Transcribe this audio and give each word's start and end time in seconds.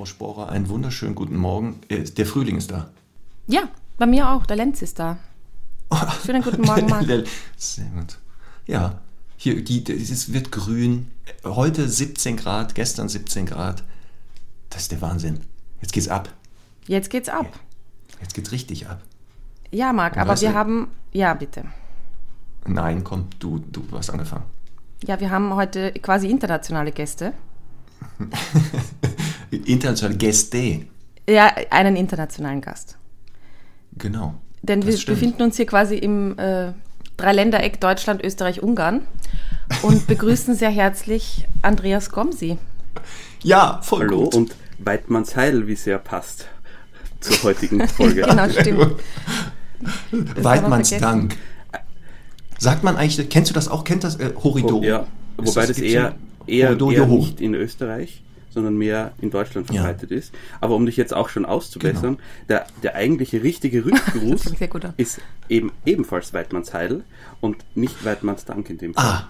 Frau 0.00 0.06
Sporer, 0.06 0.48
einen 0.48 0.70
wunderschönen 0.70 1.14
guten 1.14 1.36
Morgen. 1.36 1.78
Äh, 1.88 2.04
Der 2.04 2.24
Frühling 2.24 2.56
ist 2.56 2.70
da. 2.70 2.88
Ja, 3.48 3.68
bei 3.98 4.06
mir 4.06 4.30
auch. 4.30 4.46
Der 4.46 4.56
Lenz 4.56 4.80
ist 4.80 4.98
da. 4.98 5.18
Schönen 6.24 6.42
guten 6.42 6.62
Morgen, 6.62 6.86
Marc. 6.86 7.04
Sehr 7.58 7.84
gut. 7.84 8.16
Ja, 8.66 8.98
hier, 9.36 9.62
die, 9.62 9.84
es 9.92 10.32
wird 10.32 10.52
grün. 10.52 11.10
Heute 11.44 11.86
17 11.86 12.38
Grad, 12.38 12.74
gestern 12.74 13.10
17 13.10 13.44
Grad. 13.44 13.84
Das 14.70 14.80
ist 14.84 14.92
der 14.92 15.02
Wahnsinn. 15.02 15.40
Jetzt 15.82 15.92
geht's 15.92 16.08
ab. 16.08 16.30
Jetzt 16.86 17.10
geht's 17.10 17.28
ab. 17.28 17.60
Jetzt 18.22 18.32
geht's 18.32 18.52
richtig 18.52 18.88
ab. 18.88 19.02
Ja, 19.70 19.92
Marc, 19.92 20.14
Und 20.16 20.22
aber 20.22 20.40
wir 20.40 20.48
du- 20.48 20.54
haben. 20.54 20.88
Ja, 21.12 21.34
bitte. 21.34 21.64
Nein, 22.66 23.04
komm, 23.04 23.26
du, 23.38 23.58
du 23.58 23.84
hast 23.92 24.08
angefangen. 24.08 24.44
Ja, 25.04 25.20
wir 25.20 25.30
haben 25.30 25.54
heute 25.56 25.92
quasi 25.92 26.30
internationale 26.30 26.90
Gäste. 26.90 27.34
Internationale 29.50 30.16
Gäste. 30.16 30.86
Ja, 31.28 31.52
einen 31.70 31.96
internationalen 31.96 32.60
Gast. 32.60 32.96
Genau. 33.96 34.34
Denn 34.62 34.80
Das 34.80 34.90
wir 34.90 34.96
stimmt. 34.98 35.18
befinden 35.18 35.42
uns 35.42 35.56
hier 35.56 35.66
quasi 35.66 35.96
im 35.96 36.38
äh, 36.38 36.72
Dreiländereck 37.16 37.80
Deutschland, 37.80 38.22
Österreich, 38.24 38.62
Ungarn 38.62 39.02
und 39.82 40.06
begrüßen 40.08 40.54
sehr 40.54 40.70
herzlich 40.70 41.46
Andreas 41.62 42.10
Gomsi. 42.10 42.58
Ja, 43.42 43.80
voll 43.82 44.00
Hallo 44.00 44.24
gut. 44.24 44.34
und 44.34 44.54
Weidmanns 44.78 45.36
Heil, 45.36 45.66
wie 45.66 45.76
sehr 45.76 45.98
passt 45.98 46.46
zur 47.20 47.42
heutigen 47.42 47.86
Folge. 47.88 48.22
Genau, 48.28 48.48
stimmt. 48.48 48.96
Weidmanns 50.42 50.90
Dank. 50.90 51.36
Sagt 52.58 52.84
man 52.84 52.96
eigentlich, 52.96 53.28
kennst 53.30 53.50
du 53.50 53.54
das 53.54 53.68
auch? 53.68 53.84
Kennt 53.84 54.04
das 54.04 54.16
äh, 54.16 54.32
Horido? 54.42 54.78
Oh, 54.78 54.82
ja, 54.82 55.06
wobei 55.38 55.66
das 55.66 55.76
gibt's 55.76 55.92
eher, 55.92 56.16
eher, 56.46 56.78
eher 56.78 57.06
nicht 57.06 57.40
in 57.40 57.54
Österreich, 57.54 58.22
sondern 58.50 58.76
mehr 58.76 59.12
in 59.20 59.30
Deutschland 59.30 59.68
Ja. 59.70 59.82
verbreitet 59.82 60.10
ist. 60.10 60.34
Aber 60.60 60.74
um 60.76 60.84
dich 60.86 60.96
jetzt 60.96 61.14
auch 61.14 61.28
schon 61.28 61.44
auszubessern, 61.46 62.16
Genau. 62.16 62.28
der, 62.48 62.66
der 62.82 62.94
eigentliche 62.96 63.42
richtige 63.42 63.84
Rückgruß 63.84 64.52
ist 64.96 65.20
eben 65.48 65.72
ebenfalls 65.86 66.34
Weidmanns 66.34 66.74
Heil 66.74 67.04
und 67.40 67.56
nicht 67.74 68.04
Weidmanns 68.04 68.44
Dank 68.44 68.68
in 68.70 68.78
dem 68.78 68.94
Fall. 68.94 69.04
Ah. 69.04 69.28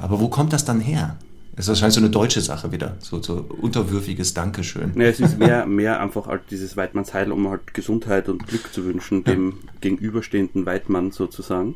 Aber 0.00 0.20
wo 0.20 0.28
kommt 0.28 0.52
das 0.52 0.64
dann 0.64 0.80
her? 0.80 1.16
Das 1.54 1.66
ist 1.66 1.68
wahrscheinlich 1.68 1.94
so 1.94 2.00
eine 2.00 2.08
deutsche 2.10 2.40
Sache 2.40 2.72
wieder. 2.72 2.96
So, 3.00 3.20
so 3.22 3.34
unterwürfiges 3.60 4.32
Dankeschön. 4.32 4.92
Ja, 4.96 5.04
es 5.04 5.20
ist 5.20 5.38
mehr, 5.38 5.66
mehr 5.66 6.00
einfach 6.00 6.26
halt 6.26 6.42
dieses 6.50 6.76
Weidmanns 6.78 7.12
Heil, 7.12 7.30
um 7.30 7.46
halt 7.48 7.74
Gesundheit 7.74 8.30
und 8.30 8.46
Glück 8.46 8.72
zu 8.72 8.86
wünschen, 8.86 9.22
dem 9.24 9.58
gegenüberstehenden 9.82 10.64
Weidmann 10.64 11.10
sozusagen. 11.12 11.74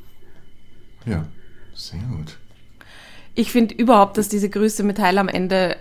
Ja, 1.04 1.26
sehr 1.74 2.00
gut. 2.00 2.38
Ich 3.34 3.52
finde 3.52 3.74
überhaupt, 3.74 4.16
dass 4.16 4.30
diese 4.30 4.48
Grüße 4.48 4.82
mit 4.82 4.98
Heil 4.98 5.18
am 5.18 5.28
Ende 5.28 5.76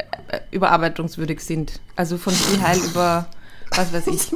überarbeitungswürdig 0.51 1.39
sind. 1.41 1.79
Also 1.95 2.17
von 2.17 2.33
viel 2.33 2.61
Heil 2.61 2.79
über 2.79 3.27
was 3.75 3.91
weiß 3.93 4.07
ich. 4.07 4.31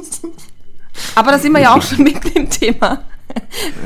Aber 1.14 1.30
da 1.32 1.38
sind 1.38 1.52
wir 1.52 1.60
ja 1.60 1.74
auch 1.74 1.82
schon 1.82 2.02
mitten 2.02 2.28
im 2.36 2.50
Thema. 2.50 3.04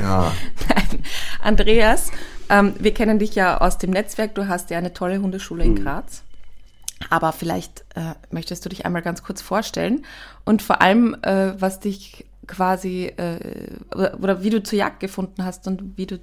Ja, 0.00 0.32
Nein. 0.68 1.04
Andreas, 1.42 2.10
ähm, 2.48 2.74
wir 2.78 2.94
kennen 2.94 3.18
dich 3.18 3.34
ja 3.34 3.60
aus 3.60 3.76
dem 3.78 3.90
Netzwerk. 3.90 4.34
Du 4.34 4.48
hast 4.48 4.70
ja 4.70 4.78
eine 4.78 4.94
tolle 4.94 5.18
Hundeschule 5.20 5.64
in 5.64 5.82
Graz. 5.82 6.22
Aber 7.10 7.32
vielleicht 7.32 7.84
äh, 7.94 8.14
möchtest 8.30 8.64
du 8.64 8.70
dich 8.70 8.86
einmal 8.86 9.02
ganz 9.02 9.22
kurz 9.22 9.42
vorstellen 9.42 10.06
und 10.44 10.62
vor 10.62 10.80
allem, 10.80 11.14
äh, 11.22 11.52
was 11.60 11.80
dich 11.80 12.24
quasi 12.46 13.06
äh, 13.16 13.38
oder, 13.94 14.18
oder 14.20 14.42
wie 14.42 14.50
du 14.50 14.62
zur 14.62 14.78
Jagd 14.78 15.00
gefunden 15.00 15.44
hast 15.44 15.66
und 15.66 15.96
wie 15.98 16.06
du 16.06 16.18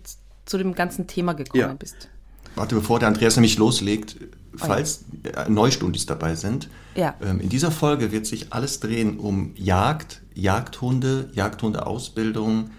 zu 0.45 0.57
dem 0.57 0.73
ganzen 0.73 1.05
Thema 1.05 1.33
gekommen 1.33 1.61
Ja. 1.61 1.73
bist. 1.73 2.09
warte, 2.55 2.73
bevor 2.75 2.97
der 2.99 3.09
Andreas 3.09 3.35
nämlich 3.35 3.57
loslegt, 3.59 4.15
falls 4.55 5.05
äh, 5.23 5.49
Neustundis 5.49 6.05
dabei 6.05 6.35
sind. 6.35 6.69
Ja. 6.95 7.15
Ähm, 7.21 7.39
in 7.39 7.49
dieser 7.49 7.71
Folge 7.71 8.11
wird 8.11 8.25
sich 8.25 8.53
alles 8.53 8.79
drehen 8.79 9.17
um 9.17 9.51
Jagd, 9.55 10.21
Jagdhunde, 10.33 11.29
Jagdhundeausbildung, 11.33 12.71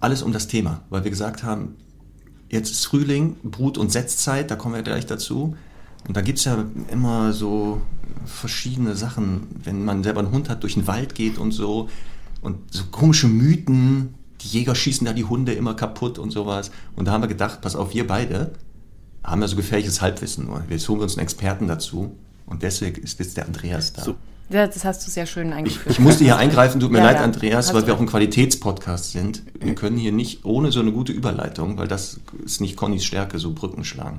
alles 0.00 0.22
um 0.22 0.32
das 0.32 0.48
Thema, 0.48 0.82
weil 0.90 1.04
wir 1.04 1.10
gesagt 1.10 1.42
haben, 1.42 1.76
jetzt 2.48 2.70
ist 2.70 2.86
Frühling, 2.86 3.36
Brut- 3.42 3.78
und 3.78 3.90
Setzzeit, 3.90 4.50
da 4.50 4.56
kommen 4.56 4.74
wir 4.74 4.82
gleich 4.82 5.06
dazu. 5.06 5.56
Und 6.06 6.16
da 6.16 6.20
gibt's 6.20 6.44
ja 6.44 6.64
immer 6.90 7.32
so 7.32 7.80
verschiedene 8.24 8.94
Sachen, 8.94 9.48
wenn 9.64 9.84
man 9.84 10.04
selber 10.04 10.20
einen 10.20 10.30
Hund 10.30 10.48
hat, 10.48 10.62
durch 10.62 10.74
den 10.74 10.86
Wald 10.86 11.14
geht 11.14 11.38
und 11.38 11.52
so. 11.52 11.88
Und 12.42 12.72
so 12.72 12.84
komische 12.92 13.26
Mythen, 13.26 14.14
die 14.40 14.48
Jäger 14.48 14.74
schießen 14.74 15.04
da 15.04 15.12
die 15.12 15.24
Hunde 15.24 15.52
immer 15.52 15.74
kaputt 15.74 16.18
und 16.18 16.30
sowas. 16.30 16.70
Und 16.94 17.06
da 17.06 17.12
haben 17.12 17.22
wir 17.22 17.28
gedacht, 17.28 17.60
pass 17.60 17.74
auf, 17.74 17.94
wir 17.94 18.06
beide 18.06 18.52
haben 19.26 19.42
ja 19.42 19.48
so 19.48 19.56
gefährliches 19.56 20.00
Halbwissen. 20.00 20.46
nur. 20.46 20.64
Jetzt 20.68 20.88
holen 20.88 21.00
wir 21.00 21.04
uns 21.04 21.16
einen 21.16 21.24
Experten 21.24 21.66
dazu. 21.68 22.14
Und 22.46 22.62
deswegen 22.62 23.02
ist 23.02 23.18
jetzt 23.18 23.36
der 23.36 23.46
Andreas 23.46 23.92
da. 23.92 24.02
So. 24.02 24.14
Ja, 24.48 24.66
das 24.68 24.84
hast 24.84 25.04
du 25.04 25.10
sehr 25.10 25.26
schön 25.26 25.52
eingeführt. 25.52 25.90
Ich 25.90 25.98
musste 25.98 26.22
hier 26.22 26.36
eingreifen, 26.36 26.80
tut 26.80 26.92
mir 26.92 26.98
Ja, 26.98 27.04
leid, 27.06 27.16
ja. 27.16 27.24
Andreas, 27.24 27.66
Hast 27.66 27.74
weil 27.74 27.86
wir 27.88 27.94
auch 27.94 28.00
ein 28.00 28.06
Qualitätspodcast 28.06 29.10
sind. 29.10 29.42
Wir 29.58 29.74
können 29.74 29.96
hier 29.96 30.12
nicht 30.12 30.44
ohne 30.44 30.70
so 30.70 30.78
eine 30.80 30.92
gute 30.92 31.10
Überleitung, 31.12 31.78
weil 31.78 31.88
das 31.88 32.20
ist 32.44 32.60
nicht 32.60 32.76
Connys 32.76 33.04
Stärke, 33.04 33.40
so 33.40 33.52
Brücken 33.52 33.84
schlagen. 33.84 34.18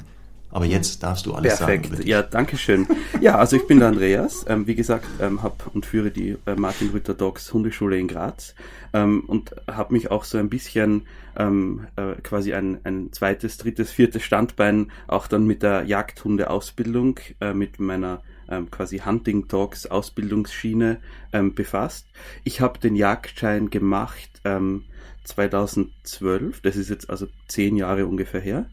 Aber 0.50 0.66
jetzt 0.66 1.04
darfst 1.04 1.26
du 1.26 1.34
alles 1.34 1.58
sagen. 1.58 1.82
Perfekt, 1.82 2.08
ja, 2.08 2.22
danke 2.22 2.58
schön. 2.58 2.88
Ja, 3.20 3.38
also 3.38 3.58
ich 3.58 3.68
bin 3.68 3.80
der 3.80 3.90
Andreas, 3.90 4.46
ähm, 4.48 4.66
wie 4.66 4.76
gesagt, 4.76 5.06
ähm, 5.20 5.44
habe 5.44 5.56
und 5.74 5.86
führe 5.86 6.10
die 6.10 6.38
äh, 6.46 6.56
Martin 6.56 6.90
Rütter 6.90 7.14
Dogs 7.14 7.54
Hundeschule 7.54 7.98
in 7.98 8.08
Graz 8.08 8.56
ähm, 8.94 9.24
und 9.28 9.56
habe 9.70 9.94
mich 9.94 10.10
auch 10.10 10.24
so 10.24 10.38
ein 10.38 10.50
bisschen 10.50 11.06
ähm, 11.38 11.88
äh, 11.96 12.14
quasi 12.24 12.54
ein, 12.54 12.80
ein 12.84 13.12
zweites, 13.12 13.58
drittes, 13.58 13.92
viertes 13.92 14.24
Standbein 14.24 14.92
auch 15.08 15.28
dann 15.28 15.46
mit 15.46 15.64
der 15.64 15.84
Jagdhundeausbildung, 15.84 17.20
äh, 17.42 17.54
mit 17.54 17.80
meiner 17.80 18.22
ähm, 18.50 18.72
quasi 18.72 19.00
Hunting 19.00 19.48
Dogs 19.48 19.86
Ausbildungsschiene 19.86 20.98
ähm, 21.34 21.54
befasst. 21.54 22.08
Ich 22.44 22.62
habe 22.62 22.80
den 22.80 22.96
Jagdschein 22.96 23.70
gemacht 23.70 24.42
ähm, 24.46 24.86
2012, 25.26 26.62
das 26.62 26.78
ist 26.78 26.90
jetzt 26.90 27.10
also 27.10 27.28
zehn 27.48 27.76
Jahre 27.76 28.06
ungefähr 28.06 28.40
her. 28.40 28.66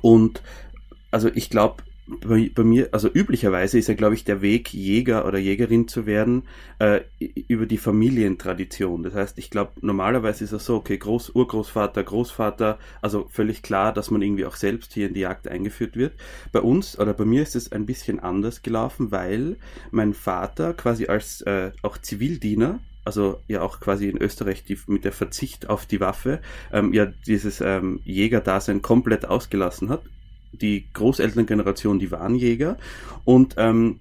Und 0.00 0.42
also 1.10 1.30
ich 1.34 1.50
glaube, 1.50 1.82
bei, 2.06 2.50
bei 2.54 2.64
mir, 2.64 2.88
also 2.92 3.08
üblicherweise 3.08 3.78
ist 3.78 3.88
ja, 3.88 3.94
glaube 3.94 4.14
ich, 4.14 4.24
der 4.24 4.42
Weg, 4.42 4.74
Jäger 4.74 5.26
oder 5.26 5.38
Jägerin 5.38 5.88
zu 5.88 6.04
werden, 6.06 6.42
äh, 6.78 7.02
über 7.48 7.66
die 7.66 7.78
Familientradition. 7.78 9.02
Das 9.02 9.14
heißt, 9.14 9.38
ich 9.38 9.50
glaube, 9.50 9.72
normalerweise 9.80 10.44
ist 10.44 10.52
es 10.52 10.64
so, 10.66 10.76
okay, 10.76 10.98
Groß, 10.98 11.30
Urgroßvater, 11.34 12.02
Großvater, 12.02 12.78
also 13.00 13.26
völlig 13.30 13.62
klar, 13.62 13.92
dass 13.92 14.10
man 14.10 14.22
irgendwie 14.22 14.46
auch 14.46 14.56
selbst 14.56 14.92
hier 14.94 15.08
in 15.08 15.14
die 15.14 15.20
Jagd 15.20 15.48
eingeführt 15.48 15.96
wird. 15.96 16.14
Bei 16.50 16.60
uns 16.60 16.98
oder 16.98 17.14
bei 17.14 17.24
mir 17.24 17.42
ist 17.42 17.56
es 17.56 17.70
ein 17.70 17.86
bisschen 17.86 18.20
anders 18.20 18.62
gelaufen, 18.62 19.10
weil 19.12 19.56
mein 19.90 20.12
Vater 20.12 20.74
quasi 20.74 21.06
als 21.06 21.40
äh, 21.42 21.70
auch 21.82 21.98
Zivildiener 21.98 22.80
also 23.04 23.40
ja 23.48 23.62
auch 23.62 23.80
quasi 23.80 24.08
in 24.08 24.18
Österreich 24.18 24.64
die, 24.64 24.78
mit 24.86 25.04
der 25.04 25.12
Verzicht 25.12 25.68
auf 25.68 25.86
die 25.86 26.00
Waffe, 26.00 26.40
ähm, 26.72 26.92
ja 26.92 27.06
dieses 27.06 27.60
ähm, 27.60 28.00
Jägerdasein 28.04 28.82
komplett 28.82 29.24
ausgelassen 29.24 29.88
hat. 29.88 30.02
Die 30.52 30.86
Großelterngeneration, 30.92 31.98
die 31.98 32.10
waren 32.10 32.34
Jäger 32.34 32.76
und 33.24 33.54
ähm, 33.56 34.00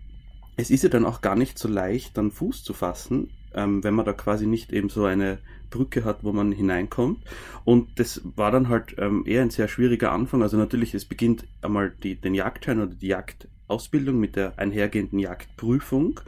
es 0.58 0.70
ist 0.70 0.84
ja 0.84 0.90
dann 0.90 1.06
auch 1.06 1.22
gar 1.22 1.36
nicht 1.36 1.58
so 1.58 1.68
leicht, 1.68 2.18
dann 2.18 2.32
Fuß 2.32 2.64
zu 2.64 2.74
fassen, 2.74 3.30
ähm, 3.54 3.84
wenn 3.84 3.94
man 3.94 4.06
da 4.06 4.14
quasi 4.14 4.46
nicht 4.46 4.72
eben 4.74 4.90
so 4.90 5.06
eine 5.06 5.40
Brücke 5.70 6.04
hat, 6.04 6.24
wo 6.24 6.32
man 6.32 6.52
hineinkommt. 6.52 7.20
Und 7.64 8.00
das 8.00 8.22
war 8.36 8.52
dann 8.52 8.70
halt 8.70 8.96
ähm, 9.00 9.24
eher 9.26 9.42
ein 9.42 9.50
sehr 9.50 9.68
schwieriger 9.68 10.12
Anfang. 10.12 10.44
Also 10.44 10.58
natürlich, 10.58 10.94
es 10.94 11.06
beginnt 11.06 11.46
einmal 11.62 11.92
die, 12.04 12.16
den 12.16 12.36
Jagdschein 12.36 12.80
oder 12.80 12.94
die 12.94 13.08
Jagdausbildung 13.08 14.20
mit 14.20 14.36
der 14.36 14.60
einhergehenden 14.60 15.18
Jagdprüfung, 15.18 16.20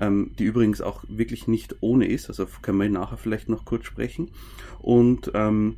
ähm, 0.00 0.32
die 0.38 0.44
übrigens 0.44 0.80
auch 0.80 1.04
wirklich 1.08 1.48
nicht 1.48 1.76
ohne 1.80 2.06
ist. 2.06 2.28
Also 2.28 2.46
können 2.62 2.78
wir 2.78 2.88
nachher 2.88 3.18
vielleicht 3.18 3.48
noch 3.48 3.64
kurz 3.64 3.84
sprechen. 3.84 4.30
Und 4.80 5.30
ähm, 5.34 5.76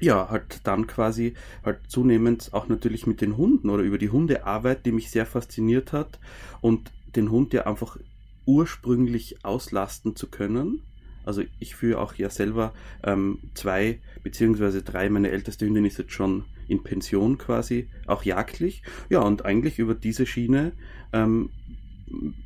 ja, 0.00 0.28
halt 0.30 0.60
dann 0.64 0.86
quasi 0.86 1.34
halt 1.64 1.78
zunehmend 1.88 2.50
auch 2.52 2.68
natürlich 2.68 3.06
mit 3.06 3.20
den 3.20 3.36
Hunden 3.36 3.70
oder 3.70 3.82
über 3.82 3.98
die 3.98 4.10
Hundearbeit, 4.10 4.86
die 4.86 4.92
mich 4.92 5.10
sehr 5.10 5.26
fasziniert 5.26 5.92
hat 5.92 6.18
und 6.60 6.92
den 7.14 7.30
Hund 7.30 7.52
ja 7.52 7.66
einfach 7.66 7.98
ursprünglich 8.46 9.44
auslasten 9.44 10.16
zu 10.16 10.28
können. 10.28 10.82
Also 11.24 11.42
ich 11.58 11.74
führe 11.74 12.00
auch 12.00 12.14
ja 12.16 12.28
selber 12.28 12.74
ähm, 13.02 13.38
zwei 13.54 14.00
beziehungsweise 14.22 14.82
drei, 14.82 15.08
meine 15.08 15.30
älteste 15.30 15.64
Hündin 15.64 15.84
ist 15.84 15.98
jetzt 15.98 16.12
schon 16.12 16.44
in 16.68 16.82
Pension 16.82 17.38
quasi, 17.38 17.88
auch 18.06 18.24
jagdlich. 18.24 18.82
Ja, 19.08 19.20
und 19.20 19.44
eigentlich 19.44 19.78
über 19.78 19.94
diese 19.94 20.26
Schiene 20.26 20.72
ähm, 21.12 21.50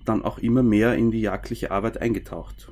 dann 0.04 0.24
auch 0.24 0.38
immer 0.38 0.62
mehr 0.62 0.94
in 0.94 1.10
die 1.10 1.20
jagdliche 1.20 1.70
Arbeit 1.70 2.00
eingetaucht. 2.00 2.68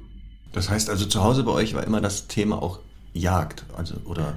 Das 0.52 0.70
heißt 0.70 0.90
also, 0.90 1.06
zu 1.06 1.22
Hause 1.22 1.43
bei 1.43 1.52
euch 1.52 1.75
war 1.75 1.84
immer 1.84 2.00
das 2.00 2.28
Thema 2.28 2.62
auch 2.62 2.81
Jagd, 3.12 3.64
also 3.76 3.96
oder 4.04 4.34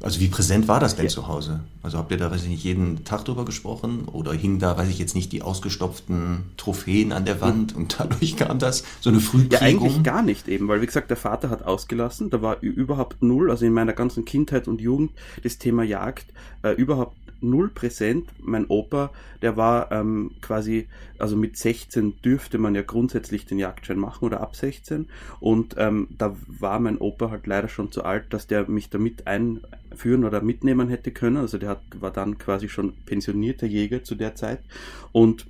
also 0.00 0.20
wie 0.20 0.28
präsent 0.28 0.68
war 0.68 0.78
das 0.78 0.94
denn 0.94 1.06
ja. 1.06 1.10
zu 1.10 1.26
Hause? 1.26 1.60
Also 1.82 1.98
habt 1.98 2.12
ihr 2.12 2.18
da, 2.18 2.30
weiß 2.30 2.44
ich 2.44 2.48
nicht, 2.48 2.62
jeden 2.62 3.04
Tag 3.04 3.24
drüber 3.24 3.44
gesprochen? 3.44 4.04
Oder 4.06 4.32
hingen 4.32 4.60
da, 4.60 4.76
weiß 4.76 4.88
ich 4.88 4.98
jetzt 4.98 5.16
nicht, 5.16 5.32
die 5.32 5.42
ausgestopften 5.42 6.44
Trophäen 6.56 7.12
an 7.12 7.24
der 7.24 7.40
Wand 7.40 7.74
und 7.74 7.96
dadurch 7.98 8.36
kam 8.36 8.60
das? 8.60 8.84
So 9.00 9.10
eine 9.10 9.18
Frühprägung? 9.18 9.50
Ja, 9.50 9.60
eigentlich 9.60 10.02
gar 10.04 10.22
nicht 10.22 10.46
eben, 10.46 10.68
weil 10.68 10.80
wie 10.82 10.86
gesagt, 10.86 11.10
der 11.10 11.16
Vater 11.16 11.50
hat 11.50 11.64
ausgelassen, 11.64 12.30
da 12.30 12.42
war 12.42 12.60
überhaupt 12.60 13.22
null, 13.22 13.50
also 13.50 13.66
in 13.66 13.72
meiner 13.72 13.92
ganzen 13.92 14.24
Kindheit 14.24 14.68
und 14.68 14.80
Jugend 14.80 15.10
das 15.42 15.58
Thema 15.58 15.82
Jagd 15.82 16.26
äh, 16.62 16.70
überhaupt 16.72 17.16
null 17.40 17.68
präsent. 17.68 18.28
Mein 18.40 18.66
Opa, 18.66 19.10
der 19.42 19.56
war 19.56 19.92
ähm, 19.92 20.32
quasi, 20.40 20.88
also 21.18 21.36
mit 21.36 21.56
16 21.56 22.20
dürfte 22.22 22.58
man 22.58 22.74
ja 22.74 22.82
grundsätzlich 22.82 23.46
den 23.46 23.58
Jagdschein 23.58 23.98
machen 23.98 24.24
oder 24.24 24.40
ab 24.40 24.56
16. 24.56 25.08
Und 25.40 25.74
ähm, 25.78 26.08
da 26.16 26.36
war 26.46 26.80
mein 26.80 26.98
Opa 26.98 27.30
halt 27.30 27.46
leider 27.46 27.68
schon 27.68 27.92
zu 27.92 28.04
alt, 28.04 28.32
dass 28.32 28.46
der 28.46 28.68
mich 28.68 28.90
damit 28.90 29.26
einführen 29.26 30.24
oder 30.24 30.40
mitnehmen 30.40 30.88
hätte 30.88 31.10
können. 31.10 31.36
Also 31.36 31.58
der 31.58 31.70
hat, 31.70 31.82
war 32.00 32.10
dann 32.10 32.38
quasi 32.38 32.68
schon 32.68 32.94
pensionierter 33.06 33.66
Jäger 33.66 34.04
zu 34.04 34.14
der 34.14 34.34
Zeit. 34.34 34.60
Und 35.12 35.46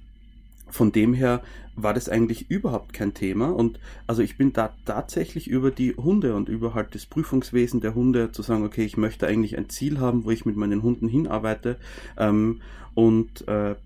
von 0.71 0.93
dem 0.93 1.15
her 1.15 1.43
war 1.77 1.95
das 1.95 2.09
eigentlich 2.09 2.51
überhaupt 2.51 2.93
kein 2.93 3.15
Thema. 3.15 3.51
Und 3.51 3.79
also 4.07 4.23
ich 4.23 4.37
bin 4.37 4.53
da 4.53 4.75
tatsächlich 4.85 5.49
über 5.49 5.71
die 5.71 5.95
Hunde 5.97 6.35
und 6.35 6.49
über 6.49 6.75
halt 6.75 6.95
das 6.95 7.07
Prüfungswesen 7.07 7.81
der 7.81 7.95
Hunde 7.95 8.33
zu 8.33 8.43
sagen, 8.43 8.65
okay, 8.65 8.85
ich 8.85 8.97
möchte 8.97 9.27
eigentlich 9.27 9.57
ein 9.57 9.69
Ziel 9.69 10.01
haben, 10.01 10.25
wo 10.25 10.31
ich 10.31 10.45
mit 10.45 10.57
meinen 10.57 10.83
Hunden 10.83 11.09
hinarbeite. 11.09 11.77
Ähm, 12.17 12.61
und 12.95 13.47
äh, 13.47 13.77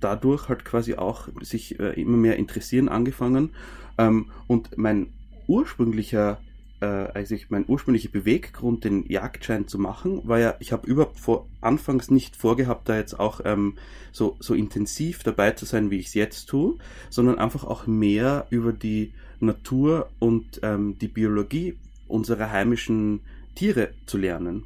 dadurch 0.00 0.48
halt 0.48 0.64
quasi 0.64 0.94
auch 0.94 1.28
sich 1.40 1.78
äh, 1.80 2.00
immer 2.00 2.16
mehr 2.16 2.36
interessieren 2.36 2.88
angefangen. 2.88 3.50
Ähm, 3.98 4.26
und 4.46 4.76
mein 4.76 5.08
ursprünglicher 5.46 6.38
äh, 6.82 7.10
also 7.14 7.34
ich 7.34 7.48
mein 7.48 7.64
ursprünglicher 7.66 8.10
Beweggrund, 8.10 8.84
den 8.84 9.08
Jagdschein 9.08 9.68
zu 9.68 9.78
machen, 9.78 10.20
war 10.26 10.38
ja, 10.38 10.56
ich 10.58 10.72
habe 10.72 10.86
überhaupt 10.86 11.20
vor 11.20 11.46
anfangs 11.60 12.10
nicht 12.10 12.36
vorgehabt, 12.36 12.88
da 12.88 12.96
jetzt 12.96 13.18
auch 13.18 13.40
ähm, 13.44 13.78
so, 14.10 14.36
so 14.40 14.52
intensiv 14.54 15.22
dabei 15.22 15.52
zu 15.52 15.64
sein, 15.64 15.90
wie 15.90 15.98
ich 15.98 16.08
es 16.08 16.14
jetzt 16.14 16.46
tue, 16.46 16.76
sondern 17.08 17.38
einfach 17.38 17.64
auch 17.64 17.86
mehr 17.86 18.46
über 18.50 18.72
die 18.72 19.14
Natur 19.38 20.10
und 20.18 20.60
ähm, 20.62 20.98
die 20.98 21.08
Biologie 21.08 21.78
unserer 22.08 22.50
heimischen 22.50 23.20
Tiere 23.54 23.90
zu 24.06 24.18
lernen. 24.18 24.64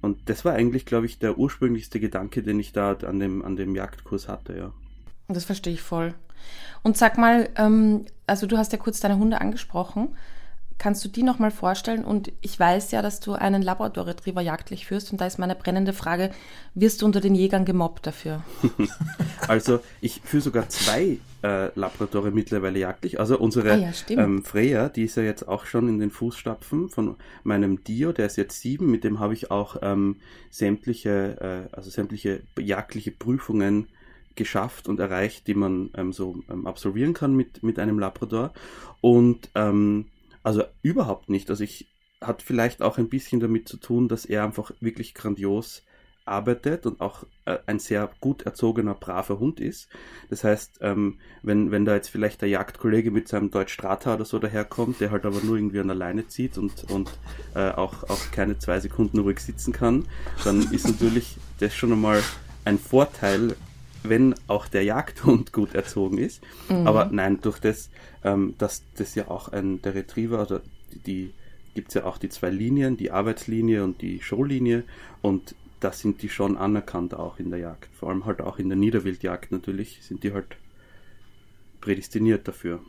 Und 0.00 0.28
das 0.28 0.44
war 0.44 0.54
eigentlich, 0.54 0.86
glaube 0.86 1.06
ich, 1.06 1.18
der 1.18 1.38
ursprünglichste 1.38 1.98
Gedanke, 1.98 2.42
den 2.42 2.60
ich 2.60 2.72
da 2.72 2.92
an 2.92 3.18
dem, 3.18 3.44
an 3.44 3.56
dem 3.56 3.74
Jagdkurs 3.74 4.28
hatte, 4.28 4.56
ja. 4.56 4.72
Das 5.28 5.44
verstehe 5.44 5.72
ich 5.72 5.82
voll. 5.82 6.14
Und 6.82 6.98
sag 6.98 7.16
mal, 7.16 7.48
ähm, 7.56 8.04
also 8.26 8.46
du 8.46 8.58
hast 8.58 8.72
ja 8.72 8.78
kurz 8.78 9.00
deine 9.00 9.18
Hunde 9.18 9.40
angesprochen. 9.40 10.14
Kannst 10.76 11.04
du 11.04 11.08
die 11.08 11.22
nochmal 11.22 11.50
vorstellen? 11.50 12.04
Und 12.04 12.32
ich 12.40 12.58
weiß 12.58 12.90
ja, 12.90 13.00
dass 13.00 13.20
du 13.20 13.32
einen 13.32 13.62
Labrador 13.62 14.06
Retriever 14.06 14.40
jagdlich 14.40 14.86
führst. 14.86 15.12
Und 15.12 15.20
da 15.20 15.26
ist 15.26 15.38
meine 15.38 15.54
brennende 15.54 15.92
Frage, 15.92 16.30
wirst 16.74 17.00
du 17.00 17.06
unter 17.06 17.20
den 17.20 17.34
Jägern 17.34 17.64
gemobbt 17.64 18.06
dafür? 18.06 18.42
also 19.48 19.80
ich 20.00 20.20
führe 20.24 20.42
sogar 20.42 20.68
zwei 20.68 21.18
äh, 21.42 21.70
Labradore 21.78 22.32
mittlerweile 22.32 22.80
jagdlich. 22.80 23.20
Also 23.20 23.38
unsere 23.38 23.72
ah, 23.72 23.76
ja, 23.76 23.92
ähm, 24.10 24.42
Freya, 24.42 24.88
die 24.88 25.04
ist 25.04 25.16
ja 25.16 25.22
jetzt 25.22 25.46
auch 25.46 25.64
schon 25.64 25.88
in 25.88 26.00
den 26.00 26.10
Fußstapfen 26.10 26.88
von 26.88 27.16
meinem 27.44 27.84
Dio, 27.84 28.12
der 28.12 28.26
ist 28.26 28.36
jetzt 28.36 28.60
sieben. 28.60 28.90
Mit 28.90 29.04
dem 29.04 29.20
habe 29.20 29.34
ich 29.34 29.50
auch 29.50 29.76
ähm, 29.80 30.16
sämtliche, 30.50 31.68
äh, 31.70 31.74
also 31.74 31.88
sämtliche 31.88 32.42
jagdliche 32.58 33.12
Prüfungen 33.12 33.86
geschafft 34.34 34.88
und 34.88 34.98
erreicht, 34.98 35.46
die 35.46 35.54
man 35.54 35.90
ähm, 35.96 36.12
so 36.12 36.42
ähm, 36.50 36.66
absolvieren 36.66 37.14
kann 37.14 37.34
mit, 37.34 37.62
mit 37.62 37.78
einem 37.78 37.98
Labrador. 37.98 38.52
Und 39.00 39.50
ähm, 39.54 40.06
also 40.44 40.62
überhaupt 40.82 41.28
nicht. 41.28 41.50
Also 41.50 41.64
ich 41.64 41.88
hat 42.20 42.42
vielleicht 42.42 42.82
auch 42.82 42.98
ein 42.98 43.08
bisschen 43.08 43.40
damit 43.40 43.68
zu 43.68 43.76
tun, 43.76 44.08
dass 44.08 44.24
er 44.24 44.44
einfach 44.44 44.70
wirklich 44.80 45.14
grandios 45.14 45.82
arbeitet 46.26 46.86
und 46.86 47.00
auch 47.00 47.24
äh, 47.44 47.58
ein 47.66 47.78
sehr 47.78 48.10
gut 48.20 48.42
erzogener, 48.42 48.94
braver 48.94 49.38
Hund 49.38 49.60
ist. 49.60 49.88
Das 50.30 50.42
heißt, 50.42 50.78
ähm, 50.80 51.18
wenn, 51.42 51.70
wenn 51.70 51.84
da 51.84 51.94
jetzt 51.94 52.08
vielleicht 52.08 52.40
der 52.40 52.48
Jagdkollege 52.48 53.10
mit 53.10 53.28
seinem 53.28 53.50
Deutsch 53.50 53.74
Strata 53.74 54.14
oder 54.14 54.24
so 54.24 54.38
daherkommt, 54.38 55.00
der 55.00 55.10
halt 55.10 55.26
aber 55.26 55.40
nur 55.42 55.56
irgendwie 55.56 55.80
an 55.80 55.88
der 55.88 55.96
Leine 55.96 56.26
zieht 56.26 56.56
und, 56.56 56.90
und 56.90 57.10
äh, 57.54 57.70
auch, 57.70 58.04
auch 58.04 58.30
keine 58.30 58.58
zwei 58.58 58.80
Sekunden 58.80 59.18
ruhig 59.18 59.40
sitzen 59.40 59.72
kann, 59.72 60.06
dann 60.44 60.62
ist 60.72 60.86
natürlich 60.86 61.36
das 61.60 61.74
schon 61.74 61.92
einmal 61.92 62.22
ein 62.64 62.78
Vorteil, 62.78 63.54
wenn 64.08 64.34
auch 64.46 64.68
der 64.68 64.84
Jagdhund 64.84 65.52
gut 65.52 65.74
erzogen 65.74 66.18
ist. 66.18 66.42
Mhm. 66.68 66.86
Aber 66.86 67.06
nein, 67.10 67.40
durch 67.40 67.58
das, 67.58 67.90
ähm, 68.22 68.54
dass 68.58 68.82
das 68.96 69.14
ja 69.14 69.28
auch 69.28 69.48
ein, 69.48 69.82
der 69.82 69.94
Retriever, 69.94 70.42
oder 70.42 70.60
die, 70.92 70.98
die 70.98 71.34
gibt 71.74 71.88
es 71.88 71.94
ja 71.94 72.04
auch 72.04 72.18
die 72.18 72.28
zwei 72.28 72.50
Linien, 72.50 72.96
die 72.96 73.10
Arbeitslinie 73.10 73.84
und 73.84 74.00
die 74.00 74.22
Showlinie 74.22 74.84
und 75.22 75.54
da 75.80 75.92
sind 75.92 76.22
die 76.22 76.30
schon 76.30 76.56
anerkannt 76.56 77.14
auch 77.14 77.38
in 77.38 77.50
der 77.50 77.58
Jagd. 77.58 77.90
Vor 77.94 78.08
allem 78.08 78.24
halt 78.24 78.40
auch 78.40 78.58
in 78.58 78.68
der 78.68 78.78
Niederwildjagd 78.78 79.52
natürlich 79.52 79.98
sind 80.02 80.22
die 80.22 80.32
halt 80.32 80.56
prädestiniert 81.80 82.48
dafür. 82.48 82.80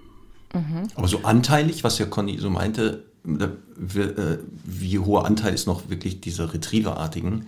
Mhm. 0.53 0.87
Aber 0.95 1.07
so 1.07 1.23
anteilig, 1.23 1.83
was 1.83 1.99
ja 1.99 2.05
Conny 2.05 2.37
so 2.37 2.49
meinte, 2.49 3.03
äh, 3.25 4.37
wie 4.63 4.99
hoher 4.99 5.25
Anteil 5.25 5.53
ist 5.53 5.65
noch 5.65 5.89
wirklich 5.89 6.21
dieser 6.21 6.53
Retrieverartigen? 6.53 7.47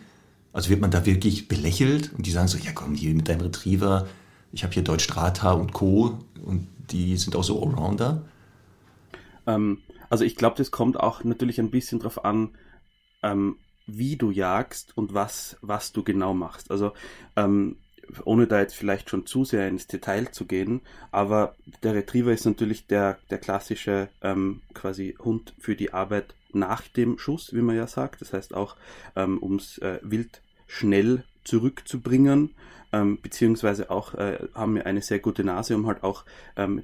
Also 0.57 0.71
wird 0.71 0.81
man 0.81 0.89
da 0.89 1.05
wirklich 1.05 1.47
belächelt 1.47 2.11
und 2.17 2.25
die 2.25 2.31
sagen 2.31 2.47
so, 2.47 2.57
ja 2.57 2.71
komm, 2.71 2.95
hier 2.95 3.13
mit 3.13 3.29
deinem 3.29 3.41
Retriever, 3.41 4.07
ich 4.51 4.63
habe 4.63 4.73
hier 4.73 4.83
Deutsch 4.83 5.03
Strata 5.03 5.51
und 5.51 5.71
Co. 5.71 6.17
und 6.43 6.67
die 6.89 7.15
sind 7.15 7.35
auch 7.35 7.43
so 7.43 7.61
Allrounder? 7.61 8.25
Ähm, 9.45 9.83
also 10.09 10.23
ich 10.23 10.35
glaube, 10.35 10.57
das 10.57 10.71
kommt 10.71 10.99
auch 10.99 11.23
natürlich 11.23 11.59
ein 11.59 11.69
bisschen 11.69 11.99
drauf 11.99 12.25
an, 12.25 12.55
ähm, 13.21 13.57
wie 13.85 14.15
du 14.15 14.31
jagst 14.31 14.97
und 14.97 15.13
was, 15.13 15.57
was 15.61 15.91
du 15.91 16.01
genau 16.03 16.33
machst. 16.33 16.71
Also 16.71 16.93
ähm, 17.35 17.75
ohne 18.25 18.47
da 18.47 18.59
jetzt 18.59 18.73
vielleicht 18.73 19.11
schon 19.11 19.27
zu 19.27 19.45
sehr 19.45 19.67
ins 19.67 19.85
Detail 19.85 20.31
zu 20.31 20.45
gehen, 20.45 20.81
aber 21.11 21.55
der 21.83 21.93
Retriever 21.93 22.31
ist 22.31 22.47
natürlich 22.47 22.87
der, 22.87 23.19
der 23.29 23.37
klassische 23.37 24.09
ähm, 24.23 24.63
quasi 24.73 25.15
Hund 25.19 25.53
für 25.59 25.75
die 25.75 25.93
Arbeit 25.93 26.33
nach 26.51 26.81
dem 26.87 27.19
Schuss, 27.19 27.53
wie 27.53 27.61
man 27.61 27.75
ja 27.75 27.85
sagt. 27.85 28.21
Das 28.21 28.33
heißt 28.33 28.55
auch, 28.55 28.75
ähm, 29.15 29.37
ums 29.43 29.77
äh, 29.77 29.99
Wild 30.01 30.41
schnell 30.67 31.23
zurückzubringen, 31.43 32.53
ähm, 32.91 33.19
beziehungsweise 33.21 33.89
auch 33.89 34.13
äh, 34.13 34.39
haben 34.53 34.75
wir 34.75 34.85
eine 34.85 35.01
sehr 35.01 35.19
gute 35.19 35.43
Nase, 35.43 35.75
um 35.75 35.87
halt 35.87 36.03
auch 36.03 36.25
ähm, 36.55 36.83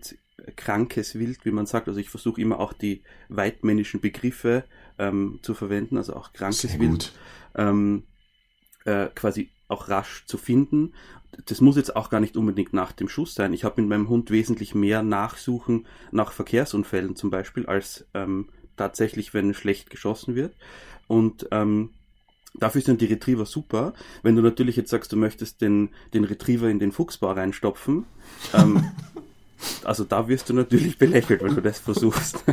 krankes 0.55 1.15
Wild, 1.15 1.45
wie 1.45 1.51
man 1.51 1.65
sagt. 1.65 1.87
Also 1.87 1.99
ich 1.99 2.09
versuche 2.09 2.41
immer 2.41 2.59
auch 2.59 2.73
die 2.73 3.03
weitmännischen 3.29 4.01
Begriffe 4.01 4.63
ähm, 4.97 5.39
zu 5.41 5.53
verwenden, 5.53 5.97
also 5.97 6.15
auch 6.15 6.33
krankes 6.33 6.79
Wild 6.79 7.13
ähm, 7.55 8.03
äh, 8.85 9.07
quasi 9.13 9.49
auch 9.67 9.89
rasch 9.89 10.25
zu 10.25 10.37
finden. 10.37 10.93
Das 11.45 11.61
muss 11.61 11.77
jetzt 11.77 11.95
auch 11.95 12.09
gar 12.09 12.19
nicht 12.19 12.37
unbedingt 12.37 12.73
nach 12.73 12.91
dem 12.91 13.09
Schuss 13.09 13.33
sein. 13.33 13.53
Ich 13.53 13.63
habe 13.63 13.81
mit 13.81 13.89
meinem 13.89 14.09
Hund 14.09 14.29
wesentlich 14.29 14.75
mehr 14.75 15.01
Nachsuchen 15.01 15.87
nach 16.11 16.31
Verkehrsunfällen 16.31 17.15
zum 17.15 17.31
Beispiel, 17.31 17.65
als 17.65 18.05
ähm, 18.13 18.49
tatsächlich, 18.77 19.33
wenn 19.33 19.53
schlecht 19.53 19.89
geschossen 19.89 20.35
wird. 20.35 20.55
Und 21.07 21.47
ähm, 21.51 21.91
Dafür 22.55 22.81
sind 22.81 23.01
die 23.01 23.05
Retriever 23.05 23.45
super. 23.45 23.93
Wenn 24.21 24.35
du 24.35 24.41
natürlich 24.41 24.75
jetzt 24.75 24.91
sagst, 24.91 25.11
du 25.11 25.17
möchtest 25.17 25.61
den, 25.61 25.89
den 26.13 26.23
Retriever 26.23 26.69
in 26.69 26.79
den 26.79 26.91
Fuchsbau 26.91 27.31
reinstopfen, 27.31 28.05
ähm, 28.53 28.91
also 29.83 30.03
da 30.03 30.27
wirst 30.27 30.49
du 30.49 30.53
natürlich 30.53 30.97
belächelt, 30.97 31.43
wenn 31.43 31.55
du 31.55 31.61
das 31.61 31.79
versuchst. 31.79 32.43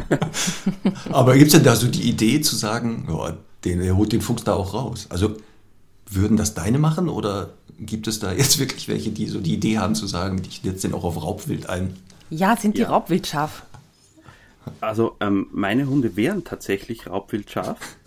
Aber 1.10 1.34
gibt 1.36 1.48
es 1.48 1.52
denn 1.52 1.64
da 1.64 1.76
so 1.76 1.86
die 1.86 2.08
Idee 2.08 2.40
zu 2.40 2.56
sagen, 2.56 3.08
oh, 3.10 3.28
den, 3.64 3.80
er 3.82 3.96
holt 3.96 4.12
den 4.12 4.22
Fuchs 4.22 4.44
da 4.44 4.54
auch 4.54 4.72
raus? 4.72 5.06
Also 5.10 5.36
würden 6.08 6.36
das 6.36 6.54
deine 6.54 6.78
machen 6.78 7.08
oder 7.08 7.50
gibt 7.78 8.06
es 8.08 8.18
da 8.18 8.32
jetzt 8.32 8.58
wirklich 8.58 8.88
welche, 8.88 9.10
die 9.10 9.26
so 9.26 9.40
die 9.40 9.54
Idee 9.54 9.78
haben 9.78 9.94
zu 9.94 10.06
sagen, 10.06 10.40
ich 10.48 10.60
setze 10.62 10.88
den 10.88 10.94
auch 10.94 11.04
auf 11.04 11.22
Raubwild 11.22 11.68
ein? 11.68 11.96
Ja, 12.30 12.56
sind 12.56 12.76
die 12.76 12.82
ja. 12.82 12.88
Raubwild 12.88 13.26
scharf? 13.26 13.64
Also 14.80 15.16
ähm, 15.20 15.48
meine 15.52 15.86
Hunde 15.86 16.16
wären 16.16 16.44
tatsächlich 16.44 17.06
Raubwild 17.06 17.50
scharf. 17.50 17.78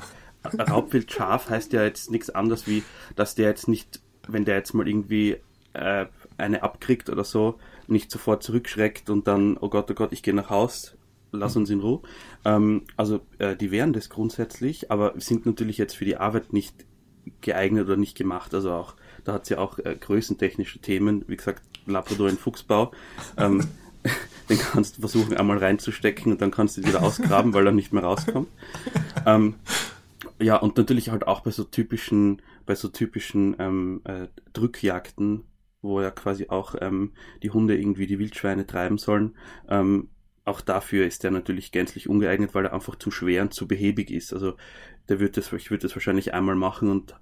Raubwildschaf 0.44 1.50
heißt 1.50 1.74
ja 1.74 1.84
jetzt 1.84 2.12
nichts 2.12 2.30
anderes 2.30 2.68
wie, 2.68 2.84
dass 3.16 3.36
der 3.36 3.50
jetzt 3.50 3.68
nicht, 3.68 4.02
wenn 4.28 4.46
der 4.46 4.56
jetzt 4.56 4.74
mal 4.74 4.88
irgendwie 4.88 5.38
äh, 5.74 6.06
eine 6.38 6.64
abkriegt 6.64 7.10
oder 7.10 7.24
so, 7.24 7.60
nicht 7.88 8.12
sofort 8.12 8.44
zurückschreckt 8.44 9.10
und 9.10 9.28
dann, 9.28 9.58
oh 9.58 9.70
Gott, 9.70 9.90
oh 9.92 9.94
Gott, 9.94 10.14
ich 10.14 10.24
gehe 10.24 10.34
nach 10.34 10.50
Haus, 10.50 10.96
lass 11.32 11.56
uns 11.56 11.70
in 11.70 11.80
Ruhe. 11.80 12.02
Ähm, 12.46 12.84
also 12.96 13.22
äh, 13.40 13.56
die 13.56 13.72
wären 13.72 13.94
das 13.94 14.10
grundsätzlich, 14.10 14.92
aber 14.92 15.14
sind 15.18 15.46
natürlich 15.46 15.78
jetzt 15.78 15.96
für 15.96 16.06
die 16.06 16.18
Arbeit 16.18 16.54
nicht 16.54 16.86
geeignet 17.42 17.86
oder 17.86 17.98
nicht 17.98 18.18
gemacht. 18.18 18.54
Also 18.54 18.72
auch, 18.72 18.96
da 19.24 19.34
hat 19.34 19.44
es 19.44 19.50
ja 19.50 19.58
auch 19.58 19.80
äh, 19.80 19.96
größentechnische 20.00 20.80
Themen, 20.80 21.24
wie 21.28 21.38
gesagt, 21.38 21.64
Labrador 21.86 22.30
in 22.30 22.38
Fuchsbau. 22.38 22.92
Ähm, 23.38 23.66
den 24.50 24.60
kannst 24.60 24.98
du 24.98 25.02
versuchen 25.02 25.38
einmal 25.38 25.58
reinzustecken 25.58 26.32
und 26.32 26.42
dann 26.42 26.52
kannst 26.52 26.76
du 26.76 26.82
ihn 26.82 26.88
wieder 26.88 27.02
ausgraben, 27.04 27.54
weil 27.54 27.66
er 27.66 27.72
nicht 27.72 27.94
mehr 27.94 28.04
rauskommt. 28.04 28.50
Ähm, 29.26 29.56
ja, 30.44 30.58
und 30.58 30.78
natürlich 30.78 31.10
halt 31.10 31.28
auch 31.28 31.42
bei 31.42 31.52
so 31.52 31.64
typischen, 31.64 32.42
bei 32.66 32.76
so 32.76 32.90
typischen 32.90 33.56
ähm, 33.60 34.02
äh, 34.06 34.28
Drückjagden 34.54 35.46
wo 35.84 36.02
ja 36.02 36.10
quasi 36.10 36.48
auch 36.48 36.76
ähm, 36.82 37.12
die 37.44 37.52
Hunde 37.52 37.78
irgendwie 37.78 38.08
die 38.08 38.18
Wildschweine 38.18 38.66
treiben 38.66 38.98
sollen. 38.98 39.36
Ähm, 39.68 40.10
auch 40.46 40.62
dafür 40.62 41.06
ist 41.06 41.24
der 41.24 41.32
natürlich 41.32 41.72
gänzlich 41.72 42.10
ungeeignet, 42.10 42.56
weil 42.56 42.66
er 42.66 42.74
einfach 42.74 42.96
zu 42.96 43.12
schwer 43.12 43.44
und 43.44 43.54
zu 43.54 43.68
behäbig 43.68 44.10
ist. 44.10 44.34
Also 44.34 44.56
der 45.10 45.20
wird 45.20 45.38
das, 45.38 45.54
ich 45.54 45.70
würde 45.70 45.84
das 45.84 45.96
wahrscheinlich 45.96 46.34
einmal 46.34 46.56
machen 46.56 46.90
und 46.90 47.16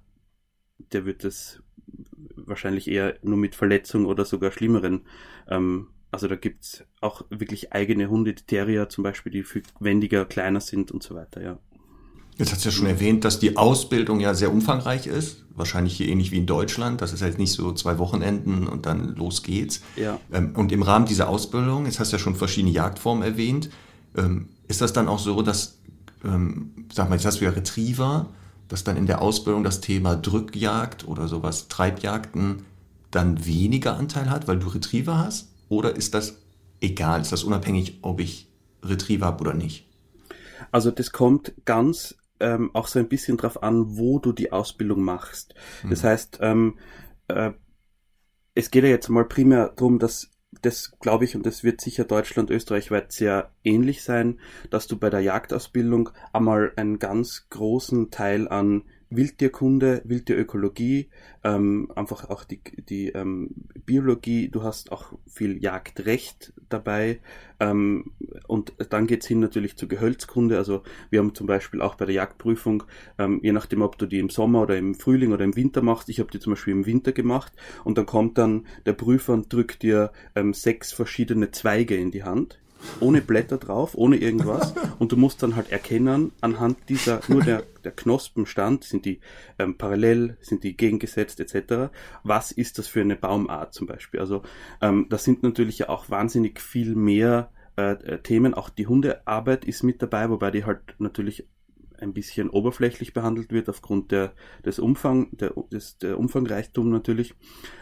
der 0.92 1.04
wird 1.04 1.24
das 1.24 1.62
wahrscheinlich 2.34 2.88
eher 2.88 3.18
nur 3.22 3.36
mit 3.36 3.54
Verletzung 3.54 4.06
oder 4.06 4.24
sogar 4.24 4.52
schlimmeren. 4.52 5.02
Ähm, 5.48 5.88
also 6.10 6.28
da 6.28 6.36
gibt's 6.36 6.84
auch 7.00 7.24
wirklich 7.30 7.72
eigene 7.72 8.08
Hunde, 8.08 8.32
die 8.34 8.44
Terrier 8.44 8.88
zum 8.88 9.02
Beispiel, 9.02 9.32
die 9.32 9.42
viel 9.42 9.62
wendiger, 9.80 10.24
kleiner 10.24 10.60
sind 10.60 10.92
und 10.92 11.02
so 11.02 11.14
weiter, 11.14 11.42
ja. 11.42 11.58
Jetzt 12.38 12.52
hast 12.52 12.64
du 12.64 12.68
ja 12.70 12.74
schon 12.74 12.86
erwähnt, 12.86 13.24
dass 13.24 13.38
die 13.38 13.56
Ausbildung 13.56 14.20
ja 14.20 14.34
sehr 14.34 14.52
umfangreich 14.52 15.06
ist. 15.06 15.44
Wahrscheinlich 15.54 15.96
hier 15.96 16.08
ähnlich 16.08 16.30
wie 16.30 16.38
in 16.38 16.46
Deutschland. 16.46 17.00
Das 17.02 17.12
ist 17.12 17.22
halt 17.22 17.38
nicht 17.38 17.52
so 17.52 17.72
zwei 17.72 17.98
Wochenenden 17.98 18.66
und 18.66 18.86
dann 18.86 19.14
los 19.16 19.42
geht's. 19.42 19.82
Ja. 19.96 20.18
Ähm, 20.32 20.52
und 20.56 20.72
im 20.72 20.82
Rahmen 20.82 21.06
dieser 21.06 21.28
Ausbildung, 21.28 21.84
jetzt 21.84 22.00
hast 22.00 22.12
du 22.12 22.16
ja 22.16 22.22
schon 22.22 22.34
verschiedene 22.34 22.72
Jagdformen 22.72 23.22
erwähnt, 23.22 23.70
ähm, 24.16 24.48
ist 24.68 24.80
das 24.80 24.92
dann 24.92 25.08
auch 25.08 25.18
so, 25.18 25.42
dass, 25.42 25.78
ähm, 26.24 26.86
sag 26.92 27.10
mal, 27.10 27.16
jetzt 27.16 27.26
hast 27.26 27.40
du 27.40 27.44
ja 27.44 27.50
Retriever, 27.50 28.30
dass 28.68 28.84
dann 28.84 28.96
in 28.96 29.06
der 29.06 29.20
Ausbildung 29.20 29.62
das 29.62 29.82
Thema 29.82 30.16
Drückjagd 30.16 31.06
oder 31.06 31.28
sowas, 31.28 31.68
Treibjagden, 31.68 32.64
dann 33.10 33.44
weniger 33.44 33.98
Anteil 33.98 34.30
hat, 34.30 34.48
weil 34.48 34.58
du 34.58 34.68
Retriever 34.68 35.18
hast? 35.18 35.48
Oder 35.68 35.94
ist 35.94 36.14
das 36.14 36.38
egal? 36.80 37.20
Ist 37.20 37.32
das 37.32 37.44
unabhängig, 37.44 37.98
ob 38.00 38.20
ich 38.20 38.48
Retriever 38.82 39.26
habe 39.26 39.42
oder 39.42 39.54
nicht? 39.54 39.86
Also 40.70 40.90
das 40.90 41.12
kommt 41.12 41.52
ganz 41.66 42.14
ähm, 42.42 42.70
auch 42.74 42.88
so 42.88 42.98
ein 42.98 43.08
bisschen 43.08 43.36
drauf 43.36 43.62
an, 43.62 43.96
wo 43.96 44.18
du 44.18 44.32
die 44.32 44.52
Ausbildung 44.52 45.02
machst. 45.02 45.54
Das 45.88 46.04
heißt, 46.04 46.38
ähm, 46.42 46.78
äh, 47.28 47.52
es 48.54 48.70
geht 48.70 48.84
ja 48.84 48.90
jetzt 48.90 49.08
mal 49.08 49.24
primär 49.24 49.72
darum, 49.76 49.98
dass 49.98 50.30
das 50.60 50.92
glaube 51.00 51.24
ich, 51.24 51.34
und 51.34 51.46
das 51.46 51.64
wird 51.64 51.80
sicher 51.80 52.04
Deutschland, 52.04 52.50
Österreich 52.50 52.90
weit 52.90 53.10
sehr 53.12 53.52
ähnlich 53.64 54.02
sein, 54.02 54.38
dass 54.70 54.86
du 54.86 54.98
bei 54.98 55.08
der 55.08 55.20
Jagdausbildung 55.20 56.10
einmal 56.32 56.72
einen 56.76 56.98
ganz 56.98 57.46
großen 57.48 58.10
Teil 58.10 58.48
an 58.48 58.82
Wildtierkunde, 59.16 60.02
Wildtierökologie, 60.04 61.08
ähm, 61.44 61.90
einfach 61.94 62.30
auch 62.30 62.44
die, 62.44 62.60
die 62.88 63.08
ähm, 63.08 63.50
Biologie, 63.84 64.48
du 64.48 64.62
hast 64.62 64.92
auch 64.92 65.12
viel 65.26 65.62
Jagdrecht 65.62 66.52
dabei. 66.68 67.20
Ähm, 67.60 68.12
und 68.46 68.72
dann 68.90 69.06
geht's 69.06 69.26
hin 69.26 69.40
natürlich 69.40 69.76
zur 69.76 69.88
Gehölzkunde, 69.88 70.56
also 70.56 70.82
wir 71.10 71.20
haben 71.20 71.34
zum 71.34 71.46
Beispiel 71.46 71.82
auch 71.82 71.96
bei 71.96 72.06
der 72.06 72.14
Jagdprüfung, 72.14 72.84
ähm, 73.18 73.40
je 73.42 73.52
nachdem 73.52 73.82
ob 73.82 73.98
du 73.98 74.06
die 74.06 74.18
im 74.18 74.30
Sommer 74.30 74.62
oder 74.62 74.76
im 74.76 74.94
Frühling 74.94 75.32
oder 75.32 75.44
im 75.44 75.56
Winter 75.56 75.82
machst, 75.82 76.08
ich 76.08 76.20
habe 76.20 76.30
die 76.30 76.40
zum 76.40 76.52
Beispiel 76.52 76.72
im 76.72 76.86
Winter 76.86 77.12
gemacht. 77.12 77.52
Und 77.84 77.98
dann 77.98 78.06
kommt 78.06 78.38
dann 78.38 78.66
der 78.86 78.94
Prüfer 78.94 79.34
und 79.34 79.52
drückt 79.52 79.82
dir 79.82 80.12
ähm, 80.34 80.54
sechs 80.54 80.92
verschiedene 80.92 81.50
Zweige 81.50 81.96
in 81.96 82.10
die 82.10 82.24
Hand 82.24 82.61
ohne 83.00 83.20
Blätter 83.20 83.58
drauf, 83.58 83.94
ohne 83.94 84.16
irgendwas. 84.16 84.74
Und 84.98 85.12
du 85.12 85.16
musst 85.16 85.42
dann 85.42 85.56
halt 85.56 85.70
erkennen, 85.70 86.32
anhand 86.40 86.78
dieser, 86.88 87.20
nur 87.28 87.42
der, 87.42 87.62
der 87.84 87.92
Knospenstand, 87.92 88.84
sind 88.84 89.04
die 89.04 89.20
ähm, 89.58 89.76
parallel, 89.76 90.36
sind 90.40 90.64
die 90.64 90.76
gegengesetzt 90.76 91.40
etc., 91.40 91.92
was 92.24 92.52
ist 92.52 92.78
das 92.78 92.88
für 92.88 93.00
eine 93.00 93.16
Baumart 93.16 93.74
zum 93.74 93.86
Beispiel. 93.86 94.20
Also 94.20 94.42
ähm, 94.80 95.06
das 95.08 95.24
sind 95.24 95.42
natürlich 95.42 95.78
ja 95.78 95.88
auch 95.88 96.10
wahnsinnig 96.10 96.60
viel 96.60 96.94
mehr 96.94 97.50
äh, 97.76 97.92
äh, 97.92 98.18
Themen. 98.18 98.54
Auch 98.54 98.68
die 98.68 98.86
Hundearbeit 98.86 99.64
ist 99.64 99.82
mit 99.82 100.02
dabei, 100.02 100.28
wobei 100.28 100.50
die 100.50 100.64
halt 100.64 100.94
natürlich 100.98 101.48
ein 102.02 102.12
bisschen 102.12 102.50
oberflächlich 102.50 103.14
behandelt 103.14 103.52
wird 103.52 103.68
aufgrund 103.68 104.10
der, 104.10 104.34
des 104.64 104.78
Umfang, 104.78 105.28
der, 105.36 105.54
des, 105.70 105.98
der 105.98 106.18
Umfangreichtum 106.18 106.90
natürlich. 106.90 107.34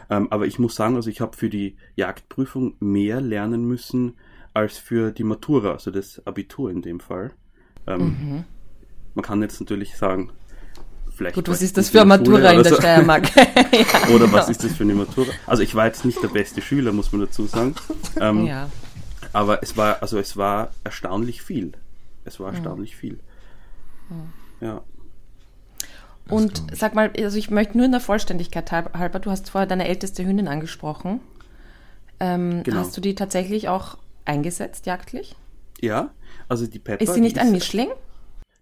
Ähm, 0.09 0.31
aber 0.31 0.45
ich 0.45 0.59
muss 0.59 0.75
sagen, 0.75 0.95
also 0.95 1.09
ich 1.09 1.19
habe 1.19 1.35
für 1.35 1.49
die 1.49 1.75
Jagdprüfung 1.95 2.75
mehr 2.79 3.19
lernen 3.19 3.65
müssen, 3.65 4.15
als 4.53 4.77
für 4.77 5.11
die 5.11 5.23
Matura, 5.23 5.71
also 5.71 5.91
das 5.91 6.21
Abitur 6.25 6.69
in 6.71 6.81
dem 6.81 6.99
Fall. 6.99 7.31
Ähm, 7.87 7.99
Mhm. 8.01 8.43
Man 9.15 9.23
kann 9.25 9.41
jetzt 9.41 9.59
natürlich 9.59 9.97
sagen, 9.97 10.31
vielleicht. 11.13 11.35
Gut, 11.35 11.49
was 11.49 11.61
ist 11.61 11.77
das 11.77 11.89
für 11.89 11.99
eine 12.01 12.07
Matura 12.09 12.51
in 12.51 12.63
der 12.63 12.71
so. 12.73 12.77
Steiermark? 12.77 13.35
ja, 13.35 14.15
Oder 14.15 14.31
was 14.31 14.45
genau. 14.45 14.49
ist 14.49 14.63
das 14.63 14.73
für 14.73 14.83
eine 14.83 14.93
Matura? 14.95 15.31
Also 15.47 15.63
ich 15.63 15.75
war 15.75 15.85
jetzt 15.85 16.05
nicht 16.05 16.21
der 16.23 16.29
beste 16.29 16.61
Schüler, 16.61 16.91
muss 16.93 17.11
man 17.11 17.21
dazu 17.21 17.45
sagen. 17.45 17.75
Ähm, 18.19 18.45
Ja. 18.45 18.69
Aber 19.33 19.63
es 19.63 19.77
war, 19.77 20.01
also 20.01 20.17
es 20.17 20.35
war 20.37 20.71
erstaunlich 20.83 21.41
viel. 21.41 21.71
Es 22.25 22.39
war 22.39 22.51
erstaunlich 22.53 22.95
viel. 22.97 23.19
Ja. 24.59 24.81
Und 26.29 26.63
sag 26.73 26.95
mal, 26.95 27.11
also 27.17 27.37
ich 27.37 27.49
möchte 27.49 27.77
nur 27.77 27.85
in 27.85 27.91
der 27.91 28.01
Vollständigkeit 28.01 28.71
halb- 28.71 28.93
halber, 28.97 29.19
du 29.19 29.31
hast 29.31 29.49
vorher 29.49 29.67
deine 29.67 29.87
älteste 29.87 30.25
Hündin 30.25 30.47
angesprochen. 30.47 31.19
Ähm, 32.19 32.63
Genau. 32.63 32.77
Hast 32.77 32.95
du 32.95 33.01
die 33.01 33.15
tatsächlich 33.15 33.67
auch 33.69 33.97
eingesetzt, 34.25 34.85
jagdlich? 34.85 35.35
Ja, 35.79 36.13
also 36.47 36.67
die 36.67 36.79
Pepper. 36.79 37.03
Ist 37.03 37.13
sie 37.13 37.21
nicht 37.21 37.37
die 37.37 37.41
ein 37.41 37.51
Mischling? 37.51 37.89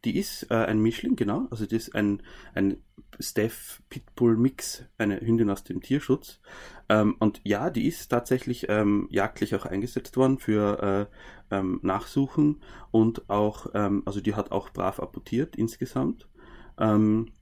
Die 0.06 0.18
ist 0.18 0.50
äh, 0.50 0.56
ein 0.56 0.80
Mischling, 0.80 1.16
genau. 1.16 1.48
Also 1.52 1.66
das 1.66 1.74
ist 1.74 1.96
ein, 1.96 2.22
ein 2.54 2.78
Steph 3.20 3.82
Pitbull 3.90 4.38
Mix, 4.38 4.86
eine 4.98 5.20
Hündin 5.20 5.50
aus 5.50 5.66
dem 5.66 5.82
Tierschutz. 5.82 6.40
Ähm, 6.88 7.16
und 7.20 7.42
ja, 7.44 7.70
die 7.70 7.86
ist 7.86 8.08
tatsächlich 8.08 8.68
ähm, 8.70 9.08
jagdlich 9.12 9.56
auch 9.56 9.66
eingesetzt 9.66 10.16
worden 10.16 10.40
für 10.40 11.10
äh, 11.52 11.56
ähm, 11.56 11.80
Nachsuchen 11.84 12.62
und 12.92 13.30
auch, 13.30 13.68
ähm, 13.74 14.04
also 14.06 14.22
die 14.22 14.36
hat 14.36 14.52
auch 14.52 14.70
brav 14.70 15.02
apportiert 15.02 15.58
insgesamt. 15.58 16.30
Ähm, 16.78 17.34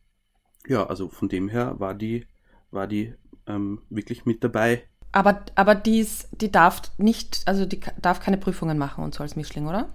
ja, 0.67 0.85
also 0.87 1.09
von 1.09 1.29
dem 1.29 1.49
her 1.49 1.75
war 1.79 1.93
die, 1.93 2.25
war 2.71 2.87
die 2.87 3.13
ähm, 3.45 3.83
wirklich 3.89 4.25
mit 4.25 4.43
dabei. 4.43 4.83
Aber, 5.17 5.41
aber 5.55 5.73
die, 5.73 5.97
ist, 5.97 6.29
die 6.41 6.51
darf 6.51 6.79
nicht, 6.99 7.41
also 7.47 7.65
die 7.65 7.79
darf 7.99 8.19
keine 8.19 8.37
Prüfungen 8.37 8.77
machen 8.77 9.03
und 9.03 9.15
so 9.15 9.23
als 9.23 9.35
Mischling, 9.35 9.65
oder? 9.65 9.89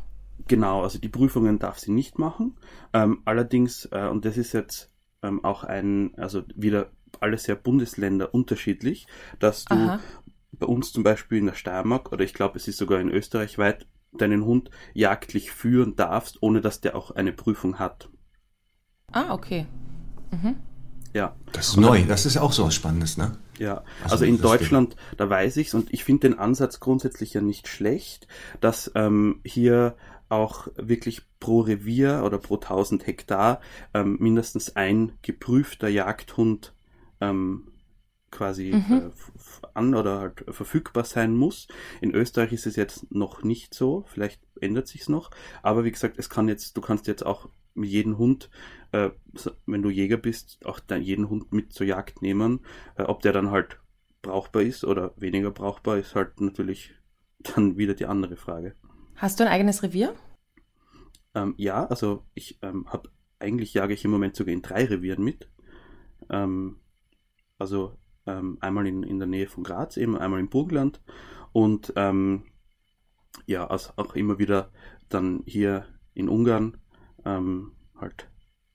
Genau, 0.48 0.82
also 0.82 0.98
die 0.98 1.08
Prüfungen 1.08 1.60
darf 1.60 1.78
sie 1.78 1.92
nicht 1.92 2.18
machen. 2.18 2.58
Ähm, 2.92 3.22
allerdings, 3.24 3.84
äh, 3.92 4.08
und 4.08 4.24
das 4.24 4.36
ist 4.36 4.52
jetzt 4.52 4.92
ähm, 5.22 5.44
auch 5.44 5.62
ein, 5.62 6.12
also 6.16 6.42
wieder 6.56 6.90
alles 7.20 7.44
sehr 7.44 7.54
Bundesländer 7.54 8.34
unterschiedlich, 8.34 9.06
dass 9.38 9.64
du 9.64 9.76
Aha. 9.76 10.00
bei 10.50 10.66
uns 10.66 10.92
zum 10.92 11.04
Beispiel 11.04 11.38
in 11.38 11.46
der 11.46 11.54
Steiermark 11.54 12.10
oder 12.10 12.24
ich 12.24 12.34
glaube, 12.34 12.58
es 12.58 12.66
ist 12.66 12.78
sogar 12.78 12.98
in 12.98 13.08
Österreich 13.08 13.58
weit, 13.58 13.86
deinen 14.10 14.44
Hund 14.44 14.70
jagdlich 14.92 15.52
führen 15.52 15.94
darfst, 15.94 16.42
ohne 16.42 16.60
dass 16.60 16.80
der 16.80 16.96
auch 16.96 17.12
eine 17.12 17.32
Prüfung 17.32 17.78
hat. 17.78 18.10
Ah, 19.12 19.32
okay. 19.32 19.66
Ja. 21.14 21.36
Das 21.52 21.68
ist 21.68 21.76
neu, 21.76 22.04
das 22.06 22.24
ist 22.26 22.36
auch 22.38 22.52
so 22.52 22.64
was 22.64 22.74
Spannendes, 22.74 23.16
ne? 23.16 23.36
Ja, 23.58 23.84
Also, 24.02 24.14
also 24.14 24.24
in 24.24 24.40
Deutschland, 24.40 24.96
da 25.16 25.28
weiß 25.28 25.56
ich's. 25.58 25.74
Und 25.74 25.92
ich 25.92 26.04
finde 26.04 26.28
den 26.28 26.38
Ansatz 26.38 26.80
grundsätzlich 26.80 27.34
ja 27.34 27.40
nicht 27.40 27.68
schlecht, 27.68 28.26
dass 28.60 28.90
ähm, 28.94 29.40
hier 29.44 29.94
auch 30.30 30.68
wirklich 30.76 31.22
pro 31.38 31.60
Revier 31.60 32.22
oder 32.24 32.38
pro 32.38 32.54
1000 32.54 33.06
Hektar 33.06 33.60
ähm, 33.92 34.16
mindestens 34.20 34.74
ein 34.76 35.12
geprüfter 35.20 35.88
Jagdhund 35.88 36.72
ähm, 37.20 37.68
quasi 38.30 38.70
äh, 38.70 39.06
f- 39.08 39.32
f- 39.36 39.60
an 39.74 39.94
oder 39.94 40.20
halt 40.20 40.44
verfügbar 40.48 41.04
sein 41.04 41.36
muss. 41.36 41.68
In 42.00 42.14
Österreich 42.14 42.52
ist 42.54 42.66
es 42.66 42.76
jetzt 42.76 43.12
noch 43.12 43.42
nicht 43.42 43.74
so, 43.74 44.06
vielleicht 44.08 44.40
ändert 44.60 44.88
sich's 44.88 45.10
noch, 45.10 45.30
aber 45.62 45.84
wie 45.84 45.92
gesagt, 45.92 46.18
es 46.18 46.30
kann 46.30 46.48
jetzt, 46.48 46.76
du 46.78 46.80
kannst 46.80 47.06
jetzt 47.06 47.26
auch 47.26 47.50
mit 47.74 47.90
jedem 47.90 48.18
Hund, 48.18 48.50
äh, 48.92 49.10
wenn 49.66 49.82
du 49.82 49.90
Jäger 49.90 50.16
bist, 50.16 50.64
auch 50.64 50.80
dein, 50.80 51.02
jeden 51.02 51.28
Hund 51.28 51.52
mit 51.52 51.72
zur 51.72 51.86
Jagd 51.86 52.22
nehmen. 52.22 52.60
Äh, 52.96 53.04
ob 53.04 53.22
der 53.22 53.32
dann 53.32 53.50
halt 53.50 53.78
brauchbar 54.20 54.62
ist 54.62 54.84
oder 54.84 55.12
weniger 55.16 55.50
brauchbar, 55.50 55.98
ist 55.98 56.14
halt 56.14 56.40
natürlich 56.40 56.94
dann 57.40 57.76
wieder 57.76 57.94
die 57.94 58.06
andere 58.06 58.36
Frage. 58.36 58.74
Hast 59.16 59.40
du 59.40 59.44
ein 59.44 59.52
eigenes 59.52 59.82
Revier? 59.82 60.14
Ähm, 61.34 61.54
ja, 61.56 61.86
also 61.86 62.24
ich 62.34 62.58
ähm, 62.62 62.86
habe 62.88 63.10
eigentlich 63.38 63.74
jage 63.74 63.94
ich 63.94 64.04
im 64.04 64.10
Moment 64.10 64.36
sogar 64.36 64.52
in 64.52 64.62
drei 64.62 64.84
Revieren 64.84 65.24
mit. 65.24 65.50
Ähm, 66.30 66.76
also 67.58 67.96
ähm, 68.26 68.58
einmal 68.60 68.86
in, 68.86 69.02
in 69.02 69.18
der 69.18 69.28
Nähe 69.28 69.48
von 69.48 69.64
Graz, 69.64 69.96
eben 69.96 70.16
einmal 70.16 70.40
im 70.40 70.48
Burgenland 70.48 71.02
und 71.52 71.92
ähm, 71.96 72.44
ja, 73.46 73.66
also 73.66 73.92
auch 73.96 74.14
immer 74.14 74.38
wieder 74.38 74.70
dann 75.08 75.42
hier 75.46 75.86
in 76.14 76.28
Ungarn, 76.28 76.76
ähm, 77.24 77.72
halt 78.00 78.28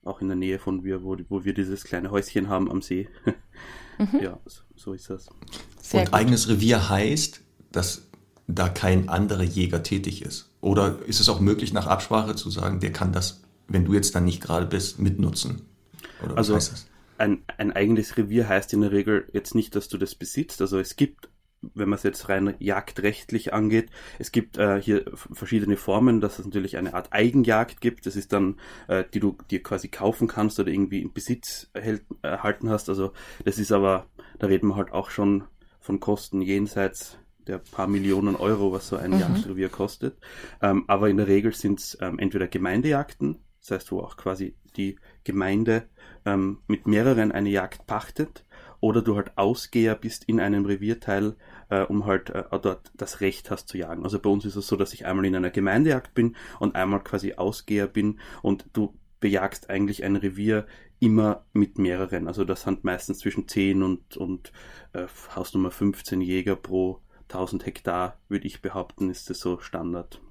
auch 0.04 0.22
in 0.22 0.28
der 0.28 0.38
Nähe 0.38 0.60
von 0.60 0.84
wir, 0.84 1.04
wo, 1.04 1.18
wo 1.30 1.44
wir 1.44 1.54
dieses 1.54 1.84
kleine 1.84 2.12
Häuschen 2.12 2.50
haben 2.50 2.70
am 2.72 2.82
See. 2.82 3.08
Ja, 4.22 4.40
so, 4.46 4.62
so 4.76 4.94
ist 4.94 5.10
das. 5.10 5.28
Sehr 5.82 6.02
und 6.02 6.06
gut. 6.12 6.14
eigenes 6.14 6.48
Revier 6.50 6.88
heißt, 6.90 7.42
dass 7.72 8.04
da 8.48 8.70
kein 8.70 9.10
anderer 9.10 9.44
Jäger 9.44 9.82
tätig 9.84 10.22
ist. 10.22 10.52
Oder 10.62 11.00
ist 11.08 11.20
es 11.20 11.30
auch 11.30 11.40
möglich, 11.40 11.74
nach 11.74 11.88
Absprache 11.88 12.36
zu 12.36 12.50
sagen, 12.52 12.80
der 12.80 12.94
kann 12.94 13.12
das, 13.12 13.42
wenn 13.68 13.86
du 13.86 13.94
jetzt 13.96 14.14
dann 14.16 14.26
nicht 14.26 14.40
gerade 14.42 14.68
bist, 14.68 15.00
mitnutzen? 15.00 15.64
Oder 16.20 16.38
was 16.38 16.50
Also 16.50 16.54
heißt 16.54 16.72
das? 16.74 16.92
ein, 17.18 17.44
ein 17.58 17.72
eigenes 17.72 18.18
Revier 18.18 18.48
heißt 18.48 18.74
in 18.74 18.82
der 18.82 18.92
Regel 18.92 19.28
jetzt 19.34 19.56
nicht, 19.56 19.76
dass 19.76 19.88
du 19.88 19.98
das 19.98 20.16
besitzt. 20.16 20.62
Also 20.62 20.80
es 20.80 20.96
gibt, 20.96 21.30
wenn 21.62 21.90
man 21.90 21.98
es 21.98 22.04
jetzt 22.04 22.30
rein 22.30 22.56
jagdrechtlich 22.60 23.54
angeht, 23.54 23.90
es 24.20 24.32
gibt 24.32 24.58
äh, 24.58 24.82
hier 24.82 25.06
verschiedene 25.14 25.78
Formen, 25.78 26.22
dass 26.22 26.40
es 26.40 26.46
natürlich 26.46 26.78
eine 26.78 26.94
Art 26.94 27.12
Eigenjagd 27.12 27.82
gibt. 27.82 28.06
Das 28.06 28.16
ist 28.16 28.34
dann, 28.34 28.60
äh, 28.88 29.04
die 29.14 29.20
du 29.20 29.38
dir 29.50 29.64
quasi 29.64 29.88
kaufen 29.88 30.28
kannst 30.28 30.60
oder 30.60 30.72
irgendwie 30.72 31.02
in 31.02 31.14
Besitz 31.14 31.70
erhält, 31.74 32.04
erhalten 32.22 32.70
hast. 32.70 32.90
Also 32.90 33.14
das 33.44 33.58
ist 33.58 33.72
aber, 33.72 34.06
da 34.40 34.48
reden 34.48 34.68
wir 34.68 34.76
halt 34.76 34.92
auch 34.92 35.10
schon 35.10 35.46
von 35.80 36.00
Kosten 36.00 36.42
jenseits 36.42 37.18
der 37.48 37.60
paar 37.60 37.88
Millionen 37.88 38.36
Euro, 38.36 38.72
was 38.72 38.90
so 38.90 38.98
ein 38.98 39.12
mhm. 39.12 39.20
Jagdrevier 39.20 39.70
kostet. 39.70 40.18
Ähm, 40.62 40.84
aber 40.88 41.10
in 41.10 41.18
der 41.18 41.28
Regel 41.28 41.54
sind 41.54 41.80
es 41.80 41.98
ähm, 42.02 42.20
entweder 42.20 42.48
Gemeindejagden, 42.48 43.38
das 43.62 43.72
heißt, 43.72 43.92
wo 43.92 44.02
auch 44.02 44.18
quasi 44.18 44.56
die 44.76 44.98
Gemeinde 45.24 45.88
ähm, 46.26 46.60
mit 46.68 46.88
mehreren 46.88 47.32
eine 47.32 47.50
Jagd 47.50 47.88
pachtet, 47.88 48.46
oder 48.80 49.02
du 49.02 49.16
halt 49.16 49.38
Ausgeher 49.38 49.96
bist 49.96 50.26
in 50.26 50.40
einem 50.40 50.66
Revierteil, 50.66 51.36
äh, 51.70 51.82
um 51.84 52.06
halt 52.06 52.30
äh, 52.30 52.44
dort 52.62 52.92
das 52.96 53.22
Recht 53.22 53.52
hast 53.52 53.68
zu 53.68 53.78
jagen. 53.78 54.04
Also 54.04 54.20
bei 54.20 54.30
uns 54.30 54.46
ist 54.46 54.56
es 54.56 54.68
so, 54.68 54.76
dass 54.76 54.94
ich 54.94 55.06
einmal 55.06 55.26
in 55.26 55.36
einer 55.36 55.50
Gemeindejagd 55.50 56.14
bin 56.14 56.36
und 56.60 56.76
einmal 56.76 57.04
quasi 57.04 57.34
Ausgeher 57.34 57.88
bin 57.88 58.20
und 58.42 58.66
du 58.74 58.94
bejagst 59.20 59.70
eigentlich 59.70 60.04
ein 60.04 60.16
Revier 60.16 60.68
immer 61.00 61.46
mit 61.54 61.78
mehreren. 61.78 62.28
Also 62.28 62.44
das 62.44 62.64
sind 62.64 62.84
meistens 62.84 63.20
zwischen 63.20 63.48
10 63.48 63.84
und, 63.84 64.18
und 64.18 64.52
äh, 64.94 65.06
Hausnummer 65.36 65.72
15 65.72 66.22
Jäger 66.22 66.56
pro 66.56 67.02
1000 67.30 67.66
Hektar, 67.66 68.18
würde 68.30 68.48
ich 68.48 68.62
behaupten, 68.62 69.10
ist 69.10 69.30
das 69.30 69.40
so 69.40 69.60
Standard. 69.60 70.22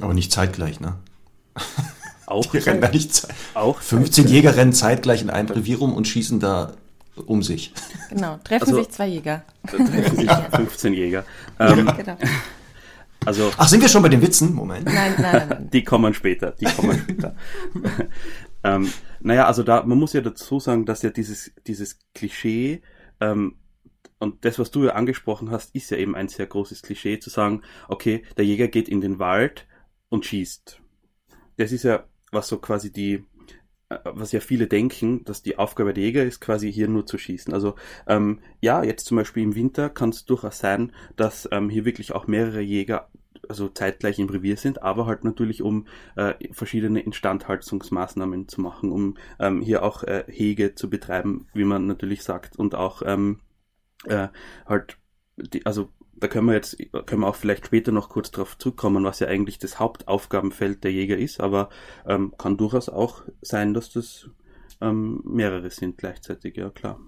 Aber 0.00 0.14
nicht 0.14 0.32
zeitgleich, 0.32 0.80
ne? 0.80 0.98
Auch, 2.26 2.46
die 2.46 2.58
rennen 2.58 2.80
da 2.80 2.88
nicht 2.88 3.28
auch 3.54 3.80
15 3.80 4.26
Jäger 4.26 4.56
rennen 4.56 4.72
zeitgleich 4.72 5.22
in 5.22 5.30
einem 5.30 5.48
Revier 5.48 5.78
rum 5.78 5.94
und 5.94 6.08
schießen 6.08 6.40
da 6.40 6.72
um 7.24 7.42
sich. 7.42 7.72
Genau, 8.10 8.38
treffen 8.44 8.68
also, 8.68 8.82
sich 8.82 8.90
zwei 8.90 9.06
Jäger. 9.08 9.44
Treffen 9.66 10.16
sich 10.16 10.30
15 10.30 10.94
Jäger. 10.94 11.24
Ähm, 11.58 11.90
genau. 11.96 12.18
Also, 13.24 13.50
Ach, 13.56 13.66
sind 13.66 13.80
wir 13.80 13.88
schon 13.88 14.02
bei 14.02 14.08
den 14.08 14.22
Witzen? 14.22 14.54
Moment. 14.54 14.84
Nein, 14.84 15.14
nein, 15.18 15.48
nein. 15.48 15.68
Die 15.72 15.82
kommen 15.82 16.14
später, 16.14 16.52
die 16.52 16.66
kommen 16.66 16.98
später. 16.98 17.34
ähm, 18.64 18.92
naja, 19.20 19.46
also 19.46 19.62
da, 19.62 19.82
man 19.82 19.98
muss 19.98 20.12
ja 20.12 20.20
dazu 20.20 20.60
sagen, 20.60 20.84
dass 20.86 21.02
ja 21.02 21.10
dieses, 21.10 21.52
dieses 21.66 21.98
Klischee, 22.14 22.82
ähm, 23.20 23.56
und 24.18 24.44
das, 24.44 24.58
was 24.58 24.70
du 24.70 24.84
ja 24.84 24.92
angesprochen 24.92 25.50
hast, 25.50 25.74
ist 25.74 25.90
ja 25.90 25.96
eben 25.96 26.14
ein 26.14 26.28
sehr 26.28 26.46
großes 26.46 26.82
Klischee, 26.82 27.18
zu 27.18 27.30
sagen, 27.30 27.62
okay, 27.88 28.22
der 28.36 28.44
Jäger 28.44 28.68
geht 28.68 28.88
in 28.88 29.00
den 29.00 29.18
Wald 29.18 29.66
und 30.08 30.24
schießt. 30.24 30.80
Das 31.56 31.72
ist 31.72 31.82
ja, 31.82 32.04
was 32.30 32.48
so 32.48 32.58
quasi 32.58 32.92
die, 32.92 33.24
was 33.88 34.32
ja 34.32 34.40
viele 34.40 34.66
denken, 34.66 35.24
dass 35.24 35.42
die 35.42 35.58
Aufgabe 35.58 35.94
der 35.94 36.04
Jäger 36.04 36.24
ist, 36.24 36.40
quasi 36.40 36.72
hier 36.72 36.88
nur 36.88 37.06
zu 37.06 37.18
schießen. 37.18 37.52
Also 37.52 37.76
ähm, 38.06 38.40
ja, 38.60 38.82
jetzt 38.82 39.06
zum 39.06 39.16
Beispiel 39.16 39.44
im 39.44 39.54
Winter 39.54 39.88
kann 39.90 40.10
es 40.10 40.24
durchaus 40.24 40.58
sein, 40.58 40.92
dass 41.16 41.48
ähm, 41.52 41.70
hier 41.70 41.84
wirklich 41.84 42.12
auch 42.12 42.26
mehrere 42.26 42.60
Jäger 42.60 43.08
also 43.48 43.68
zeitgleich 43.68 44.18
im 44.18 44.28
Revier 44.28 44.56
sind, 44.56 44.82
aber 44.82 45.06
halt 45.06 45.22
natürlich 45.22 45.62
um 45.62 45.86
äh, 46.16 46.34
verschiedene 46.50 47.00
Instandhaltungsmaßnahmen 47.00 48.48
zu 48.48 48.60
machen, 48.60 48.90
um 48.90 49.16
ähm, 49.38 49.62
hier 49.62 49.84
auch 49.84 50.02
äh, 50.02 50.24
Hege 50.26 50.74
zu 50.74 50.90
betreiben, 50.90 51.46
wie 51.54 51.64
man 51.64 51.86
natürlich 51.86 52.24
sagt, 52.24 52.56
und 52.56 52.74
auch 52.74 53.02
ähm, 53.04 53.40
äh, 54.06 54.28
halt 54.66 54.98
die, 55.36 55.64
also 55.64 55.90
da 56.18 56.28
können 56.28 56.46
wir 56.46 56.54
jetzt, 56.54 56.76
können 57.06 57.22
wir 57.22 57.28
auch 57.28 57.36
vielleicht 57.36 57.66
später 57.66 57.92
noch 57.92 58.08
kurz 58.08 58.30
drauf 58.30 58.56
zurückkommen, 58.58 59.04
was 59.04 59.20
ja 59.20 59.28
eigentlich 59.28 59.58
das 59.58 59.78
Hauptaufgabenfeld 59.78 60.84
der 60.84 60.92
Jäger 60.92 61.16
ist, 61.16 61.40
aber 61.40 61.68
ähm, 62.06 62.32
kann 62.38 62.56
durchaus 62.56 62.88
auch 62.88 63.22
sein, 63.42 63.74
dass 63.74 63.92
das 63.92 64.28
ähm, 64.80 65.22
mehrere 65.24 65.70
sind 65.70 65.98
gleichzeitig, 65.98 66.56
ja 66.56 66.70
klar. 66.70 66.98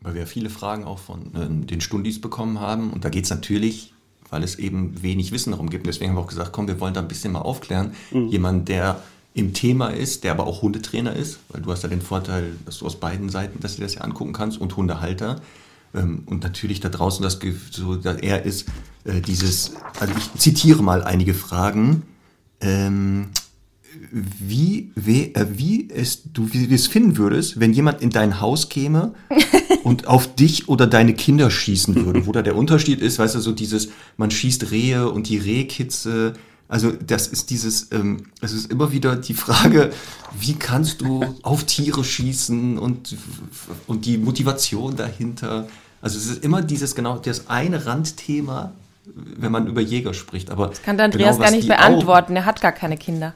Weil 0.00 0.14
wir 0.14 0.26
viele 0.26 0.50
Fragen 0.50 0.84
auch 0.84 0.98
von 0.98 1.34
äh, 1.34 1.66
den 1.66 1.80
Stundis 1.80 2.20
bekommen 2.20 2.60
haben 2.60 2.92
und 2.92 3.04
da 3.04 3.08
geht 3.08 3.24
es 3.24 3.30
natürlich, 3.30 3.94
weil 4.30 4.42
es 4.42 4.56
eben 4.56 5.02
wenig 5.02 5.32
Wissen 5.32 5.52
darum 5.52 5.70
gibt. 5.70 5.86
Deswegen 5.86 6.10
haben 6.10 6.16
wir 6.16 6.22
auch 6.22 6.28
gesagt, 6.28 6.52
komm, 6.52 6.68
wir 6.68 6.80
wollen 6.80 6.94
da 6.94 7.00
ein 7.00 7.08
bisschen 7.08 7.32
mal 7.32 7.40
aufklären. 7.40 7.94
Mhm. 8.10 8.28
Jemand, 8.28 8.68
der 8.68 9.02
im 9.34 9.52
Thema 9.52 9.88
ist, 9.88 10.24
der 10.24 10.32
aber 10.32 10.46
auch 10.46 10.62
Hundetrainer 10.62 11.14
ist, 11.14 11.40
weil 11.48 11.60
du 11.60 11.70
hast 11.70 11.82
ja 11.82 11.88
den 11.88 12.00
Vorteil, 12.00 12.56
dass 12.64 12.78
du 12.78 12.86
aus 12.86 12.98
beiden 12.98 13.28
Seiten, 13.28 13.60
dass 13.60 13.76
du 13.76 13.82
das 13.82 13.94
ja 13.94 14.00
angucken 14.00 14.32
kannst 14.32 14.58
und 14.58 14.76
Hundehalter 14.76 15.40
ähm, 15.96 16.22
und 16.26 16.42
natürlich 16.42 16.80
da 16.80 16.88
draußen 16.88 17.22
das 17.22 17.38
so, 17.70 17.98
er 18.02 18.44
ist 18.44 18.66
äh, 19.04 19.20
dieses, 19.20 19.72
also 19.98 20.14
ich 20.16 20.40
zitiere 20.40 20.82
mal 20.82 21.02
einige 21.02 21.34
Fragen. 21.34 22.02
Ähm, 22.60 23.28
wie, 24.10 24.90
wie, 24.94 25.34
äh, 25.34 25.46
wie, 25.56 25.88
es, 25.90 26.22
du 26.32 26.52
wie, 26.52 26.70
wie 26.70 26.74
es 26.74 26.86
finden 26.86 27.16
würdest, 27.16 27.60
wenn 27.60 27.72
jemand 27.72 28.02
in 28.02 28.10
dein 28.10 28.40
Haus 28.40 28.68
käme 28.68 29.14
und 29.84 30.06
auf 30.06 30.34
dich 30.34 30.68
oder 30.68 30.86
deine 30.86 31.14
Kinder 31.14 31.50
schießen 31.50 31.94
würde. 32.04 32.26
Wo 32.26 32.32
da 32.32 32.42
der 32.42 32.56
Unterschied 32.56 33.00
ist, 33.00 33.18
weißt 33.18 33.34
du, 33.34 33.40
so 33.40 33.52
dieses, 33.52 33.88
man 34.16 34.30
schießt 34.30 34.70
Rehe 34.70 35.10
und 35.10 35.28
die 35.28 35.38
Rehkitze, 35.38 36.34
also 36.68 36.90
das 36.92 37.28
ist 37.28 37.50
dieses, 37.50 37.92
ähm, 37.92 38.26
es 38.40 38.52
ist 38.52 38.70
immer 38.70 38.92
wieder 38.92 39.16
die 39.16 39.34
Frage, 39.34 39.92
wie 40.38 40.54
kannst 40.54 41.00
du 41.00 41.24
auf 41.42 41.64
Tiere 41.64 42.02
schießen 42.02 42.78
und, 42.78 43.16
und 43.86 44.04
die 44.04 44.18
Motivation 44.18 44.96
dahinter. 44.96 45.68
Also 46.06 46.18
es 46.18 46.26
ist 46.28 46.44
immer 46.44 46.62
dieses 46.62 46.94
genau 46.94 47.18
das 47.18 47.48
eine 47.48 47.84
Randthema, 47.84 48.70
wenn 49.12 49.50
man 49.50 49.66
über 49.66 49.80
Jäger 49.80 50.14
spricht. 50.14 50.52
Aber 50.52 50.68
das 50.68 50.80
kann 50.80 50.96
der 50.96 51.06
Andreas 51.06 51.34
genau, 51.34 51.48
gar 51.48 51.50
nicht 51.50 51.66
beantworten. 51.66 52.36
Er 52.36 52.44
hat 52.44 52.60
gar 52.60 52.70
keine 52.70 52.96
Kinder. 52.96 53.34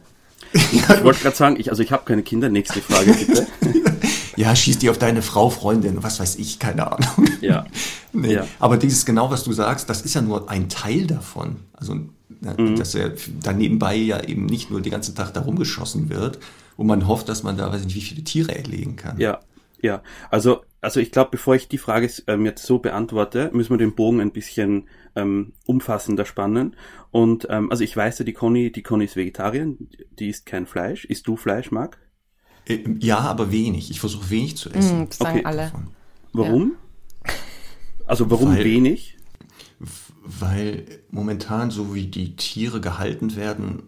ich 0.52 0.88
wollte 1.02 1.18
gerade 1.18 1.34
sagen, 1.34 1.56
ich, 1.58 1.68
also 1.70 1.82
ich 1.82 1.90
habe 1.90 2.04
keine 2.04 2.22
Kinder. 2.22 2.48
Nächste 2.48 2.80
Frage 2.80 3.12
bitte. 3.12 3.48
ja, 4.36 4.54
schieß 4.54 4.78
die 4.78 4.88
auf 4.88 4.98
deine 4.98 5.20
Frau, 5.20 5.50
Freundin, 5.50 6.00
was 6.04 6.20
weiß 6.20 6.36
ich, 6.36 6.60
keine 6.60 6.92
Ahnung. 6.92 7.28
Ja. 7.40 7.66
nee. 8.12 8.34
ja. 8.34 8.46
Aber 8.60 8.76
dieses 8.76 9.04
genau, 9.04 9.32
was 9.32 9.42
du 9.42 9.52
sagst, 9.52 9.90
das 9.90 10.02
ist 10.02 10.14
ja 10.14 10.22
nur 10.22 10.48
ein 10.48 10.68
Teil 10.68 11.08
davon. 11.08 11.56
Also, 11.72 11.94
mhm. 11.94 12.76
dass 12.78 12.94
er 12.94 13.14
da 13.42 13.52
nebenbei 13.52 13.96
ja 13.96 14.22
eben 14.22 14.46
nicht 14.46 14.70
nur 14.70 14.80
den 14.80 14.92
ganzen 14.92 15.16
Tag 15.16 15.34
da 15.34 15.40
rumgeschossen 15.40 16.08
wird 16.08 16.38
und 16.76 16.86
man 16.86 17.08
hofft, 17.08 17.28
dass 17.28 17.42
man 17.42 17.56
da, 17.56 17.72
weiß 17.72 17.84
nicht, 17.84 17.96
wie 17.96 18.00
viele 18.00 18.22
Tiere 18.22 18.54
erlegen 18.54 18.94
kann. 18.94 19.18
Ja, 19.18 19.40
ja. 19.82 20.02
Also 20.30 20.62
also 20.80 21.00
ich 21.00 21.10
glaube, 21.10 21.30
bevor 21.32 21.54
ich 21.54 21.68
die 21.68 21.78
Frage 21.78 22.10
ähm, 22.26 22.46
jetzt 22.46 22.64
so 22.64 22.78
beantworte, 22.78 23.50
müssen 23.52 23.70
wir 23.70 23.78
den 23.78 23.94
Bogen 23.94 24.20
ein 24.20 24.32
bisschen 24.32 24.88
ähm, 25.14 25.52
umfassender 25.66 26.24
spannen. 26.24 26.76
Und 27.10 27.46
ähm, 27.50 27.70
also 27.70 27.84
ich 27.84 27.96
weiß 27.96 28.20
ja, 28.20 28.24
die 28.24 28.32
Conny, 28.32 28.72
die 28.72 28.82
Conny 28.82 29.04
ist 29.04 29.16
Vegetarierin, 29.16 29.88
die 30.18 30.28
isst 30.28 30.46
kein 30.46 30.66
Fleisch. 30.66 31.04
Isst 31.04 31.26
du 31.26 31.36
Fleisch, 31.36 31.70
Marc? 31.70 31.98
Äh, 32.66 32.84
ja, 33.00 33.18
aber 33.18 33.52
wenig. 33.52 33.90
Ich 33.90 34.00
versuche 34.00 34.30
wenig 34.30 34.56
zu 34.56 34.70
essen. 34.70 35.02
Mm, 35.02 35.06
das 35.08 35.18
sagen 35.18 35.38
okay. 35.38 35.44
alle. 35.44 35.72
Warum? 36.32 36.72
Ja. 37.26 37.32
Also 38.06 38.30
warum 38.30 38.56
weil, 38.56 38.64
wenig? 38.64 39.16
Weil 40.24 40.84
momentan, 41.10 41.70
so 41.70 41.94
wie 41.94 42.06
die 42.06 42.36
Tiere 42.36 42.80
gehalten 42.80 43.36
werden, 43.36 43.82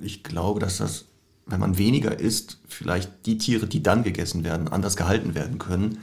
ich 0.00 0.22
glaube, 0.22 0.60
dass 0.60 0.78
das 0.78 1.07
wenn 1.48 1.60
man 1.60 1.78
weniger 1.78 2.18
isst, 2.20 2.58
vielleicht 2.68 3.26
die 3.26 3.38
Tiere, 3.38 3.66
die 3.66 3.82
dann 3.82 4.02
gegessen 4.02 4.44
werden, 4.44 4.68
anders 4.68 4.96
gehalten 4.96 5.34
werden 5.34 5.58
können 5.58 5.98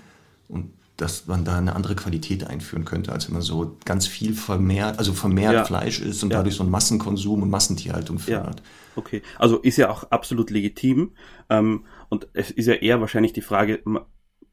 und 0.47 0.71
dass 0.97 1.27
man 1.27 1.43
da 1.43 1.57
eine 1.57 1.75
andere 1.75 1.95
Qualität 1.95 2.47
einführen 2.47 2.85
könnte, 2.85 3.11
als 3.11 3.27
wenn 3.27 3.33
man 3.33 3.41
so 3.41 3.77
ganz 3.83 4.07
viel 4.07 4.33
vermehrt, 4.33 4.97
also 4.97 5.13
vermehrt 5.13 5.53
ja. 5.53 5.63
Fleisch 5.65 5.99
isst 5.99 6.23
und 6.23 6.31
ja. 6.31 6.37
dadurch 6.37 6.55
so 6.55 6.63
einen 6.63 6.71
Massenkonsum 6.71 7.43
und 7.43 7.49
Massentierhaltung 7.49 8.17
fördert. 8.17 8.59
Ja. 8.59 8.65
Okay, 8.95 9.21
also 9.37 9.57
ist 9.57 9.77
ja 9.77 9.89
auch 9.89 10.05
absolut 10.05 10.51
legitim 10.51 11.11
ähm, 11.49 11.85
und 12.09 12.27
es 12.33 12.49
ist 12.49 12.67
ja 12.67 12.75
eher 12.75 13.01
wahrscheinlich 13.01 13.33
die 13.33 13.41
Frage, 13.41 13.83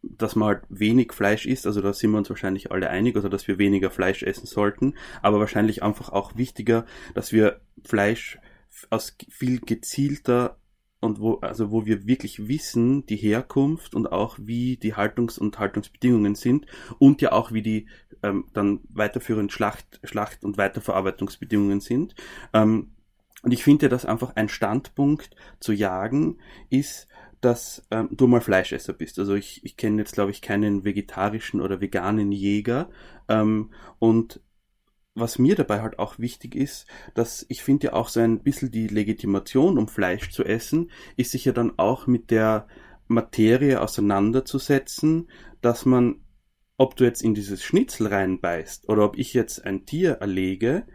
dass 0.03 0.35
man 0.35 0.49
halt 0.49 0.63
wenig 0.69 1.13
Fleisch 1.13 1.47
isst, 1.47 1.65
also 1.65 1.81
da 1.81 1.93
sind 1.93 2.11
wir 2.11 2.19
uns 2.19 2.29
wahrscheinlich 2.29 2.73
alle 2.73 2.91
einig, 2.91 3.15
also 3.15 3.29
dass 3.29 3.47
wir 3.47 3.59
weniger 3.59 3.91
Fleisch 3.91 4.25
essen 4.25 4.47
sollten, 4.47 4.95
aber 5.23 5.39
wahrscheinlich 5.39 5.85
einfach 5.85 6.09
auch 6.09 6.37
wichtiger, 6.37 6.87
dass 7.15 7.31
wir 7.31 7.61
Fleisch 7.85 8.39
aus 8.91 9.17
viel 9.29 9.61
gezielter 9.61 10.59
und 11.03 11.21
wo, 11.21 11.35
also 11.41 11.73
wo 11.73 11.85
wir 11.85 12.07
wirklich 12.07 12.47
wissen, 12.47 13.05
die 13.07 13.17
Herkunft 13.17 13.95
und 13.95 14.13
auch 14.13 14.39
wie 14.41 14.77
die 14.77 14.95
Haltungs- 14.95 15.39
und 15.39 15.59
Haltungsbedingungen 15.59 16.37
sind 16.37 16.67
und 16.99 17.21
ja 17.21 17.33
auch 17.33 17.53
wie 17.53 17.63
die 17.63 17.89
ähm, 18.23 18.45
dann 18.53 18.81
weiterführend 18.89 19.53
Schlacht, 19.53 20.01
Schlacht- 20.05 20.45
und 20.45 20.59
Weiterverarbeitungsbedingungen 20.59 21.81
sind. 21.81 22.15
Ähm, 22.53 22.93
und 23.43 23.53
ich 23.53 23.65
finde, 23.65 23.89
dass 23.89 24.07
einfach 24.07 24.37
ein 24.37 24.49
Standpunkt 24.49 25.31
zu 25.59 25.73
jagen 25.73 26.39
ist, 26.71 27.09
dass 27.41 27.85
ähm, 27.91 28.09
du 28.13 28.29
mal 28.29 28.41
Fleischesser 28.41 28.93
bist. 28.93 29.19
Also 29.19 29.35
ich, 29.35 29.65
ich 29.65 29.77
kenne 29.77 29.99
jetzt, 30.03 30.15
glaube 30.15 30.31
ich, 30.31 30.41
keinen 30.41 30.85
vegetarischen 30.85 31.61
oder 31.61 31.81
veganen 31.81 32.31
Jäger. 32.31 32.89
Ähm, 33.29 33.71
und 33.99 34.41
was 35.15 35.39
mir 35.39 35.55
dabei 35.55 35.83
halt 35.83 35.99
auch 35.99 36.19
wichtig 36.19 36.55
ist, 36.55 36.87
dass 37.15 37.45
ich 37.49 37.63
finde 37.63 37.89
ja 37.89 37.93
auch 37.93 38.09
so 38.09 38.21
ein 38.21 38.43
bisschen 38.43 38.71
die 38.71 38.89
Legitimation, 38.89 39.79
um 39.79 39.89
Fleisch 39.89 40.31
zu 40.31 40.45
essen, 40.45 40.91
ist 41.17 41.33
sich 41.33 41.45
ja 41.45 41.53
dann 41.53 41.79
auch 41.79 42.07
mit 42.07 42.31
der 42.31 42.67
Materie 43.09 43.81
auseinanderzusetzen, 43.81 45.29
dass 45.61 45.85
man, 45.85 46.25
ob 46.79 46.97
du 46.97 47.05
jetzt 47.05 47.23
in 47.23 47.35
dieses 47.35 47.63
Schnitzel 47.63 48.07
reinbeißt 48.07 48.89
oder 48.89 49.05
ob 49.05 49.19
ich 49.19 49.35
jetzt 49.35 49.65
ein 49.65 49.85
Tier 49.85 50.13
erlege, 50.13 50.87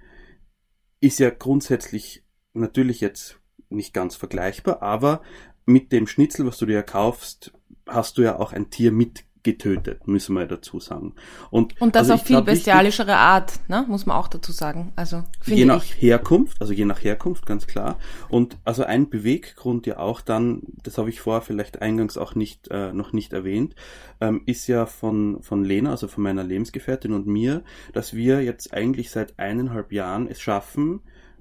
ist 0.99 1.19
ja 1.19 1.29
grundsätzlich 1.29 2.25
natürlich 2.53 3.01
jetzt 3.01 3.39
nicht 3.69 3.93
ganz 3.93 4.15
vergleichbar, 4.15 4.81
aber 4.81 5.21
mit 5.65 5.91
dem 5.91 6.07
Schnitzel, 6.07 6.45
was 6.45 6.57
du 6.57 6.65
dir 6.65 6.81
kaufst, 6.81 7.53
hast 7.85 8.17
du 8.17 8.23
ja 8.23 8.39
auch 8.39 8.53
ein 8.53 8.69
Tier 8.69 8.91
mit 8.91 9.25
getötet, 9.47 10.09
müssen 10.09 10.33
wir 10.35 10.45
dazu 10.45 10.81
sagen. 10.81 11.13
Und, 11.51 11.79
und 11.79 11.95
das 11.95 12.09
also 12.09 12.15
auf 12.15 12.23
viel 12.23 12.41
bestialischere 12.41 13.15
Art, 13.15 13.61
ne? 13.69 13.85
muss 13.87 14.05
man 14.05 14.17
auch 14.17 14.27
dazu 14.27 14.51
sagen. 14.51 14.91
Also 14.97 15.23
je 15.45 15.63
nach 15.63 15.85
ich. 15.85 16.01
Herkunft, 16.01 16.59
also 16.59 16.73
je 16.73 16.83
nach 16.83 17.01
Herkunft, 17.01 17.45
ganz 17.45 17.65
klar. 17.65 17.97
Und 18.27 18.57
also 18.65 18.83
ein 18.83 19.09
Beweggrund 19.09 19.87
ja 19.87 19.99
auch 19.99 20.19
dann, 20.19 20.63
das 20.83 20.97
habe 20.97 21.09
ich 21.09 21.21
vorher 21.21 21.41
vielleicht 21.41 21.81
eingangs 21.81 22.17
auch 22.17 22.35
nicht 22.35 22.67
äh, 22.71 22.91
noch 22.91 23.13
nicht 23.13 23.31
erwähnt, 23.31 23.73
ähm, 24.19 24.41
ist 24.45 24.67
ja 24.67 24.85
von 24.85 25.41
von 25.41 25.63
Lena, 25.63 25.91
also 25.91 26.09
von 26.09 26.23
meiner 26.23 26.43
Lebensgefährtin 26.43 27.13
und 27.13 27.25
mir, 27.25 27.63
dass 27.93 28.13
wir 28.13 28.43
jetzt 28.43 28.73
eigentlich 28.73 29.11
seit 29.11 29.39
eineinhalb 29.39 29.93
Jahren 29.93 30.27
es 30.27 30.41
schaffen, 30.41 30.99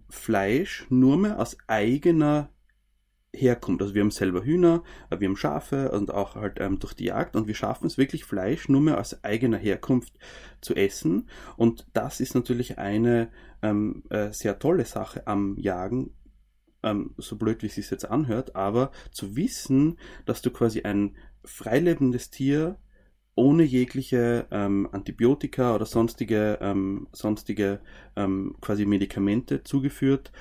Fleisch 0.08 0.86
nur 0.90 1.16
mehr 1.16 1.40
aus 1.40 1.56
eigener 1.66 2.50
herkommt. 3.36 3.80
Also 3.82 3.94
wir 3.94 4.02
haben 4.02 4.10
selber 4.10 4.44
Hühner, 4.44 4.82
äh, 5.10 5.20
wir 5.20 5.28
haben 5.28 5.36
Schafe 5.36 5.90
und 5.92 6.12
auch 6.12 6.34
halt 6.34 6.58
ähm, 6.60 6.78
durch 6.78 6.94
die 6.94 7.06
Jagd 7.06 7.36
und 7.36 7.46
wir 7.46 7.54
schaffen 7.54 7.86
es 7.86 7.98
wirklich 7.98 8.24
Fleisch 8.24 8.68
nur 8.68 8.80
mehr 8.80 8.98
aus 8.98 9.22
eigener 9.24 9.58
Herkunft 9.58 10.18
zu 10.60 10.74
essen. 10.74 11.28
Und 11.56 11.86
das 11.92 12.20
ist 12.20 12.34
natürlich 12.34 12.78
eine 12.78 13.28
ähm, 13.62 14.02
äh, 14.10 14.32
sehr 14.32 14.58
tolle 14.58 14.84
Sache 14.84 15.26
am 15.26 15.56
Jagen, 15.58 16.10
ähm, 16.82 17.14
so 17.18 17.36
blöd 17.36 17.62
wie 17.62 17.66
es 17.66 17.74
sich 17.74 17.90
jetzt 17.90 18.08
anhört, 18.08 18.56
aber 18.56 18.90
zu 19.10 19.36
wissen, 19.36 19.98
dass 20.24 20.42
du 20.42 20.50
quasi 20.50 20.82
ein 20.82 21.16
freilebendes 21.44 22.30
Tier 22.30 22.78
ohne 23.36 23.64
jegliche 23.64 24.46
ähm, 24.50 24.88
Antibiotika 24.92 25.74
oder 25.74 25.84
sonstige, 25.84 26.58
ähm, 26.62 27.06
sonstige 27.12 27.80
ähm, 28.16 28.56
quasi 28.60 28.86
Medikamente 28.86 29.62
zugeführt 29.62 30.32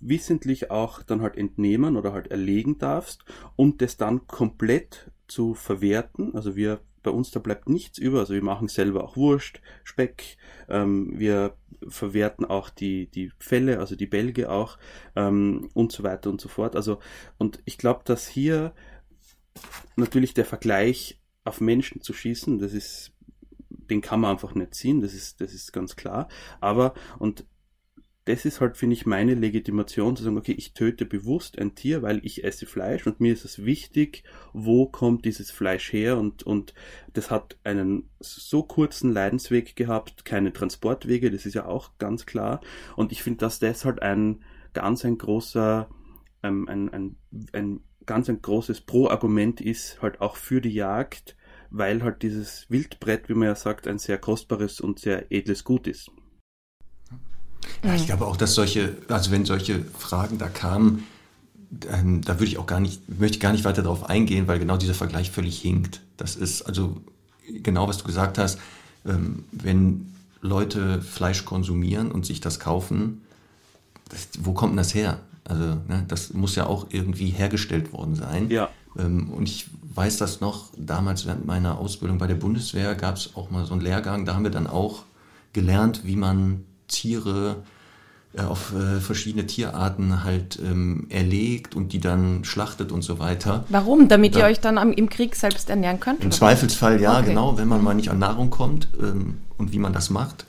wissentlich 0.00 0.70
auch 0.70 1.02
dann 1.02 1.20
halt 1.20 1.36
entnehmen 1.36 1.96
oder 1.96 2.12
halt 2.12 2.28
erlegen 2.28 2.78
darfst 2.78 3.24
und 3.56 3.82
das 3.82 3.96
dann 3.96 4.26
komplett 4.26 5.10
zu 5.28 5.54
verwerten. 5.54 6.34
Also 6.34 6.56
wir 6.56 6.80
bei 7.02 7.10
uns 7.12 7.30
da 7.30 7.38
bleibt 7.38 7.68
nichts 7.68 7.98
über. 7.98 8.20
Also 8.20 8.34
wir 8.34 8.42
machen 8.42 8.66
selber 8.66 9.04
auch 9.04 9.16
Wurst, 9.16 9.60
Speck. 9.84 10.38
Ähm, 10.68 11.12
wir 11.18 11.56
verwerten 11.88 12.44
auch 12.44 12.70
die 12.70 13.08
die 13.10 13.30
Felle, 13.38 13.78
also 13.78 13.94
die 13.94 14.06
Bälge 14.06 14.50
auch 14.50 14.78
ähm, 15.14 15.70
und 15.74 15.92
so 15.92 16.02
weiter 16.02 16.30
und 16.30 16.40
so 16.40 16.48
fort. 16.48 16.74
Also 16.74 16.98
und 17.38 17.60
ich 17.64 17.78
glaube, 17.78 18.00
dass 18.04 18.26
hier 18.26 18.74
natürlich 19.94 20.34
der 20.34 20.44
Vergleich 20.44 21.20
auf 21.44 21.60
Menschen 21.60 22.00
zu 22.00 22.12
schießen, 22.12 22.58
das 22.58 22.72
ist 22.72 23.12
den 23.90 24.00
kann 24.00 24.20
man 24.20 24.32
einfach 24.32 24.54
nicht 24.54 24.74
ziehen, 24.74 25.00
das 25.00 25.14
ist, 25.14 25.40
das 25.40 25.54
ist 25.54 25.72
ganz 25.72 25.96
klar. 25.96 26.28
Aber, 26.60 26.94
und 27.18 27.44
das 28.26 28.44
ist 28.44 28.60
halt, 28.60 28.76
finde 28.76 28.94
ich, 28.94 29.06
meine 29.06 29.34
Legitimation 29.34 30.16
zu 30.16 30.24
sagen, 30.24 30.36
okay, 30.36 30.54
ich 30.58 30.74
töte 30.74 31.06
bewusst 31.06 31.60
ein 31.60 31.76
Tier, 31.76 32.02
weil 32.02 32.20
ich 32.24 32.42
esse 32.42 32.66
Fleisch 32.66 33.06
und 33.06 33.20
mir 33.20 33.32
ist 33.32 33.44
es 33.44 33.64
wichtig, 33.64 34.24
wo 34.52 34.86
kommt 34.86 35.24
dieses 35.24 35.52
Fleisch 35.52 35.92
her 35.92 36.18
und, 36.18 36.42
und 36.42 36.74
das 37.12 37.30
hat 37.30 37.56
einen 37.62 38.10
so 38.18 38.64
kurzen 38.64 39.12
Leidensweg 39.12 39.76
gehabt, 39.76 40.24
keine 40.24 40.52
Transportwege, 40.52 41.30
das 41.30 41.46
ist 41.46 41.54
ja 41.54 41.66
auch 41.66 41.98
ganz 41.98 42.26
klar. 42.26 42.60
Und 42.96 43.12
ich 43.12 43.22
finde, 43.22 43.38
dass 43.38 43.60
das 43.60 43.84
halt 43.84 44.02
ein 44.02 44.42
ganz 44.74 45.04
ein 45.04 45.18
großer, 45.18 45.88
ähm, 46.42 46.68
ein, 46.68 46.92
ein, 46.92 47.16
ein 47.52 47.80
ganz 48.06 48.28
ein 48.28 48.42
großes 48.42 48.80
Pro-Argument 48.80 49.60
ist, 49.60 50.02
halt 50.02 50.20
auch 50.20 50.34
für 50.34 50.60
die 50.60 50.74
Jagd, 50.74 51.36
weil 51.70 52.02
halt 52.02 52.22
dieses 52.22 52.68
Wildbrett, 52.70 53.28
wie 53.28 53.34
man 53.34 53.48
ja 53.48 53.54
sagt, 53.54 53.86
ein 53.86 53.98
sehr 53.98 54.18
kostbares 54.18 54.80
und 54.80 54.98
sehr 54.98 55.30
edles 55.30 55.62
Gut 55.62 55.86
ist. 55.86 56.10
Ja, 57.84 57.94
ich 57.94 58.06
glaube 58.06 58.26
auch, 58.26 58.36
dass 58.36 58.54
solche, 58.54 58.96
also 59.08 59.30
wenn 59.30 59.44
solche 59.44 59.84
Fragen 59.98 60.38
da 60.38 60.48
kamen, 60.48 61.04
ähm, 61.92 62.22
da 62.22 62.34
würde 62.34 62.46
ich 62.46 62.58
auch 62.58 62.66
gar 62.66 62.80
nicht, 62.80 63.08
möchte 63.08 63.36
ich 63.36 63.40
gar 63.40 63.52
nicht 63.52 63.64
weiter 63.64 63.82
darauf 63.82 64.08
eingehen, 64.08 64.46
weil 64.48 64.58
genau 64.58 64.76
dieser 64.76 64.94
Vergleich 64.94 65.30
völlig 65.30 65.60
hinkt. 65.60 66.00
Das 66.16 66.36
ist 66.36 66.62
also 66.62 66.96
genau, 67.62 67.88
was 67.88 67.98
du 67.98 68.04
gesagt 68.04 68.38
hast, 68.38 68.58
ähm, 69.04 69.44
wenn 69.52 70.12
Leute 70.40 71.02
Fleisch 71.02 71.44
konsumieren 71.44 72.10
und 72.10 72.26
sich 72.26 72.40
das 72.40 72.60
kaufen, 72.60 73.22
das, 74.08 74.28
wo 74.40 74.52
kommt 74.52 74.72
denn 74.72 74.78
das 74.78 74.94
her? 74.94 75.20
Also 75.44 75.64
ne, 75.64 76.04
das 76.08 76.32
muss 76.32 76.56
ja 76.56 76.66
auch 76.66 76.86
irgendwie 76.90 77.30
hergestellt 77.30 77.92
worden 77.92 78.14
sein. 78.14 78.50
Ja. 78.50 78.70
Ähm, 78.98 79.30
und 79.30 79.48
ich 79.48 79.66
weiß 79.94 80.18
das 80.18 80.40
noch, 80.40 80.70
damals 80.76 81.26
während 81.26 81.46
meiner 81.46 81.78
Ausbildung 81.78 82.18
bei 82.18 82.26
der 82.26 82.34
Bundeswehr 82.34 82.94
gab 82.94 83.16
es 83.16 83.34
auch 83.34 83.50
mal 83.50 83.64
so 83.64 83.72
einen 83.72 83.82
Lehrgang, 83.82 84.24
da 84.24 84.34
haben 84.34 84.44
wir 84.44 84.50
dann 84.50 84.66
auch 84.66 85.04
gelernt, 85.52 86.02
wie 86.04 86.16
man 86.16 86.64
Tiere 86.88 87.64
äh, 88.36 88.42
auf 88.42 88.72
äh, 88.74 89.00
verschiedene 89.00 89.46
Tierarten 89.46 90.24
halt 90.24 90.58
ähm, 90.62 91.06
erlegt 91.08 91.74
und 91.74 91.92
die 91.92 92.00
dann 92.00 92.44
schlachtet 92.44 92.92
und 92.92 93.02
so 93.02 93.18
weiter. 93.18 93.64
Warum? 93.68 94.08
Damit 94.08 94.34
da, 94.34 94.40
ihr 94.40 94.44
euch 94.46 94.60
dann 94.60 94.78
am, 94.78 94.92
im 94.92 95.08
Krieg 95.08 95.36
selbst 95.36 95.70
ernähren 95.70 96.00
könnt? 96.00 96.20
Im 96.20 96.26
oder? 96.26 96.36
Zweifelsfall 96.36 97.00
ja, 97.00 97.18
okay. 97.18 97.28
genau, 97.28 97.56
wenn 97.56 97.68
man 97.68 97.82
mal 97.82 97.94
nicht 97.94 98.10
an 98.10 98.18
Nahrung 98.18 98.50
kommt 98.50 98.88
ähm, 99.00 99.38
und 99.56 99.72
wie 99.72 99.78
man 99.78 99.92
das 99.92 100.10
macht. 100.10 100.44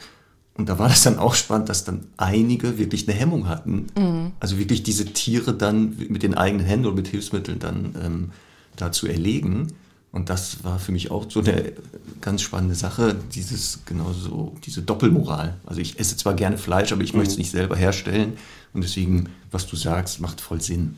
Und 0.57 0.69
da 0.69 0.79
war 0.79 0.89
das 0.89 1.03
dann 1.03 1.19
auch 1.19 1.35
spannend, 1.35 1.69
dass 1.69 1.83
dann 1.83 2.07
einige 2.17 2.77
wirklich 2.77 3.07
eine 3.07 3.17
Hemmung 3.17 3.47
hatten. 3.47 3.87
Mhm. 3.97 4.31
Also 4.39 4.57
wirklich 4.57 4.83
diese 4.83 5.05
Tiere 5.05 5.53
dann 5.53 5.95
mit 6.09 6.23
den 6.23 6.33
eigenen 6.33 6.65
Händen 6.65 6.87
oder 6.87 6.95
mit 6.95 7.07
Hilfsmitteln 7.07 7.59
dann 7.59 7.95
ähm, 8.03 8.31
da 8.75 8.91
zu 8.91 9.07
erlegen. 9.07 9.67
Und 10.11 10.29
das 10.29 10.63
war 10.63 10.79
für 10.79 10.91
mich 10.91 11.11
auch 11.11 11.29
so 11.29 11.41
eine 11.41 11.73
ganz 12.21 12.41
spannende 12.41 12.75
Sache, 12.75 13.15
dieses 13.33 13.85
genauso, 13.85 14.55
diese 14.65 14.81
Doppelmoral. 14.81 15.57
Also 15.65 15.81
ich 15.81 15.99
esse 15.99 16.15
zwar 16.17 16.33
gerne 16.33 16.57
Fleisch, 16.57 16.91
aber 16.91 17.03
ich 17.03 17.13
mhm. 17.13 17.19
möchte 17.19 17.33
es 17.33 17.37
nicht 17.37 17.51
selber 17.51 17.75
herstellen. 17.75 18.37
Und 18.73 18.83
deswegen, 18.83 19.29
was 19.51 19.67
du 19.67 19.75
sagst, 19.75 20.21
macht 20.21 20.41
voll 20.41 20.61
Sinn. 20.61 20.97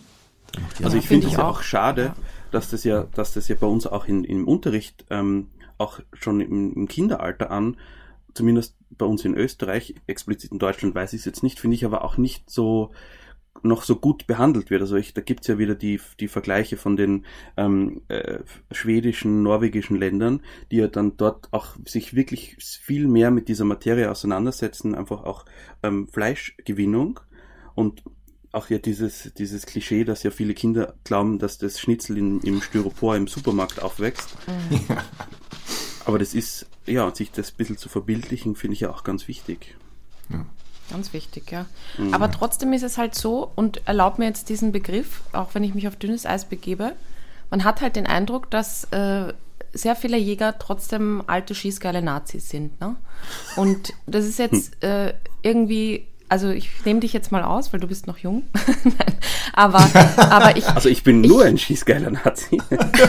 Macht 0.59 0.83
also 0.83 0.97
ich 0.97 1.07
finde 1.07 1.27
es 1.27 1.33
ja 1.33 1.43
auch 1.43 1.61
schade, 1.61 2.03
ja. 2.03 2.15
dass 2.51 2.69
das 2.69 2.83
ja, 2.83 3.07
dass 3.13 3.33
das 3.33 3.47
ja 3.47 3.55
bei 3.59 3.67
uns 3.67 3.87
auch 3.87 4.05
in, 4.05 4.23
im 4.23 4.47
Unterricht 4.47 5.05
ähm, 5.09 5.47
auch 5.77 5.99
schon 6.13 6.41
im, 6.41 6.73
im 6.73 6.87
Kinderalter 6.87 7.51
an, 7.51 7.77
zumindest 8.33 8.75
bei 8.91 9.05
uns 9.05 9.25
in 9.25 9.35
Österreich, 9.35 9.95
explizit 10.07 10.51
in 10.51 10.59
Deutschland 10.59 10.93
weiß 10.95 11.13
ich 11.13 11.19
es 11.19 11.25
jetzt 11.25 11.43
nicht, 11.43 11.59
finde 11.59 11.75
ich 11.75 11.85
aber 11.85 12.03
auch 12.03 12.17
nicht 12.17 12.49
so 12.49 12.91
noch 13.63 13.83
so 13.83 13.95
gut 13.95 14.27
behandelt 14.27 14.69
wird. 14.69 14.81
Also 14.81 14.95
ich, 14.95 15.13
da 15.13 15.21
gibt's 15.21 15.47
ja 15.47 15.57
wieder 15.57 15.75
die, 15.75 15.99
die 16.19 16.27
Vergleiche 16.27 16.77
von 16.77 16.95
den 16.95 17.25
ähm, 17.57 18.01
äh, 18.07 18.39
schwedischen, 18.71 19.43
norwegischen 19.43 19.97
Ländern, 19.97 20.41
die 20.71 20.77
ja 20.77 20.87
dann 20.87 21.17
dort 21.17 21.47
auch 21.51 21.75
sich 21.85 22.15
wirklich 22.15 22.57
viel 22.59 23.07
mehr 23.07 23.31
mit 23.31 23.47
dieser 23.47 23.65
Materie 23.65 24.09
auseinandersetzen, 24.09 24.95
einfach 24.95 25.23
auch 25.23 25.45
ähm, 25.83 26.07
Fleischgewinnung 26.07 27.19
und 27.75 28.03
auch 28.51 28.69
ja 28.69 28.79
dieses, 28.79 29.31
dieses 29.37 29.65
Klischee, 29.65 30.03
dass 30.03 30.23
ja 30.23 30.31
viele 30.31 30.53
Kinder 30.53 30.95
glauben, 31.03 31.39
dass 31.39 31.57
das 31.57 31.79
Schnitzel 31.79 32.17
in, 32.17 32.39
im 32.41 32.61
Styropor 32.61 33.15
im 33.15 33.27
Supermarkt 33.27 33.81
aufwächst. 33.81 34.35
Mhm. 34.47 34.97
Aber 36.05 36.17
das 36.17 36.33
ist, 36.33 36.67
ja, 36.87 37.13
sich 37.13 37.31
das 37.31 37.51
ein 37.51 37.57
bisschen 37.57 37.77
zu 37.77 37.89
verbildlichen, 37.89 38.55
finde 38.55 38.73
ich 38.73 38.79
ja 38.79 38.89
auch 38.89 39.03
ganz 39.03 39.27
wichtig. 39.27 39.77
Ja. 40.29 40.45
Ganz 40.89 41.13
wichtig, 41.13 41.51
ja. 41.51 41.65
Mhm. 41.97 42.13
Aber 42.13 42.31
trotzdem 42.31 42.73
ist 42.73 42.83
es 42.83 42.97
halt 42.97 43.15
so, 43.15 43.51
und 43.55 43.87
erlaubt 43.87 44.19
mir 44.19 44.25
jetzt 44.25 44.49
diesen 44.49 44.71
Begriff, 44.71 45.21
auch 45.33 45.53
wenn 45.53 45.63
ich 45.63 45.75
mich 45.75 45.87
auf 45.87 45.95
dünnes 45.95 46.25
Eis 46.25 46.45
begebe, 46.45 46.93
man 47.49 47.63
hat 47.63 47.81
halt 47.81 47.95
den 47.95 48.07
Eindruck, 48.07 48.49
dass 48.49 48.85
äh, 48.85 49.33
sehr 49.73 49.95
viele 49.95 50.17
Jäger 50.17 50.57
trotzdem 50.57 51.23
alte, 51.27 51.55
schießgeile 51.55 52.01
Nazis 52.01 52.49
sind. 52.49 52.79
Ne? 52.79 52.95
Und 53.55 53.93
das 54.07 54.25
ist 54.25 54.39
jetzt 54.39 54.83
äh, 54.83 55.13
irgendwie 55.41 56.07
also 56.29 56.49
ich 56.49 56.69
nehme 56.85 56.99
dich 56.99 57.13
jetzt 57.13 57.31
mal 57.31 57.43
aus, 57.43 57.73
weil 57.73 57.79
du 57.79 57.87
bist 57.87 58.07
noch 58.07 58.17
jung. 58.17 58.43
Aber, 59.53 59.79
aber 60.17 60.55
ich. 60.55 60.65
Also 60.79 60.87
ich 60.87 61.03
bin 61.03 61.19
nur 61.19 61.41
ich, 61.41 61.49
ein 61.49 61.57
schießgeiler 61.57 62.11
Nazi. 62.11 62.61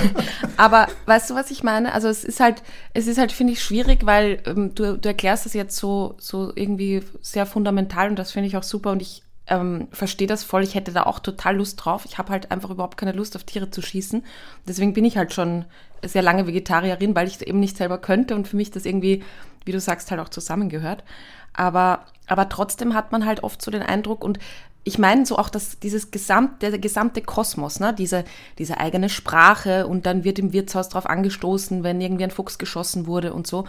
aber 0.56 0.88
weißt 1.06 1.30
du, 1.30 1.34
was 1.34 1.50
ich 1.52 1.62
meine? 1.62 1.92
Also 1.92 2.08
es 2.08 2.24
ist 2.24 2.40
halt, 2.40 2.62
es 2.92 3.06
ist 3.06 3.18
halt, 3.18 3.30
finde 3.30 3.52
ich, 3.52 3.62
schwierig, 3.62 4.04
weil 4.04 4.42
ähm, 4.46 4.74
du, 4.74 4.98
du 4.98 5.08
erklärst 5.08 5.46
das 5.46 5.54
jetzt 5.54 5.76
so, 5.76 6.16
so 6.18 6.50
irgendwie 6.54 7.02
sehr 7.20 7.46
fundamental 7.46 8.08
und 8.08 8.18
das 8.18 8.32
finde 8.32 8.48
ich 8.48 8.56
auch 8.56 8.64
super 8.64 8.90
und 8.90 9.02
ich 9.02 9.22
ähm, 9.46 9.88
verstehe 9.92 10.26
das 10.26 10.42
voll. 10.42 10.64
Ich 10.64 10.74
hätte 10.74 10.92
da 10.92 11.04
auch 11.04 11.20
total 11.20 11.56
Lust 11.56 11.84
drauf. 11.84 12.04
Ich 12.04 12.18
habe 12.18 12.32
halt 12.32 12.50
einfach 12.50 12.70
überhaupt 12.70 12.96
keine 12.96 13.12
Lust 13.12 13.36
auf 13.36 13.44
Tiere 13.44 13.70
zu 13.70 13.82
schießen. 13.82 14.24
Deswegen 14.66 14.92
bin 14.92 15.04
ich 15.04 15.16
halt 15.16 15.32
schon 15.32 15.66
sehr 16.02 16.22
lange 16.22 16.46
Vegetarierin, 16.46 17.14
weil 17.14 17.28
ich 17.28 17.46
eben 17.46 17.60
nicht 17.60 17.76
selber 17.76 17.98
könnte 17.98 18.34
und 18.34 18.48
für 18.48 18.56
mich 18.56 18.70
das 18.70 18.86
irgendwie, 18.86 19.22
wie 19.64 19.72
du 19.72 19.80
sagst, 19.80 20.10
halt 20.10 20.20
auch 20.20 20.30
zusammengehört. 20.30 21.04
Aber, 21.52 22.00
aber 22.26 22.48
trotzdem 22.48 22.94
hat 22.94 23.12
man 23.12 23.26
halt 23.26 23.42
oft 23.42 23.60
so 23.62 23.70
den 23.70 23.82
Eindruck 23.82 24.24
und 24.24 24.38
ich 24.82 24.98
meine 24.98 25.26
so 25.26 25.36
auch, 25.36 25.50
dass 25.50 25.78
dieses 25.78 26.10
gesamte, 26.10 26.70
der 26.70 26.78
gesamte 26.78 27.20
Kosmos, 27.20 27.80
ne, 27.80 27.94
diese, 27.96 28.24
diese 28.58 28.78
eigene 28.78 29.10
Sprache 29.10 29.86
und 29.86 30.06
dann 30.06 30.24
wird 30.24 30.38
im 30.38 30.52
Wirtshaus 30.52 30.88
drauf 30.88 31.06
angestoßen, 31.06 31.82
wenn 31.82 32.00
irgendwie 32.00 32.24
ein 32.24 32.30
Fuchs 32.30 32.58
geschossen 32.58 33.06
wurde 33.06 33.34
und 33.34 33.46
so. 33.46 33.66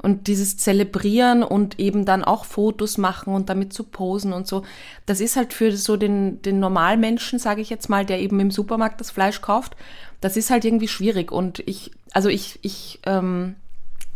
Und 0.00 0.26
dieses 0.26 0.56
Zelebrieren 0.56 1.42
und 1.42 1.78
eben 1.78 2.04
dann 2.04 2.24
auch 2.24 2.44
Fotos 2.44 2.98
machen 2.98 3.34
und 3.34 3.50
damit 3.50 3.72
zu 3.72 3.84
posen 3.84 4.32
und 4.32 4.46
so, 4.46 4.64
das 5.06 5.20
ist 5.20 5.36
halt 5.36 5.52
für 5.52 5.76
so 5.76 5.96
den, 5.96 6.40
den 6.42 6.60
Normalmenschen, 6.60 7.38
sage 7.38 7.60
ich 7.60 7.68
jetzt 7.70 7.90
mal, 7.90 8.06
der 8.06 8.20
eben 8.20 8.40
im 8.40 8.50
Supermarkt 8.50 9.00
das 9.00 9.10
Fleisch 9.10 9.42
kauft, 9.42 9.76
das 10.20 10.36
ist 10.36 10.50
halt 10.50 10.64
irgendwie 10.64 10.88
schwierig. 10.88 11.30
Und 11.30 11.60
ich, 11.60 11.90
also 12.12 12.30
ich, 12.30 12.58
ich, 12.62 13.00
ähm, 13.04 13.56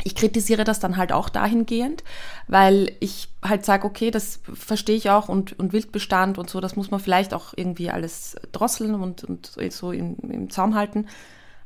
ich 0.03 0.15
kritisiere 0.15 0.63
das 0.63 0.79
dann 0.79 0.97
halt 0.97 1.11
auch 1.11 1.29
dahingehend, 1.29 2.03
weil 2.47 2.93
ich 2.99 3.29
halt 3.43 3.65
sage, 3.65 3.85
okay, 3.85 4.11
das 4.11 4.39
verstehe 4.53 4.95
ich 4.95 5.09
auch 5.09 5.29
und, 5.29 5.57
und 5.59 5.73
Wildbestand 5.73 6.37
und 6.37 6.49
so, 6.49 6.61
das 6.61 6.75
muss 6.75 6.91
man 6.91 6.99
vielleicht 6.99 7.33
auch 7.33 7.53
irgendwie 7.55 7.89
alles 7.89 8.35
drosseln 8.51 8.95
und, 8.95 9.23
und 9.23 9.51
so 9.69 9.91
im, 9.91 10.15
im 10.29 10.49
Zaum 10.49 10.75
halten. 10.75 11.07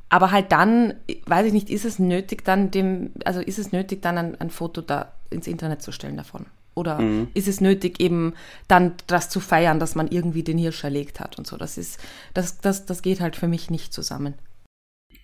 aber 0.08 0.30
halt 0.30 0.52
dann, 0.52 0.94
weiß 1.26 1.46
ich 1.46 1.52
nicht, 1.52 1.70
ist 1.70 1.84
es 1.84 1.98
nötig, 1.98 2.44
dann 2.44 2.70
dem, 2.70 3.12
also 3.24 3.40
ist 3.40 3.58
es 3.58 3.72
nötig, 3.72 4.02
dann 4.02 4.18
ein, 4.18 4.40
ein 4.40 4.50
Foto 4.50 4.80
da 4.80 5.12
ins 5.30 5.46
Internet 5.46 5.82
zu 5.82 5.92
stellen 5.92 6.16
davon? 6.16 6.46
Oder 6.74 7.00
mhm. 7.00 7.28
ist 7.34 7.48
es 7.48 7.60
nötig, 7.60 8.00
eben 8.00 8.34
dann 8.66 8.94
das 9.06 9.28
zu 9.28 9.38
feiern, 9.40 9.78
dass 9.78 9.94
man 9.94 10.08
irgendwie 10.08 10.42
den 10.42 10.58
Hirsch 10.58 10.82
erlegt 10.82 11.20
hat 11.20 11.38
und 11.38 11.46
so? 11.46 11.56
Das 11.56 11.78
ist, 11.78 12.00
das, 12.32 12.58
das, 12.58 12.84
das 12.84 13.02
geht 13.02 13.20
halt 13.20 13.36
für 13.36 13.48
mich 13.48 13.70
nicht 13.70 13.92
zusammen. 13.92 14.34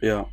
Ja, 0.00 0.26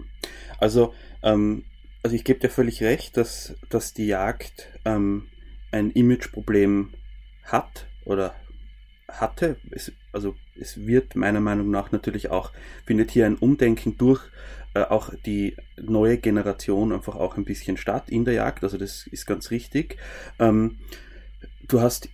also, 0.59 0.93
ähm, 1.23 1.65
also 2.07 2.15
ich 2.15 2.23
gebe 2.23 2.39
dir 2.39 2.49
völlig 2.49 2.81
recht, 2.83 3.17
dass, 3.17 3.53
dass 3.67 3.93
die 3.93 4.07
Jagd 4.07 4.69
ähm, 4.85 5.27
ein 5.73 5.91
Imageproblem 5.91 6.93
hat 7.43 7.85
oder 8.05 8.33
hatte. 9.09 9.57
Es, 9.71 9.91
also 10.13 10.33
es 10.57 10.87
wird 10.87 11.17
meiner 11.17 11.41
Meinung 11.41 11.69
nach 11.69 11.91
natürlich 11.91 12.29
auch, 12.29 12.53
findet 12.85 13.11
hier 13.11 13.25
ein 13.25 13.35
Umdenken 13.35 13.97
durch 13.97 14.21
äh, 14.73 14.83
auch 14.83 15.13
die 15.25 15.57
neue 15.75 16.17
Generation 16.17 16.93
einfach 16.93 17.17
auch 17.17 17.35
ein 17.35 17.43
bisschen 17.43 17.75
statt 17.75 18.09
in 18.09 18.23
der 18.23 18.35
Jagd. 18.35 18.63
Also 18.63 18.77
das 18.77 19.05
ist 19.07 19.25
ganz 19.25 19.51
richtig. 19.51 19.97
Ähm, 20.39 20.77
du 21.67 21.81
hast 21.81 22.07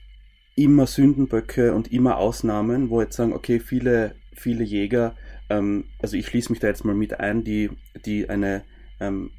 immer 0.56 0.88
Sündenböcke 0.88 1.72
und 1.72 1.92
immer 1.92 2.18
Ausnahmen, 2.18 2.90
wo 2.90 3.00
jetzt 3.00 3.16
sagen, 3.16 3.34
okay, 3.34 3.60
viele, 3.60 4.16
viele 4.34 4.64
Jäger, 4.64 5.14
ähm, 5.52 5.86
also 6.02 6.18
ich 6.18 6.26
schließe 6.26 6.52
mich 6.52 6.62
da 6.62 6.66
jetzt 6.66 6.84
mal 6.84 6.96
mit 6.96 7.20
ein, 7.20 7.44
die, 7.44 7.70
die 8.08 8.28
eine 8.28 8.64
ähm, 9.00 9.30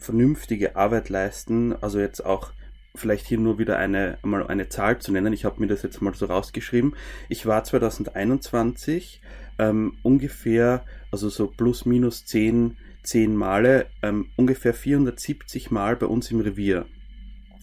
vernünftige 0.00 0.76
Arbeit 0.76 1.08
leisten, 1.08 1.74
also 1.80 2.00
jetzt 2.00 2.24
auch 2.24 2.52
vielleicht 2.94 3.26
hier 3.26 3.38
nur 3.38 3.58
wieder 3.58 3.78
eine, 3.78 4.18
mal 4.22 4.46
eine 4.46 4.68
Zahl 4.68 4.98
zu 4.98 5.12
nennen. 5.12 5.32
Ich 5.32 5.44
habe 5.44 5.60
mir 5.60 5.68
das 5.68 5.82
jetzt 5.82 6.02
mal 6.02 6.14
so 6.14 6.26
rausgeschrieben. 6.26 6.96
Ich 7.28 7.46
war 7.46 7.62
2021 7.62 9.20
ähm, 9.58 9.96
ungefähr, 10.02 10.84
also 11.10 11.28
so 11.28 11.46
plus 11.46 11.86
minus 11.86 12.24
10, 12.24 12.76
10 13.02 13.36
Male, 13.36 13.86
ähm, 14.02 14.30
ungefähr 14.36 14.74
470 14.74 15.70
Mal 15.70 15.96
bei 15.96 16.06
uns 16.06 16.30
im 16.30 16.40
Revier. 16.40 16.86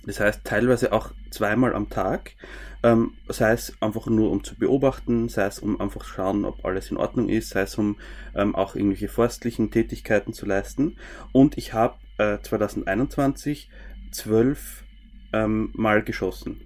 Das 0.06 0.21
heißt 0.21 0.45
teilweise 0.45 0.93
auch 0.93 1.12
zweimal 1.32 1.76
am 1.76 1.89
Tag. 1.89 2.32
Ähm, 2.84 3.13
sei 3.28 3.52
es 3.52 3.73
einfach 3.82 4.06
nur 4.06 4.32
um 4.32 4.43
zu 4.43 4.56
beobachten, 4.56 5.28
sei 5.30 5.45
es 5.45 5.60
um 5.60 5.82
einfach 5.82 6.06
schauen, 6.06 6.45
ob 6.45 6.63
alles 6.63 6.91
in 6.91 6.97
Ordnung 6.97 7.28
ist, 7.28 7.50
sei 7.50 7.62
es 7.62 7.78
um 7.78 7.97
ähm, 8.36 8.56
auch 8.56 8.76
irgendwelche 8.76 9.10
forstlichen 9.10 9.71
Tätigkeiten 9.71 10.32
zu 10.32 10.45
leisten. 10.45 10.95
Und 11.34 11.58
ich 11.58 11.73
habe 11.73 11.95
äh, 12.17 12.39
2021 12.39 13.69
zwölf 14.12 14.84
ähm, 15.34 15.71
Mal 15.73 16.03
geschossen. 16.03 16.62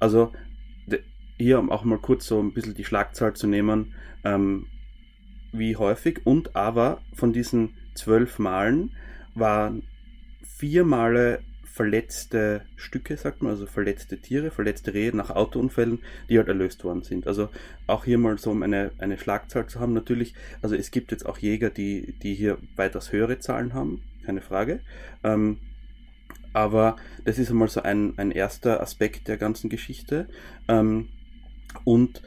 Also 0.00 0.32
hier, 1.38 1.58
um 1.58 1.70
auch 1.70 1.84
mal 1.84 1.98
kurz 1.98 2.26
so 2.26 2.40
ein 2.40 2.52
bisschen 2.52 2.74
die 2.74 2.84
Schlagzahl 2.84 3.34
zu 3.34 3.46
nehmen, 3.46 3.94
ähm, 4.24 4.66
wie 5.52 5.76
häufig. 5.76 6.26
Und 6.26 6.56
aber 6.56 7.00
von 7.14 7.32
diesen 7.32 7.74
zwölf 7.94 8.38
Malen 8.38 8.90
waren 9.34 9.84
vier 10.42 10.84
Male 10.84 11.40
verletzte 11.72 12.62
Stücke, 12.76 13.16
sagt 13.16 13.42
man, 13.42 13.52
also 13.52 13.66
verletzte 13.66 14.18
Tiere, 14.18 14.50
verletzte 14.50 14.94
Rehe 14.94 15.14
nach 15.14 15.30
Autounfällen, 15.30 16.00
die 16.28 16.38
halt 16.38 16.48
erlöst 16.48 16.82
worden 16.84 17.02
sind. 17.02 17.26
Also 17.26 17.50
auch 17.86 18.04
hier 18.04 18.18
mal 18.18 18.38
so 18.38 18.50
um 18.50 18.62
eine, 18.62 18.90
eine 18.98 19.18
Schlagzahl 19.18 19.66
zu 19.66 19.78
haben. 19.78 19.92
Natürlich, 19.92 20.34
also 20.62 20.74
es 20.74 20.90
gibt 20.90 21.12
jetzt 21.12 21.26
auch 21.26 21.38
Jäger, 21.38 21.70
die, 21.70 22.14
die 22.22 22.34
hier 22.34 22.58
weitaus 22.76 23.12
höhere 23.12 23.38
Zahlen 23.38 23.74
haben, 23.74 24.02
keine 24.24 24.40
Frage. 24.40 24.80
Ähm, 25.22 25.58
aber 26.52 26.96
das 27.24 27.38
ist 27.38 27.50
einmal 27.50 27.68
so 27.68 27.82
ein, 27.82 28.14
ein 28.16 28.30
erster 28.30 28.80
Aspekt 28.80 29.28
der 29.28 29.36
ganzen 29.36 29.70
Geschichte. 29.70 30.28
Ähm, 30.66 31.08
und 31.84 32.22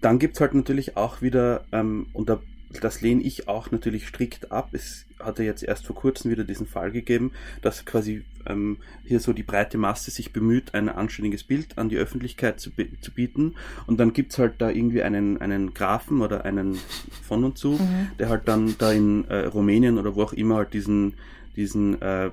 dann 0.00 0.18
gibt 0.18 0.36
es 0.36 0.40
halt 0.40 0.54
natürlich 0.54 0.96
auch 0.96 1.20
wieder, 1.20 1.64
ähm, 1.72 2.06
und 2.12 2.28
da, 2.28 2.40
das 2.80 3.00
lehne 3.00 3.22
ich 3.22 3.48
auch 3.48 3.70
natürlich 3.70 4.06
strikt 4.06 4.52
ab. 4.52 4.70
Es 4.72 5.06
hatte 5.18 5.42
jetzt 5.42 5.62
erst 5.62 5.86
vor 5.86 5.96
kurzem 5.96 6.30
wieder 6.30 6.44
diesen 6.44 6.66
Fall 6.66 6.90
gegeben, 6.90 7.32
dass 7.60 7.84
quasi 7.84 8.24
ähm, 8.46 8.78
hier 9.04 9.20
so 9.20 9.32
die 9.32 9.42
breite 9.42 9.78
Masse 9.78 10.10
sich 10.10 10.32
bemüht, 10.32 10.74
ein 10.74 10.88
anständiges 10.88 11.44
Bild 11.44 11.78
an 11.78 11.88
die 11.88 11.96
Öffentlichkeit 11.96 12.60
zu, 12.60 12.70
zu 13.00 13.12
bieten. 13.12 13.54
Und 13.86 13.98
dann 13.98 14.12
gibt 14.12 14.32
es 14.32 14.38
halt 14.38 14.54
da 14.58 14.70
irgendwie 14.70 15.02
einen, 15.02 15.40
einen 15.40 15.74
Grafen 15.74 16.22
oder 16.22 16.44
einen 16.44 16.78
von 17.22 17.44
und 17.44 17.58
zu, 17.58 17.72
mhm. 17.72 18.10
der 18.18 18.28
halt 18.28 18.48
dann 18.48 18.74
da 18.78 18.92
in 18.92 19.26
äh, 19.28 19.46
Rumänien 19.46 19.98
oder 19.98 20.14
wo 20.14 20.22
auch 20.22 20.32
immer 20.32 20.56
halt 20.56 20.74
diesen 20.74 21.14
diesen 21.56 22.00
äh, 22.00 22.30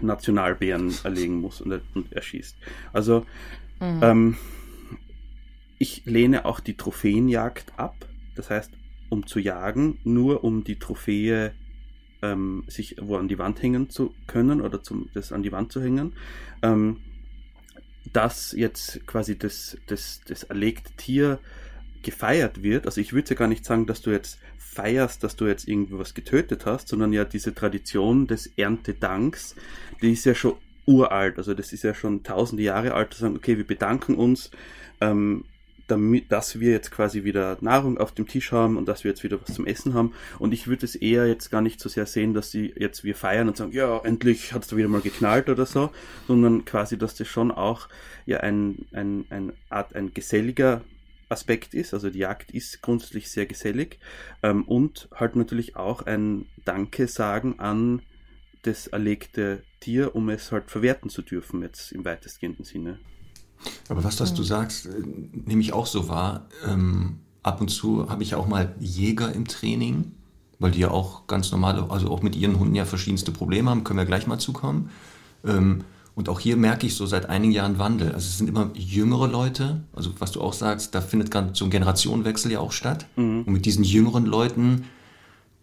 Nationalbären 0.00 0.94
erlegen 1.02 1.40
muss 1.40 1.60
und, 1.60 1.80
und 1.94 2.12
erschießt. 2.12 2.56
Also 2.92 3.26
mhm. 3.80 4.00
ähm, 4.02 4.36
ich 5.78 6.04
lehne 6.04 6.44
auch 6.44 6.60
die 6.60 6.76
Trophäenjagd 6.76 7.72
ab. 7.76 7.96
Das 8.36 8.50
heißt, 8.50 8.70
um 9.10 9.26
zu 9.26 9.38
jagen, 9.38 9.98
nur 10.04 10.42
um 10.44 10.64
die 10.64 10.78
Trophäe 10.78 11.52
ähm, 12.22 12.64
sich 12.66 12.96
wo 13.00 13.16
an 13.16 13.28
die 13.28 13.38
Wand 13.38 13.62
hängen 13.62 13.90
zu 13.90 14.14
können 14.26 14.60
oder 14.60 14.82
zum, 14.82 15.08
das 15.14 15.32
an 15.32 15.42
die 15.42 15.52
Wand 15.52 15.72
zu 15.72 15.82
hängen. 15.82 16.14
Ähm, 16.62 16.98
dass 18.12 18.52
jetzt 18.52 19.06
quasi 19.06 19.38
das, 19.38 19.76
das, 19.86 20.20
das 20.26 20.44
erlegte 20.44 20.90
Tier 20.96 21.38
gefeiert 22.02 22.62
wird, 22.62 22.86
also 22.86 23.00
ich 23.00 23.12
würde 23.12 23.30
ja 23.30 23.36
gar 23.36 23.48
nicht 23.48 23.64
sagen, 23.64 23.86
dass 23.86 24.00
du 24.00 24.10
jetzt 24.10 24.38
feierst, 24.56 25.22
dass 25.22 25.36
du 25.36 25.46
jetzt 25.46 25.68
irgendwie 25.68 25.98
was 25.98 26.14
getötet 26.14 26.64
hast, 26.64 26.88
sondern 26.88 27.12
ja 27.12 27.24
diese 27.24 27.54
Tradition 27.54 28.26
des 28.26 28.46
Erntedanks, 28.56 29.54
die 30.00 30.12
ist 30.12 30.24
ja 30.24 30.34
schon 30.34 30.54
uralt, 30.86 31.36
also 31.38 31.52
das 31.54 31.72
ist 31.72 31.82
ja 31.82 31.92
schon 31.92 32.22
tausende 32.22 32.62
Jahre 32.62 32.94
alt, 32.94 33.12
zu 33.12 33.20
sagen, 33.20 33.36
okay, 33.36 33.58
wir 33.58 33.66
bedanken 33.66 34.14
uns, 34.14 34.50
ähm, 35.00 35.44
damit, 35.90 36.30
dass 36.32 36.60
wir 36.60 36.70
jetzt 36.70 36.90
quasi 36.90 37.24
wieder 37.24 37.58
Nahrung 37.60 37.98
auf 37.98 38.12
dem 38.12 38.26
Tisch 38.26 38.52
haben 38.52 38.76
und 38.76 38.86
dass 38.86 39.04
wir 39.04 39.10
jetzt 39.10 39.22
wieder 39.24 39.40
was 39.40 39.54
zum 39.54 39.66
Essen 39.66 39.94
haben. 39.94 40.12
Und 40.38 40.52
ich 40.52 40.66
würde 40.66 40.84
es 40.84 40.94
eher 40.94 41.26
jetzt 41.26 41.50
gar 41.50 41.60
nicht 41.60 41.80
so 41.80 41.88
sehr 41.88 42.06
sehen, 42.06 42.34
dass 42.34 42.50
sie 42.50 42.72
jetzt 42.76 43.04
wir 43.04 43.14
feiern 43.14 43.48
und 43.48 43.56
sagen, 43.56 43.72
ja, 43.72 43.98
endlich 43.98 44.52
hat 44.52 44.62
es 44.62 44.68
da 44.68 44.76
wieder 44.76 44.88
mal 44.88 45.00
geknallt 45.00 45.48
oder 45.48 45.66
so, 45.66 45.90
sondern 46.26 46.64
quasi, 46.64 46.96
dass 46.96 47.14
das 47.14 47.28
schon 47.28 47.50
auch 47.50 47.88
ja 48.26 48.38
ein, 48.38 48.86
ein, 48.92 49.24
ein 49.30 49.52
Art, 49.68 49.94
ein 49.94 50.14
geselliger 50.14 50.82
Aspekt 51.28 51.74
ist. 51.74 51.94
Also 51.94 52.10
die 52.10 52.18
Jagd 52.18 52.50
ist 52.50 52.82
grundsätzlich 52.82 53.30
sehr 53.30 53.46
gesellig 53.46 53.98
ähm, 54.42 54.64
und 54.64 55.08
halt 55.14 55.36
natürlich 55.36 55.76
auch 55.76 56.02
ein 56.02 56.46
Danke 56.64 57.06
sagen 57.06 57.58
an 57.58 58.02
das 58.62 58.88
erlegte 58.88 59.62
Tier, 59.80 60.14
um 60.14 60.28
es 60.28 60.52
halt 60.52 60.70
verwerten 60.70 61.08
zu 61.08 61.22
dürfen, 61.22 61.62
jetzt 61.62 61.92
im 61.92 62.04
weitestgehenden 62.04 62.64
Sinne. 62.64 62.98
Aber 63.88 64.04
was 64.04 64.16
das 64.16 64.34
du 64.34 64.42
sagst, 64.42 64.86
äh, 64.86 64.90
nehme 65.46 65.60
ich 65.60 65.72
auch 65.72 65.86
so 65.86 66.08
wahr. 66.08 66.46
Ähm, 66.66 67.18
ab 67.42 67.60
und 67.60 67.68
zu 67.68 68.08
habe 68.08 68.22
ich 68.22 68.34
auch 68.34 68.46
mal 68.46 68.74
Jäger 68.78 69.32
im 69.32 69.46
Training, 69.46 70.12
weil 70.58 70.72
die 70.72 70.80
ja 70.80 70.90
auch 70.90 71.26
ganz 71.26 71.50
normale, 71.52 71.90
also 71.90 72.08
auch 72.10 72.22
mit 72.22 72.36
ihren 72.36 72.58
Hunden 72.58 72.74
ja 72.74 72.84
verschiedenste 72.84 73.32
Probleme 73.32 73.70
haben, 73.70 73.84
können 73.84 73.98
wir 73.98 74.06
gleich 74.06 74.26
mal 74.26 74.38
zukommen. 74.38 74.90
Ähm, 75.44 75.84
und 76.14 76.28
auch 76.28 76.40
hier 76.40 76.56
merke 76.56 76.86
ich 76.86 76.96
so 76.96 77.06
seit 77.06 77.30
einigen 77.30 77.52
Jahren 77.52 77.78
Wandel. 77.78 78.08
Also 78.08 78.26
es 78.26 78.36
sind 78.36 78.48
immer 78.48 78.70
jüngere 78.74 79.26
Leute, 79.26 79.84
also 79.94 80.10
was 80.18 80.32
du 80.32 80.40
auch 80.40 80.52
sagst, 80.52 80.94
da 80.94 81.00
findet 81.00 81.30
gerade 81.30 81.50
so 81.54 81.64
ein 81.64 81.70
Generationenwechsel 81.70 82.52
ja 82.52 82.60
auch 82.60 82.72
statt. 82.72 83.06
Mhm. 83.16 83.44
Und 83.46 83.52
mit 83.52 83.64
diesen 83.64 83.84
jüngeren 83.84 84.26
Leuten 84.26 84.84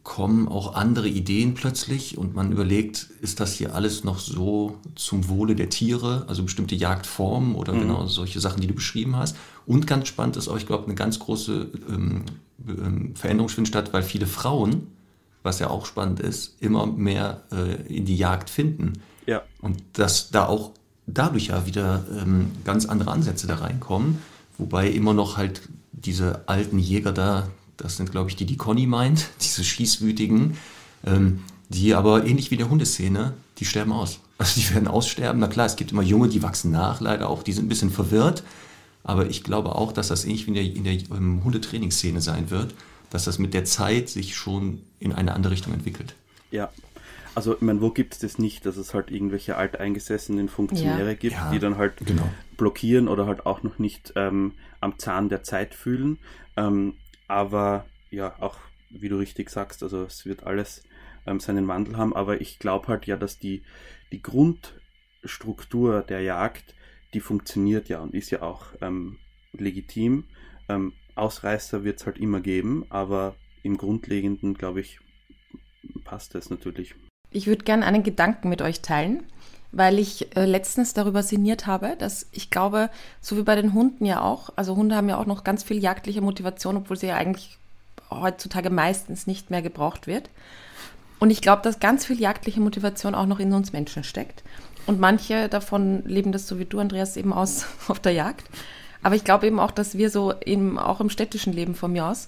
kommen 0.07 0.47
auch 0.47 0.73
andere 0.73 1.09
Ideen 1.09 1.53
plötzlich 1.53 2.17
und 2.17 2.33
man 2.33 2.53
überlegt, 2.53 3.09
ist 3.19 3.41
das 3.41 3.51
hier 3.51 3.75
alles 3.75 4.05
noch 4.05 4.19
so 4.19 4.77
zum 4.95 5.27
Wohle 5.27 5.53
der 5.53 5.69
Tiere, 5.69 6.23
also 6.29 6.43
bestimmte 6.43 6.75
Jagdformen 6.75 7.55
oder 7.55 7.73
mhm. 7.73 7.81
genau 7.81 8.05
solche 8.07 8.39
Sachen, 8.39 8.61
die 8.61 8.67
du 8.67 8.73
beschrieben 8.73 9.17
hast. 9.17 9.35
Und 9.65 9.85
ganz 9.85 10.07
spannend 10.07 10.37
ist 10.37 10.47
auch, 10.47 10.55
ich 10.55 10.65
glaube, 10.65 10.85
eine 10.85 10.95
ganz 10.95 11.19
große 11.19 11.67
ähm, 11.89 12.23
ähm, 12.65 13.15
Veränderung 13.17 13.49
findet 13.49 13.67
statt, 13.67 13.91
weil 13.91 14.01
viele 14.01 14.27
Frauen, 14.27 14.87
was 15.43 15.59
ja 15.59 15.69
auch 15.69 15.85
spannend 15.85 16.21
ist, 16.21 16.55
immer 16.61 16.85
mehr 16.85 17.41
äh, 17.51 17.75
in 17.93 18.05
die 18.05 18.15
Jagd 18.15 18.49
finden. 18.49 18.93
Ja. 19.25 19.43
Und 19.59 19.83
dass 19.91 20.29
da 20.29 20.45
auch 20.45 20.71
dadurch 21.05 21.47
ja 21.47 21.65
wieder 21.65 22.05
ähm, 22.17 22.51
ganz 22.63 22.85
andere 22.85 23.11
Ansätze 23.11 23.45
da 23.45 23.55
reinkommen, 23.55 24.19
wobei 24.57 24.87
immer 24.87 25.13
noch 25.13 25.35
halt 25.35 25.63
diese 25.91 26.47
alten 26.47 26.79
Jäger 26.79 27.11
da, 27.11 27.49
das 27.77 27.97
sind 27.97 28.11
glaube 28.11 28.29
ich 28.29 28.35
die, 28.35 28.45
die 28.45 28.57
Conny 28.57 28.87
meint, 28.87 29.29
diese 29.41 29.63
schießwütigen, 29.63 30.57
ähm, 31.05 31.43
die 31.69 31.93
aber 31.93 32.25
ähnlich 32.25 32.51
wie 32.51 32.57
der 32.57 32.69
Hundeszene, 32.69 33.33
die 33.57 33.65
sterben 33.65 33.91
aus. 33.91 34.19
Also 34.37 34.61
die 34.61 34.73
werden 34.73 34.87
aussterben. 34.87 35.39
Na 35.39 35.47
klar, 35.47 35.65
es 35.65 35.75
gibt 35.75 35.91
immer 35.91 36.03
Junge, 36.03 36.29
die 36.29 36.43
wachsen 36.43 36.71
nach, 36.71 37.01
leider 37.01 37.29
auch, 37.29 37.43
die 37.43 37.53
sind 37.53 37.65
ein 37.65 37.69
bisschen 37.69 37.89
verwirrt. 37.89 38.43
Aber 39.03 39.27
ich 39.27 39.43
glaube 39.43 39.75
auch, 39.75 39.93
dass 39.93 40.09
das 40.09 40.25
ähnlich 40.25 40.45
wie 40.45 40.49
in 40.49 40.53
der, 40.53 40.63
in 40.63 40.83
der 40.83 41.17
ähm, 41.17 41.43
Hundetrainingsszene 41.43 42.21
sein 42.21 42.51
wird, 42.51 42.75
dass 43.09 43.23
das 43.23 43.39
mit 43.39 43.53
der 43.53 43.65
Zeit 43.65 44.09
sich 44.09 44.35
schon 44.35 44.81
in 44.99 45.13
eine 45.13 45.33
andere 45.33 45.53
Richtung 45.53 45.73
entwickelt. 45.73 46.13
Ja, 46.51 46.69
also, 47.37 47.53
ich 47.53 47.61
meine, 47.61 47.81
wo 47.81 47.91
gibt 47.91 48.15
es 48.15 48.19
das 48.19 48.39
nicht, 48.39 48.65
dass 48.65 48.77
es 48.77 48.95
halt 48.95 49.11
irgendwelche 49.11 49.57
alteingesessenen 49.57 50.49
Funktionäre 50.49 51.09
ja. 51.09 51.13
gibt, 51.13 51.35
ja, 51.35 51.51
die 51.51 51.59
dann 51.59 51.77
halt 51.77 51.97
genau. 52.03 52.27
blockieren 52.57 53.07
oder 53.07 53.27
halt 53.27 53.45
auch 53.45 53.61
noch 53.61 53.77
nicht 53.77 54.13
ähm, 54.15 54.53
am 54.81 54.97
Zahn 54.97 55.29
der 55.29 55.43
Zeit 55.43 55.75
fühlen. 55.75 56.17
Ähm, 56.55 56.95
aber 57.27 57.85
ja, 58.09 58.35
auch 58.39 58.57
wie 58.89 59.09
du 59.09 59.17
richtig 59.17 59.49
sagst, 59.49 59.83
also 59.83 60.03
es 60.03 60.25
wird 60.25 60.43
alles 60.43 60.83
ähm, 61.25 61.39
seinen 61.39 61.67
Wandel 61.67 61.97
haben, 61.97 62.15
aber 62.15 62.41
ich 62.41 62.59
glaube 62.59 62.87
halt 62.87 63.05
ja, 63.05 63.17
dass 63.17 63.37
die, 63.37 63.63
die 64.11 64.21
Grundstruktur 64.21 66.01
der 66.01 66.21
Jagd, 66.21 66.75
die 67.13 67.19
funktioniert 67.19 67.89
ja 67.89 67.99
und 67.99 68.13
ist 68.13 68.31
ja 68.31 68.41
auch 68.41 68.67
ähm, 68.81 69.17
legitim. 69.51 70.25
Ähm, 70.69 70.93
Ausreißer 71.15 71.83
wird 71.83 71.99
es 71.99 72.05
halt 72.05 72.19
immer 72.19 72.41
geben, 72.41 72.85
aber 72.89 73.35
im 73.63 73.77
Grundlegenden, 73.77 74.53
glaube 74.53 74.81
ich, 74.81 74.99
passt 76.03 76.35
das 76.35 76.49
natürlich. 76.49 76.95
Ich 77.31 77.47
würde 77.47 77.65
gerne 77.65 77.85
einen 77.85 78.03
Gedanken 78.03 78.49
mit 78.49 78.61
euch 78.61 78.81
teilen, 78.81 79.25
weil 79.71 79.99
ich 79.99 80.35
äh, 80.35 80.45
letztens 80.45 80.93
darüber 80.93 81.23
sinniert 81.23 81.67
habe, 81.67 81.95
dass 81.97 82.27
ich 82.31 82.49
glaube, 82.49 82.89
so 83.21 83.37
wie 83.37 83.43
bei 83.43 83.55
den 83.55 83.73
Hunden 83.73 84.05
ja 84.05 84.21
auch, 84.21 84.51
also 84.55 84.75
Hunde 84.75 84.95
haben 84.95 85.09
ja 85.09 85.17
auch 85.17 85.25
noch 85.25 85.43
ganz 85.43 85.63
viel 85.63 85.77
jagdliche 85.77 86.21
Motivation, 86.21 86.77
obwohl 86.77 86.97
sie 86.97 87.07
ja 87.07 87.15
eigentlich 87.15 87.57
heutzutage 88.09 88.69
meistens 88.69 89.27
nicht 89.27 89.49
mehr 89.51 89.61
gebraucht 89.61 90.07
wird. 90.07 90.29
Und 91.19 91.29
ich 91.29 91.41
glaube, 91.41 91.61
dass 91.63 91.79
ganz 91.79 92.05
viel 92.05 92.19
jagdliche 92.19 92.61
Motivation 92.61 93.15
auch 93.15 93.25
noch 93.25 93.39
in 93.39 93.53
uns 93.53 93.73
Menschen 93.73 94.03
steckt. 94.03 94.43
Und 94.85 94.99
manche 94.99 95.49
davon 95.49 96.03
leben 96.05 96.31
das 96.31 96.47
so 96.47 96.59
wie 96.59 96.65
du, 96.65 96.79
Andreas, 96.79 97.17
eben 97.17 97.33
aus 97.33 97.65
auf 97.87 97.99
der 97.99 98.13
Jagd. 98.13 98.45
Aber 99.03 99.15
ich 99.15 99.23
glaube 99.23 99.47
eben 99.47 99.59
auch, 99.59 99.71
dass 99.71 99.97
wir 99.97 100.09
so 100.09 100.33
eben 100.45 100.79
auch 100.79 101.01
im 101.01 101.09
städtischen 101.09 101.53
Leben 101.53 101.75
von 101.75 101.91
mir 101.91 102.05
aus 102.05 102.27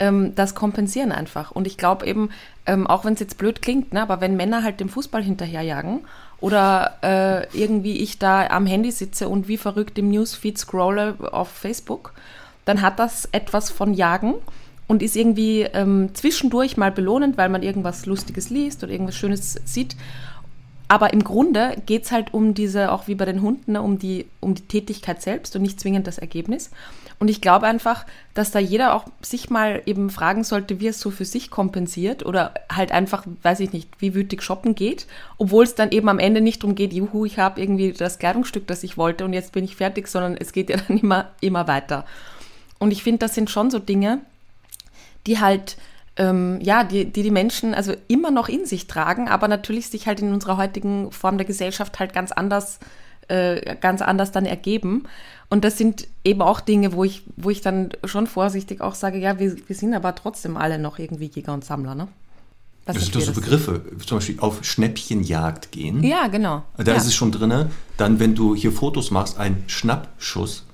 ähm, 0.00 0.34
das 0.34 0.54
kompensieren 0.54 1.12
einfach. 1.12 1.52
Und 1.52 1.66
ich 1.66 1.76
glaube 1.76 2.06
eben, 2.06 2.30
ähm, 2.66 2.86
auch 2.86 3.04
wenn 3.04 3.14
es 3.14 3.20
jetzt 3.20 3.38
blöd 3.38 3.62
klingt, 3.62 3.92
ne, 3.92 4.02
aber 4.02 4.20
wenn 4.20 4.36
Männer 4.36 4.64
halt 4.64 4.80
dem 4.80 4.88
Fußball 4.88 5.22
hinterherjagen 5.22 6.00
oder 6.40 6.96
äh, 7.02 7.58
irgendwie 7.58 7.98
ich 7.98 8.18
da 8.18 8.46
am 8.48 8.66
Handy 8.66 8.90
sitze 8.90 9.28
und 9.28 9.48
wie 9.48 9.56
verrückt 9.56 9.98
im 9.98 10.10
Newsfeed 10.10 10.58
scrolle 10.58 11.16
auf 11.32 11.48
Facebook, 11.48 12.12
dann 12.64 12.82
hat 12.82 12.98
das 12.98 13.28
etwas 13.32 13.70
von 13.70 13.94
Jagen 13.94 14.34
und 14.86 15.02
ist 15.02 15.16
irgendwie 15.16 15.62
ähm, 15.62 16.10
zwischendurch 16.14 16.76
mal 16.76 16.90
belohnend, 16.90 17.38
weil 17.38 17.48
man 17.48 17.62
irgendwas 17.62 18.06
Lustiges 18.06 18.50
liest 18.50 18.82
oder 18.82 18.92
irgendwas 18.92 19.16
Schönes 19.16 19.60
sieht. 19.64 19.96
Aber 20.88 21.12
im 21.12 21.22
Grunde 21.22 21.76
geht 21.86 22.06
es 22.06 22.10
halt 22.10 22.34
um 22.34 22.54
diese, 22.54 22.90
auch 22.90 23.06
wie 23.06 23.14
bei 23.14 23.24
den 23.24 23.42
Hunden, 23.42 23.72
ne, 23.72 23.82
um, 23.82 24.00
die, 24.00 24.26
um 24.40 24.56
die 24.56 24.62
Tätigkeit 24.62 25.22
selbst 25.22 25.54
und 25.54 25.62
nicht 25.62 25.78
zwingend 25.78 26.08
das 26.08 26.18
Ergebnis. 26.18 26.70
Und 27.20 27.28
ich 27.28 27.42
glaube 27.42 27.66
einfach, 27.66 28.06
dass 28.32 28.50
da 28.50 28.58
jeder 28.58 28.94
auch 28.94 29.04
sich 29.20 29.50
mal 29.50 29.82
eben 29.84 30.08
fragen 30.08 30.42
sollte, 30.42 30.80
wie 30.80 30.88
es 30.88 31.00
so 31.00 31.10
für 31.10 31.26
sich 31.26 31.50
kompensiert 31.50 32.24
oder 32.24 32.54
halt 32.72 32.92
einfach, 32.92 33.26
weiß 33.42 33.60
ich 33.60 33.74
nicht, 33.74 33.90
wie 33.98 34.14
wütig 34.14 34.42
shoppen 34.42 34.74
geht, 34.74 35.06
obwohl 35.36 35.64
es 35.64 35.74
dann 35.74 35.90
eben 35.90 36.08
am 36.08 36.18
Ende 36.18 36.40
nicht 36.40 36.62
darum 36.62 36.74
geht, 36.74 36.94
juhu, 36.94 37.26
ich 37.26 37.38
habe 37.38 37.60
irgendwie 37.60 37.92
das 37.92 38.18
Kleidungsstück, 38.18 38.66
das 38.66 38.82
ich 38.82 38.96
wollte 38.96 39.26
und 39.26 39.34
jetzt 39.34 39.52
bin 39.52 39.64
ich 39.64 39.76
fertig, 39.76 40.08
sondern 40.08 40.34
es 40.34 40.52
geht 40.52 40.70
ja 40.70 40.78
dann 40.88 40.96
immer, 40.98 41.30
immer 41.42 41.68
weiter. 41.68 42.06
Und 42.78 42.90
ich 42.90 43.02
finde, 43.02 43.18
das 43.18 43.34
sind 43.34 43.50
schon 43.50 43.70
so 43.70 43.78
Dinge, 43.78 44.20
die 45.26 45.40
halt 45.40 45.76
ähm, 46.16 46.58
ja, 46.62 46.84
die, 46.84 47.04
die 47.06 47.22
die 47.22 47.30
Menschen 47.30 47.74
also 47.74 47.94
immer 48.08 48.30
noch 48.30 48.48
in 48.48 48.66
sich 48.66 48.86
tragen, 48.86 49.28
aber 49.28 49.48
natürlich 49.48 49.88
sich 49.88 50.06
halt 50.06 50.20
in 50.20 50.32
unserer 50.32 50.56
heutigen 50.56 51.12
Form 51.12 51.38
der 51.38 51.46
Gesellschaft 51.46 52.00
halt 52.00 52.12
ganz 52.12 52.32
anders, 52.32 52.78
äh, 53.28 53.76
ganz 53.76 54.02
anders 54.02 54.32
dann 54.32 54.46
ergeben. 54.46 55.04
Und 55.50 55.64
das 55.64 55.76
sind 55.76 56.06
eben 56.24 56.42
auch 56.42 56.60
Dinge, 56.60 56.92
wo 56.92 57.02
ich, 57.02 57.24
wo 57.36 57.50
ich 57.50 57.60
dann 57.60 57.90
schon 58.04 58.28
vorsichtig 58.28 58.80
auch 58.80 58.94
sage, 58.94 59.18
ja, 59.18 59.38
wir, 59.40 59.56
wir 59.66 59.76
sind 59.76 59.94
aber 59.94 60.14
trotzdem 60.14 60.56
alle 60.56 60.78
noch 60.78 60.98
irgendwie 61.00 61.26
Jäger 61.26 61.52
und 61.52 61.64
Sammler, 61.64 61.96
ne? 61.96 62.08
Was 62.86 62.94
das 62.94 63.04
sind 63.04 63.16
doch 63.16 63.20
so 63.20 63.32
Begriffe, 63.32 63.82
zum 64.06 64.18
Beispiel 64.18 64.40
auf 64.40 64.64
Schnäppchenjagd 64.64 65.70
gehen. 65.70 66.02
Ja, 66.02 66.28
genau. 66.28 66.62
Da 66.76 66.92
ja. 66.92 66.94
ist 66.94 67.06
es 67.06 67.14
schon 67.14 67.30
drin. 67.30 67.66
Dann, 67.96 68.20
wenn 68.20 68.34
du 68.34 68.54
hier 68.54 68.72
Fotos 68.72 69.10
machst, 69.10 69.38
ein 69.38 69.64
Schnappschuss. 69.66 70.64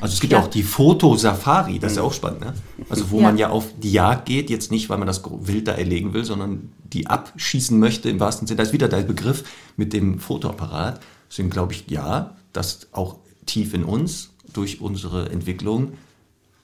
Also 0.00 0.14
es 0.14 0.20
gibt 0.20 0.32
ja, 0.32 0.38
ja 0.38 0.44
auch 0.44 0.48
die 0.48 0.62
Fotosafari, 0.62 1.78
das 1.78 1.92
ist 1.92 1.96
ja 1.96 2.02
auch 2.02 2.12
spannend, 2.12 2.40
ne? 2.40 2.54
Also 2.88 3.10
wo 3.10 3.16
ja. 3.16 3.22
man 3.22 3.38
ja 3.38 3.50
auf 3.50 3.66
die 3.78 3.92
Jagd 3.92 4.26
geht, 4.26 4.50
jetzt 4.50 4.70
nicht, 4.70 4.90
weil 4.90 4.98
man 4.98 5.06
das 5.06 5.22
Wild 5.24 5.66
da 5.66 5.72
erlegen 5.72 6.12
will, 6.12 6.24
sondern 6.24 6.72
die 6.92 7.06
abschießen 7.06 7.78
möchte 7.78 8.10
im 8.10 8.20
wahrsten 8.20 8.46
Sinne. 8.46 8.58
Da 8.58 8.62
ist 8.64 8.72
wieder 8.72 8.88
der 8.88 9.02
Begriff 9.02 9.44
mit 9.76 9.92
dem 9.92 10.20
Fotoapparat. 10.20 11.00
Deswegen 11.30 11.50
glaube 11.50 11.72
ich, 11.72 11.84
ja, 11.88 12.36
dass 12.52 12.88
auch 12.92 13.16
tief 13.48 13.74
in 13.74 13.84
uns 13.84 14.30
durch 14.52 14.80
unsere 14.80 15.30
Entwicklung 15.30 15.92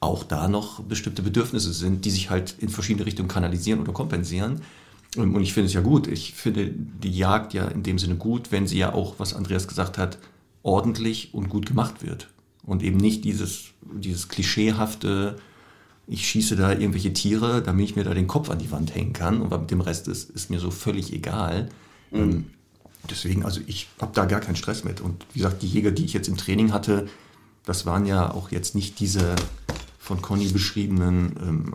auch 0.00 0.22
da 0.22 0.48
noch 0.48 0.82
bestimmte 0.82 1.22
Bedürfnisse 1.22 1.72
sind, 1.72 2.04
die 2.04 2.10
sich 2.10 2.30
halt 2.30 2.56
in 2.58 2.68
verschiedene 2.68 3.06
Richtungen 3.06 3.28
kanalisieren 3.28 3.80
oder 3.80 3.92
kompensieren. 3.92 4.60
Und 5.16 5.40
ich 5.40 5.52
finde 5.52 5.68
es 5.68 5.72
ja 5.72 5.80
gut. 5.80 6.06
Ich 6.08 6.34
finde 6.34 6.70
die 6.70 7.16
Jagd 7.16 7.54
ja 7.54 7.66
in 7.68 7.82
dem 7.82 7.98
Sinne 7.98 8.16
gut, 8.16 8.52
wenn 8.52 8.66
sie 8.66 8.78
ja 8.78 8.92
auch, 8.92 9.14
was 9.18 9.34
Andreas 9.34 9.68
gesagt 9.68 9.96
hat, 9.96 10.18
ordentlich 10.62 11.32
und 11.32 11.48
gut 11.48 11.66
gemacht 11.66 12.02
wird. 12.02 12.28
Und 12.64 12.82
eben 12.82 12.96
nicht 12.96 13.24
dieses, 13.24 13.66
dieses 13.82 14.28
klischeehafte, 14.28 15.36
ich 16.06 16.26
schieße 16.26 16.56
da 16.56 16.72
irgendwelche 16.72 17.12
Tiere, 17.12 17.62
damit 17.62 17.84
ich 17.90 17.96
mir 17.96 18.04
da 18.04 18.12
den 18.12 18.26
Kopf 18.26 18.50
an 18.50 18.58
die 18.58 18.70
Wand 18.70 18.94
hängen 18.94 19.12
kann 19.12 19.40
und 19.40 19.50
mit 19.50 19.70
dem 19.70 19.80
Rest 19.80 20.08
ist, 20.08 20.30
ist 20.30 20.50
mir 20.50 20.60
so 20.60 20.70
völlig 20.70 21.12
egal. 21.12 21.68
Mhm. 22.10 22.46
Deswegen, 23.10 23.44
also 23.44 23.60
ich 23.66 23.88
habe 24.00 24.12
da 24.14 24.24
gar 24.24 24.40
keinen 24.40 24.56
Stress 24.56 24.84
mit. 24.84 25.00
Und 25.00 25.26
wie 25.32 25.40
gesagt, 25.40 25.62
die 25.62 25.68
Jäger, 25.68 25.90
die 25.90 26.04
ich 26.04 26.12
jetzt 26.12 26.28
im 26.28 26.36
Training 26.36 26.72
hatte, 26.72 27.08
das 27.64 27.86
waren 27.86 28.06
ja 28.06 28.32
auch 28.32 28.50
jetzt 28.50 28.74
nicht 28.74 28.98
diese 29.00 29.34
von 29.98 30.20
Conny 30.20 30.48
beschriebenen 30.48 31.34
ähm, 31.40 31.74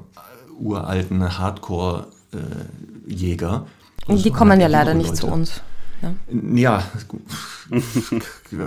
uralten 0.59 1.37
Hardcore-Jäger. 1.37 3.65
Äh, 4.07 4.15
die 4.15 4.31
kommen 4.31 4.61
ja 4.61 4.67
leider 4.67 4.93
nicht 4.93 5.09
Leute. 5.09 5.21
zu 5.21 5.27
uns. 5.27 5.61
Ja, 6.01 6.13
ja 6.55 6.83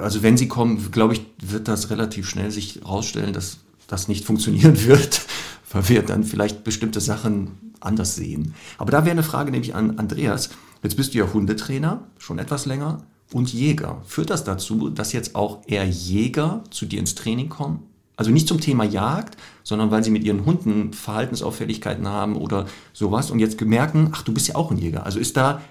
also 0.02 0.22
wenn 0.22 0.36
sie 0.36 0.48
kommen, 0.48 0.90
glaube 0.90 1.14
ich, 1.14 1.24
wird 1.40 1.68
das 1.68 1.88
relativ 1.90 2.28
schnell 2.28 2.50
sich 2.50 2.80
herausstellen, 2.82 3.32
dass 3.32 3.58
das 3.86 4.08
nicht 4.08 4.24
funktionieren 4.24 4.84
wird, 4.84 5.22
weil 5.70 5.88
wir 5.88 6.02
dann 6.02 6.24
vielleicht 6.24 6.64
bestimmte 6.64 7.00
Sachen 7.00 7.72
anders 7.80 8.16
sehen. 8.16 8.54
Aber 8.78 8.90
da 8.90 9.04
wäre 9.04 9.12
eine 9.12 9.22
Frage 9.22 9.50
nämlich 9.50 9.74
an 9.74 9.98
Andreas. 9.98 10.50
Jetzt 10.82 10.96
bist 10.96 11.14
du 11.14 11.18
ja 11.18 11.32
Hundetrainer, 11.32 12.08
schon 12.18 12.38
etwas 12.38 12.66
länger, 12.66 13.06
und 13.32 13.52
Jäger. 13.52 14.02
Führt 14.04 14.30
das 14.30 14.44
dazu, 14.44 14.90
dass 14.90 15.12
jetzt 15.12 15.34
auch 15.34 15.62
eher 15.66 15.86
Jäger 15.86 16.64
zu 16.70 16.86
dir 16.86 16.98
ins 16.98 17.14
Training 17.14 17.48
kommen? 17.48 17.88
Also 18.16 18.30
nicht 18.30 18.46
zum 18.46 18.60
Thema 18.60 18.84
Jagd, 18.84 19.36
sondern 19.62 19.90
weil 19.90 20.04
sie 20.04 20.10
mit 20.10 20.24
ihren 20.24 20.44
Hunden 20.44 20.92
Verhaltensauffälligkeiten 20.92 22.06
haben 22.06 22.36
oder 22.36 22.66
sowas 22.92 23.30
und 23.30 23.38
jetzt 23.38 23.60
merken, 23.60 24.10
ach, 24.12 24.22
du 24.22 24.34
bist 24.34 24.48
ja 24.48 24.54
auch 24.54 24.70
ein 24.70 24.78
Jäger. 24.78 25.06
Also 25.06 25.18
ist 25.18 25.36
da 25.36 25.62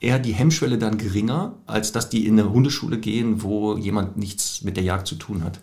eher 0.00 0.18
die 0.18 0.34
Hemmschwelle 0.34 0.76
dann 0.76 0.98
geringer, 0.98 1.54
als 1.66 1.92
dass 1.92 2.10
die 2.10 2.26
in 2.26 2.38
eine 2.38 2.50
Hundeschule 2.50 2.98
gehen, 2.98 3.42
wo 3.42 3.76
jemand 3.76 4.16
nichts 4.16 4.62
mit 4.62 4.76
der 4.76 4.84
Jagd 4.84 5.06
zu 5.06 5.14
tun 5.14 5.42
hat. 5.42 5.60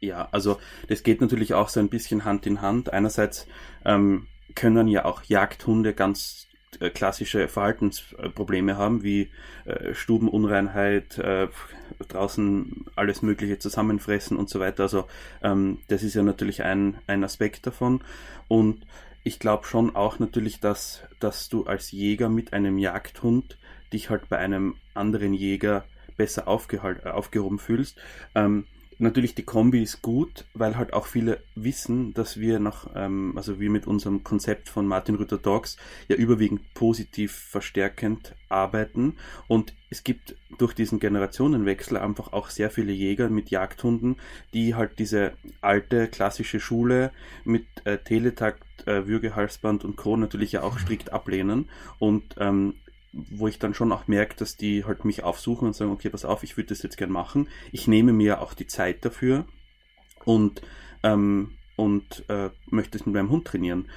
Ja, 0.00 0.28
also 0.32 0.58
das 0.88 1.02
geht 1.02 1.20
natürlich 1.20 1.54
auch 1.54 1.68
so 1.68 1.80
ein 1.80 1.88
bisschen 1.88 2.24
Hand 2.24 2.46
in 2.46 2.60
Hand. 2.60 2.92
Einerseits 2.92 3.46
ähm, 3.84 4.26
können 4.54 4.88
ja 4.88 5.06
auch 5.06 5.22
Jagdhunde 5.22 5.94
ganz 5.94 6.46
klassische 6.94 7.48
Verhaltensprobleme 7.48 8.76
haben, 8.76 9.02
wie 9.02 9.30
äh, 9.64 9.94
Stubenunreinheit, 9.94 11.18
äh, 11.18 11.48
draußen 12.08 12.86
alles 12.96 13.22
Mögliche 13.22 13.58
zusammenfressen 13.58 14.36
und 14.36 14.48
so 14.48 14.60
weiter. 14.60 14.84
Also 14.84 15.06
ähm, 15.42 15.78
das 15.88 16.02
ist 16.02 16.14
ja 16.14 16.22
natürlich 16.22 16.62
ein, 16.62 16.98
ein 17.06 17.24
Aspekt 17.24 17.66
davon. 17.66 18.02
Und 18.48 18.86
ich 19.24 19.38
glaube 19.38 19.66
schon 19.66 19.94
auch 19.94 20.18
natürlich, 20.18 20.60
dass, 20.60 21.02
dass 21.20 21.48
du 21.48 21.64
als 21.64 21.92
Jäger 21.92 22.28
mit 22.28 22.52
einem 22.52 22.78
Jagdhund 22.78 23.58
dich 23.92 24.10
halt 24.10 24.28
bei 24.28 24.38
einem 24.38 24.76
anderen 24.94 25.34
Jäger 25.34 25.84
besser 26.16 26.46
äh, 26.46 27.08
aufgehoben 27.08 27.58
fühlst. 27.58 28.00
Ähm, 28.34 28.66
natürlich 29.02 29.34
die 29.34 29.42
Kombi 29.42 29.82
ist 29.82 30.00
gut, 30.00 30.44
weil 30.54 30.76
halt 30.76 30.92
auch 30.92 31.06
viele 31.06 31.40
wissen, 31.54 32.14
dass 32.14 32.38
wir 32.38 32.58
noch, 32.58 32.90
ähm, 32.94 33.34
also 33.36 33.60
wir 33.60 33.68
mit 33.68 33.86
unserem 33.86 34.24
Konzept 34.24 34.68
von 34.68 34.86
Martin 34.86 35.16
Rütter 35.16 35.38
Dogs 35.38 35.76
ja 36.08 36.16
überwiegend 36.16 36.72
positiv 36.74 37.32
verstärkend 37.32 38.34
arbeiten 38.48 39.16
und 39.48 39.74
es 39.90 40.04
gibt 40.04 40.36
durch 40.56 40.72
diesen 40.72 41.00
Generationenwechsel 41.00 41.96
einfach 41.96 42.32
auch 42.32 42.48
sehr 42.48 42.70
viele 42.70 42.92
Jäger 42.92 43.28
mit 43.28 43.50
Jagdhunden, 43.50 44.16
die 44.54 44.74
halt 44.74 44.98
diese 44.98 45.32
alte 45.60 46.08
klassische 46.08 46.60
Schule 46.60 47.12
mit 47.44 47.66
äh, 47.84 47.98
Teletakt, 47.98 48.86
äh, 48.86 49.06
Würgehalsband 49.06 49.84
und 49.84 49.96
Co. 49.96 50.16
natürlich 50.16 50.52
ja 50.52 50.62
auch 50.62 50.78
strikt 50.78 51.12
ablehnen 51.12 51.68
und 51.98 52.36
ähm, 52.38 52.74
wo 53.12 53.46
ich 53.46 53.58
dann 53.58 53.74
schon 53.74 53.92
auch 53.92 54.06
merke, 54.08 54.36
dass 54.36 54.56
die 54.56 54.84
halt 54.84 55.04
mich 55.04 55.22
aufsuchen 55.22 55.68
und 55.68 55.74
sagen, 55.74 55.90
okay, 55.90 56.08
pass 56.08 56.24
auf, 56.24 56.42
ich 56.42 56.56
würde 56.56 56.70
das 56.70 56.82
jetzt 56.82 56.96
gern 56.96 57.10
machen. 57.10 57.48
Ich 57.70 57.86
nehme 57.86 58.12
mir 58.12 58.40
auch 58.40 58.54
die 58.54 58.66
Zeit 58.66 59.04
dafür 59.04 59.46
und, 60.24 60.62
ähm, 61.02 61.58
und 61.76 62.24
äh, 62.28 62.50
möchte 62.66 62.98
es 62.98 63.06
mit 63.06 63.14
meinem 63.14 63.30
Hund 63.30 63.46
trainieren. 63.46 63.90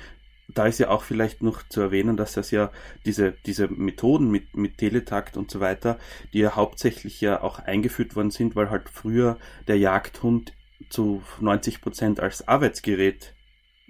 Da 0.48 0.68
ist 0.68 0.80
ja 0.80 0.90
auch 0.90 1.04
vielleicht 1.04 1.42
noch 1.42 1.68
zu 1.68 1.82
erwähnen, 1.82 2.18
dass 2.18 2.34
das 2.34 2.52
ja 2.52 2.72
diese, 3.06 3.32
diese 3.46 3.68
Methoden 3.68 4.30
mit, 4.30 4.56
mit 4.56 4.78
Teletakt 4.78 5.38
und 5.38 5.50
so 5.50 5.60
weiter, 5.60 5.98
die 6.34 6.40
ja 6.40 6.56
hauptsächlich 6.56 7.20
ja 7.22 7.42
auch 7.42 7.60
eingeführt 7.60 8.16
worden 8.16 8.32
sind, 8.32 8.56
weil 8.56 8.70
halt 8.70 8.90
früher 8.90 9.38
der 9.68 9.78
Jagdhund 9.78 10.54
zu 10.90 11.24
90 11.40 11.82
Prozent 11.82 12.20
als 12.20 12.48
Arbeitsgerät 12.48 13.34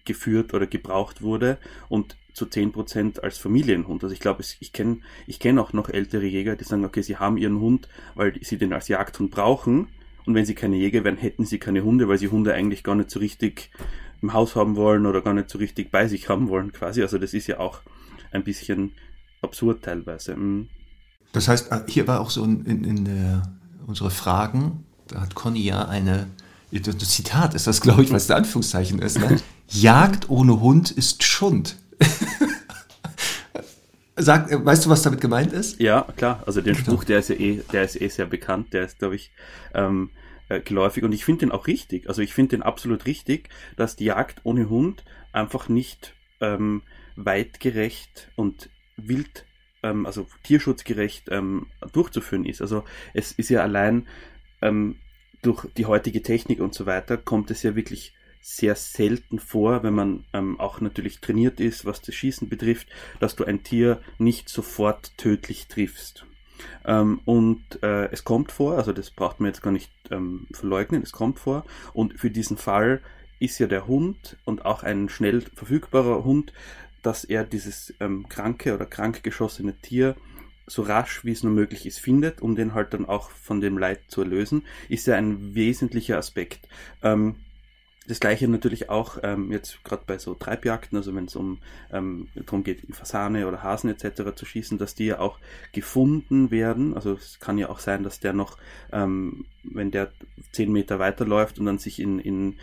geführt 0.06 0.54
oder 0.54 0.68
gebraucht 0.68 1.22
wurde 1.22 1.58
und 1.90 2.16
zu 2.36 2.46
10% 2.46 3.22
als 3.22 3.38
Familienhund. 3.38 4.04
Also 4.04 4.14
ich 4.14 4.20
glaube, 4.20 4.44
ich 4.60 4.74
kenne 4.74 5.00
ich 5.26 5.40
kenn 5.40 5.58
auch 5.58 5.74
noch 5.74 5.90
ältere 5.90 6.26
Jäger, 6.26 6.56
die 6.56 6.64
sagen, 6.64 6.86
okay, 6.86 7.02
sie 7.02 7.18
haben 7.18 7.38
ihren 7.38 7.60
Hund, 7.60 7.88
weil 8.14 8.34
sie 8.42 8.58
den 8.58 8.74
als 8.74 8.88
Jagdhund 8.88 9.32
brauchen. 9.32 9.88
Und 10.26 10.36
wenn 10.36 10.46
sie 10.46 10.56
keine 10.56 10.76
Jäger 10.76 11.04
wären, 11.04 11.18
hätten 11.18 11.46
sie 11.46 11.60
keine 11.60 11.84
Hunde, 11.84 12.08
weil 12.08 12.18
sie 12.18 12.28
Hunde 12.28 12.54
eigentlich 12.54 12.84
gar 12.84 12.96
nicht 12.96 13.10
so 13.10 13.20
richtig 13.20 13.72
im 14.22 14.34
Haus 14.34 14.56
haben 14.56 14.76
wollen 14.76 15.06
oder 15.06 15.22
gar 15.22 15.34
nicht 15.34 15.50
so 15.50 15.58
richtig 15.58 15.92
bei 15.92 16.08
sich 16.08 16.30
haben 16.30 16.50
wollen, 16.50 16.72
quasi. 16.72 17.02
Also 17.02 17.18
das 17.18 17.34
ist 17.34 17.48
ja 17.48 17.60
auch 17.60 17.82
ein 18.32 18.44
bisschen 18.44 18.94
absurd 19.42 19.84
teilweise. 19.84 20.36
Mhm. 20.36 20.70
Das 21.32 21.48
heißt, 21.48 21.72
äh, 21.72 21.82
hier 21.88 22.08
war 22.08 22.22
auch 22.22 22.32
so 22.32 22.44
in, 22.44 22.66
in, 22.66 22.84
in 22.84 23.06
der, 23.06 23.44
unsere 23.86 24.10
Fragen, 24.10 24.86
da 25.08 25.22
hat 25.22 25.36
Conny 25.36 25.64
ja 25.64 25.86
eine 25.86 26.28
das 26.72 27.10
Zitat 27.10 27.54
ist 27.54 27.68
das, 27.68 27.82
glaube 27.82 28.04
ich, 28.04 28.12
was 28.12 28.28
der 28.28 28.38
Anführungszeichen 28.38 29.00
ist. 29.00 29.20
Ne? 29.20 29.40
Jagd 29.70 30.30
ohne 30.30 30.60
Hund 30.60 30.92
ist 30.92 31.24
Schund. 31.24 31.78
Sag, 34.18 34.52
äh, 34.52 34.64
weißt 34.64 34.86
du, 34.86 34.90
was 34.90 35.02
damit 35.02 35.22
gemeint 35.22 35.54
ist? 35.54 35.80
Ja, 35.80 36.08
klar. 36.16 36.44
Also 36.46 36.62
den 36.62 36.76
Spruch, 36.76 37.04
der 37.04 37.20
ist 37.20 37.30
ja 37.30 37.36
eh, 37.36 37.62
der 37.72 37.84
ist 37.84 38.00
eh 38.00 38.08
sehr 38.08 38.26
bekannt. 38.26 38.74
Der 38.74 38.86
ist, 38.86 39.00
glaube 39.00 39.16
ich, 39.16 39.32
ähm, 39.74 40.10
äh, 40.48 40.62
geläufig 40.62 41.04
und 41.04 41.12
ich 41.12 41.26
finde 41.26 41.46
den 41.46 41.52
auch 41.52 41.68
richtig. 41.68 42.08
Also 42.08 42.22
ich 42.22 42.34
finde 42.34 42.56
den 42.56 42.64
absolut 42.64 43.06
richtig, 43.06 43.50
dass 43.76 43.96
die 43.96 44.06
Jagd 44.06 44.42
ohne 44.44 44.70
Hund 44.70 45.04
einfach 45.32 45.70
nicht 45.70 46.14
ähm, 46.40 46.84
weitgerecht 47.16 48.30
und 48.36 48.70
wild, 48.96 49.46
ähm, 49.84 50.06
also 50.06 50.28
tierschutzgerecht 50.44 51.28
ähm, 51.30 51.68
durchzuführen 51.94 52.46
ist. 52.46 52.62
Also 52.62 52.84
es 53.14 53.32
ist 53.32 53.50
ja 53.50 53.62
allein 53.62 54.08
ähm, 54.62 54.98
durch 55.42 55.68
die 55.78 55.86
heutige 55.86 56.22
Technik 56.22 56.60
und 56.60 56.74
so 56.74 56.86
weiter 56.86 57.18
kommt 57.18 57.52
es 57.52 57.64
ja 57.64 57.76
wirklich 57.76 58.14
sehr 58.48 58.76
selten 58.76 59.40
vor, 59.40 59.82
wenn 59.82 59.96
man 59.96 60.24
ähm, 60.32 60.60
auch 60.60 60.80
natürlich 60.80 61.20
trainiert 61.20 61.60
ist, 61.60 61.84
was 61.84 62.02
das 62.02 62.14
Schießen 62.14 62.48
betrifft, 62.48 62.88
dass 63.20 63.36
du 63.36 63.44
ein 63.44 63.64
Tier 63.64 64.00
nicht 64.20 64.50
sofort 64.50 65.18
tödlich 65.18 65.66
triffst. 65.66 66.28
Ähm, 66.86 67.22
und 67.26 67.82
äh, 67.82 68.06
es 68.12 68.24
kommt 68.24 68.52
vor, 68.52 68.78
also 68.78 68.94
das 68.94 69.10
braucht 69.10 69.40
man 69.40 69.48
jetzt 69.48 69.64
gar 69.64 69.72
nicht 69.72 69.92
ähm, 70.12 70.46
verleugnen, 70.52 71.02
es 71.02 71.12
kommt 71.12 71.40
vor. 71.40 71.66
Und 71.94 72.20
für 72.20 72.30
diesen 72.30 72.56
Fall 72.56 73.02
ist 73.40 73.58
ja 73.58 73.66
der 73.66 73.88
Hund 73.88 74.38
und 74.46 74.64
auch 74.64 74.84
ein 74.84 75.10
schnell 75.10 75.42
verfügbarer 75.42 76.24
Hund, 76.24 76.54
dass 77.02 77.24
er 77.24 77.46
dieses 77.46 77.96
ähm, 78.00 78.30
kranke 78.30 78.76
oder 78.76 78.86
krank 78.86 79.24
geschossene 79.24 79.76
Tier 79.80 80.16
so 80.68 80.84
rasch 80.84 81.26
wie 81.26 81.32
es 81.32 81.42
nur 81.42 81.54
möglich 81.54 81.88
ist 81.88 82.00
findet, 82.00 82.42
um 82.42 82.56
den 82.56 82.76
halt 82.76 82.94
dann 82.94 83.06
auch 83.06 83.32
von 83.32 83.60
dem 83.60 83.80
Leid 83.80 84.02
zu 84.08 84.22
erlösen, 84.22 84.66
ist 84.88 85.08
ja 85.08 85.16
ein 85.16 85.56
wesentlicher 85.56 86.18
Aspekt. 86.18 86.68
Ähm, 87.02 87.38
das 88.08 88.20
gleiche 88.20 88.48
natürlich 88.48 88.90
auch 88.90 89.18
ähm, 89.24 89.52
jetzt 89.52 89.84
gerade 89.84 90.04
bei 90.06 90.18
so 90.18 90.36
Treibjagden, 90.36 90.98
also 90.98 91.16
wenn 91.16 91.26
es 91.26 91.36
um 91.36 91.60
ähm, 91.92 92.28
darum 92.36 92.64
geht, 92.64 92.84
Fasane 92.96 93.48
oder 93.48 93.64
Hasen 93.64 93.90
etc. 93.90 94.36
zu 94.36 94.46
schießen, 94.46 94.78
dass 94.78 94.96
die 94.96 95.06
ja 95.06 95.20
auch 95.20 95.40
gefunden 95.72 96.52
werden. 96.52 96.94
Also 96.94 97.14
es 97.14 97.40
kann 97.40 97.58
ja 97.58 97.70
auch 97.70 97.80
sein, 97.80 98.04
dass 98.04 98.20
der 98.20 98.34
noch, 98.34 98.58
ähm, 98.92 99.46
wenn 99.64 99.92
der 99.92 100.12
zehn 100.52 100.72
Meter 100.72 101.00
weiterläuft 101.00 101.60
und 101.60 101.66
dann 101.66 101.80
sich 101.80 102.00
in, 102.00 102.20
in 102.20 102.56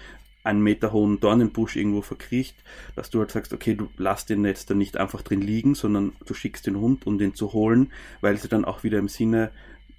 einen 0.44 0.62
Meter 0.62 0.92
hohen 0.92 1.20
Dornenbusch 1.20 1.76
irgendwo 1.76 2.02
verkriecht, 2.02 2.56
dass 2.96 3.10
du 3.10 3.20
halt 3.20 3.30
sagst, 3.30 3.52
okay, 3.52 3.74
du 3.74 3.88
lass 3.96 4.26
den 4.26 4.44
jetzt 4.44 4.70
dann 4.70 4.78
nicht 4.78 4.96
einfach 4.96 5.22
drin 5.22 5.40
liegen, 5.40 5.74
sondern 5.74 6.12
du 6.26 6.34
schickst 6.34 6.66
den 6.66 6.76
Hund, 6.76 7.06
um 7.06 7.18
den 7.18 7.34
zu 7.34 7.52
holen, 7.52 7.92
weil 8.20 8.36
sie 8.36 8.48
dann 8.48 8.64
auch 8.64 8.82
wieder 8.82 8.98
im 8.98 9.08
Sinne 9.08 9.50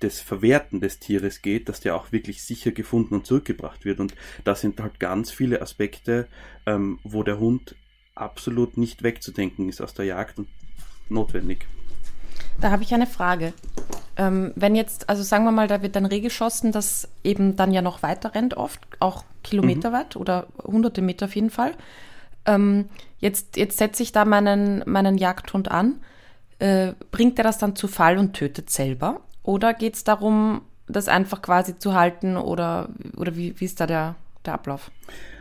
des 0.04 0.20
Verwerten 0.20 0.82
des 0.82 1.00
Tieres 1.00 1.42
geht, 1.42 1.70
dass 1.70 1.80
der 1.80 1.96
auch 1.96 2.12
wirklich 2.12 2.44
sicher 2.44 2.72
gefunden 2.72 3.16
und 3.16 3.26
zurückgebracht 3.26 3.86
wird. 3.86 4.00
Und 4.00 4.14
da 4.44 4.54
sind 4.54 4.80
halt 4.82 5.00
ganz 5.00 5.32
viele 5.32 5.62
Aspekte, 5.62 6.28
ähm, 6.66 7.00
wo 7.04 7.24
der 7.24 7.40
Hund 7.40 7.76
absolut 8.16 8.78
nicht 8.78 9.02
wegzudenken 9.02 9.70
ist 9.70 9.82
aus 9.82 9.94
der 9.94 10.06
Jagd 10.06 10.38
und 10.40 10.48
notwendig. 11.10 11.66
Da 12.60 12.70
habe 12.70 12.84
ich 12.84 12.94
eine 12.94 13.08
Frage. 13.08 13.54
Ähm, 14.16 14.52
wenn 14.56 14.76
jetzt, 14.76 15.10
also 15.10 15.24
sagen 15.24 15.44
wir 15.46 15.52
mal, 15.52 15.68
da 15.68 15.82
wird 15.82 15.96
dann 15.96 16.06
Reh 16.06 16.20
geschossen, 16.20 16.72
das 16.72 17.10
eben 17.24 17.56
dann 17.56 17.72
ja 17.72 17.82
noch 17.82 18.04
weiter 18.04 18.36
rennt, 18.36 18.56
oft 18.56 18.80
auch 19.00 19.24
kilometerweit 19.42 20.16
mhm. 20.16 20.22
oder 20.22 20.48
hunderte 20.64 21.02
Meter 21.02 21.26
auf 21.26 21.36
jeden 21.36 21.50
Fall. 21.50 21.74
Ähm, 22.46 22.90
jetzt 23.20 23.58
jetzt 23.58 23.78
setze 23.78 24.04
ich 24.04 24.12
da 24.12 24.26
meinen, 24.26 24.84
meinen 24.86 25.18
Jagdhund 25.18 25.72
an. 25.72 26.02
Äh, 26.60 26.94
bringt 27.10 27.40
er 27.40 27.44
das 27.44 27.58
dann 27.58 27.76
zu 27.76 27.88
Fall 27.88 28.18
und 28.18 28.34
tötet 28.34 28.70
selber? 28.70 29.22
Oder 29.44 29.74
geht 29.74 29.96
es 29.96 30.04
darum, 30.04 30.62
das 30.88 31.08
einfach 31.08 31.42
quasi 31.42 31.78
zu 31.78 31.94
halten 31.94 32.38
oder, 32.38 32.90
oder 33.18 33.36
wie, 33.36 33.60
wie 33.60 33.66
ist 33.66 33.80
da 33.80 33.88
der, 33.88 34.16
der 34.46 34.54
Ablauf? 34.54 34.92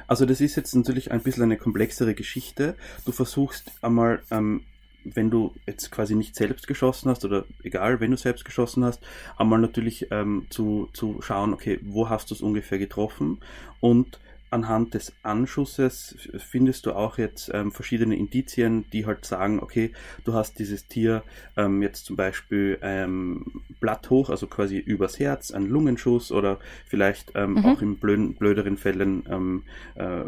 Also 0.07 0.27
das 0.27 0.41
ist 0.41 0.57
jetzt 0.57 0.75
natürlich 0.75 1.11
ein 1.11 1.23
bisschen 1.23 1.45
eine 1.45 1.57
komplexere 1.57 2.15
Geschichte. 2.15 2.77
Du 3.05 3.13
versuchst 3.13 3.73
einmal, 3.81 4.23
ähm, 4.31 4.63
wenn 5.05 5.31
du 5.31 5.55
jetzt 5.67 5.91
quasi 5.91 6.15
nicht 6.15 6.37
selbst 6.37 6.67
geschossen 6.67 7.11
hast 7.11 7.25
oder 7.25 7.45
egal, 7.63 8.01
wenn 8.01 8.11
du 8.11 8.17
selbst 8.17 8.45
geschossen 8.45 8.85
hast, 8.85 9.01
einmal 9.37 9.59
natürlich 9.59 10.09
ähm, 10.11 10.47
zu, 10.51 10.89
zu 10.93 11.23
schauen, 11.23 11.55
okay, 11.55 11.81
wo 11.83 12.09
hast 12.09 12.31
du 12.31 12.35
es 12.35 12.43
ungefähr 12.43 12.79
getroffen 12.79 13.39
und 13.81 14.19
anhand 14.53 14.95
des 14.95 15.13
Anschusses 15.23 16.17
findest 16.39 16.87
du 16.87 16.93
auch 16.93 17.19
jetzt 17.19 17.51
ähm, 17.53 17.73
verschiedene 17.73 18.17
Indizien, 18.17 18.85
die 18.93 19.07
halt 19.07 19.25
sagen, 19.25 19.61
okay, 19.61 19.93
du 20.25 20.35
hast 20.35 20.59
dieses 20.59 20.87
Tier 20.87 21.23
ähm, 21.57 21.83
jetzt 21.83 22.05
zum 22.05 22.17
Beispiel 22.17 22.79
ähm, 22.83 23.63
blatthoch, 23.81 24.31
also 24.31 24.47
quasi 24.47 24.79
übers 24.79 25.19
Herz, 25.19 25.51
ein 25.51 25.67
Lungenschuss 25.67 26.33
oder 26.33 26.59
vielleicht 26.87 27.33
ähm, 27.35 27.55
mhm. 27.55 27.65
auch 27.65 27.83
in 27.83 27.97
blöden, 27.97 28.35
blöderen 28.35 28.77
Fällen 28.77 29.25
ähm, 29.29 29.63
äh, 29.95 30.25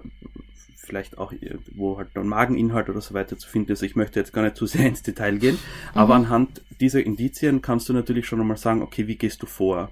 vielleicht 0.77 1.19
auch, 1.19 1.33
äh, 1.33 1.59
wo 1.75 1.99
halt 1.99 2.09
ein 2.17 2.29
Mageninhalt 2.29 2.89
oder 2.89 3.01
so 3.01 3.15
weiter 3.15 3.39
zu 3.39 3.49
finden 3.49 3.73
ist. 3.73 3.83
Ich 3.83 3.97
möchte 3.97 4.21
jetzt 4.21 4.33
gar 4.33 4.43
nicht 4.43 4.57
zu 4.57 4.67
sehr 4.67 4.87
ins 4.87 5.03
Detail 5.03 5.39
gehen, 5.39 5.55
mhm. 5.55 5.99
aber 5.99 6.15
anhand 6.15 6.63
dieser 6.81 7.05
Indizien 7.05 7.63
kannst 7.63 7.89
du 7.89 7.93
natürlich 7.93 8.27
schon 8.27 8.41
einmal 8.41 8.57
sagen, 8.57 8.83
okay, 8.83 9.07
wie 9.07 9.17
gehst 9.17 9.43
du 9.43 9.47
vor? 9.47 9.91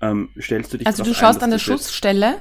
Ähm, 0.00 0.30
stellst 0.38 0.72
du 0.72 0.78
dich 0.78 0.86
Also 0.86 1.04
du 1.04 1.14
schaust 1.14 1.40
ein, 1.40 1.44
an 1.44 1.50
der 1.50 1.58
Schussstelle? 1.58 2.36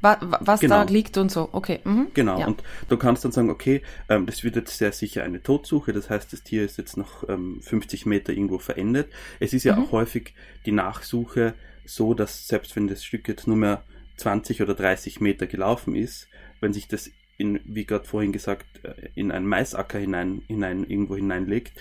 Was 0.00 0.60
genau. 0.60 0.84
da 0.84 0.90
liegt 0.90 1.16
und 1.18 1.30
so. 1.30 1.48
Okay. 1.52 1.80
Mhm. 1.84 2.08
Genau. 2.14 2.40
Ja. 2.40 2.46
Und 2.46 2.62
du 2.88 2.96
kannst 2.96 3.24
dann 3.24 3.32
sagen, 3.32 3.50
okay, 3.50 3.82
ähm, 4.08 4.26
das 4.26 4.42
wird 4.44 4.56
jetzt 4.56 4.76
sehr 4.76 4.92
sicher 4.92 5.24
eine 5.24 5.42
Todsuche. 5.42 5.92
Das 5.92 6.08
heißt, 6.08 6.32
das 6.32 6.42
Tier 6.42 6.64
ist 6.64 6.78
jetzt 6.78 6.96
noch 6.96 7.28
ähm, 7.28 7.60
50 7.62 8.06
Meter 8.06 8.32
irgendwo 8.32 8.58
verendet. 8.58 9.10
Es 9.40 9.52
ist 9.52 9.64
ja 9.64 9.76
mhm. 9.76 9.84
auch 9.84 9.92
häufig 9.92 10.34
die 10.64 10.72
Nachsuche 10.72 11.54
so, 11.84 12.14
dass 12.14 12.46
selbst 12.46 12.76
wenn 12.76 12.88
das 12.88 13.04
Stück 13.04 13.28
jetzt 13.28 13.46
nur 13.46 13.56
mehr 13.56 13.82
20 14.16 14.62
oder 14.62 14.74
30 14.74 15.20
Meter 15.20 15.46
gelaufen 15.46 15.94
ist, 15.94 16.28
wenn 16.60 16.72
sich 16.72 16.88
das 16.88 17.10
in, 17.36 17.60
wie 17.64 17.86
gerade 17.86 18.04
vorhin 18.04 18.32
gesagt, 18.32 18.84
äh, 18.84 19.08
in 19.14 19.32
einen 19.32 19.46
Maisacker 19.46 19.98
hinein, 19.98 20.42
hinein 20.46 20.84
irgendwo 20.84 21.16
hineinlegt, 21.16 21.80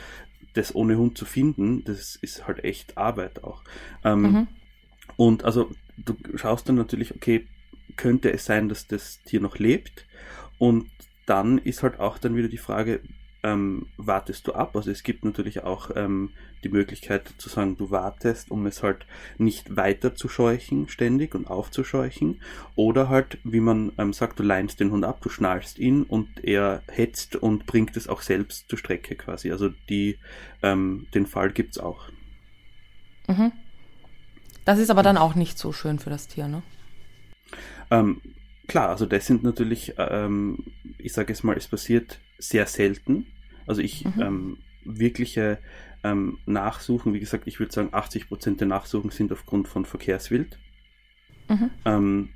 das 0.53 0.74
ohne 0.74 0.97
Hund 0.97 1.17
zu 1.17 1.26
finden, 1.26 1.84
das 1.84 2.15
ist 2.15 2.47
halt 2.47 2.63
echt 2.63 2.97
Arbeit 2.97 3.43
auch. 3.43 3.63
Ähm, 4.03 4.22
mhm. 4.22 4.47
Und 5.15 5.43
also 5.43 5.70
du 5.97 6.15
schaust 6.36 6.67
dann 6.70 6.76
natürlich, 6.76 7.13
okay, 7.13 7.45
könnte 7.99 8.31
es 8.31 8.45
sein, 8.45 8.69
dass 8.69 8.87
das 8.87 9.21
Tier 9.23 9.41
noch 9.41 9.59
lebt. 9.59 10.05
Und 10.57 10.89
dann 11.25 11.57
ist 11.57 11.83
halt 11.83 11.99
auch 11.99 12.17
dann 12.17 12.35
wieder 12.35 12.47
die 12.47 12.57
Frage, 12.57 13.01
ähm, 13.43 13.87
wartest 13.97 14.47
du 14.47 14.53
ab? 14.53 14.75
Also 14.75 14.89
es 14.89 15.03
gibt 15.03 15.25
natürlich 15.25 15.63
auch 15.63 15.91
ähm, 15.95 16.31
die 16.63 16.69
Möglichkeit 16.69 17.29
zu 17.37 17.49
sagen, 17.49 17.75
du 17.77 17.91
wartest, 17.91 18.51
um 18.51 18.65
es 18.65 18.83
halt 18.83 19.05
nicht 19.37 19.75
weiter 19.75 20.15
zu 20.15 20.29
scheuchen 20.29 20.87
ständig 20.87 21.35
und 21.35 21.47
aufzuscheuchen. 21.47 22.41
Oder 22.75 23.09
halt, 23.09 23.37
wie 23.43 23.59
man 23.59 23.91
ähm, 23.97 24.13
sagt, 24.13 24.39
du 24.39 24.43
leinst 24.43 24.79
den 24.79 24.91
Hund 24.91 25.03
ab, 25.03 25.19
du 25.21 25.29
schnallst 25.29 25.77
ihn 25.77 26.03
und 26.03 26.41
er 26.43 26.81
hetzt 26.87 27.35
und 27.35 27.65
bringt 27.65 27.97
es 27.97 28.07
auch 28.07 28.21
selbst 28.21 28.69
zur 28.69 28.79
Strecke 28.79 29.15
quasi. 29.15 29.51
Also 29.51 29.69
die, 29.89 30.17
ähm, 30.63 31.07
den 31.13 31.25
Fall 31.25 31.51
gibt 31.51 31.75
es 31.75 31.77
auch. 31.81 32.09
Mhm. 33.27 33.51
Das 34.63 34.79
ist 34.79 34.89
aber 34.89 35.03
dann 35.03 35.17
auch 35.17 35.35
nicht 35.35 35.57
so 35.57 35.73
schön 35.73 35.99
für 35.99 36.09
das 36.09 36.27
Tier, 36.27 36.47
ne? 36.47 36.63
Ähm, 37.91 38.21
klar, 38.67 38.89
also 38.89 39.05
das 39.05 39.25
sind 39.25 39.43
natürlich, 39.43 39.93
ähm, 39.97 40.65
ich 40.97 41.13
sage 41.13 41.33
es 41.33 41.43
mal, 41.43 41.57
es 41.57 41.67
passiert 41.67 42.19
sehr 42.37 42.65
selten. 42.65 43.27
Also 43.67 43.81
ich 43.81 44.05
mhm. 44.05 44.21
ähm, 44.21 44.57
wirkliche 44.85 45.59
ähm, 46.03 46.39
Nachsuchen, 46.45 47.13
wie 47.13 47.19
gesagt, 47.19 47.47
ich 47.47 47.59
würde 47.59 47.73
sagen, 47.73 47.89
80 47.91 48.27
Prozent 48.27 48.59
der 48.61 48.67
Nachsuchen 48.67 49.11
sind 49.11 49.31
aufgrund 49.31 49.67
von 49.67 49.85
Verkehrswild. 49.85 50.57
Mhm. 51.49 51.71
Ähm, 51.85 52.29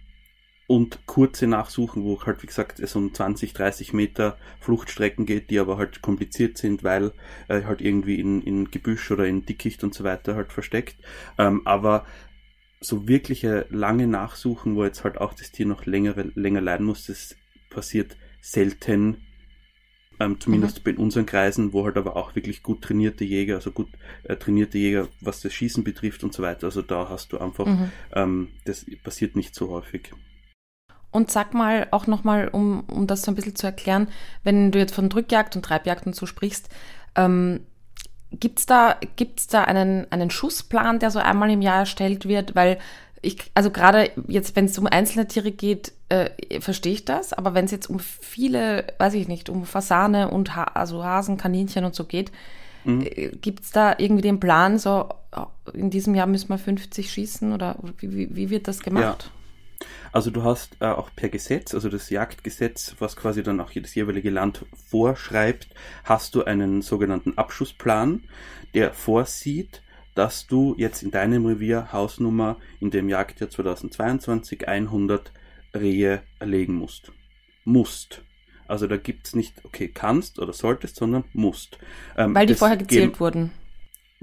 und 0.66 1.06
kurze 1.06 1.46
Nachsuchen, 1.46 2.04
wo 2.04 2.22
halt, 2.26 2.42
wie 2.42 2.48
gesagt, 2.48 2.80
es 2.80 2.96
um 2.96 3.14
20, 3.14 3.54
30 3.54 3.94
Meter 3.94 4.38
Fluchtstrecken 4.60 5.26
geht, 5.26 5.50
die 5.50 5.60
aber 5.60 5.78
halt 5.78 6.02
kompliziert 6.02 6.58
sind, 6.58 6.84
weil 6.84 7.12
äh, 7.48 7.64
halt 7.64 7.82
irgendwie 7.82 8.20
in, 8.20 8.42
in 8.42 8.72
Gebüsch 8.72 9.12
oder 9.12 9.28
in 9.28 9.46
Dickicht 9.46 9.84
und 9.84 9.94
so 9.94 10.04
weiter 10.04 10.36
halt 10.36 10.54
versteckt. 10.54 10.98
Ähm, 11.38 11.62
aber 11.66 12.06
so 12.84 13.08
wirkliche 13.08 13.66
lange 13.70 14.08
Nachsuchen, 14.08 14.76
wo 14.76 14.84
jetzt 14.84 15.04
halt 15.04 15.18
auch 15.20 15.34
das 15.34 15.52
Tier 15.52 15.66
noch 15.66 15.86
längere, 15.86 16.32
länger 16.36 16.62
leiden 16.62 16.86
muss, 16.86 17.08
das 17.08 17.36
passiert 17.70 18.18
selten. 18.42 19.18
Ähm, 20.20 20.40
zumindest 20.40 20.86
mhm. 20.86 20.92
in 20.92 20.98
unseren 20.98 21.26
Kreisen, 21.26 21.74
wo 21.74 21.86
halt 21.86 21.98
aber 21.98 22.16
auch 22.16 22.36
wirklich 22.36 22.62
gut 22.62 22.84
trainierte 22.84 23.24
Jäger, 23.24 23.56
also 23.56 23.72
gut 23.72 23.90
äh, 24.24 24.36
trainierte 24.36 24.78
Jäger, 24.78 25.08
was 25.22 25.42
das 25.42 25.54
Schießen 25.54 25.84
betrifft 25.84 26.24
und 26.24 26.34
so 26.34 26.44
weiter. 26.44 26.68
Also 26.68 26.84
da 26.84 27.10
hast 27.10 27.34
du 27.34 27.40
einfach, 27.40 27.66
mhm. 27.66 27.92
ähm, 28.14 28.48
das 28.66 28.86
passiert 29.04 29.36
nicht 29.36 29.56
so 29.56 29.70
häufig. 29.70 30.12
Und 31.10 31.32
sag 31.32 31.54
mal 31.54 31.88
auch 31.92 32.08
nochmal, 32.08 32.48
um, 32.48 32.82
um 32.82 33.08
das 33.08 33.24
so 33.24 33.32
ein 33.32 33.36
bisschen 33.36 33.56
zu 33.56 33.66
erklären, 33.66 34.08
wenn 34.44 34.72
du 34.72 34.80
jetzt 34.80 34.96
von 34.96 35.10
Drückjagd 35.10 35.56
und 35.56 35.64
Treibjagd 35.64 36.06
und 36.06 36.16
so 36.16 36.26
sprichst, 36.26 36.70
ähm, 37.16 37.62
Gibt 38.40 38.60
es 38.60 38.66
da, 38.66 38.98
gibt's 39.16 39.48
da 39.48 39.64
einen, 39.64 40.12
einen 40.12 40.30
Schussplan, 40.30 41.00
der 41.00 41.12
so 41.12 41.20
einmal 41.20 41.52
im 41.52 41.62
Jahr 41.62 41.80
erstellt 41.80 42.28
wird? 42.28 42.56
Weil 42.56 42.80
ich, 43.22 43.38
also 43.54 43.72
gerade 43.72 44.12
jetzt, 44.28 44.56
wenn 44.56 44.66
es 44.66 44.78
um 44.78 44.86
einzelne 44.86 45.28
Tiere 45.28 45.52
geht, 45.52 45.94
äh, 46.10 46.60
verstehe 46.60 46.94
ich 46.94 47.06
das, 47.06 47.34
aber 47.34 47.54
wenn 47.54 47.66
es 47.66 47.72
jetzt 47.72 47.90
um 47.90 48.00
viele, 48.00 48.86
weiß 48.98 49.14
ich 49.14 49.28
nicht, 49.28 49.50
um 49.50 49.66
Fasane 49.66 50.30
und 50.30 50.56
ha 50.56 50.64
also 50.64 51.04
Hasen, 51.04 51.38
Kaninchen 51.38 51.86
und 51.86 51.96
so 51.96 52.04
geht, 52.04 52.32
mhm. 52.84 53.02
äh, 53.02 53.30
gibt 53.30 53.64
es 53.64 53.72
da 53.72 53.96
irgendwie 53.98 54.22
den 54.22 54.40
Plan, 54.40 54.78
so 54.78 55.10
in 55.74 55.90
diesem 55.90 56.16
Jahr 56.16 56.28
müssen 56.28 56.50
wir 56.50 56.58
50 56.58 57.12
schießen 57.12 57.54
oder 57.54 57.78
wie, 57.98 58.14
wie, 58.14 58.36
wie 58.36 58.50
wird 58.50 58.68
das 58.68 58.82
gemacht? 58.82 59.24
Ja. 59.24 59.43
Also 60.12 60.32
du 60.32 60.44
hast 60.44 60.78
äh, 60.80 60.86
auch 60.86 61.10
per 61.16 61.30
Gesetz, 61.30 61.74
also 61.74 61.90
das 61.90 62.10
Jagdgesetz, 62.10 62.96
was 63.00 63.16
quasi 63.16 63.44
dann 63.44 63.60
auch 63.60 63.72
jedes 63.72 63.96
jeweilige 63.96 64.30
Land 64.30 64.66
vorschreibt, 64.90 65.68
hast 66.04 66.36
du 66.36 66.44
einen 66.44 66.82
sogenannten 66.82 67.38
Abschussplan, 67.38 68.24
der 68.74 68.94
vorsieht, 68.94 69.82
dass 70.16 70.46
du 70.46 70.76
jetzt 70.78 71.02
in 71.02 71.12
deinem 71.12 71.46
Revier 71.46 71.92
Hausnummer 71.92 72.58
in 72.80 72.92
dem 72.92 73.10
Jagdjahr 73.10 73.50
2022 73.50 74.68
100 74.68 75.32
Rehe 75.74 76.22
erlegen 76.40 76.76
musst. 76.76 77.12
Musst. 77.66 78.22
Also 78.68 78.88
da 78.88 78.98
gibt's 78.98 79.36
nicht, 79.36 79.66
okay, 79.66 79.88
kannst 79.88 80.40
oder 80.40 80.54
solltest, 80.54 80.96
sondern 80.96 81.24
musst. 81.34 81.80
Ähm, 82.16 82.36
Weil 82.36 82.46
die 82.46 82.56
vorher 82.56 82.78
gezählt 82.78 83.20
wurden 83.20 83.52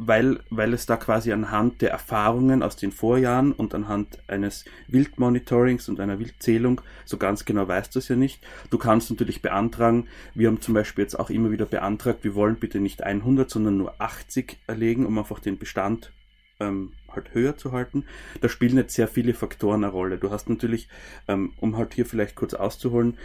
weil, 0.02 0.40
weil 0.48 0.72
es 0.72 0.86
da 0.86 0.96
quasi 0.96 1.30
anhand 1.30 1.82
der 1.82 1.90
Erfahrungen 1.90 2.62
aus 2.62 2.74
den 2.74 2.90
Vorjahren 2.90 3.52
und 3.52 3.74
anhand 3.74 4.18
eines 4.28 4.64
Wildmonitorings 4.88 5.90
und 5.90 6.00
einer 6.00 6.18
Wildzählung, 6.18 6.80
so 7.04 7.18
ganz 7.18 7.44
genau 7.44 7.68
weißt 7.68 7.94
du 7.94 7.98
es 7.98 8.08
ja 8.08 8.16
nicht. 8.16 8.42
Du 8.70 8.78
kannst 8.78 9.10
natürlich 9.10 9.42
beantragen, 9.42 10.06
wir 10.34 10.48
haben 10.48 10.62
zum 10.62 10.72
Beispiel 10.72 11.04
jetzt 11.04 11.18
auch 11.18 11.28
immer 11.28 11.50
wieder 11.50 11.66
beantragt, 11.66 12.24
wir 12.24 12.34
wollen 12.34 12.56
bitte 12.56 12.80
nicht 12.80 13.02
100, 13.02 13.50
sondern 13.50 13.76
nur 13.76 14.00
80 14.00 14.56
erlegen, 14.66 15.04
um 15.04 15.18
einfach 15.18 15.38
den 15.38 15.58
Bestand 15.58 16.12
ähm, 16.60 16.92
halt 17.10 17.34
höher 17.34 17.58
zu 17.58 17.72
halten. 17.72 18.06
Da 18.40 18.48
spielen 18.48 18.78
jetzt 18.78 18.94
sehr 18.94 19.08
viele 19.08 19.34
Faktoren 19.34 19.84
eine 19.84 19.92
Rolle. 19.92 20.16
Du 20.16 20.30
hast 20.30 20.48
natürlich, 20.48 20.88
ähm, 21.28 21.52
um 21.60 21.76
halt 21.76 21.92
hier 21.92 22.06
vielleicht 22.06 22.36
kurz 22.36 22.54
auszuholen, 22.54 23.18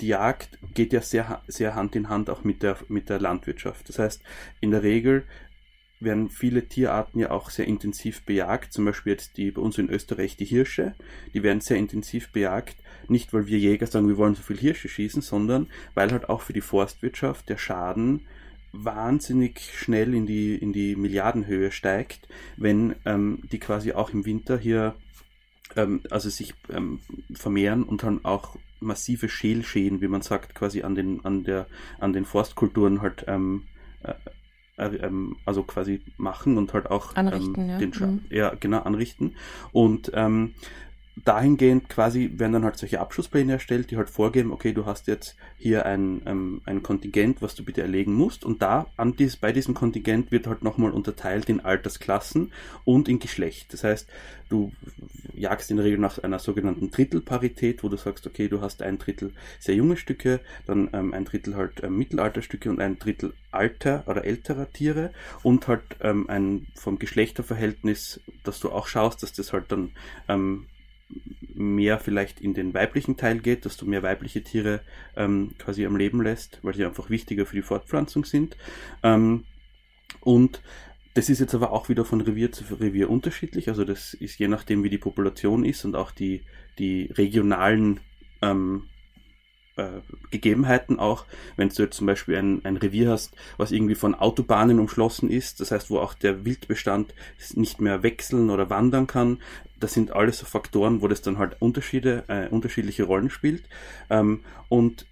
die 0.00 0.08
Jagd 0.08 0.58
geht 0.72 0.94
ja 0.94 1.02
sehr, 1.02 1.42
sehr 1.48 1.74
Hand 1.74 1.94
in 1.96 2.08
Hand 2.08 2.30
auch 2.30 2.44
mit 2.44 2.62
der, 2.62 2.78
mit 2.88 3.10
der 3.10 3.20
Landwirtschaft. 3.20 3.90
Das 3.90 3.98
heißt, 3.98 4.22
in 4.60 4.70
der 4.70 4.82
Regel 4.82 5.24
werden 6.04 6.28
viele 6.28 6.68
Tierarten 6.68 7.18
ja 7.18 7.30
auch 7.30 7.50
sehr 7.50 7.66
intensiv 7.66 8.24
bejagt. 8.24 8.72
Zum 8.72 8.84
Beispiel 8.84 9.12
jetzt 9.12 9.36
die 9.36 9.50
bei 9.50 9.60
uns 9.60 9.78
in 9.78 9.88
Österreich 9.88 10.36
die 10.36 10.44
Hirsche. 10.44 10.94
Die 11.34 11.42
werden 11.42 11.60
sehr 11.60 11.76
intensiv 11.76 12.30
bejagt. 12.30 12.76
Nicht, 13.08 13.32
weil 13.32 13.46
wir 13.46 13.58
Jäger 13.58 13.86
sagen, 13.86 14.08
wir 14.08 14.16
wollen 14.16 14.34
so 14.34 14.42
viel 14.42 14.58
Hirsche 14.58 14.88
schießen, 14.88 15.22
sondern 15.22 15.68
weil 15.94 16.12
halt 16.12 16.28
auch 16.28 16.40
für 16.40 16.52
die 16.52 16.60
Forstwirtschaft 16.60 17.48
der 17.48 17.58
Schaden 17.58 18.26
wahnsinnig 18.72 19.60
schnell 19.74 20.14
in 20.14 20.26
die, 20.26 20.54
in 20.54 20.72
die 20.72 20.96
Milliardenhöhe 20.96 21.70
steigt, 21.70 22.28
wenn 22.56 22.94
ähm, 23.04 23.40
die 23.52 23.58
quasi 23.58 23.92
auch 23.92 24.10
im 24.10 24.24
Winter 24.24 24.58
hier 24.58 24.94
ähm, 25.76 26.00
also 26.10 26.30
sich 26.30 26.54
ähm, 26.70 27.00
vermehren 27.34 27.82
und 27.82 28.02
dann 28.02 28.24
auch 28.24 28.56
massive 28.80 29.28
Schälschäden, 29.28 30.00
wie 30.00 30.08
man 30.08 30.22
sagt, 30.22 30.54
quasi 30.54 30.82
an 30.82 30.94
den, 30.94 31.24
an 31.24 31.44
der, 31.44 31.66
an 31.98 32.12
den 32.12 32.24
Forstkulturen 32.24 33.00
halt 33.00 33.24
ähm, 33.28 33.64
äh, 34.02 34.14
ähm, 34.78 35.36
also 35.44 35.62
quasi 35.62 36.02
machen 36.16 36.58
und 36.58 36.72
halt 36.72 36.90
auch 36.90 37.14
anrichten, 37.16 37.62
ähm, 37.62 37.68
ja. 37.68 37.78
den 37.78 37.92
Scha 37.92 38.06
mhm. 38.06 38.24
ja 38.30 38.54
genau 38.58 38.80
anrichten 38.80 39.34
und 39.72 40.10
ähm, 40.14 40.54
dahingehend 41.16 41.88
quasi 41.88 42.32
werden 42.36 42.54
dann 42.54 42.64
halt 42.64 42.78
solche 42.78 43.00
Abschlusspläne 43.00 43.52
erstellt, 43.52 43.90
die 43.90 43.96
halt 43.96 44.08
vorgeben, 44.08 44.50
okay, 44.50 44.72
du 44.72 44.86
hast 44.86 45.06
jetzt 45.08 45.36
hier 45.58 45.84
ein, 45.84 46.22
ähm, 46.24 46.62
ein 46.64 46.82
Kontingent, 46.82 47.42
was 47.42 47.54
du 47.54 47.64
bitte 47.64 47.82
erlegen 47.82 48.14
musst 48.14 48.44
und 48.44 48.62
da 48.62 48.86
an 48.96 49.14
dies, 49.16 49.36
bei 49.36 49.52
diesem 49.52 49.74
Kontingent 49.74 50.32
wird 50.32 50.46
halt 50.46 50.62
nochmal 50.62 50.90
unterteilt 50.90 51.48
in 51.48 51.60
Altersklassen 51.60 52.52
und 52.84 53.08
in 53.08 53.18
Geschlecht. 53.18 53.72
Das 53.72 53.84
heißt, 53.84 54.08
du 54.48 54.72
jagst 55.34 55.70
in 55.70 55.76
der 55.76 55.86
Regel 55.86 55.98
nach 55.98 56.18
einer 56.18 56.38
sogenannten 56.38 56.90
Drittelparität, 56.90 57.82
wo 57.82 57.88
du 57.88 57.96
sagst, 57.96 58.26
okay, 58.26 58.48
du 58.48 58.60
hast 58.60 58.82
ein 58.82 58.98
Drittel 58.98 59.32
sehr 59.60 59.74
junge 59.74 59.96
Stücke, 59.96 60.40
dann 60.66 60.88
ähm, 60.92 61.12
ein 61.12 61.24
Drittel 61.24 61.56
halt 61.56 61.82
ähm, 61.82 61.98
Mittelalterstücke 61.98 62.70
und 62.70 62.80
ein 62.80 62.98
Drittel 62.98 63.34
alter 63.50 64.04
oder 64.06 64.24
älterer 64.24 64.70
Tiere 64.72 65.12
und 65.42 65.68
halt 65.68 65.82
ähm, 66.00 66.28
ein 66.28 66.66
vom 66.74 66.98
Geschlechterverhältnis, 66.98 68.20
dass 68.44 68.60
du 68.60 68.70
auch 68.70 68.86
schaust, 68.86 69.22
dass 69.22 69.32
das 69.32 69.52
halt 69.52 69.70
dann 69.70 69.90
ähm, 70.28 70.66
mehr 71.54 71.98
vielleicht 71.98 72.40
in 72.40 72.54
den 72.54 72.74
weiblichen 72.74 73.16
Teil 73.16 73.38
geht, 73.38 73.66
dass 73.66 73.76
du 73.76 73.86
mehr 73.86 74.02
weibliche 74.02 74.42
Tiere 74.42 74.80
ähm, 75.16 75.52
quasi 75.58 75.86
am 75.86 75.96
Leben 75.96 76.22
lässt, 76.22 76.58
weil 76.62 76.74
sie 76.74 76.84
einfach 76.84 77.10
wichtiger 77.10 77.46
für 77.46 77.56
die 77.56 77.62
Fortpflanzung 77.62 78.24
sind. 78.24 78.56
Ähm, 79.02 79.44
und 80.20 80.62
das 81.14 81.28
ist 81.28 81.40
jetzt 81.40 81.54
aber 81.54 81.72
auch 81.72 81.88
wieder 81.88 82.04
von 82.04 82.20
Revier 82.20 82.52
zu 82.52 82.64
Revier 82.74 83.10
unterschiedlich. 83.10 83.68
Also 83.68 83.84
das 83.84 84.14
ist 84.14 84.38
je 84.38 84.48
nachdem, 84.48 84.82
wie 84.82 84.90
die 84.90 84.98
Population 84.98 85.64
ist 85.64 85.84
und 85.84 85.94
auch 85.94 86.10
die, 86.10 86.42
die 86.78 87.10
regionalen 87.12 88.00
ähm, 88.40 88.84
äh, 89.76 90.00
Gegebenheiten 90.30 90.98
auch, 90.98 91.26
wenn 91.56 91.68
du 91.68 91.82
jetzt 91.82 91.96
zum 91.96 92.06
Beispiel 92.06 92.36
ein, 92.36 92.64
ein 92.64 92.76
Revier 92.76 93.10
hast, 93.10 93.34
was 93.56 93.72
irgendwie 93.72 93.94
von 93.94 94.14
Autobahnen 94.14 94.78
umschlossen 94.78 95.30
ist, 95.30 95.60
das 95.60 95.70
heißt, 95.70 95.90
wo 95.90 95.98
auch 95.98 96.14
der 96.14 96.44
Wildbestand 96.44 97.14
nicht 97.54 97.80
mehr 97.80 98.02
wechseln 98.02 98.50
oder 98.50 98.70
wandern 98.70 99.06
kann, 99.06 99.38
das 99.82 99.94
sind 99.94 100.12
alles 100.12 100.38
so 100.38 100.46
Faktoren, 100.46 101.02
wo 101.02 101.08
das 101.08 101.22
dann 101.22 101.38
halt 101.38 101.60
Unterschiede, 101.60 102.24
äh, 102.28 102.48
unterschiedliche 102.48 103.04
Rollen 103.04 103.30
spielt. 103.30 103.68
Ähm, 104.10 104.44
und 104.68 105.06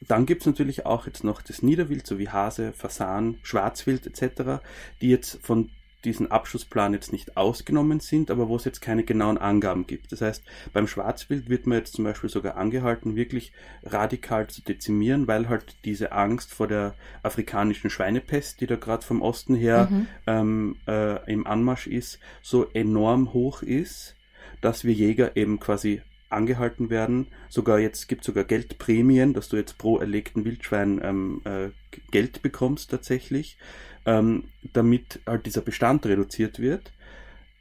dann 0.00 0.26
gibt's 0.26 0.46
natürlich 0.46 0.84
auch 0.84 1.06
jetzt 1.06 1.24
noch 1.24 1.42
das 1.42 1.62
Niederwild, 1.62 2.06
so 2.06 2.18
wie 2.18 2.28
Hase, 2.28 2.72
Fasan, 2.72 3.38
Schwarzwild 3.42 4.06
etc., 4.06 4.62
die 5.00 5.10
jetzt 5.10 5.38
von 5.42 5.70
diesen 6.04 6.30
Abschussplan 6.30 6.92
jetzt 6.92 7.12
nicht 7.12 7.36
ausgenommen 7.36 8.00
sind, 8.00 8.30
aber 8.30 8.48
wo 8.48 8.56
es 8.56 8.64
jetzt 8.64 8.80
keine 8.80 9.04
genauen 9.04 9.38
Angaben 9.38 9.86
gibt. 9.86 10.12
Das 10.12 10.20
heißt, 10.20 10.42
beim 10.72 10.86
Schwarzwild 10.86 11.48
wird 11.48 11.66
man 11.66 11.78
jetzt 11.78 11.94
zum 11.94 12.04
Beispiel 12.04 12.30
sogar 12.30 12.56
angehalten, 12.56 13.16
wirklich 13.16 13.52
radikal 13.84 14.46
zu 14.48 14.62
dezimieren, 14.62 15.26
weil 15.28 15.48
halt 15.48 15.76
diese 15.84 16.12
Angst 16.12 16.52
vor 16.52 16.68
der 16.68 16.94
afrikanischen 17.22 17.90
Schweinepest, 17.90 18.60
die 18.60 18.66
da 18.66 18.76
gerade 18.76 19.04
vom 19.04 19.22
Osten 19.22 19.54
her 19.54 19.88
mhm. 19.90 20.06
ähm, 20.26 20.76
äh, 20.86 21.32
im 21.32 21.46
Anmarsch 21.46 21.86
ist, 21.86 22.18
so 22.42 22.68
enorm 22.72 23.32
hoch 23.32 23.62
ist, 23.62 24.16
dass 24.60 24.84
wir 24.84 24.92
Jäger 24.92 25.36
eben 25.36 25.60
quasi 25.60 26.02
angehalten 26.32 26.90
werden. 26.90 27.26
Sogar 27.48 27.78
jetzt 27.78 28.08
gibt 28.08 28.24
sogar 28.24 28.44
Geldprämien, 28.44 29.34
dass 29.34 29.48
du 29.48 29.56
jetzt 29.56 29.78
pro 29.78 29.98
erlegten 29.98 30.44
Wildschwein 30.44 31.00
ähm, 31.02 31.42
äh, 31.44 31.68
Geld 32.10 32.42
bekommst 32.42 32.90
tatsächlich 32.90 33.58
ähm, 34.06 34.44
damit 34.72 35.20
halt 35.26 35.46
dieser 35.46 35.62
Bestand 35.62 36.06
reduziert 36.06 36.58
wird. 36.58 36.92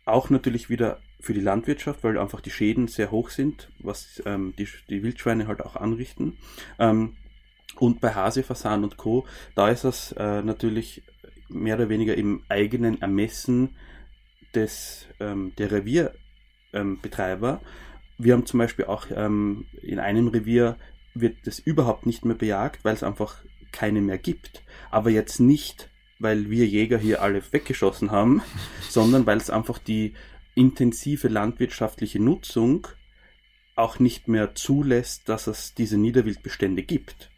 Auch 0.06 0.30
natürlich 0.30 0.70
wieder 0.70 1.00
für 1.20 1.34
die 1.34 1.42
Landwirtschaft, 1.42 2.04
weil 2.04 2.18
einfach 2.18 2.42
die 2.42 2.50
Schäden 2.50 2.88
sehr 2.88 3.12
hoch 3.12 3.30
sind, 3.30 3.70
was 3.80 4.22
ähm, 4.26 4.54
die, 4.58 4.68
die 4.90 5.04
Wildschweine 5.04 5.48
halt 5.48 5.62
auch 5.62 5.76
anrichten. 5.76 6.38
Ähm, 6.80 7.16
und 7.78 8.02
bei 8.02 8.14
Hase, 8.14 8.44
Fasan 8.44 8.84
und 8.84 8.98
Co., 8.98 9.26
da 9.56 9.70
ist 9.70 9.84
es 9.84 10.12
äh, 10.14 10.42
natürlich 10.42 11.04
mehr 11.48 11.76
oder 11.76 11.90
weniger 11.90 12.16
im 12.16 12.44
eigenen 12.50 13.02
Ermessen 13.02 13.76
des, 14.56 15.08
ähm, 15.20 15.54
der 15.58 15.72
Revierbetreiber. 15.72 17.62
Ähm, 17.62 17.68
Wir 18.18 18.34
haben 18.34 18.46
zum 18.46 18.58
Beispiel 18.58 18.86
auch 18.86 19.08
ähm, 19.14 19.66
in 19.82 20.00
einem 20.00 20.28
Revier 20.28 20.78
wird 21.14 21.36
das 21.46 21.60
überhaupt 21.60 22.06
nicht 22.06 22.26
mehr 22.26 22.36
bejagt, 22.36 22.84
weil 22.84 22.94
es 22.94 23.04
einfach 23.04 23.44
keine 23.72 24.02
mehr 24.02 24.18
gibt. 24.18 24.64
Aber 24.90 25.10
jetzt 25.10 25.40
nicht 25.40 25.90
weil 26.22 26.50
wir 26.50 26.68
Jäger 26.68 26.98
hier 26.98 27.22
alle 27.22 27.42
weggeschossen 27.52 28.12
haben, 28.12 28.42
sondern 28.90 29.26
weil 29.26 29.38
es 29.38 29.50
einfach 29.50 29.78
die 29.78 30.14
intensive 30.56 31.28
landwirtschaftliche 31.28 32.20
Nutzung 32.20 32.88
auch 33.76 34.00
nicht 34.00 34.28
mehr 34.28 34.54
zulässt, 34.54 35.30
dass 35.30 35.48
es 35.48 35.74
diese 35.74 35.98
Niederwildbestände 35.98 36.84
gibt. 36.84 37.32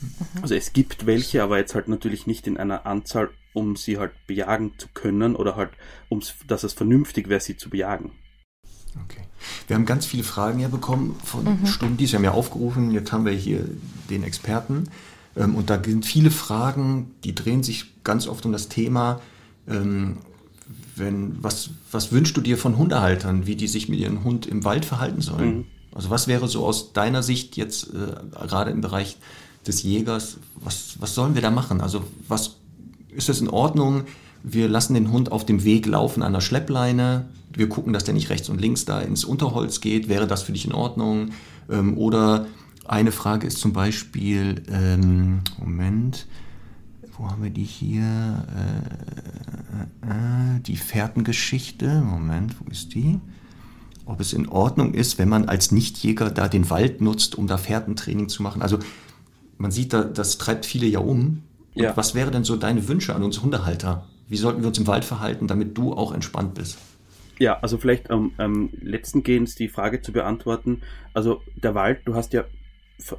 Mhm. 0.00 0.42
Also 0.42 0.54
es 0.54 0.72
gibt 0.72 1.06
welche, 1.06 1.42
aber 1.42 1.58
jetzt 1.58 1.74
halt 1.74 1.88
natürlich 1.88 2.26
nicht 2.26 2.46
in 2.46 2.56
einer 2.56 2.86
Anzahl, 2.86 3.30
um 3.52 3.76
sie 3.76 3.98
halt 3.98 4.12
bejagen 4.26 4.72
zu 4.78 4.88
können 4.92 5.36
oder 5.36 5.56
halt, 5.56 5.70
um 6.08 6.22
dass 6.46 6.64
es 6.64 6.72
vernünftig 6.72 7.28
wäre, 7.28 7.40
sie 7.40 7.56
zu 7.56 7.70
bejagen. 7.70 8.12
Okay. 9.04 9.22
Wir 9.66 9.76
haben 9.76 9.86
ganz 9.86 10.04
viele 10.06 10.22
Fragen 10.22 10.60
ja 10.60 10.68
bekommen 10.68 11.16
von 11.24 11.44
mhm. 11.44 11.66
Stundis. 11.66 12.10
Sie 12.10 12.16
haben 12.16 12.24
ja 12.24 12.32
aufgerufen, 12.32 12.90
jetzt 12.90 13.12
haben 13.12 13.24
wir 13.24 13.32
hier 13.32 13.64
den 14.10 14.22
Experten. 14.22 14.88
Ähm, 15.36 15.54
und 15.54 15.70
da 15.70 15.82
sind 15.82 16.04
viele 16.06 16.30
Fragen, 16.30 17.12
die 17.24 17.34
drehen 17.34 17.62
sich 17.62 17.86
ganz 18.04 18.26
oft 18.26 18.44
um 18.46 18.52
das 18.52 18.68
Thema, 18.68 19.20
ähm, 19.68 20.18
wenn, 20.96 21.42
was, 21.42 21.70
was 21.90 22.12
wünschst 22.12 22.36
du 22.36 22.40
dir 22.40 22.58
von 22.58 22.76
Hundehaltern, 22.76 23.46
wie 23.46 23.56
die 23.56 23.68
sich 23.68 23.88
mit 23.88 23.98
ihrem 23.98 24.24
Hund 24.24 24.46
im 24.46 24.64
Wald 24.64 24.84
verhalten 24.84 25.22
sollen? 25.22 25.56
Mhm. 25.56 25.64
Also 25.94 26.10
was 26.10 26.26
wäre 26.26 26.48
so 26.48 26.64
aus 26.64 26.92
deiner 26.92 27.22
Sicht 27.22 27.56
jetzt 27.56 27.88
äh, 27.94 28.46
gerade 28.46 28.70
im 28.70 28.80
Bereich 28.80 29.16
des 29.66 29.82
Jägers, 29.82 30.38
was, 30.56 30.96
was 30.98 31.14
sollen 31.14 31.34
wir 31.34 31.42
da 31.42 31.50
machen? 31.50 31.80
Also 31.80 32.04
was 32.28 32.56
ist 33.14 33.28
das 33.28 33.40
in 33.40 33.48
Ordnung? 33.48 34.04
Wir 34.42 34.68
lassen 34.68 34.94
den 34.94 35.12
Hund 35.12 35.30
auf 35.30 35.46
dem 35.46 35.64
Weg 35.64 35.86
laufen 35.86 36.22
an 36.22 36.32
der 36.32 36.40
Schleppleine. 36.40 37.26
Wir 37.54 37.68
gucken, 37.68 37.92
dass 37.92 38.04
der 38.04 38.14
nicht 38.14 38.30
rechts 38.30 38.48
und 38.48 38.60
links 38.60 38.84
da 38.84 39.00
ins 39.00 39.24
Unterholz 39.24 39.80
geht. 39.80 40.08
Wäre 40.08 40.26
das 40.26 40.42
für 40.42 40.52
dich 40.52 40.64
in 40.64 40.72
Ordnung? 40.72 41.30
Ähm, 41.70 41.96
oder 41.96 42.46
eine 42.86 43.12
Frage 43.12 43.46
ist 43.46 43.58
zum 43.58 43.72
Beispiel, 43.72 44.62
ähm, 44.70 45.40
Moment, 45.58 46.26
wo 47.16 47.30
haben 47.30 47.42
wir 47.42 47.50
die 47.50 47.64
hier? 47.64 48.02
Äh, 48.02 50.06
äh, 50.06 50.10
äh, 50.10 50.60
die 50.60 50.76
Fährtengeschichte. 50.76 52.00
Moment, 52.00 52.56
wo 52.60 52.70
ist 52.70 52.94
die? 52.94 53.20
Ob 54.04 54.20
es 54.20 54.32
in 54.32 54.48
Ordnung 54.48 54.94
ist, 54.94 55.18
wenn 55.18 55.28
man 55.28 55.48
als 55.48 55.70
Nichtjäger 55.70 56.30
da 56.30 56.48
den 56.48 56.70
Wald 56.70 57.00
nutzt, 57.00 57.36
um 57.36 57.46
da 57.46 57.56
Fährtentraining 57.56 58.28
zu 58.28 58.42
machen. 58.42 58.62
Also 58.62 58.78
man 59.58 59.70
sieht, 59.70 59.92
da, 59.92 60.02
das 60.02 60.38
treibt 60.38 60.66
viele 60.66 60.86
ja 60.86 60.98
um. 60.98 61.42
Ja. 61.74 61.96
was 61.96 62.14
wäre 62.14 62.30
denn 62.30 62.44
so 62.44 62.56
deine 62.56 62.86
Wünsche 62.86 63.14
an 63.14 63.22
uns 63.22 63.40
Hundehalter? 63.40 64.06
Wie 64.28 64.36
sollten 64.36 64.60
wir 64.60 64.68
uns 64.68 64.78
im 64.78 64.86
Wald 64.86 65.06
verhalten, 65.06 65.46
damit 65.46 65.78
du 65.78 65.94
auch 65.94 66.12
entspannt 66.12 66.54
bist? 66.54 66.76
Ja, 67.38 67.58
also 67.60 67.78
vielleicht 67.78 68.10
am 68.10 68.32
ähm, 68.38 68.68
letzten 68.82 69.22
Gehens 69.22 69.54
die 69.54 69.68
Frage 69.68 70.02
zu 70.02 70.12
beantworten. 70.12 70.82
Also 71.14 71.40
der 71.62 71.74
Wald, 71.74 72.00
du 72.04 72.14
hast 72.14 72.34
ja 72.34 72.44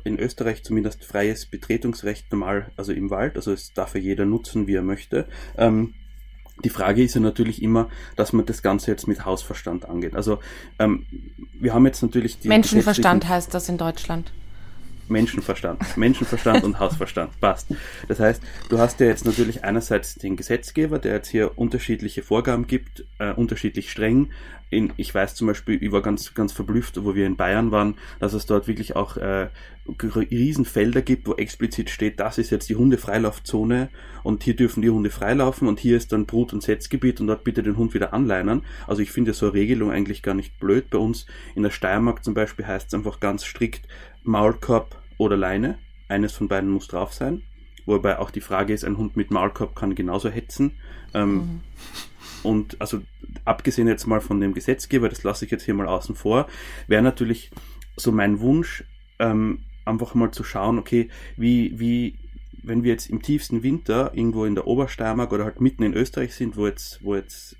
in 0.03 0.19
Österreich 0.19 0.63
zumindest 0.63 1.03
freies 1.03 1.45
Betretungsrecht 1.45 2.31
normal, 2.31 2.71
also 2.77 2.93
im 2.93 3.09
Wald, 3.09 3.35
also 3.35 3.51
es 3.51 3.73
darf 3.73 3.95
ja 3.95 4.01
jeder 4.01 4.25
nutzen, 4.25 4.67
wie 4.67 4.75
er 4.75 4.83
möchte. 4.83 5.27
Ähm, 5.57 5.93
die 6.63 6.69
Frage 6.69 7.03
ist 7.03 7.15
ja 7.15 7.21
natürlich 7.21 7.61
immer, 7.61 7.89
dass 8.15 8.31
man 8.31 8.45
das 8.45 8.61
Ganze 8.61 8.91
jetzt 8.91 9.07
mit 9.07 9.25
Hausverstand 9.25 9.85
angeht. 9.85 10.15
Also 10.15 10.39
ähm, 10.79 11.05
wir 11.59 11.73
haben 11.73 11.85
jetzt 11.85 12.01
natürlich 12.01 12.39
die 12.39 12.47
Menschenverstand 12.47 13.27
heißt 13.27 13.53
das 13.53 13.69
in 13.69 13.77
Deutschland. 13.77 14.31
Menschenverstand. 15.07 15.97
Menschenverstand 15.97 16.63
und 16.63 16.79
Hausverstand. 16.79 17.39
Passt. 17.39 17.67
Das 18.07 18.19
heißt, 18.19 18.41
du 18.69 18.77
hast 18.77 18.99
ja 18.99 19.07
jetzt 19.07 19.25
natürlich 19.25 19.63
einerseits 19.63 20.15
den 20.15 20.35
Gesetzgeber, 20.35 20.99
der 20.99 21.13
jetzt 21.13 21.29
hier 21.29 21.57
unterschiedliche 21.57 22.23
Vorgaben 22.23 22.67
gibt, 22.67 23.05
äh, 23.19 23.33
unterschiedlich 23.33 23.91
streng. 23.91 24.29
In, 24.69 24.91
ich 24.97 25.13
weiß 25.13 25.35
zum 25.35 25.47
Beispiel, 25.47 25.83
ich 25.83 25.91
war 25.91 26.01
ganz, 26.01 26.33
ganz 26.33 26.51
verblüfft, 26.51 27.03
wo 27.03 27.13
wir 27.13 27.27
in 27.27 27.35
Bayern 27.35 27.71
waren, 27.71 27.95
dass 28.19 28.33
es 28.33 28.47
dort 28.47 28.67
wirklich 28.67 28.95
auch 28.95 29.17
äh, 29.17 29.49
Riesenfelder 29.85 31.01
gibt, 31.01 31.27
wo 31.27 31.33
explizit 31.33 31.89
steht, 31.89 32.19
das 32.19 32.37
ist 32.37 32.49
jetzt 32.49 32.69
die 32.69 32.75
Hundefreilaufzone 32.75 33.89
und 34.23 34.43
hier 34.43 34.55
dürfen 34.55 34.81
die 34.81 34.89
Hunde 34.89 35.09
freilaufen 35.09 35.67
und 35.67 35.79
hier 35.79 35.97
ist 35.97 36.13
dann 36.13 36.25
Brut- 36.25 36.53
und 36.53 36.63
Setzgebiet 36.63 37.19
und 37.19 37.27
dort 37.27 37.43
bitte 37.43 37.63
den 37.63 37.75
Hund 37.75 37.93
wieder 37.93 38.13
anleinern. 38.13 38.63
Also 38.87 39.01
ich 39.01 39.11
finde 39.11 39.33
so 39.33 39.47
eine 39.47 39.55
Regelung 39.55 39.91
eigentlich 39.91 40.23
gar 40.23 40.35
nicht 40.35 40.57
blöd. 40.59 40.89
Bei 40.89 40.97
uns 40.97 41.25
in 41.53 41.63
der 41.63 41.71
Steiermark 41.71 42.23
zum 42.23 42.33
Beispiel 42.33 42.65
heißt 42.65 42.87
es 42.87 42.93
einfach 42.93 43.19
ganz 43.19 43.43
strikt, 43.43 43.87
Maulkorb 44.23 45.01
oder 45.17 45.37
Leine. 45.37 45.77
Eines 46.07 46.33
von 46.33 46.47
beiden 46.47 46.69
muss 46.69 46.87
drauf 46.87 47.13
sein. 47.13 47.43
Wobei 47.85 48.19
auch 48.19 48.31
die 48.31 48.41
Frage 48.41 48.73
ist, 48.73 48.83
ein 48.83 48.97
Hund 48.97 49.17
mit 49.17 49.31
Maulkorb 49.31 49.75
kann 49.75 49.95
genauso 49.95 50.29
hetzen. 50.29 50.73
Ähm, 51.13 51.35
mhm. 51.35 51.61
Und 52.43 52.79
also 52.81 53.01
abgesehen 53.45 53.87
jetzt 53.87 54.05
mal 54.05 54.21
von 54.21 54.39
dem 54.39 54.53
Gesetzgeber, 54.53 55.09
das 55.09 55.23
lasse 55.23 55.45
ich 55.45 55.51
jetzt 55.51 55.63
hier 55.63 55.73
mal 55.73 55.87
außen 55.87 56.15
vor, 56.15 56.47
wäre 56.87 57.01
natürlich 57.01 57.51
so 57.95 58.11
mein 58.11 58.39
Wunsch, 58.39 58.83
ähm, 59.19 59.59
einfach 59.85 60.13
mal 60.15 60.31
zu 60.31 60.43
schauen, 60.43 60.77
okay, 60.79 61.09
wie, 61.37 61.77
wie, 61.79 62.15
wenn 62.63 62.83
wir 62.83 62.91
jetzt 62.91 63.09
im 63.09 63.21
tiefsten 63.21 63.63
Winter 63.63 64.11
irgendwo 64.13 64.45
in 64.45 64.55
der 64.55 64.67
Obersteiermark 64.67 65.31
oder 65.31 65.45
halt 65.45 65.61
mitten 65.61 65.83
in 65.83 65.93
Österreich 65.93 66.35
sind, 66.35 66.57
wo 66.57 66.67
jetzt, 66.67 67.03
wo 67.03 67.15
jetzt 67.15 67.57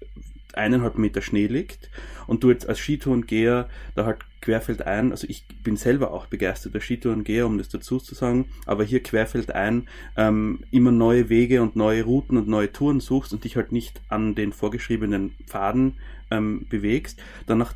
eineinhalb 0.58 0.98
Meter 0.98 1.22
Schnee 1.22 1.48
liegt 1.48 1.90
und 2.28 2.44
du 2.44 2.50
jetzt 2.50 2.68
als 2.68 2.80
Skitourengeher 2.80 3.70
da 3.96 4.06
halt 4.06 4.20
querfeld 4.42 4.82
ein, 4.86 5.12
also 5.12 5.26
ich 5.30 5.46
bin 5.64 5.78
selber 5.78 6.12
auch 6.12 6.28
begeisterter 6.28 6.82
Skitourengeher, 6.82 7.46
um 7.46 7.58
das 7.58 7.70
dazu 7.70 7.98
zu 8.00 8.14
sagen, 8.14 8.46
aber 8.66 8.84
hier 8.84 9.02
querfeld 9.02 9.52
ein 9.52 9.88
ähm, 10.18 10.60
immer 10.72 10.92
neue 10.92 11.30
Wege 11.30 11.62
und 11.62 11.76
neue 11.76 12.04
Routen 12.04 12.38
und 12.38 12.48
neue 12.48 12.72
Touren 12.72 13.00
suchst 13.00 13.34
und 13.34 13.44
dich 13.44 13.56
halt 13.56 13.72
nicht 13.72 14.02
an 14.10 14.36
den 14.36 14.52
vorgeschriebenen 14.52 15.34
Pfaden 15.48 15.96
ähm, 16.30 16.66
bewegst, 16.70 17.22
danach 17.46 17.74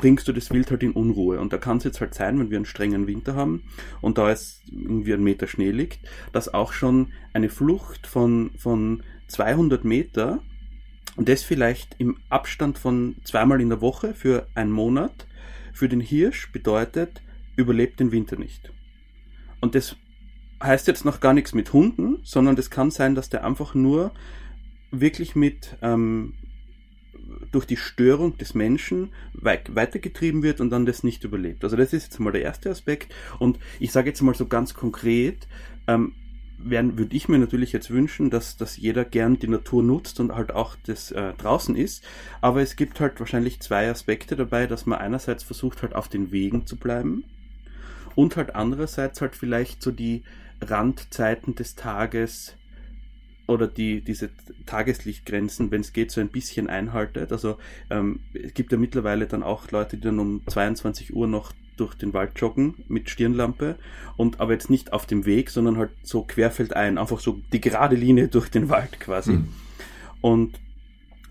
bringst 0.00 0.26
du 0.28 0.32
das 0.32 0.50
Wild 0.50 0.70
halt 0.70 0.82
in 0.82 0.92
Unruhe. 0.92 1.38
Und 1.40 1.52
da 1.52 1.58
kann 1.58 1.76
es 1.76 1.84
jetzt 1.84 2.00
halt 2.00 2.14
sein, 2.14 2.38
wenn 2.38 2.50
wir 2.50 2.56
einen 2.56 2.64
strengen 2.64 3.06
Winter 3.06 3.34
haben 3.34 3.64
und 4.00 4.16
da 4.16 4.30
ist 4.30 4.62
irgendwie 4.70 5.12
ein 5.12 5.22
Meter 5.22 5.46
Schnee 5.46 5.72
liegt, 5.72 6.00
dass 6.32 6.52
auch 6.52 6.72
schon 6.72 7.12
eine 7.34 7.50
Flucht 7.50 8.06
von, 8.06 8.50
von 8.56 9.02
200 9.28 9.84
Meter 9.84 10.42
und 11.16 11.28
das 11.28 11.42
vielleicht 11.42 11.96
im 11.98 12.16
Abstand 12.28 12.78
von 12.78 13.16
zweimal 13.24 13.60
in 13.60 13.68
der 13.68 13.80
Woche 13.80 14.14
für 14.14 14.46
einen 14.54 14.72
Monat 14.72 15.26
für 15.72 15.88
den 15.88 16.00
Hirsch 16.00 16.50
bedeutet, 16.52 17.22
überlebt 17.56 18.00
den 18.00 18.12
Winter 18.12 18.36
nicht. 18.36 18.72
Und 19.60 19.74
das 19.74 19.96
heißt 20.62 20.86
jetzt 20.86 21.04
noch 21.04 21.20
gar 21.20 21.32
nichts 21.32 21.54
mit 21.54 21.72
Hunden, 21.72 22.18
sondern 22.22 22.56
das 22.56 22.70
kann 22.70 22.90
sein, 22.90 23.14
dass 23.14 23.30
der 23.30 23.44
einfach 23.44 23.74
nur 23.74 24.12
wirklich 24.90 25.36
mit 25.36 25.76
ähm, 25.82 26.34
durch 27.52 27.66
die 27.66 27.76
Störung 27.76 28.36
des 28.38 28.54
Menschen 28.54 29.10
weitergetrieben 29.32 30.42
wird 30.42 30.60
und 30.60 30.70
dann 30.70 30.86
das 30.86 31.02
nicht 31.02 31.24
überlebt. 31.24 31.64
Also 31.64 31.76
das 31.76 31.92
ist 31.92 32.04
jetzt 32.04 32.20
mal 32.20 32.32
der 32.32 32.42
erste 32.42 32.70
Aspekt. 32.70 33.14
Und 33.38 33.58
ich 33.78 33.92
sage 33.92 34.10
jetzt 34.10 34.20
mal 34.20 34.34
so 34.34 34.46
ganz 34.46 34.74
konkret, 34.74 35.46
ähm, 35.86 36.14
würde 36.62 37.16
ich 37.16 37.28
mir 37.28 37.38
natürlich 37.38 37.72
jetzt 37.72 37.90
wünschen, 37.90 38.30
dass, 38.30 38.56
dass 38.56 38.76
jeder 38.76 39.04
gern 39.04 39.38
die 39.38 39.48
Natur 39.48 39.82
nutzt 39.82 40.20
und 40.20 40.34
halt 40.34 40.52
auch 40.52 40.76
das 40.84 41.10
äh, 41.10 41.32
draußen 41.34 41.76
ist. 41.76 42.04
Aber 42.40 42.60
es 42.60 42.76
gibt 42.76 43.00
halt 43.00 43.18
wahrscheinlich 43.20 43.60
zwei 43.60 43.90
Aspekte 43.90 44.36
dabei, 44.36 44.66
dass 44.66 44.86
man 44.86 44.98
einerseits 44.98 45.42
versucht 45.42 45.82
halt 45.82 45.94
auf 45.94 46.08
den 46.08 46.32
Wegen 46.32 46.66
zu 46.66 46.76
bleiben 46.76 47.24
und 48.14 48.36
halt 48.36 48.54
andererseits 48.54 49.20
halt 49.20 49.36
vielleicht 49.36 49.82
so 49.82 49.90
die 49.90 50.22
Randzeiten 50.60 51.54
des 51.54 51.74
Tages 51.74 52.56
oder 53.46 53.66
die, 53.66 54.02
diese 54.02 54.30
Tageslichtgrenzen, 54.66 55.70
wenn 55.70 55.80
es 55.80 55.92
geht, 55.92 56.10
so 56.10 56.20
ein 56.20 56.28
bisschen 56.28 56.68
einhaltet. 56.68 57.32
Also 57.32 57.58
ähm, 57.90 58.20
es 58.32 58.54
gibt 58.54 58.72
ja 58.72 58.78
mittlerweile 58.78 59.26
dann 59.26 59.42
auch 59.42 59.70
Leute, 59.70 59.96
die 59.96 60.02
dann 60.02 60.18
um 60.18 60.42
22 60.46 61.14
Uhr 61.14 61.26
noch 61.26 61.52
durch 61.80 61.94
den 61.94 62.12
Wald 62.12 62.32
joggen 62.36 62.74
mit 62.88 63.08
Stirnlampe 63.10 63.76
und 64.16 64.38
aber 64.40 64.52
jetzt 64.52 64.70
nicht 64.70 64.92
auf 64.92 65.06
dem 65.06 65.24
Weg, 65.24 65.50
sondern 65.50 65.78
halt 65.78 65.90
so 66.02 66.22
querfeldein, 66.22 66.98
einfach 66.98 67.20
so 67.20 67.40
die 67.52 67.60
gerade 67.60 67.96
Linie 67.96 68.28
durch 68.28 68.50
den 68.50 68.68
Wald 68.68 69.00
quasi. 69.00 69.32
Mhm. 69.32 69.48
Und 70.20 70.60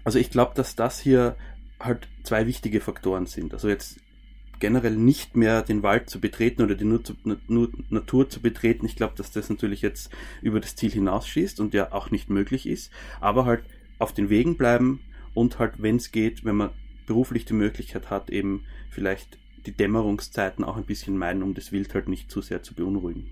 also 0.03 0.17
ich 0.17 0.31
glaube, 0.31 0.53
dass 0.55 0.75
das 0.75 0.99
hier 0.99 1.35
halt 1.79 2.07
zwei 2.23 2.47
wichtige 2.47 2.81
Faktoren 2.81 3.27
sind. 3.27 3.53
Also 3.53 3.69
jetzt 3.69 3.99
generell 4.59 4.95
nicht 4.95 5.37
mehr 5.37 5.61
den 5.61 5.83
Wald 5.83 6.09
zu 6.09 6.19
betreten 6.19 6.63
oder 6.63 6.75
die 6.75 6.99
Natur 7.89 8.29
zu 8.29 8.41
betreten. 8.41 8.85
Ich 8.85 8.95
glaube, 8.95 9.13
dass 9.15 9.31
das 9.31 9.49
natürlich 9.49 9.81
jetzt 9.81 10.11
über 10.41 10.59
das 10.59 10.75
Ziel 10.75 10.91
hinausschießt 10.91 11.59
und 11.59 11.73
ja 11.73 11.93
auch 11.93 12.11
nicht 12.11 12.29
möglich 12.29 12.67
ist. 12.67 12.91
Aber 13.21 13.45
halt 13.45 13.63
auf 13.99 14.13
den 14.13 14.29
Wegen 14.29 14.57
bleiben 14.57 15.01
und 15.33 15.59
halt, 15.59 15.81
wenn 15.81 15.97
es 15.97 16.11
geht, 16.11 16.43
wenn 16.43 16.55
man 16.55 16.71
beruflich 17.05 17.45
die 17.45 17.53
Möglichkeit 17.53 18.09
hat, 18.09 18.29
eben 18.29 18.65
vielleicht 18.89 19.37
die 19.69 19.77
Dämmerungszeiten 19.77 20.65
auch 20.65 20.77
ein 20.77 20.85
bisschen 20.85 21.17
meiden, 21.17 21.43
um 21.43 21.53
das 21.53 21.71
Wild 21.71 21.93
halt 21.93 22.09
nicht 22.09 22.31
zu 22.31 22.41
sehr 22.41 22.63
zu 22.63 22.73
beunruhigen. 22.73 23.27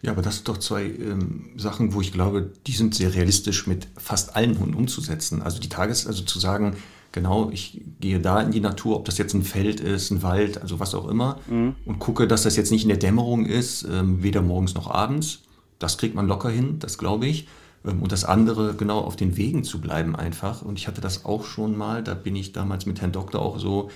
Ja, 0.00 0.12
aber 0.12 0.22
das 0.22 0.36
sind 0.36 0.48
doch 0.48 0.56
zwei 0.58 0.84
ähm, 0.84 1.50
Sachen, 1.56 1.92
wo 1.92 2.00
ich 2.00 2.12
glaube, 2.12 2.50
die 2.66 2.72
sind 2.72 2.94
sehr 2.94 3.14
realistisch 3.14 3.66
mit 3.66 3.88
fast 3.96 4.34
allen 4.36 4.58
Hunden 4.58 4.74
umzusetzen. 4.74 5.42
Also 5.42 5.60
die 5.60 5.68
Tages, 5.68 6.06
also 6.06 6.24
zu 6.24 6.38
sagen, 6.38 6.76
genau, 7.12 7.50
ich 7.50 7.82
gehe 8.00 8.20
da 8.20 8.40
in 8.40 8.50
die 8.50 8.60
Natur, 8.60 8.96
ob 8.96 9.04
das 9.04 9.18
jetzt 9.18 9.34
ein 9.34 9.42
Feld 9.42 9.80
ist, 9.80 10.10
ein 10.10 10.22
Wald, 10.22 10.60
also 10.60 10.80
was 10.80 10.94
auch 10.94 11.08
immer, 11.08 11.40
mhm. 11.48 11.74
und 11.84 11.98
gucke, 11.98 12.26
dass 12.26 12.42
das 12.42 12.56
jetzt 12.56 12.72
nicht 12.72 12.82
in 12.82 12.88
der 12.88 12.98
Dämmerung 12.98 13.44
ist, 13.44 13.84
ähm, 13.84 14.22
weder 14.22 14.42
morgens 14.42 14.74
noch 14.74 14.90
abends. 14.90 15.42
Das 15.78 15.98
kriegt 15.98 16.14
man 16.14 16.26
locker 16.26 16.50
hin, 16.50 16.78
das 16.78 16.96
glaube 16.96 17.26
ich. 17.26 17.48
Ähm, 17.84 18.02
und 18.02 18.12
das 18.12 18.24
andere, 18.24 18.74
genau 18.74 19.00
auf 19.00 19.16
den 19.16 19.36
Wegen 19.36 19.62
zu 19.62 19.80
bleiben 19.80 20.16
einfach. 20.16 20.62
Und 20.62 20.78
ich 20.78 20.88
hatte 20.88 21.00
das 21.00 21.24
auch 21.26 21.44
schon 21.44 21.76
mal, 21.76 22.02
da 22.02 22.14
bin 22.14 22.34
ich 22.34 22.52
damals 22.52 22.86
mit 22.86 23.00
Herrn 23.00 23.12
Doktor 23.12 23.42
auch 23.42 23.58
so 23.58 23.90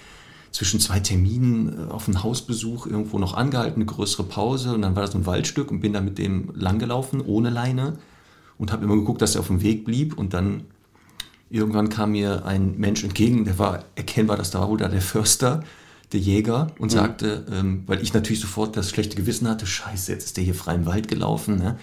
zwischen 0.52 0.80
zwei 0.80 1.00
Terminen 1.00 1.88
äh, 1.88 1.90
auf 1.90 2.06
einen 2.06 2.22
Hausbesuch 2.22 2.86
irgendwo 2.86 3.18
noch 3.18 3.34
angehalten, 3.34 3.76
eine 3.76 3.86
größere 3.86 4.24
Pause 4.24 4.74
und 4.74 4.82
dann 4.82 4.94
war 4.94 5.02
das 5.02 5.14
ein 5.14 5.26
Waldstück 5.26 5.70
und 5.70 5.80
bin 5.80 5.92
da 5.92 6.00
mit 6.00 6.18
dem 6.18 6.50
langgelaufen, 6.54 7.20
ohne 7.20 7.50
Leine 7.50 7.98
und 8.58 8.70
habe 8.70 8.84
immer 8.84 8.94
geguckt, 8.94 9.22
dass 9.22 9.34
er 9.34 9.40
auf 9.40 9.48
dem 9.48 9.62
Weg 9.62 9.84
blieb 9.84 10.16
und 10.16 10.34
dann 10.34 10.64
irgendwann 11.50 11.88
kam 11.88 12.12
mir 12.12 12.46
ein 12.46 12.78
Mensch 12.78 13.02
entgegen, 13.02 13.44
der 13.44 13.58
war 13.58 13.84
erkennbar, 13.94 14.36
dass 14.36 14.50
da 14.50 14.60
war 14.60 14.68
wohl 14.68 14.78
da 14.78 14.88
der 14.88 15.02
Förster, 15.02 15.64
der 16.12 16.20
Jäger 16.20 16.68
und 16.78 16.92
mhm. 16.92 16.96
sagte, 16.96 17.46
ähm, 17.50 17.84
weil 17.86 18.02
ich 18.02 18.12
natürlich 18.12 18.40
sofort 18.40 18.76
das 18.76 18.90
schlechte 18.90 19.16
Gewissen 19.16 19.48
hatte, 19.48 19.66
scheiße, 19.66 20.12
jetzt 20.12 20.24
ist 20.24 20.36
der 20.36 20.44
hier 20.44 20.54
frei 20.54 20.74
im 20.74 20.86
Wald 20.86 21.08
gelaufen, 21.08 21.56
ne? 21.56 21.78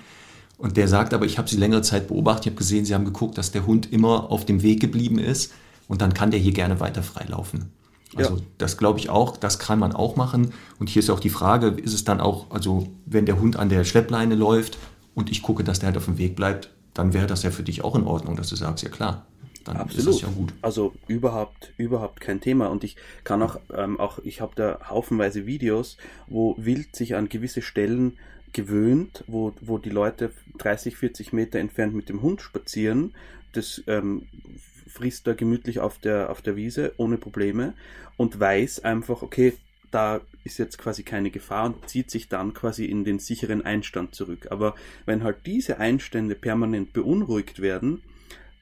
Und 0.57 0.75
der 0.75 0.89
sagt 0.89 1.13
aber, 1.13 1.25
ich 1.25 1.37
habe 1.37 1.49
sie 1.49 1.55
längere 1.55 1.81
Zeit 1.81 2.09
beobachtet, 2.09 2.45
ich 2.45 2.51
habe 2.51 2.57
gesehen, 2.57 2.83
sie 2.83 2.93
haben 2.93 3.05
geguckt, 3.05 3.37
dass 3.37 3.51
der 3.51 3.65
Hund 3.65 3.93
immer 3.93 4.29
auf 4.29 4.45
dem 4.45 4.61
Weg 4.61 4.81
geblieben 4.81 5.17
ist 5.17 5.53
und 5.87 6.01
dann 6.01 6.13
kann 6.13 6.31
der 6.31 6.39
hier 6.39 6.51
gerne 6.51 6.81
weiter 6.81 7.01
freilaufen. 7.01 7.71
Also 8.15 8.37
ja. 8.37 8.41
das 8.57 8.77
glaube 8.77 8.99
ich 8.99 9.09
auch, 9.09 9.37
das 9.37 9.59
kann 9.59 9.79
man 9.79 9.93
auch 9.93 10.15
machen. 10.15 10.53
Und 10.79 10.89
hier 10.89 11.01
ist 11.01 11.09
auch 11.09 11.19
die 11.19 11.29
Frage, 11.29 11.67
ist 11.67 11.93
es 11.93 12.03
dann 12.03 12.19
auch, 12.19 12.49
also 12.49 12.87
wenn 13.05 13.25
der 13.25 13.39
Hund 13.39 13.55
an 13.55 13.69
der 13.69 13.83
Schleppleine 13.83 14.35
läuft 14.35 14.77
und 15.13 15.29
ich 15.29 15.41
gucke, 15.43 15.63
dass 15.63 15.79
der 15.79 15.87
halt 15.87 15.97
auf 15.97 16.05
dem 16.05 16.17
Weg 16.17 16.35
bleibt, 16.35 16.71
dann 16.93 17.13
wäre 17.13 17.27
das 17.27 17.43
ja 17.43 17.51
für 17.51 17.63
dich 17.63 17.83
auch 17.83 17.95
in 17.95 18.03
Ordnung, 18.03 18.35
dass 18.35 18.49
du 18.49 18.55
sagst, 18.55 18.83
ja 18.83 18.89
klar. 18.89 19.25
Dann 19.63 19.77
Absolut. 19.77 20.07
ist 20.07 20.23
das 20.23 20.29
ja 20.29 20.35
gut. 20.35 20.53
Also 20.61 20.93
überhaupt, 21.07 21.73
überhaupt 21.77 22.21
kein 22.21 22.41
Thema. 22.41 22.67
Und 22.67 22.83
ich 22.83 22.95
kann 23.23 23.41
auch, 23.43 23.59
ähm, 23.75 23.99
auch 23.99 24.19
ich 24.19 24.41
habe 24.41 24.53
da 24.55 24.79
haufenweise 24.89 25.45
Videos, 25.45 25.97
wo 26.27 26.55
Wild 26.57 26.95
sich 26.95 27.15
an 27.15 27.29
gewisse 27.29 27.61
Stellen 27.61 28.17
gewöhnt, 28.53 29.23
wo, 29.27 29.53
wo 29.61 29.77
die 29.77 29.89
Leute 29.91 30.31
30, 30.57 30.97
40 30.97 31.33
Meter 31.33 31.59
entfernt 31.59 31.93
mit 31.93 32.09
dem 32.09 32.21
Hund 32.21 32.41
spazieren. 32.41 33.13
Das 33.51 33.83
ähm, 33.87 34.23
frisst 34.99 35.27
da 35.27 35.33
gemütlich 35.33 35.79
auf 35.79 35.97
der, 35.97 36.29
auf 36.29 36.41
der 36.41 36.57
Wiese 36.57 36.93
ohne 36.97 37.17
Probleme 37.17 37.73
und 38.17 38.37
weiß 38.37 38.83
einfach, 38.83 39.21
okay, 39.21 39.53
da 39.91 40.19
ist 40.43 40.59
jetzt 40.59 40.77
quasi 40.77 41.03
keine 41.03 41.31
Gefahr 41.31 41.65
und 41.65 41.87
zieht 41.89 42.11
sich 42.11 42.27
dann 42.27 42.53
quasi 42.53 42.85
in 42.85 43.05
den 43.05 43.17
sicheren 43.17 43.65
Einstand 43.65 44.13
zurück. 44.13 44.47
Aber 44.51 44.75
wenn 45.05 45.23
halt 45.23 45.37
diese 45.45 45.79
Einstände 45.79 46.35
permanent 46.35 46.91
beunruhigt 46.91 47.61
werden, 47.61 48.03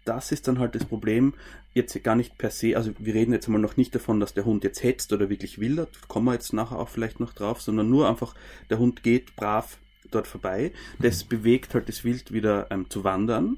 das 0.05 0.31
ist 0.31 0.47
dann 0.47 0.59
halt 0.59 0.75
das 0.75 0.85
Problem, 0.85 1.33
jetzt 1.73 2.01
gar 2.03 2.15
nicht 2.15 2.37
per 2.37 2.51
se, 2.51 2.77
also 2.77 2.91
wir 2.99 3.15
reden 3.15 3.33
jetzt 3.33 3.47
mal 3.47 3.57
noch 3.57 3.77
nicht 3.77 3.95
davon, 3.95 4.19
dass 4.19 4.35
der 4.35 4.45
Hund 4.45 4.63
jetzt 4.63 4.83
hetzt 4.83 5.11
oder 5.11 5.29
wirklich 5.29 5.59
wildert, 5.59 6.07
kommen 6.07 6.27
wir 6.27 6.33
jetzt 6.33 6.53
nachher 6.53 6.77
auch 6.77 6.89
vielleicht 6.89 7.19
noch 7.19 7.33
drauf, 7.33 7.61
sondern 7.61 7.89
nur 7.89 8.07
einfach, 8.07 8.35
der 8.69 8.77
Hund 8.77 9.01
geht 9.01 9.35
brav 9.35 9.77
dort 10.11 10.27
vorbei, 10.27 10.71
das 10.99 11.23
bewegt 11.23 11.73
halt 11.73 11.89
das 11.89 12.03
Wild 12.03 12.31
wieder 12.31 12.67
ähm, 12.69 12.89
zu 12.89 13.03
wandern 13.03 13.57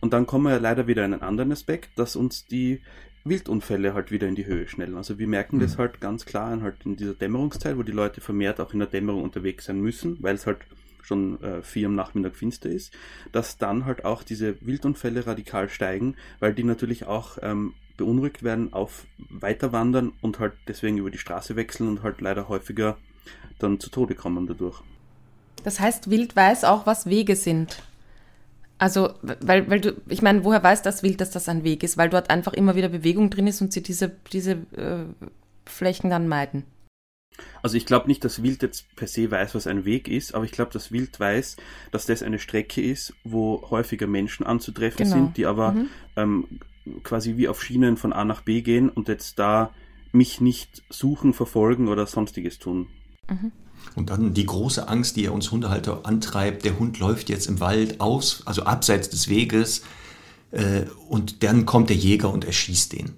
und 0.00 0.12
dann 0.12 0.26
kommen 0.26 0.44
wir 0.44 0.52
ja 0.52 0.58
leider 0.58 0.86
wieder 0.86 1.04
in 1.04 1.12
einen 1.12 1.22
anderen 1.22 1.52
Aspekt, 1.52 1.98
dass 1.98 2.16
uns 2.16 2.46
die 2.46 2.80
Wildunfälle 3.24 3.92
halt 3.92 4.10
wieder 4.10 4.28
in 4.28 4.34
die 4.34 4.46
Höhe 4.46 4.66
schnellen. 4.66 4.96
Also 4.96 5.18
wir 5.18 5.28
merken 5.28 5.56
mhm. 5.56 5.60
das 5.60 5.78
halt 5.78 6.00
ganz 6.00 6.24
klar 6.24 6.60
halt 6.62 6.76
in 6.84 6.96
dieser 6.96 7.14
Dämmerungszeit, 7.14 7.76
wo 7.76 7.82
die 7.82 7.92
Leute 7.92 8.20
vermehrt 8.20 8.60
auch 8.60 8.72
in 8.72 8.78
der 8.78 8.88
Dämmerung 8.88 9.22
unterwegs 9.22 9.66
sein 9.66 9.80
müssen, 9.80 10.16
weil 10.22 10.34
es 10.34 10.46
halt 10.46 10.58
schon 11.02 11.42
äh, 11.42 11.62
vier 11.62 11.88
am 11.88 11.94
Nachmittag 11.94 12.36
finster 12.36 12.70
ist, 12.70 12.92
dass 13.32 13.58
dann 13.58 13.84
halt 13.84 14.04
auch 14.04 14.22
diese 14.22 14.56
Wildunfälle 14.60 15.26
radikal 15.26 15.68
steigen, 15.68 16.16
weil 16.38 16.54
die 16.54 16.64
natürlich 16.64 17.06
auch 17.06 17.38
ähm, 17.42 17.74
beunruhigt 17.96 18.42
werden, 18.42 18.72
auf 18.72 19.06
weiter 19.28 19.72
wandern 19.72 20.12
und 20.20 20.38
halt 20.38 20.54
deswegen 20.68 20.98
über 20.98 21.10
die 21.10 21.18
Straße 21.18 21.56
wechseln 21.56 21.88
und 21.88 22.02
halt 22.02 22.20
leider 22.20 22.48
häufiger 22.48 22.96
dann 23.58 23.80
zu 23.80 23.90
Tode 23.90 24.14
kommen 24.14 24.46
dadurch. 24.46 24.82
Das 25.64 25.80
heißt, 25.80 26.10
Wild 26.10 26.34
weiß 26.36 26.64
auch, 26.64 26.86
was 26.86 27.06
Wege 27.06 27.36
sind. 27.36 27.82
Also, 28.80 29.12
weil, 29.20 29.68
weil 29.68 29.80
du, 29.80 29.92
ich 30.08 30.22
meine, 30.22 30.42
woher 30.42 30.62
weiß 30.62 30.80
das 30.80 31.02
Wild, 31.02 31.20
dass 31.20 31.30
das 31.30 31.50
ein 31.50 31.64
Weg 31.64 31.82
ist? 31.82 31.98
Weil 31.98 32.08
dort 32.08 32.30
einfach 32.30 32.54
immer 32.54 32.76
wieder 32.76 32.88
Bewegung 32.88 33.28
drin 33.28 33.46
ist 33.46 33.60
und 33.60 33.74
sie 33.74 33.82
diese, 33.82 34.10
diese 34.32 34.52
äh, 34.52 35.04
Flächen 35.66 36.08
dann 36.08 36.28
meiden. 36.28 36.64
Also 37.62 37.76
ich 37.76 37.84
glaube 37.84 38.08
nicht, 38.08 38.24
dass 38.24 38.42
Wild 38.42 38.62
jetzt 38.62 38.96
per 38.96 39.06
se 39.06 39.30
weiß, 39.30 39.54
was 39.54 39.66
ein 39.66 39.84
Weg 39.84 40.08
ist, 40.08 40.34
aber 40.34 40.46
ich 40.46 40.52
glaube, 40.52 40.72
dass 40.72 40.92
Wild 40.92 41.20
weiß, 41.20 41.58
dass 41.90 42.06
das 42.06 42.22
eine 42.22 42.38
Strecke 42.38 42.80
ist, 42.80 43.12
wo 43.22 43.68
häufiger 43.68 44.06
Menschen 44.06 44.46
anzutreffen 44.46 45.04
genau. 45.04 45.14
sind, 45.14 45.36
die 45.36 45.44
aber 45.44 45.72
mhm. 45.72 45.88
ähm, 46.16 46.46
quasi 47.02 47.36
wie 47.36 47.48
auf 47.48 47.62
Schienen 47.62 47.98
von 47.98 48.14
A 48.14 48.24
nach 48.24 48.40
B 48.40 48.62
gehen 48.62 48.88
und 48.88 49.08
jetzt 49.08 49.38
da 49.38 49.74
mich 50.10 50.40
nicht 50.40 50.82
suchen, 50.88 51.34
verfolgen 51.34 51.88
oder 51.88 52.06
sonstiges 52.06 52.58
tun. 52.58 52.86
Mhm. 53.28 53.52
Und 53.94 54.10
dann 54.10 54.34
die 54.34 54.46
große 54.46 54.88
Angst, 54.88 55.16
die 55.16 55.24
er 55.24 55.32
uns 55.32 55.50
Hundehalter 55.50 56.00
antreibt, 56.04 56.64
der 56.64 56.78
Hund 56.78 56.98
läuft 56.98 57.28
jetzt 57.28 57.46
im 57.46 57.60
Wald 57.60 58.00
aus, 58.00 58.42
also 58.44 58.62
abseits 58.62 59.10
des 59.10 59.28
Weges, 59.28 59.82
äh, 60.52 60.84
und 61.08 61.42
dann 61.42 61.66
kommt 61.66 61.90
der 61.90 61.96
Jäger 61.96 62.32
und 62.32 62.44
erschießt 62.44 62.92
den. 62.92 63.12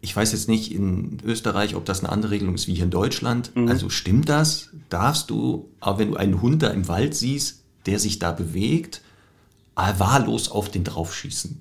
Ich 0.00 0.14
weiß 0.14 0.32
jetzt 0.32 0.48
nicht 0.48 0.72
in 0.72 1.18
Österreich, 1.24 1.74
ob 1.74 1.86
das 1.86 2.00
eine 2.00 2.12
andere 2.12 2.32
Regelung 2.32 2.54
ist 2.54 2.66
wie 2.66 2.74
hier 2.74 2.84
in 2.84 2.90
Deutschland. 2.90 3.56
Mhm. 3.56 3.68
Also 3.68 3.88
stimmt 3.88 4.28
das? 4.28 4.68
Darfst 4.90 5.30
du, 5.30 5.70
aber 5.80 5.98
wenn 5.98 6.10
du 6.10 6.16
einen 6.16 6.42
Hund 6.42 6.62
da 6.62 6.68
im 6.68 6.88
Wald 6.88 7.14
siehst, 7.14 7.64
der 7.86 7.98
sich 7.98 8.18
da 8.18 8.32
bewegt, 8.32 9.00
wahllos 9.74 10.50
auf 10.50 10.68
den 10.68 10.84
draufschießen? 10.84 11.60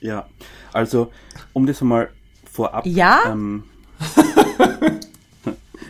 Ja, 0.00 0.26
also 0.72 1.12
um 1.52 1.66
das 1.66 1.80
mal 1.82 2.10
vorab. 2.50 2.86
Ja. 2.86 3.20
Ähm, 3.30 3.64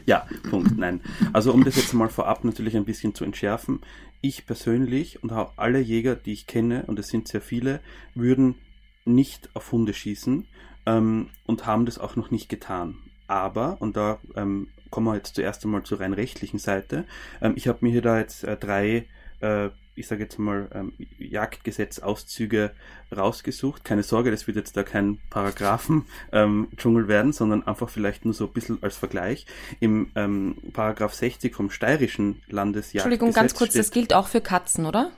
ja, 0.07 0.27
Punkt, 0.51 0.77
nein. 0.77 1.01
Also 1.33 1.53
um 1.53 1.65
das 1.65 1.77
jetzt 1.77 1.93
mal 1.95 2.09
vorab 2.09 2.45
natürlich 2.45 2.77
ein 2.77 2.85
bisschen 2.85 3.15
zu 3.15 3.25
entschärfen. 3.25 3.81
Ich 4.21 4.47
persönlich 4.47 5.23
und 5.23 5.33
auch 5.33 5.53
alle 5.57 5.81
Jäger, 5.81 6.15
die 6.15 6.33
ich 6.33 6.47
kenne, 6.47 6.85
und 6.87 6.99
es 6.99 7.09
sind 7.09 7.29
sehr 7.29 7.41
viele, 7.41 7.81
würden 8.15 8.57
nicht 9.05 9.51
auf 9.55 9.73
Hunde 9.73 9.95
schießen 9.95 10.47
ähm, 10.87 11.29
und 11.45 11.67
haben 11.67 11.87
das 11.87 11.99
auch 11.99 12.17
noch 12.17 12.31
nicht 12.31 12.49
getan. 12.49 12.99
Aber, 13.27 13.81
und 13.81 13.97
da 13.97 14.19
ähm, 14.37 14.69
kommen 14.91 15.07
wir 15.07 15.17
jetzt 15.17 15.35
zuerst 15.35 15.65
einmal 15.65 15.83
zur 15.83 16.01
rein 16.01 16.13
rechtlichen 16.13 16.59
Seite, 16.59 17.05
ähm, 17.41 17.55
ich 17.57 17.67
habe 17.67 17.79
mir 17.81 17.91
hier 17.91 18.03
da 18.03 18.19
jetzt 18.19 18.45
äh, 18.45 18.57
drei 18.57 19.07
äh, 19.41 19.71
ich 19.95 20.07
sage 20.07 20.23
jetzt 20.23 20.39
mal, 20.39 20.69
ähm, 20.75 20.93
Jagdgesetzauszüge 21.19 22.73
rausgesucht. 23.15 23.85
Keine 23.85 24.03
Sorge, 24.03 24.31
das 24.31 24.47
wird 24.47 24.57
jetzt 24.57 24.77
da 24.77 24.83
kein 24.83 25.19
Paragraphen-Dschungel 25.31 27.03
ähm, 27.03 27.09
werden, 27.09 27.33
sondern 27.33 27.67
einfach 27.67 27.89
vielleicht 27.89 28.25
nur 28.25 28.35
so 28.35 28.47
ein 28.47 28.53
bisschen 28.53 28.83
als 28.83 28.97
Vergleich. 28.97 29.47
Im 29.81 30.11
ähm, 30.15 30.57
Paragraph 30.73 31.15
60 31.15 31.55
vom 31.55 31.71
steirischen 31.71 32.43
Landesjagdgesetz. 32.49 33.05
Entschuldigung, 33.05 33.33
ganz 33.33 33.55
kurz, 33.55 33.75
das 33.75 33.91
gilt 33.91 34.15
auch 34.15 34.29
für 34.29 34.41
Katzen, 34.41 34.87
oder? 34.87 35.11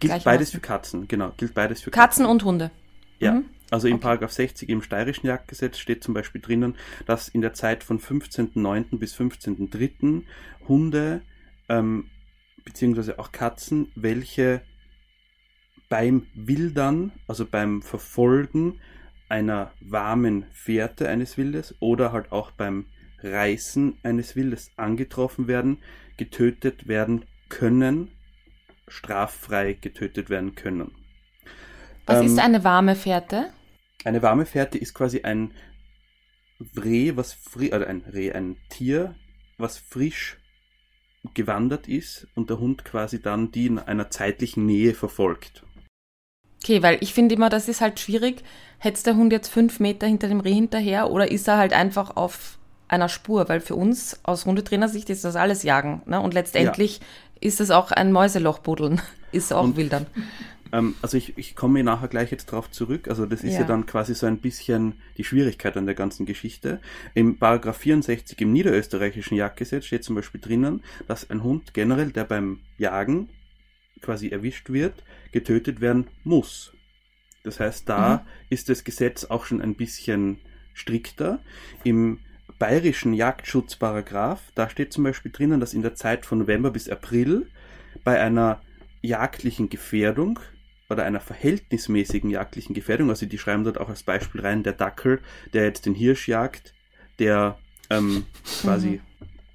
Gilt 0.00 0.24
beides 0.24 0.50
für 0.50 0.60
Katzen, 0.60 1.06
genau, 1.06 1.32
gilt 1.36 1.54
beides 1.54 1.80
für 1.82 1.90
Katzen. 1.90 2.24
Katzen 2.24 2.26
und 2.26 2.44
Hunde. 2.44 2.70
Ja. 3.18 3.34
Mhm. 3.34 3.44
Also 3.70 3.88
im 3.88 3.94
okay. 3.94 4.02
Paragraph 4.02 4.32
60 4.32 4.68
im 4.68 4.82
steirischen 4.82 5.26
Jagdgesetz 5.26 5.78
steht 5.78 6.04
zum 6.04 6.12
Beispiel 6.12 6.42
drinnen, 6.42 6.76
dass 7.06 7.28
in 7.28 7.40
der 7.40 7.54
Zeit 7.54 7.82
von 7.82 7.98
15.09. 7.98 8.98
bis 8.98 9.14
15.03. 9.14 10.24
Hunde 10.68 11.22
ähm, 11.70 12.10
beziehungsweise 12.64 13.18
auch 13.18 13.32
Katzen, 13.32 13.90
welche 13.94 14.62
beim 15.88 16.26
Wildern, 16.34 17.12
also 17.26 17.44
beim 17.44 17.82
Verfolgen 17.82 18.80
einer 19.28 19.72
warmen 19.80 20.46
Fährte 20.52 21.08
eines 21.08 21.36
Wildes 21.36 21.74
oder 21.80 22.12
halt 22.12 22.32
auch 22.32 22.50
beim 22.50 22.86
Reißen 23.22 23.98
eines 24.02 24.36
Wildes 24.36 24.70
angetroffen 24.76 25.48
werden, 25.48 25.78
getötet 26.16 26.88
werden 26.88 27.24
können, 27.48 28.10
straffrei 28.88 29.74
getötet 29.74 30.28
werden 30.28 30.54
können. 30.54 30.92
Was 32.06 32.20
ähm, 32.20 32.26
ist 32.26 32.38
eine 32.38 32.64
warme 32.64 32.96
Fährte? 32.96 33.52
Eine 34.04 34.22
warme 34.22 34.46
Fährte 34.46 34.78
ist 34.78 34.94
quasi 34.94 35.22
ein 35.22 35.52
Reh, 36.76 37.16
was 37.16 37.32
fri 37.32 37.68
oder 37.68 37.86
ein 37.86 38.02
Reh, 38.02 38.32
ein 38.32 38.56
Tier, 38.68 39.14
was 39.58 39.78
frisch 39.78 40.41
gewandert 41.34 41.88
ist 41.88 42.26
und 42.34 42.50
der 42.50 42.58
Hund 42.58 42.84
quasi 42.84 43.22
dann 43.22 43.52
die 43.52 43.66
in 43.66 43.78
einer 43.78 44.10
zeitlichen 44.10 44.66
Nähe 44.66 44.94
verfolgt. 44.94 45.64
Okay, 46.62 46.82
weil 46.82 46.98
ich 47.00 47.12
finde 47.12 47.34
immer, 47.34 47.48
das 47.48 47.68
ist 47.68 47.80
halt 47.80 47.98
schwierig. 47.98 48.42
Hetzt 48.78 49.06
der 49.06 49.16
Hund 49.16 49.32
jetzt 49.32 49.48
fünf 49.48 49.80
Meter 49.80 50.06
hinter 50.06 50.28
dem 50.28 50.40
Reh 50.40 50.54
hinterher 50.54 51.10
oder 51.10 51.30
ist 51.30 51.48
er 51.48 51.56
halt 51.56 51.72
einfach 51.72 52.16
auf 52.16 52.58
einer 52.88 53.08
Spur? 53.08 53.48
Weil 53.48 53.60
für 53.60 53.74
uns 53.74 54.20
aus 54.22 54.46
Hundetrainersicht 54.46 55.10
ist 55.10 55.24
das 55.24 55.36
alles 55.36 55.62
Jagen. 55.64 56.02
Ne? 56.06 56.20
Und 56.20 56.34
letztendlich 56.34 56.98
ja. 56.98 57.04
ist 57.40 57.60
es 57.60 57.70
auch 57.70 57.90
ein 57.90 58.12
Mäuselochbuddeln. 58.12 59.00
Ist 59.32 59.50
auch 59.50 59.64
und, 59.64 59.78
Wildern. 59.78 60.06
Ähm, 60.72 60.94
also 61.02 61.16
ich, 61.16 61.36
ich 61.36 61.54
komme 61.54 61.84
nachher 61.84 62.08
gleich 62.08 62.30
jetzt 62.30 62.46
drauf 62.46 62.70
zurück. 62.70 63.08
Also 63.08 63.26
das 63.26 63.44
ist 63.44 63.54
ja. 63.54 63.60
ja. 63.60 63.66
dann 63.66 63.86
quasi 63.86 64.14
so 64.14 64.26
ein 64.26 64.38
bisschen 64.38 64.94
die 65.16 65.24
Schwierigkeit 65.24 65.76
an 65.76 65.86
der 65.86 65.94
ganzen 65.94 66.26
Geschichte. 66.26 66.80
Im 67.14 67.38
Paragraph 67.38 67.76
64 67.76 68.40
im 68.40 68.52
niederösterreichischen 68.52 69.36
Jagdgesetz 69.36 69.84
steht 69.84 70.04
zum 70.04 70.16
Beispiel 70.16 70.40
drinnen, 70.40 70.82
dass 71.06 71.30
ein 71.30 71.42
Hund 71.42 71.74
generell, 71.74 72.10
der 72.10 72.24
beim 72.24 72.60
Jagen 72.78 73.28
quasi 74.00 74.28
erwischt 74.28 74.70
wird, 74.70 75.04
getötet 75.30 75.80
werden 75.80 76.08
muss. 76.24 76.72
Das 77.44 77.60
heißt, 77.60 77.88
da 77.88 78.16
mhm. 78.16 78.20
ist 78.50 78.68
das 78.68 78.84
Gesetz 78.84 79.24
auch 79.24 79.44
schon 79.44 79.60
ein 79.60 79.74
bisschen 79.74 80.38
strikter. 80.74 81.40
Im 81.84 82.20
bayerischen 82.58 83.12
Jagdschutzparagraph, 83.12 84.40
da 84.54 84.68
steht 84.68 84.92
zum 84.92 85.04
Beispiel 85.04 85.32
drinnen, 85.32 85.60
dass 85.60 85.74
in 85.74 85.82
der 85.82 85.94
Zeit 85.94 86.26
von 86.26 86.38
November 86.38 86.70
bis 86.70 86.88
April 86.88 87.48
bei 88.04 88.20
einer 88.20 88.60
jagdlichen 89.02 89.68
Gefährdung 89.68 90.38
oder 90.92 91.04
einer 91.04 91.20
verhältnismäßigen 91.20 92.30
jagdlichen 92.30 92.74
Gefährdung, 92.74 93.10
also 93.10 93.26
die 93.26 93.38
schreiben 93.38 93.64
dort 93.64 93.78
auch 93.78 93.88
als 93.88 94.02
Beispiel 94.02 94.40
rein, 94.40 94.62
der 94.62 94.74
Dackel, 94.74 95.20
der 95.52 95.64
jetzt 95.64 95.86
den 95.86 95.94
Hirsch 95.94 96.28
jagt, 96.28 96.74
der 97.18 97.58
ähm, 97.90 98.26
quasi 98.60 98.88
mhm. 98.88 99.00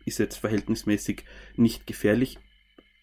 ist 0.05 0.19
jetzt 0.19 0.37
verhältnismäßig 0.37 1.23
nicht 1.55 1.87
gefährlich. 1.87 2.39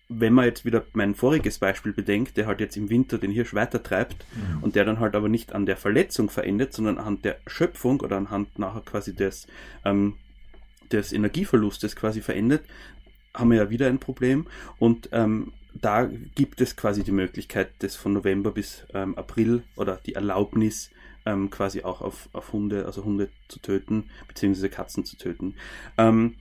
Wenn 0.09 0.35
man 0.35 0.45
jetzt 0.45 0.64
wieder 0.66 0.85
mein 0.93 1.14
voriges 1.14 1.59
Beispiel 1.59 1.93
bedenkt, 1.93 2.37
der 2.37 2.47
halt 2.47 2.61
jetzt 2.61 2.76
im 2.76 2.91
Winter 2.91 3.16
den 3.18 3.30
Hirsch 3.30 3.55
weitertreibt 3.55 4.26
mhm. 4.35 4.62
und 4.62 4.76
der 4.76 4.85
dann 4.85 5.01
halt 5.01 5.16
aber 5.16 5.28
nicht 5.28 5.55
an 5.55 5.64
der 5.64 5.76
Verletzung 5.76 6.28
verendet, 6.28 6.74
sondern 6.74 6.99
anhand 6.99 7.24
der 7.24 7.39
Schöpfung 7.47 8.01
oder 8.01 8.16
anhand 8.16 8.59
nachher 8.59 8.82
quasi 8.82 9.14
des, 9.14 9.47
ähm, 9.85 10.16
des 10.93 11.12
Energieverlustes 11.12 11.97
quasi 11.97 12.20
verendet, 12.20 12.64
haben 13.35 13.51
wir 13.51 13.59
ja 13.59 13.70
wieder 13.70 13.89
ein 13.89 13.99
Problem. 13.99 14.47
Und 14.78 15.09
ähm, 15.12 15.53
da 15.75 16.05
gibt 16.35 16.61
es 16.61 16.77
quasi 16.77 17.03
die 17.03 17.12
Möglichkeit, 17.12 17.70
das 17.81 17.97
von 17.97 18.12
November 18.12 18.53
bis 18.53 18.87
ähm, 18.95 19.16
April 19.16 19.64
oder 19.77 20.01
die 20.07 20.14
Erlaubnis 20.14 20.91
ähm, 21.27 21.51
quasi 21.51 21.83
auch 21.83 22.01
auf, 22.01 22.29
auf 22.33 22.53
Hunde, 22.53 22.87
also 22.87 23.05
Hunde 23.05 23.31
zu 23.49 23.59
töten, 23.59 24.11
beziehungsweise 24.29 24.70
Katzen 24.70 25.05
zu 25.05 25.16
töten. 25.16 25.57
Ähm, 25.99 26.37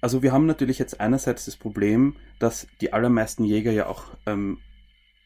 also 0.00 0.22
wir 0.22 0.32
haben 0.32 0.46
natürlich 0.46 0.78
jetzt 0.78 1.00
einerseits 1.00 1.44
das 1.44 1.56
Problem, 1.56 2.16
dass 2.38 2.66
die 2.80 2.92
allermeisten 2.92 3.44
Jäger 3.44 3.72
ja 3.72 3.86
auch 3.86 4.04
ähm, 4.26 4.58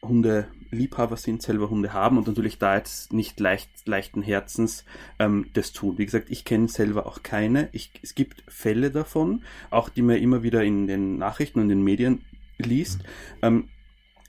Hunde-Liebhaber 0.03 1.15
sind, 1.15 1.41
selber 1.41 1.69
Hunde 1.69 1.93
haben 1.93 2.17
und 2.17 2.27
natürlich 2.27 2.57
da 2.57 2.75
jetzt 2.75 3.13
nicht 3.13 3.39
leicht, 3.39 3.69
leichten 3.87 4.21
Herzens 4.21 4.85
ähm, 5.19 5.49
das 5.53 5.73
tun. 5.73 5.97
Wie 5.97 6.05
gesagt, 6.05 6.29
ich 6.29 6.43
kenne 6.45 6.67
selber 6.67 7.05
auch 7.05 7.21
keine. 7.23 7.69
Ich, 7.71 7.91
es 8.01 8.15
gibt 8.15 8.43
Fälle 8.47 8.91
davon, 8.91 9.43
auch 9.69 9.89
die 9.89 10.01
mir 10.01 10.17
immer 10.17 10.43
wieder 10.43 10.63
in 10.63 10.87
den 10.87 11.17
Nachrichten 11.17 11.59
und 11.59 11.65
in 11.65 11.79
den 11.79 11.83
Medien 11.83 12.25
liest, 12.61 13.01
ähm, 13.41 13.69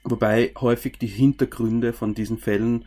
wobei 0.03 0.51
häufig 0.59 0.97
die 0.97 1.07
Hintergründe 1.07 1.93
von 1.93 2.13
diesen 2.13 2.37
Fällen 2.37 2.85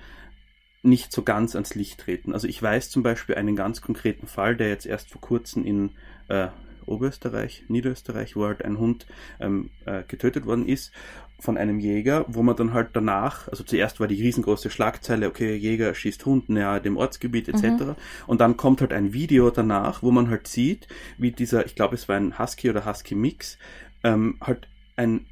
nicht 0.82 1.12
so 1.12 1.22
ganz 1.22 1.54
ans 1.54 1.74
Licht 1.74 2.00
treten. 2.00 2.32
Also 2.32 2.46
ich 2.46 2.62
weiß 2.62 2.90
zum 2.90 3.02
Beispiel 3.02 3.34
einen 3.34 3.56
ganz 3.56 3.82
konkreten 3.82 4.26
Fall, 4.26 4.56
der 4.56 4.68
jetzt 4.68 4.86
erst 4.86 5.10
vor 5.10 5.20
kurzem 5.20 5.64
in 5.64 5.90
äh, 6.28 6.48
Oberösterreich, 6.86 7.64
Niederösterreich, 7.68 8.36
wo 8.36 8.44
halt 8.46 8.64
ein 8.64 8.78
Hund 8.78 9.06
ähm, 9.40 9.70
äh, 9.84 10.04
getötet 10.06 10.46
worden 10.46 10.66
ist 10.66 10.92
von 11.38 11.58
einem 11.58 11.80
Jäger, 11.80 12.24
wo 12.28 12.42
man 12.42 12.56
dann 12.56 12.72
halt 12.72 12.90
danach, 12.94 13.48
also 13.48 13.62
zuerst 13.62 14.00
war 14.00 14.06
die 14.06 14.22
riesengroße 14.22 14.70
Schlagzeile, 14.70 15.28
okay, 15.28 15.54
Jäger 15.54 15.94
schießt 15.94 16.24
Hund 16.24 16.48
nahe 16.48 16.80
dem 16.80 16.96
Ortsgebiet 16.96 17.48
etc. 17.48 17.62
Mhm. 17.62 17.96
Und 18.26 18.40
dann 18.40 18.56
kommt 18.56 18.80
halt 18.80 18.92
ein 18.92 19.12
Video 19.12 19.50
danach, 19.50 20.02
wo 20.02 20.10
man 20.10 20.30
halt 20.30 20.46
sieht, 20.46 20.88
wie 21.18 21.32
dieser, 21.32 21.66
ich 21.66 21.74
glaube 21.74 21.96
es 21.96 22.08
war 22.08 22.16
ein 22.16 22.38
Husky 22.38 22.70
oder 22.70 22.86
Husky 22.86 23.14
Mix, 23.14 23.58
ähm, 24.02 24.38
halt 24.40 24.68
ein 24.96 25.26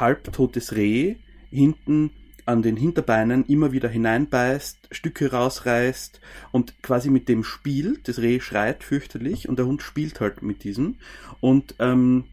halbtotes 0.00 0.74
Reh 0.74 1.16
hinten 1.50 2.10
an 2.44 2.62
den 2.62 2.76
Hinterbeinen 2.76 3.44
immer 3.46 3.72
wieder 3.72 3.88
hineinbeißt, 3.88 4.88
Stücke 4.90 5.30
rausreißt 5.30 6.20
und 6.50 6.82
quasi 6.82 7.08
mit 7.08 7.28
dem 7.28 7.44
spielt. 7.44 8.08
Das 8.08 8.18
Reh 8.18 8.40
schreit 8.40 8.82
fürchterlich 8.82 9.48
und 9.48 9.58
der 9.58 9.66
Hund 9.66 9.82
spielt 9.82 10.20
halt 10.20 10.42
mit 10.42 10.64
diesem 10.64 10.96
und 11.40 11.76
ähm, 11.78 12.24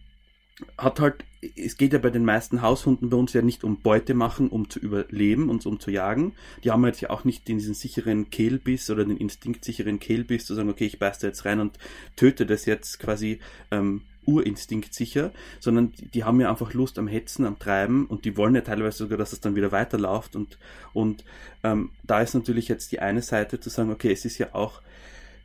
hat 0.78 1.00
halt, 1.00 1.24
es 1.56 1.78
geht 1.78 1.94
ja 1.94 2.00
bei 2.00 2.10
den 2.10 2.26
meisten 2.26 2.62
Haushunden 2.62 3.10
bei 3.10 3.18
uns 3.18 3.34
ja 3.34 3.42
nicht 3.42 3.64
um 3.64 3.82
Beute 3.82 4.14
machen, 4.14 4.50
um 4.50 4.70
zu 4.70 4.80
überleben 4.80 5.50
und 5.50 5.66
um 5.66 5.80
zu 5.80 5.92
jagen. 5.92 6.34
Die 6.64 6.72
haben 6.72 6.86
jetzt 6.86 7.02
ja 7.02 7.10
auch 7.10 7.24
nicht 7.24 7.48
diesen 7.48 7.74
sicheren 7.74 8.30
Kehlbiss 8.30 8.90
oder 8.90 9.06
den 9.06 9.18
instinktsicheren 9.18 10.00
Kehlbiss 10.00 10.46
zu 10.46 10.56
sagen, 10.56 10.70
okay, 10.70 10.86
ich 10.86 11.00
beiß 11.00 11.20
da 11.20 11.28
jetzt 11.28 11.46
rein 11.46 11.60
und 11.60 11.78
töte 12.16 12.46
das 12.46 12.66
jetzt 12.66 13.00
quasi 13.00 13.40
ähm, 13.72 14.02
Urinstinkt 14.26 14.94
sicher, 14.94 15.32
sondern 15.60 15.92
die, 15.94 16.08
die, 16.08 16.24
haben 16.24 16.40
ja 16.40 16.50
einfach 16.50 16.74
Lust 16.74 17.00
am 17.00 17.08
Hetzen, 17.08 17.46
am 17.46 17.58
Treiben 17.58 18.06
und 18.06 18.26
die 18.26 18.38
wollen 18.38 18.54
ja 18.54 18.62
teilweise 18.62 18.98
sogar, 18.98 19.18
dass 19.18 19.34
es 19.34 19.40
dann 19.40 19.56
wieder 19.56 19.72
weiterläuft 19.72 20.36
und, 20.36 20.60
und 20.94 21.24
ähm, 21.64 21.92
da 22.04 22.22
ist 22.22 22.36
natürlich 22.36 22.68
jetzt 22.68 22.92
die 22.92 23.00
eine 23.00 23.22
Seite 23.22 23.60
zu 23.60 23.70
sagen, 23.70 23.92
okay, 23.92 24.12
es 24.12 24.26
ist 24.26 24.38
ja 24.38 24.54
auch 24.54 24.82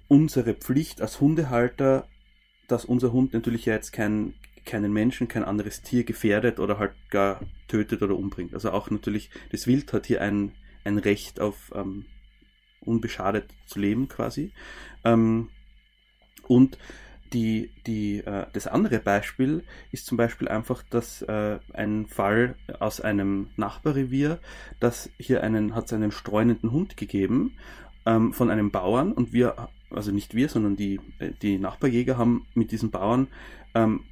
unsere 0.08 0.54
Pflicht 0.54 1.00
als 1.00 1.20
Hundehalter, 1.20 2.06
dass 2.68 2.84
unser 2.84 3.12
Hund 3.12 3.32
natürlich 3.32 3.64
ja 3.66 3.74
jetzt 3.74 3.92
kein, 3.92 4.34
keinen 4.64 4.92
Menschen, 4.92 5.28
kein 5.28 5.44
anderes 5.44 5.82
Tier 5.82 6.04
gefährdet 6.04 6.60
oder 6.60 6.78
halt 6.78 6.92
gar 7.10 7.40
tötet 7.68 8.02
oder 8.02 8.16
umbringt. 8.16 8.54
Also 8.54 8.70
auch 8.70 8.90
natürlich, 8.90 9.30
das 9.50 9.66
Wild 9.66 9.92
hat 9.92 10.06
hier 10.06 10.20
ein, 10.20 10.52
ein 10.84 10.98
Recht 10.98 11.40
auf 11.40 11.72
ähm, 11.74 12.06
unbeschadet 12.80 13.50
zu 13.66 13.78
leben 13.78 14.08
quasi. 14.08 14.52
Ähm, 15.04 15.48
und 16.46 16.78
die, 17.32 17.70
die, 17.86 18.18
äh, 18.18 18.46
das 18.52 18.66
andere 18.66 19.00
Beispiel 19.00 19.64
ist 19.90 20.06
zum 20.06 20.16
Beispiel 20.16 20.48
einfach, 20.48 20.82
dass 20.82 21.22
äh, 21.22 21.58
ein 21.72 22.06
Fall 22.06 22.54
aus 22.78 23.00
einem 23.00 23.48
Nachbarrevier, 23.56 24.38
dass 24.78 25.10
hier 25.18 25.42
einen, 25.42 25.74
hat 25.74 25.86
es 25.86 25.92
einen 25.92 26.12
streunenden 26.12 26.70
Hund 26.70 26.96
gegeben 26.96 27.56
ähm, 28.06 28.32
von 28.32 28.50
einem 28.50 28.70
Bauern 28.70 29.12
und 29.12 29.32
wir, 29.32 29.68
also 29.90 30.12
nicht 30.12 30.34
wir, 30.34 30.48
sondern 30.48 30.76
die, 30.76 31.00
äh, 31.18 31.32
die 31.42 31.58
Nachbarjäger 31.58 32.16
haben 32.16 32.46
mit 32.54 32.70
diesen 32.70 32.90
Bauern 32.90 33.28
ähm, 33.74 34.04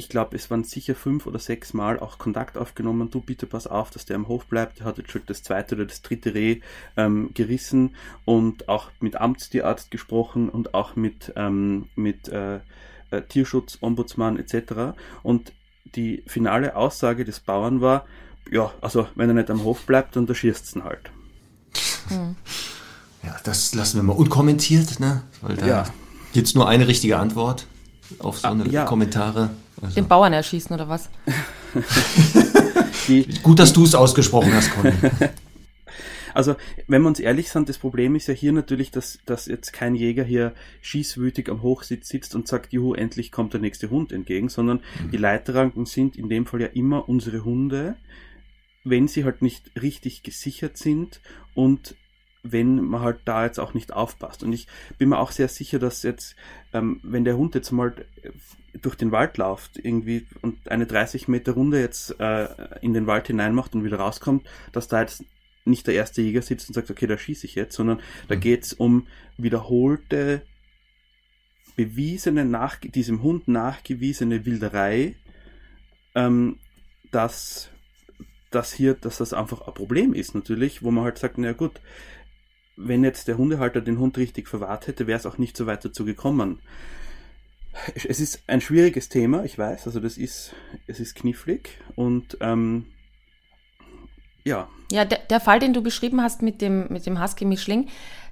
ich 0.00 0.08
glaube, 0.08 0.34
es 0.34 0.50
waren 0.50 0.64
sicher 0.64 0.94
fünf 0.94 1.26
oder 1.26 1.38
sechs 1.38 1.74
Mal 1.74 2.00
auch 2.00 2.16
Kontakt 2.16 2.56
aufgenommen. 2.56 3.10
Du 3.10 3.20
bitte 3.20 3.46
pass 3.46 3.66
auf, 3.66 3.90
dass 3.90 4.06
der 4.06 4.16
am 4.16 4.28
Hof 4.28 4.46
bleibt. 4.46 4.78
Der 4.78 4.86
hat 4.86 4.96
jetzt 4.96 5.10
schon 5.10 5.20
das 5.26 5.42
zweite 5.42 5.74
oder 5.74 5.84
das 5.84 6.00
dritte 6.00 6.32
Reh 6.32 6.60
ähm, 6.96 7.32
gerissen 7.34 7.94
und 8.24 8.70
auch 8.70 8.90
mit 9.00 9.20
Amtstierarzt 9.20 9.90
gesprochen 9.90 10.48
und 10.48 10.72
auch 10.72 10.96
mit, 10.96 11.34
ähm, 11.36 11.90
mit 11.96 12.28
äh, 12.28 12.60
äh, 13.10 13.22
Tierschutz, 13.28 13.76
Ombudsmann 13.82 14.38
etc. 14.38 14.98
Und 15.22 15.52
die 15.94 16.22
finale 16.26 16.76
Aussage 16.76 17.26
des 17.26 17.40
Bauern 17.40 17.82
war, 17.82 18.06
ja, 18.50 18.72
also 18.80 19.06
wenn 19.16 19.28
er 19.28 19.34
nicht 19.34 19.50
am 19.50 19.64
Hof 19.64 19.84
bleibt, 19.84 20.16
dann 20.16 20.26
erschießt 20.26 20.76
ihn 20.76 20.84
halt. 20.84 21.10
Hm. 22.08 22.36
Ja, 23.22 23.36
das 23.44 23.74
lassen 23.74 23.98
wir 23.98 24.02
mal 24.02 24.14
unkommentiert, 24.14 24.98
ne? 24.98 25.24
Weil 25.42 25.56
da 25.56 25.66
ja. 25.66 25.84
gibt 26.32 26.48
es 26.48 26.54
nur 26.54 26.66
eine 26.66 26.88
richtige 26.88 27.18
Antwort 27.18 27.66
auf 28.18 28.38
so 28.38 28.48
ah, 28.48 28.52
eine 28.52 28.66
ja. 28.68 28.84
Kommentare. 28.84 29.50
Also. 29.82 29.94
Den 29.94 30.08
Bauern 30.08 30.32
erschießen 30.32 30.74
oder 30.74 30.88
was? 30.88 31.10
Gut, 33.42 33.58
dass 33.58 33.72
du 33.72 33.84
es 33.84 33.94
ausgesprochen 33.94 34.52
hast, 34.54 34.70
Conny. 34.72 34.92
Also, 36.34 36.54
wenn 36.86 37.02
wir 37.02 37.08
uns 37.08 37.20
ehrlich 37.20 37.50
sind, 37.50 37.68
das 37.68 37.78
Problem 37.78 38.14
ist 38.14 38.28
ja 38.28 38.34
hier 38.34 38.52
natürlich, 38.52 38.90
dass, 38.90 39.18
dass 39.26 39.46
jetzt 39.46 39.72
kein 39.72 39.94
Jäger 39.96 40.22
hier 40.22 40.54
schießwütig 40.80 41.50
am 41.50 41.62
Hochsitz 41.62 42.08
sitzt 42.08 42.34
und 42.34 42.46
sagt, 42.46 42.72
juhu, 42.72 42.94
endlich 42.94 43.32
kommt 43.32 43.52
der 43.52 43.60
nächste 43.60 43.90
Hund 43.90 44.12
entgegen, 44.12 44.48
sondern 44.48 44.78
mhm. 44.78 45.10
die 45.10 45.16
Leiterranken 45.16 45.86
sind 45.86 46.16
in 46.16 46.28
dem 46.28 46.46
Fall 46.46 46.60
ja 46.60 46.68
immer 46.68 47.08
unsere 47.08 47.44
Hunde, 47.44 47.96
wenn 48.84 49.08
sie 49.08 49.24
halt 49.24 49.42
nicht 49.42 49.72
richtig 49.80 50.22
gesichert 50.22 50.76
sind 50.76 51.20
und 51.54 51.96
wenn 52.42 52.80
man 52.82 53.02
halt 53.02 53.20
da 53.24 53.44
jetzt 53.44 53.60
auch 53.60 53.74
nicht 53.74 53.92
aufpasst. 53.92 54.42
Und 54.42 54.52
ich 54.52 54.66
bin 54.98 55.10
mir 55.10 55.18
auch 55.18 55.30
sehr 55.30 55.48
sicher, 55.48 55.78
dass 55.78 56.02
jetzt, 56.02 56.36
ähm, 56.72 57.00
wenn 57.02 57.24
der 57.24 57.36
Hund 57.36 57.54
jetzt 57.54 57.70
mal 57.70 57.94
durch 58.80 58.94
den 58.94 59.12
Wald 59.12 59.36
läuft 59.36 59.78
irgendwie 59.78 60.26
und 60.42 60.68
eine 60.68 60.86
30 60.86 61.28
Meter 61.28 61.52
Runde 61.52 61.80
jetzt 61.80 62.18
äh, 62.20 62.48
in 62.80 62.94
den 62.94 63.06
Wald 63.06 63.26
hineinmacht 63.26 63.74
und 63.74 63.84
wieder 63.84 63.98
rauskommt, 63.98 64.48
dass 64.72 64.88
da 64.88 65.00
jetzt 65.00 65.24
nicht 65.64 65.86
der 65.86 65.94
erste 65.94 66.22
Jäger 66.22 66.42
sitzt 66.42 66.68
und 66.68 66.74
sagt, 66.74 66.90
okay, 66.90 67.06
da 67.06 67.18
schieße 67.18 67.46
ich 67.46 67.54
jetzt, 67.54 67.74
sondern 67.76 68.00
da 68.28 68.36
mhm. 68.36 68.40
geht 68.40 68.64
es 68.64 68.72
um 68.72 69.06
wiederholte, 69.36 70.42
bewiesene, 71.76 72.44
nach, 72.44 72.76
diesem 72.76 73.22
Hund 73.22 73.48
nachgewiesene 73.48 74.44
Wilderei, 74.44 75.16
ähm, 76.14 76.58
dass, 77.10 77.70
dass 78.50 78.72
hier, 78.72 78.94
dass 78.94 79.18
das 79.18 79.32
einfach 79.32 79.66
ein 79.66 79.74
Problem 79.74 80.14
ist 80.14 80.34
natürlich, 80.34 80.82
wo 80.82 80.90
man 80.90 81.04
halt 81.04 81.18
sagt, 81.18 81.38
na 81.38 81.52
gut, 81.52 81.80
wenn 82.76 83.04
jetzt 83.04 83.28
der 83.28 83.38
Hundehalter 83.38 83.80
den 83.80 83.98
Hund 83.98 84.16
richtig 84.18 84.48
verwahrt 84.48 84.86
hätte, 84.86 85.06
wäre 85.06 85.18
es 85.18 85.26
auch 85.26 85.38
nicht 85.38 85.56
so 85.56 85.66
weit 85.66 85.84
dazu 85.84 86.04
gekommen. 86.04 86.60
Es 87.94 88.18
ist 88.20 88.42
ein 88.46 88.60
schwieriges 88.60 89.08
Thema, 89.08 89.44
ich 89.44 89.56
weiß, 89.56 89.86
also 89.86 90.00
das 90.00 90.18
ist, 90.18 90.54
es 90.86 90.98
ist 90.98 91.14
knifflig 91.14 91.78
und 91.94 92.36
ähm, 92.40 92.86
ja. 94.44 94.68
Ja, 94.90 95.04
der, 95.04 95.20
der, 95.30 95.40
Fall, 95.40 95.60
den 95.60 95.72
du 95.72 95.82
beschrieben 95.82 96.20
hast 96.20 96.42
mit 96.42 96.60
dem, 96.60 96.88
mit 96.88 97.06
dem 97.06 97.22
Husky-Mischling, 97.22 97.88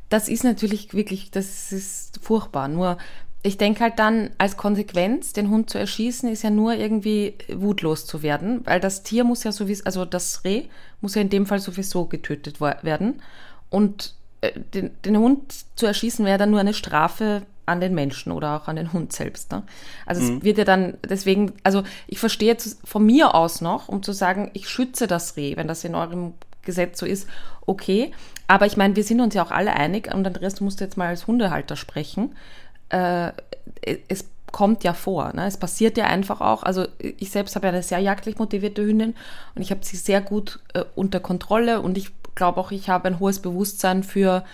das 0.08 0.28
ist 0.28 0.42
natürlich 0.42 0.92
wirklich, 0.94 1.30
das 1.30 1.70
ist 1.70 2.18
furchtbar. 2.22 2.66
Nur 2.68 2.98
ich 3.42 3.56
denke 3.58 3.80
halt 3.80 3.98
dann, 3.98 4.30
als 4.38 4.56
Konsequenz, 4.56 5.32
den 5.32 5.50
Hund 5.50 5.70
zu 5.70 5.78
erschießen, 5.78 6.28
ist 6.28 6.42
ja 6.42 6.50
nur 6.50 6.74
irgendwie 6.74 7.34
wutlos 7.48 8.04
zu 8.06 8.22
werden, 8.22 8.62
weil 8.64 8.80
das 8.80 9.04
Tier 9.04 9.22
muss 9.22 9.44
ja 9.44 9.52
sowieso, 9.52 9.84
also 9.84 10.04
das 10.04 10.44
Reh 10.44 10.64
muss 11.00 11.14
ja 11.14 11.22
in 11.22 11.30
dem 11.30 11.46
Fall 11.46 11.60
sowieso 11.60 12.06
getötet 12.06 12.60
werden. 12.60 13.22
Und 13.70 14.14
den, 14.74 14.90
den 15.04 15.18
Hund 15.18 15.52
zu 15.76 15.86
erschießen 15.86 16.24
wäre 16.24 16.38
dann 16.38 16.50
nur 16.50 16.60
eine 16.60 16.74
Strafe 16.74 17.42
an 17.66 17.80
den 17.80 17.94
Menschen 17.94 18.32
oder 18.32 18.56
auch 18.56 18.68
an 18.68 18.76
den 18.76 18.92
Hund 18.92 19.12
selbst. 19.12 19.52
Ne? 19.52 19.62
Also 20.06 20.22
mhm. 20.22 20.38
es 20.38 20.44
wird 20.44 20.58
ja 20.58 20.64
dann 20.64 20.94
deswegen, 21.08 21.52
also 21.62 21.82
ich 22.06 22.18
verstehe 22.18 22.48
jetzt 22.48 22.78
von 22.84 23.04
mir 23.04 23.34
aus 23.34 23.60
noch, 23.60 23.88
um 23.88 24.02
zu 24.02 24.12
sagen, 24.12 24.50
ich 24.54 24.68
schütze 24.68 25.06
das 25.06 25.36
Reh, 25.36 25.56
wenn 25.56 25.68
das 25.68 25.84
in 25.84 25.94
eurem 25.94 26.34
Gesetz 26.62 26.98
so 26.98 27.06
ist, 27.06 27.28
okay. 27.66 28.12
Aber 28.46 28.66
ich 28.66 28.76
meine, 28.76 28.96
wir 28.96 29.04
sind 29.04 29.20
uns 29.20 29.34
ja 29.34 29.42
auch 29.42 29.50
alle 29.50 29.74
einig, 29.74 30.12
und 30.12 30.26
Andreas, 30.26 30.54
du 30.54 30.64
musst 30.64 30.80
jetzt 30.80 30.96
mal 30.96 31.08
als 31.08 31.26
Hundehalter 31.26 31.76
sprechen. 31.76 32.34
Äh, 32.88 33.32
es 34.08 34.24
kommt 34.50 34.84
ja 34.84 34.94
vor. 34.94 35.32
Ne? 35.34 35.46
Es 35.46 35.56
passiert 35.56 35.96
ja 35.98 36.06
einfach 36.06 36.40
auch. 36.40 36.62
Also 36.62 36.86
ich 36.98 37.30
selbst 37.30 37.54
habe 37.54 37.66
ja 37.66 37.72
eine 37.72 37.82
sehr 37.82 37.98
jagdlich 37.98 38.38
motivierte 38.38 38.82
Hündin 38.82 39.14
und 39.54 39.62
ich 39.62 39.70
habe 39.70 39.84
sie 39.84 39.96
sehr 39.96 40.20
gut 40.20 40.60
äh, 40.72 40.84
unter 40.94 41.20
Kontrolle 41.20 41.80
und 41.80 41.98
ich 41.98 42.10
glaube 42.38 42.58
auch, 42.58 42.70
ich 42.70 42.88
habe 42.88 43.08
ein 43.08 43.20
hohes 43.20 43.40
Bewusstsein 43.40 44.02
für, 44.02 44.44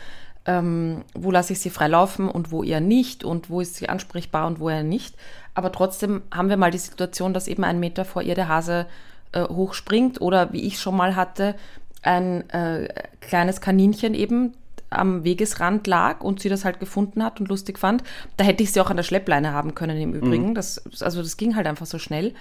ähm, 0.47 1.05
wo 1.15 1.31
lasse 1.31 1.53
ich 1.53 1.61
sie 1.61 1.71
frei 1.71 1.87
laufen 1.87 2.29
und 2.29 2.51
wo 2.51 2.65
eher 2.65 2.81
nicht 2.81 3.23
und 3.23 3.49
wo 3.49 3.61
ist 3.61 3.77
sie 3.77 3.89
ansprechbar 3.89 4.49
und 4.49 4.59
wo 4.59 4.69
eher 4.69 4.83
nicht. 4.83 5.15
Aber 5.55 5.71
trotzdem 5.71 6.23
haben 6.35 6.49
wir 6.49 6.57
mal 6.57 6.73
die 6.73 6.79
Situation, 6.79 7.33
dass 7.33 7.47
eben 7.47 7.63
ein 7.63 7.79
Meter 7.79 8.05
vor 8.05 8.23
ihr 8.23 8.35
der 8.35 8.49
Hase 8.49 8.87
äh, 9.31 9.43
hochspringt 9.43 10.21
oder 10.21 10.53
wie 10.53 10.63
ich 10.63 10.81
schon 10.81 10.97
mal 10.97 11.15
hatte, 11.15 11.55
ein 12.03 12.49
äh, 12.51 12.89
kleines 13.21 13.61
Kaninchen 13.61 14.15
eben 14.15 14.55
am 14.91 15.25
Wegesrand 15.25 15.87
lag 15.87 16.21
und 16.21 16.41
sie 16.41 16.49
das 16.49 16.65
halt 16.65 16.81
gefunden 16.81 17.23
hat 17.23 17.41
und 17.41 17.49
lustig 17.49 17.79
fand. 17.79 18.03
Da 18.37 18.45
hätte 18.45 18.63
ich 18.63 18.73
sie 18.73 18.81
auch 18.81 18.91
an 18.91 18.97
der 18.97 19.05
Schleppleine 19.05 19.53
haben 19.53 19.75
können 19.75 19.97
im 19.99 20.15
Übrigen. 20.15 20.51
Mhm. 20.51 20.55
Das, 20.55 20.83
also 21.01 21.23
das 21.23 21.37
ging 21.37 21.57
halt 21.57 21.67
einfach 21.67 21.87
so 21.87 21.99
schnell. 21.99 22.35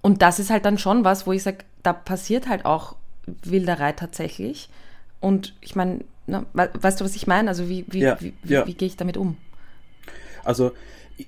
Und 0.00 0.22
das 0.22 0.38
ist 0.38 0.50
halt 0.50 0.64
dann 0.64 0.78
schon 0.78 1.04
was, 1.04 1.26
wo 1.26 1.32
ich 1.32 1.42
sage, 1.42 1.58
da 1.82 1.92
passiert 1.92 2.48
halt 2.48 2.64
auch 2.64 2.96
Wilderei 3.42 3.92
tatsächlich. 3.92 4.68
Und 5.20 5.54
ich 5.60 5.76
meine, 5.76 6.00
ne, 6.26 6.46
weißt 6.52 7.00
du, 7.00 7.04
was 7.04 7.16
ich 7.16 7.26
meine? 7.26 7.48
Also 7.48 7.68
wie, 7.68 7.84
wie, 7.88 8.00
ja, 8.00 8.20
wie, 8.20 8.34
wie, 8.42 8.52
ja. 8.52 8.66
wie 8.66 8.74
gehe 8.74 8.88
ich 8.88 8.96
damit 8.96 9.16
um? 9.16 9.36
Also 10.44 10.72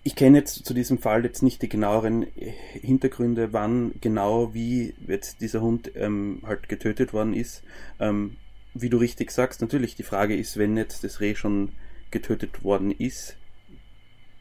ich 0.05 0.14
kenne 0.14 0.38
jetzt 0.38 0.64
zu 0.64 0.72
diesem 0.72 0.98
Fall 0.98 1.24
jetzt 1.24 1.42
nicht 1.42 1.62
die 1.62 1.68
genaueren 1.68 2.26
Hintergründe, 2.72 3.53
wann 3.53 3.92
genau 4.01 4.55
wie 4.55 4.94
jetzt 5.07 5.40
dieser 5.40 5.61
Hund 5.61 5.90
ähm, 5.96 6.42
halt 6.46 6.68
getötet 6.68 7.12
worden 7.12 7.34
ist. 7.34 7.62
Ähm, 7.98 8.36
wie 8.72 8.88
du 8.88 8.98
richtig 8.98 9.32
sagst, 9.32 9.61
natürlich 9.61 9.96
die 9.96 10.05
Frage 10.05 10.36
ist, 10.36 10.57
wenn 10.57 10.76
jetzt 10.76 11.03
das 11.03 11.20
Reh 11.20 11.34
schon 11.34 11.70
getötet 12.12 12.62
worden 12.62 12.92
ist, 12.92 13.36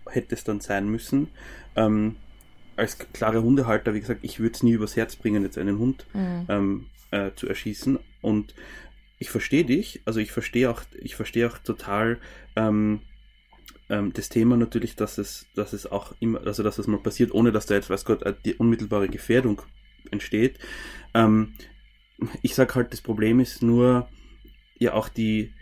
hätte 0.07 0.35
es 0.35 0.43
dann 0.43 0.59
sein 0.59 0.87
müssen. 0.87 1.29
Ähm, 1.75 2.17
als 2.75 2.97
klare 3.13 3.41
Hundehalter, 3.41 3.93
wie 3.93 3.99
gesagt, 3.99 4.21
ich 4.23 4.39
würde 4.39 4.55
es 4.55 4.63
nie 4.63 4.71
übers 4.71 4.95
Herz 4.95 5.15
bringen, 5.15 5.43
jetzt 5.43 5.57
einen 5.57 5.79
Hund 5.79 6.05
mhm. 6.13 6.45
ähm, 6.47 6.85
äh, 7.11 7.31
zu 7.35 7.47
erschießen. 7.47 7.99
Und 8.21 8.53
ich 9.17 9.29
verstehe 9.29 9.65
dich, 9.65 10.01
also 10.05 10.19
ich 10.19 10.31
verstehe 10.31 10.69
auch, 10.69 10.81
ich 10.99 11.15
verstehe 11.15 11.47
auch 11.47 11.57
total 11.57 12.19
ähm, 12.55 13.01
ähm, 13.89 14.13
das 14.13 14.29
Thema 14.29 14.55
natürlich, 14.55 14.95
dass 14.95 15.17
es, 15.17 15.47
dass 15.55 15.73
es 15.73 15.91
auch 15.91 16.13
immer, 16.19 16.45
also 16.45 16.63
dass 16.63 16.77
es 16.77 16.87
mal 16.87 16.99
passiert, 16.99 17.33
ohne 17.33 17.51
dass 17.51 17.65
da 17.65 17.75
jetzt, 17.75 17.89
weiß 17.89 18.05
Gott, 18.05 18.23
die 18.45 18.55
unmittelbare 18.55 19.09
Gefährdung 19.09 19.61
entsteht. 20.11 20.59
Ähm, 21.13 21.55
ich 22.41 22.55
sag 22.55 22.75
halt, 22.75 22.93
das 22.93 23.01
Problem 23.01 23.39
ist 23.39 23.63
nur 23.63 24.09
ja 24.77 24.93
auch 24.93 25.09
die, 25.09 25.53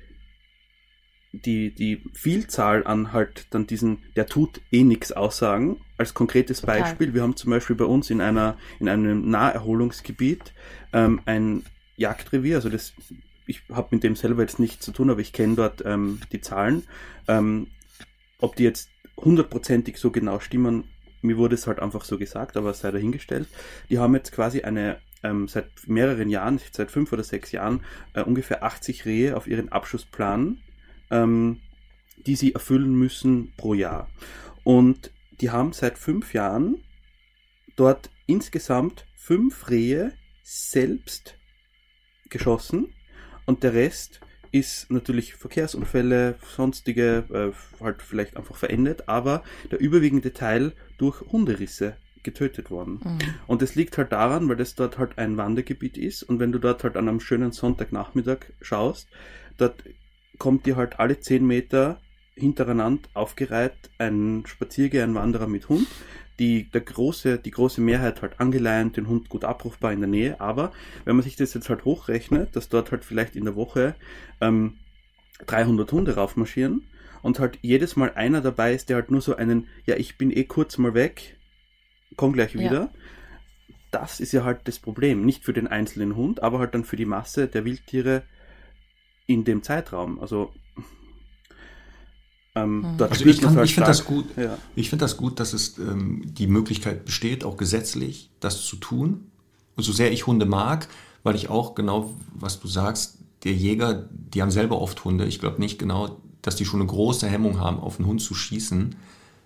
die, 1.42 1.74
die 1.74 2.04
Vielzahl 2.14 2.86
an 2.86 3.14
halt 3.14 3.48
dann 3.52 3.68
diesen, 3.68 4.00
der 4.16 4.28
tut 4.28 4.62
eh 4.72 4.84
nichts 4.84 5.12
Aussagen. 5.12 5.82
Als 5.98 6.14
konkretes 6.14 6.62
Beispiel, 6.62 7.14
wir 7.14 7.24
haben 7.24 7.36
zum 7.36 7.52
Beispiel 7.52 7.76
bei 7.76 7.86
uns 7.86 8.10
in 8.10 8.22
einer, 8.22 8.58
in 8.80 8.88
einem 8.88 9.30
Naherholungsgebiet 9.30 10.54
ähm, 10.94 11.22
ein, 11.26 11.64
Jagdrevier, 11.98 12.56
also 12.56 12.70
das, 12.70 12.94
ich 13.46 13.64
habe 13.72 13.90
mit 13.92 14.04
dem 14.04 14.16
selber 14.16 14.44
jetzt 14.44 14.60
nichts 14.60 14.86
zu 14.86 14.92
tun, 14.92 15.10
aber 15.10 15.20
ich 15.20 15.34
kenne 15.34 15.56
dort 15.56 15.84
ähm, 15.86 16.22
die 16.32 16.42
Zahlen. 16.42 16.84
Ähm, 17.28 17.68
ob 18.40 18.56
die 18.56 18.64
jetzt 18.64 18.90
hundertprozentig 19.18 19.98
so 19.98 20.12
genau 20.12 20.40
stimmen, 20.40 20.86
mir 21.22 21.38
wurde 21.38 21.56
es 21.56 21.66
halt 21.66 21.80
einfach 21.80 22.06
so 22.06 22.20
gesagt, 22.20 22.56
aber 22.56 22.74
sei 22.74 22.92
dahingestellt. 22.92 23.48
Die 23.90 23.98
haben 23.98 24.14
jetzt 24.14 24.32
quasi 24.32 24.62
eine 24.62 25.00
ähm, 25.24 25.48
seit 25.48 25.70
mehreren 25.88 26.30
Jahren, 26.30 26.60
seit 26.72 26.92
fünf 26.92 27.12
oder 27.12 27.24
sechs 27.24 27.52
Jahren, 27.52 27.82
äh, 28.14 28.22
ungefähr 28.22 28.64
80 28.64 29.06
Rehe 29.06 29.36
auf 29.36 29.48
ihren 29.48 29.70
Abschussplan, 29.70 30.60
ähm, 31.12 31.60
die 32.26 32.36
sie 32.36 32.53
erfüllen 32.53 32.93
müssen 32.93 33.53
pro 33.58 33.74
Jahr. 33.74 34.10
Und 34.64 35.12
die 35.39 35.51
haben 35.51 35.72
seit 35.72 35.97
fünf 35.97 36.34
Jahren 36.34 36.84
dort 37.76 38.10
insgesamt 38.26 39.05
fünf 39.16 39.70
Rehe 39.70 40.14
selbst 40.43 41.38
geschossen 42.30 42.93
und 43.45 43.64
der 43.64 43.74
Rest 43.74 44.20
ist 44.51 44.89
natürlich 44.89 45.36
Verkehrsunfälle, 45.36 46.36
sonstige, 46.55 47.26
äh, 47.32 47.84
halt 47.84 48.01
vielleicht 48.01 48.38
einfach 48.38 48.55
verendet, 48.55 49.08
aber 49.08 49.43
der 49.72 49.80
überwiegende 49.80 50.34
Teil 50.34 50.74
durch 50.97 51.22
Hunderisse 51.22 51.97
getötet 52.24 52.72
worden. 52.72 52.99
Mhm. 53.03 53.20
Und 53.45 53.62
das 53.62 53.76
liegt 53.76 53.97
halt 53.97 54.12
daran, 54.12 54.49
weil 54.49 54.55
das 54.55 54.76
dort 54.76 54.97
halt 54.97 55.18
ein 55.18 55.38
Wandergebiet 55.38 55.97
ist 55.97 56.24
und 56.24 56.39
wenn 56.39 56.51
du 56.51 56.60
dort 56.60 56.84
halt 56.84 56.97
an 56.97 57.08
einem 57.08 57.20
schönen 57.20 57.51
Sonntagnachmittag 57.51 58.39
schaust, 58.62 59.08
dort 59.58 59.84
kommt 60.38 60.66
dir 60.66 60.76
halt 60.76 61.00
alle 61.00 61.20
zehn 61.20 61.46
Meter 61.46 62.00
hintereinander 62.38 63.10
aufgereiht 63.14 63.74
ein 63.98 64.44
Spaziergänger, 64.46 65.06
ein 65.06 65.16
Wanderer 65.16 65.48
mit 65.48 65.70
Hund. 65.70 65.88
Die, 66.40 66.70
der 66.70 66.82
große, 66.82 67.40
die 67.40 67.50
große 67.50 67.82
Mehrheit 67.82 68.22
halt 68.22 68.40
angeleint, 68.40 68.96
den 68.96 69.08
Hund 69.08 69.28
gut 69.28 69.44
abrufbar 69.44 69.92
in 69.92 70.02
der 70.02 70.10
Nähe. 70.10 70.40
Aber 70.40 70.72
wenn 71.04 71.16
man 71.16 71.24
sich 71.24 71.36
das 71.36 71.56
jetzt 71.56 71.68
halt 71.68 71.84
hochrechnet, 71.84 72.56
dass 72.56 72.70
dort 72.70 72.92
halt 72.92 73.04
vielleicht 73.04 73.36
in 73.36 73.46
der 73.46 73.56
Woche 73.56 73.96
ähm, 74.40 74.78
300 75.48 75.92
Hunde 75.92 76.16
raufmarschieren 76.16 76.84
und 77.24 77.40
halt 77.40 77.58
jedes 77.64 77.96
Mal 77.96 78.14
einer 78.14 78.42
dabei 78.42 78.76
ist, 78.76 78.90
der 78.90 78.98
halt 78.98 79.10
nur 79.10 79.22
so 79.22 79.36
einen, 79.36 79.68
ja, 79.86 79.96
ich 79.96 80.20
bin 80.20 80.30
eh 80.30 80.44
kurz 80.44 80.78
mal 80.78 80.94
weg, 80.94 81.38
komm 82.18 82.34
gleich 82.34 82.54
wieder. 82.54 82.72
Ja. 82.72 82.94
Das 83.90 84.20
ist 84.20 84.32
ja 84.32 84.44
halt 84.44 84.68
das 84.68 84.78
Problem. 84.78 85.26
Nicht 85.26 85.44
für 85.44 85.54
den 85.54 85.66
einzelnen 85.66 86.16
Hund, 86.16 86.44
aber 86.44 86.60
halt 86.60 86.76
dann 86.76 86.84
für 86.84 86.98
die 86.98 87.06
Masse 87.06 87.48
der 87.48 87.66
Wildtiere 87.66 88.24
in 89.28 89.43
dem 89.43 89.61
Zeitraum. 89.61 90.19
Also 90.19 90.51
ähm, 92.55 92.80
mhm. 92.80 92.86
also 92.99 93.25
ich, 93.25 93.41
ich 93.43 93.73
finde 93.75 93.88
das 93.88 94.05
gut. 94.05 94.25
Ja. 94.36 94.57
Ich 94.75 94.89
finde 94.89 95.05
das 95.05 95.17
gut, 95.17 95.39
dass 95.39 95.53
es 95.53 95.78
ähm, 95.78 96.23
die 96.25 96.47
Möglichkeit 96.47 97.05
besteht, 97.05 97.43
auch 97.43 97.57
gesetzlich 97.57 98.32
das 98.39 98.65
zu 98.65 98.78
tun. 98.78 99.32
Und 99.75 99.84
so 99.84 99.91
sehr 99.91 100.11
ich 100.11 100.25
Hunde 100.25 100.45
mag, 100.45 100.88
weil 101.23 101.36
ich 101.36 101.49
auch 101.49 101.75
genau, 101.75 102.13
was 102.34 102.59
du 102.59 102.67
sagst, 102.67 103.19
der 103.43 103.53
Jäger, 103.53 104.09
die 104.09 104.41
haben 104.41 104.49
selber 104.49 104.82
oft 104.82 105.03
Hunde. 105.05 105.25
Ich 105.25 105.39
glaube 105.39 105.59
nicht 105.61 105.78
genau, 105.78 106.17
dass 106.41 106.55
die 106.55 106.65
schon 106.65 106.82
eine 106.82 106.89
große 106.89 107.28
Hemmung 107.28 107.59
haben, 107.59 107.80
auf 107.80 107.99
einen 107.99 108.07
Hund 108.07 108.21
zu 108.21 108.34
schießen. 108.34 108.95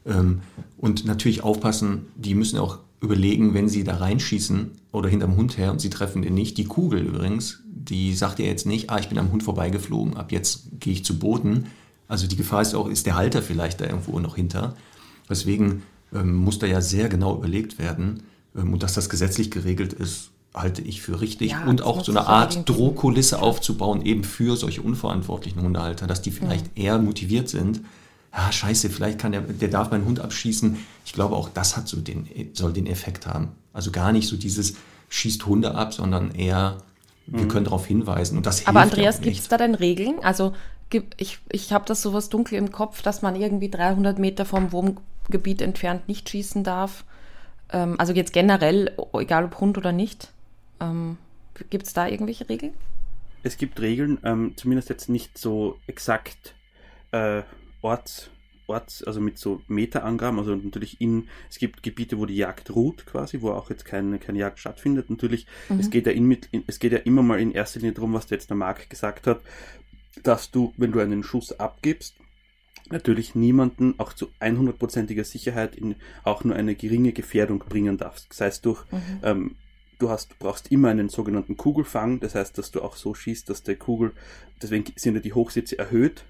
Ähm, 0.05 0.41
und 0.77 1.05
natürlich 1.05 1.43
aufpassen, 1.43 2.05
die 2.15 2.36
müssen 2.36 2.59
auch 2.59 2.79
überlegen, 3.01 3.53
wenn 3.53 3.67
sie 3.67 3.84
da 3.84 3.97
reinschießen 3.97 4.71
oder 4.91 5.09
hinterm 5.09 5.36
Hund 5.36 5.57
her 5.57 5.71
und 5.71 5.82
sie 5.82 5.89
treffen 5.89 6.21
den 6.21 6.36
nicht. 6.36 6.57
Die 6.57 6.65
Kugel 6.65 7.01
übrigens, 7.01 7.63
die 7.84 8.13
sagt 8.13 8.39
ja 8.39 8.45
jetzt 8.45 8.65
nicht, 8.65 8.89
ah, 8.89 8.99
ich 8.99 9.09
bin 9.09 9.17
am 9.17 9.32
Hund 9.32 9.43
vorbeigeflogen, 9.43 10.17
ab 10.17 10.32
jetzt 10.32 10.63
gehe 10.79 10.93
ich 10.93 11.05
zu 11.05 11.19
Boden 11.19 11.67
also 12.11 12.27
die 12.27 12.36
Gefahr 12.36 12.61
ist 12.61 12.75
auch, 12.75 12.89
ist 12.89 13.05
der 13.05 13.15
Halter 13.15 13.41
vielleicht 13.41 13.79
da 13.79 13.86
irgendwo 13.86 14.19
noch 14.19 14.36
hinter. 14.36 14.75
Deswegen 15.29 15.84
ähm, 16.13 16.36
muss 16.36 16.59
da 16.59 16.67
ja 16.67 16.82
sehr 16.82 17.07
genau 17.07 17.38
überlegt 17.38 17.79
werden. 17.79 18.23
Ähm, 18.53 18.73
und 18.73 18.84
dass 18.84 18.95
das 18.95 19.09
gesetzlich 19.09 19.49
geregelt 19.49 19.93
ist, 19.93 20.32
halte 20.53 20.82
ich 20.82 21.01
für 21.01 21.21
richtig. 21.21 21.51
Ja, 21.51 21.63
und 21.63 21.84
auch 21.84 22.03
so 22.03 22.11
eine 22.11 22.27
Art 22.27 22.67
Drohkulisse 22.67 23.41
aufzubauen, 23.41 24.01
eben 24.01 24.25
für 24.25 24.57
solche 24.57 24.82
unverantwortlichen 24.82 25.61
Hundehalter, 25.61 26.05
dass 26.05 26.21
die 26.21 26.32
vielleicht 26.32 26.77
ja. 26.77 26.84
eher 26.84 26.99
motiviert 26.99 27.47
sind. 27.47 27.79
Ja, 28.34 28.51
scheiße, 28.51 28.89
vielleicht 28.89 29.17
kann 29.17 29.32
der, 29.32 29.39
der 29.43 29.69
darf 29.69 29.89
meinen 29.89 30.03
Hund 30.03 30.19
abschießen. 30.19 30.75
Ich 31.05 31.13
glaube, 31.13 31.38
auch 31.38 31.47
das 31.47 31.77
hat 31.77 31.88
so 31.88 31.95
den, 31.95 32.27
soll 32.51 32.73
den 32.73 32.88
Effekt 32.88 33.25
haben. 33.25 33.53
Also 33.71 33.91
gar 33.91 34.11
nicht 34.11 34.27
so 34.27 34.36
dieses 34.36 34.73
schießt 35.07 35.45
Hunde 35.45 35.75
ab, 35.75 35.93
sondern 35.93 36.32
eher, 36.32 36.79
wir 37.28 37.43
mhm. 37.43 37.47
können 37.47 37.65
darauf 37.65 37.86
hinweisen. 37.86 38.38
Und 38.38 38.45
das 38.45 38.67
Aber 38.67 38.82
Andreas, 38.82 39.22
gibt 39.22 39.38
es 39.38 39.47
da 39.47 39.57
denn 39.57 39.76
Regeln? 39.76 40.19
Also 40.24 40.53
ich, 41.17 41.39
ich 41.49 41.72
habe 41.72 41.86
das 41.86 42.01
sowas 42.01 42.30
dunkel 42.30 42.57
im 42.57 42.72
Kopf, 42.72 43.01
dass 43.01 43.22
man 43.22 43.36
irgendwie 43.36 43.69
300 43.69 44.19
Meter 44.19 44.45
vom 44.45 44.72
Wohngebiet 44.72 45.61
entfernt 45.61 46.07
nicht 46.07 46.30
schießen 46.30 46.63
darf. 46.63 47.05
Ähm, 47.72 47.95
also 47.97 48.13
jetzt 48.13 48.34
generell, 48.34 48.95
egal 49.13 49.45
ob 49.45 49.59
Hund 49.59 49.78
oder 49.78 49.91
nicht. 49.91 50.32
Ähm, 50.80 51.17
gibt 51.69 51.88
es 51.88 51.93
da 51.93 52.07
irgendwelche 52.07 52.49
Regeln? 52.49 52.74
Es 53.43 53.57
gibt 53.57 53.80
Regeln, 53.80 54.19
ähm, 54.24 54.53
zumindest 54.55 54.89
jetzt 54.89 55.09
nicht 55.09 55.38
so 55.38 55.78
exakt 55.88 56.53
äh, 57.11 57.43
orts, 57.82 58.30
orts, 58.72 59.03
also 59.03 59.22
mit 59.22 59.38
so 59.38 59.61
Meterangaben, 59.67 60.39
also 60.39 60.55
natürlich 60.55 60.99
in, 60.99 61.28
es 61.49 61.57
gibt 61.57 61.84
Gebiete, 61.84 62.17
wo 62.17 62.26
die 62.26 62.36
Jagd 62.36 62.74
ruht 62.76 63.05
quasi, 63.05 63.41
wo 63.41 63.51
auch 63.51 63.69
jetzt 63.69 63.86
keine, 63.86 64.19
keine 64.19 64.39
Jagd 64.39 64.59
stattfindet. 64.59 65.09
Natürlich, 65.09 65.45
mhm. 65.69 65.80
es 65.80 65.89
geht 65.89 66.05
ja 66.05 66.11
in, 66.11 66.32
in, 66.51 66.63
es 66.67 66.80
geht 66.80 66.93
ja 66.93 66.99
immer 66.99 67.24
mal 67.24 67.39
in 67.39 67.51
erster 67.51 67.80
Linie 67.80 67.93
darum, 67.93 68.13
was 68.13 68.30
jetzt 68.30 68.49
der 68.49 68.57
Marc 68.57 68.89
gesagt 68.89 69.28
hat, 69.28 69.41
dass 70.24 70.51
du, 70.51 70.74
wenn 70.78 70.91
du 70.91 70.99
einen 70.99 71.24
Schuss 71.24 71.59
abgibst, 71.59 72.15
natürlich 72.89 73.36
niemanden 73.36 73.95
auch 73.97 74.13
zu 74.13 74.30
100%iger 74.39 75.24
Sicherheit 75.24 75.76
in 75.76 75.95
auch 76.24 76.43
nur 76.43 76.55
eine 76.55 76.76
geringe 76.76 77.13
Gefährdung 77.13 77.59
bringen 77.59 77.97
darfst. 77.97 78.30
Das 78.30 78.41
heißt, 78.41 78.65
durch, 78.65 78.84
mhm. 78.91 79.19
ähm, 79.24 79.55
du 79.99 80.09
hast, 80.09 80.32
du 80.32 80.36
brauchst 80.39 80.72
immer 80.72 80.89
einen 80.89 81.09
sogenannten 81.09 81.57
Kugelfang, 81.57 82.19
das 82.19 82.36
heißt, 82.36 82.57
dass 82.57 82.72
du 82.72 82.82
auch 82.82 82.95
so 82.95 83.13
schießt, 83.13 83.49
dass 83.49 83.63
der 83.63 83.76
Kugel, 83.76 84.13
deswegen 84.61 84.86
sind 84.95 85.15
ja 85.15 85.22
die 85.22 85.34
Hochsitze 85.34 85.78
erhöht, 85.78 86.26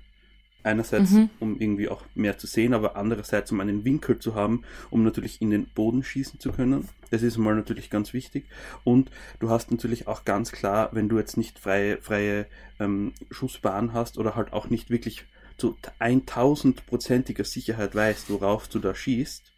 Einerseits, 0.64 1.12
mhm. 1.12 1.30
um 1.40 1.60
irgendwie 1.60 1.90
auch 1.90 2.04
mehr 2.14 2.38
zu 2.38 2.48
sehen, 2.48 2.74
aber 2.74 2.96
andererseits, 2.96 3.52
um 3.52 3.60
einen 3.60 3.84
Winkel 3.84 4.20
zu 4.20 4.36
haben, 4.36 4.64
um 4.90 5.04
natürlich 5.04 5.42
in 5.42 5.50
den 5.50 5.66
Boden 5.66 6.04
schießen 6.04 6.40
zu 6.40 6.52
können. 6.52 6.88
Das 7.10 7.24
ist 7.24 7.38
mal 7.38 7.56
natürlich 7.56 7.90
ganz 7.90 8.14
wichtig. 8.14 8.46
Und 8.84 9.12
du 9.40 9.50
hast 9.50 9.72
natürlich 9.72 10.08
auch 10.08 10.24
ganz 10.24 10.52
klar, 10.52 10.90
wenn 10.94 11.10
du 11.10 11.18
jetzt 11.18 11.38
nicht 11.38 11.60
freie, 11.60 11.98
freie 11.98 12.46
ähm, 12.80 13.14
Schussbahn 13.32 13.94
hast 13.94 14.18
oder 14.18 14.36
halt 14.36 14.54
auch 14.54 14.70
nicht 14.70 14.90
wirklich 14.90 15.26
zu 15.58 15.78
1000-prozentiger 16.00 17.44
Sicherheit 17.44 17.94
weißt, 17.94 18.30
worauf 18.30 18.68
du 18.68 18.80
da 18.80 18.96
schießt, 18.96 19.52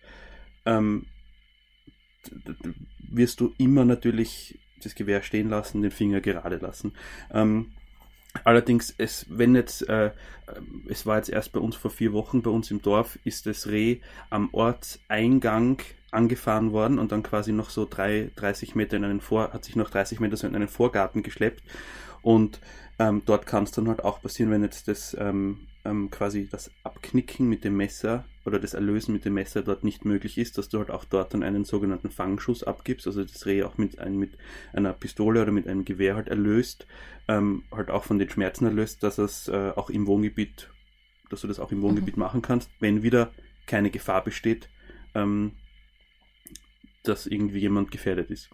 ähm, 0.65 1.05
wirst 2.99 3.39
du 3.39 3.53
immer 3.57 3.85
natürlich 3.85 4.59
das 4.83 4.95
Gewehr 4.95 5.23
stehen 5.23 5.49
lassen, 5.49 5.81
den 5.81 5.91
Finger 5.91 6.21
gerade 6.21 6.57
lassen. 6.57 6.93
Ähm, 7.31 7.71
Allerdings, 8.43 8.93
es, 8.97 9.25
wenn 9.29 9.55
jetzt, 9.55 9.87
äh, 9.87 10.11
es 10.87 11.05
war 11.05 11.17
jetzt 11.17 11.29
erst 11.29 11.51
bei 11.53 11.59
uns 11.59 11.75
vor 11.75 11.91
vier 11.91 12.13
Wochen, 12.13 12.41
bei 12.41 12.49
uns 12.49 12.71
im 12.71 12.81
Dorf, 12.81 13.19
ist 13.23 13.45
das 13.45 13.67
Reh 13.67 13.99
am 14.29 14.49
Ortseingang 14.51 15.81
angefahren 16.11 16.71
worden 16.71 16.99
und 16.99 17.11
dann 17.11 17.23
quasi 17.23 17.51
noch 17.51 17.69
so 17.69 17.87
drei, 17.89 18.31
30 18.35 18.75
Meter 18.75 18.97
in 18.97 19.03
einen 19.03 19.21
Vor, 19.21 19.53
hat 19.53 19.65
sich 19.65 19.75
noch 19.75 19.89
30 19.89 20.19
Meter 20.19 20.37
so 20.37 20.47
in 20.47 20.55
einen 20.55 20.67
Vorgarten 20.67 21.23
geschleppt. 21.23 21.63
Und 22.21 22.59
ähm, 22.99 23.23
dort 23.25 23.45
kann 23.45 23.63
es 23.63 23.71
dann 23.71 23.87
halt 23.87 24.03
auch 24.03 24.21
passieren, 24.21 24.51
wenn 24.51 24.63
jetzt 24.63 24.87
das 24.87 25.15
ähm, 25.19 25.67
ähm, 25.85 26.09
quasi 26.09 26.47
das 26.49 26.71
Abknicken 26.83 27.47
mit 27.47 27.63
dem 27.63 27.75
Messer 27.75 28.25
oder 28.45 28.59
das 28.59 28.73
Erlösen 28.73 29.13
mit 29.13 29.25
dem 29.25 29.35
Messer 29.35 29.61
dort 29.61 29.83
nicht 29.83 30.05
möglich 30.05 30.37
ist, 30.37 30.57
dass 30.57 30.69
du 30.69 30.79
halt 30.79 30.91
auch 30.91 31.05
dort 31.05 31.33
dann 31.33 31.43
einen 31.43 31.65
sogenannten 31.65 32.09
Fangschuss 32.09 32.63
abgibst, 32.63 33.07
also 33.07 33.23
das 33.23 33.45
Reh 33.45 33.63
auch 33.63 33.77
mit, 33.77 33.99
ein, 33.99 34.17
mit 34.17 34.37
einer 34.73 34.93
Pistole 34.93 35.41
oder 35.41 35.51
mit 35.51 35.67
einem 35.67 35.85
Gewehr 35.85 36.15
halt 36.15 36.27
erlöst, 36.27 36.85
ähm, 37.27 37.63
halt 37.71 37.89
auch 37.89 38.03
von 38.03 38.19
den 38.19 38.29
Schmerzen 38.29 38.65
erlöst, 38.65 39.03
dass 39.03 39.17
es 39.17 39.47
äh, 39.47 39.71
auch 39.75 39.89
im 39.89 40.07
Wohngebiet, 40.07 40.69
dass 41.29 41.41
du 41.41 41.47
das 41.47 41.59
auch 41.59 41.71
im 41.71 41.79
mhm. 41.79 41.83
Wohngebiet 41.83 42.17
mhm. 42.17 42.23
machen 42.23 42.41
kannst, 42.41 42.69
wenn 42.79 43.03
wieder 43.03 43.31
keine 43.65 43.89
Gefahr 43.89 44.23
besteht, 44.23 44.69
ähm, 45.15 45.53
dass 47.03 47.27
irgendwie 47.27 47.59
jemand 47.59 47.91
gefährdet 47.91 48.29
ist. 48.29 48.49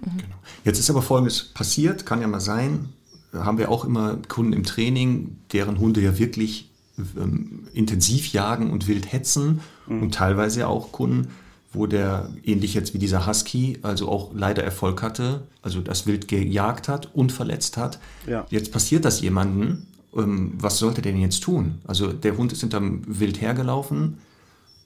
Mhm. 0.00 0.18
Genau. 0.18 0.36
Jetzt 0.64 0.80
ist 0.80 0.90
aber 0.90 1.02
Folgendes 1.02 1.52
passiert, 1.54 2.06
kann 2.06 2.20
ja 2.20 2.26
mal 2.26 2.40
sein, 2.40 2.92
haben 3.32 3.58
wir 3.58 3.70
auch 3.70 3.84
immer 3.84 4.20
Kunden 4.28 4.52
im 4.52 4.64
Training, 4.64 5.38
deren 5.52 5.78
Hunde 5.78 6.00
ja 6.00 6.18
wirklich 6.18 6.73
ähm, 6.98 7.66
intensiv 7.72 8.32
jagen 8.32 8.70
und 8.70 8.86
wild 8.86 9.12
hetzen 9.12 9.60
mhm. 9.86 10.02
und 10.02 10.14
teilweise 10.14 10.68
auch 10.68 10.92
Kunden, 10.92 11.28
wo 11.72 11.86
der 11.86 12.30
ähnlich 12.44 12.74
jetzt 12.74 12.94
wie 12.94 12.98
dieser 12.98 13.26
Husky, 13.26 13.78
also 13.82 14.08
auch 14.08 14.30
leider 14.32 14.62
Erfolg 14.62 15.02
hatte, 15.02 15.42
also 15.60 15.80
das 15.80 16.06
Wild 16.06 16.28
gejagt 16.28 16.88
hat 16.88 17.14
und 17.14 17.32
verletzt 17.32 17.76
hat. 17.76 17.98
Ja. 18.26 18.46
Jetzt 18.48 18.70
passiert 18.70 19.04
das 19.04 19.20
jemanden, 19.20 19.86
ähm, 20.16 20.52
was 20.56 20.78
sollte 20.78 21.02
der 21.02 21.12
denn 21.12 21.20
jetzt 21.20 21.42
tun? 21.42 21.80
Also 21.84 22.12
der 22.12 22.36
Hund 22.36 22.52
ist 22.52 22.60
hinterm 22.60 23.02
Wild 23.06 23.40
hergelaufen, 23.40 24.18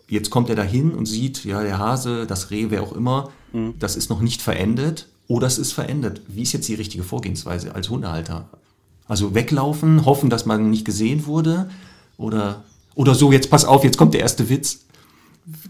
jetzt 0.08 0.30
kommt 0.30 0.48
er 0.48 0.56
dahin 0.56 0.92
und 0.92 1.04
sieht, 1.04 1.44
ja, 1.44 1.62
der 1.62 1.78
Hase, 1.78 2.26
das 2.26 2.50
Reh, 2.50 2.66
wer 2.70 2.82
auch 2.82 2.92
immer, 2.92 3.30
mhm. 3.52 3.74
das 3.78 3.96
ist 3.96 4.08
noch 4.08 4.22
nicht 4.22 4.40
verendet 4.40 5.08
oder 5.26 5.46
es 5.46 5.58
ist 5.58 5.72
verändert. 5.72 6.22
Wie 6.26 6.42
ist 6.42 6.54
jetzt 6.54 6.68
die 6.68 6.74
richtige 6.74 7.04
Vorgehensweise 7.04 7.74
als 7.74 7.90
Hundehalter? 7.90 8.48
Also 9.06 9.34
weglaufen, 9.34 10.06
hoffen, 10.06 10.30
dass 10.30 10.46
man 10.46 10.70
nicht 10.70 10.86
gesehen 10.86 11.26
wurde 11.26 11.68
oder, 12.18 12.62
oder 12.94 13.14
so, 13.14 13.32
jetzt 13.32 13.48
pass 13.50 13.64
auf, 13.64 13.82
jetzt 13.84 13.96
kommt 13.96 14.12
der 14.12 14.20
erste 14.20 14.48
Witz. 14.50 14.80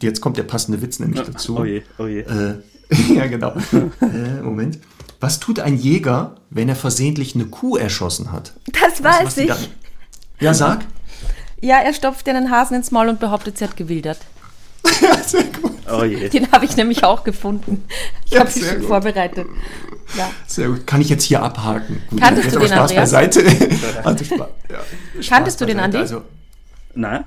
Jetzt 0.03 0.21
kommt 0.21 0.37
der 0.37 0.43
passende 0.43 0.83
Witz 0.83 0.99
nämlich 0.99 1.23
dazu. 1.23 1.57
Oh 1.57 1.65
je, 1.65 1.83
oh 1.99 2.07
je. 2.07 2.21
Äh, 2.23 2.55
ja, 3.15 3.27
genau. 3.27 3.53
äh, 4.01 4.43
Moment. 4.43 4.81
Was 5.21 5.39
tut 5.39 5.61
ein 5.61 5.77
Jäger, 5.77 6.37
wenn 6.51 6.69
er 6.69 6.75
versehentlich 6.77 7.35
eine 7.37 7.45
Kuh 7.47 7.77
erschossen 7.77 8.33
hat? 8.33 8.53
Das 8.73 9.03
weiß 9.05 9.27
was 9.27 9.35
die 9.37 9.43
ich. 9.43 9.47
dann- 9.49 9.67
Ja, 10.41 10.55
sag. 10.55 10.85
Ja, 11.61 11.79
er 11.79 11.93
stopft 11.93 12.27
dir 12.27 12.35
einen 12.37 12.51
Hasen 12.51 12.77
ins 12.77 12.91
Maul 12.91 13.09
und 13.09 13.21
behauptet, 13.21 13.59
sie 13.59 13.65
hat 13.65 13.77
gewildert. 13.77 14.19
Ja, 15.01 15.17
sehr 15.27 15.45
gut. 15.45 15.73
Oh 15.91 16.05
je. 16.05 16.29
Den 16.29 16.51
habe 16.53 16.65
ich 16.65 16.77
nämlich 16.77 17.03
auch 17.05 17.25
gefunden. 17.25 17.85
Ich 18.27 18.33
Ja, 18.33 18.41
habe 18.41 18.49
mich 18.51 18.63
sehr 18.63 18.73
schon 18.73 18.81
gut. 18.81 18.89
vorbereitet. 18.89 19.47
Ja. 20.17 20.31
Sehr 20.47 20.69
gut. 20.69 20.87
Kann 20.87 21.01
ich 21.01 21.09
jetzt 21.09 21.25
hier 21.25 21.43
abhaken? 21.43 22.01
Gut, 22.11 22.21
Kanntest 22.21 22.45
jetzt 22.47 22.55
du 22.57 22.61
den, 22.61 22.69
Spaß 22.69 22.81
Andreas? 22.91 23.11
beiseite. 23.11 23.45
Also 24.05 24.25
Spaß, 24.25 24.39
ja. 24.39 24.79
Spaß 25.21 25.29
Kanntest 25.29 25.61
du 25.61 25.67
den. 25.67 25.81
Andi? 25.81 25.97
Also, 25.99 26.23
Nein, 26.99 27.25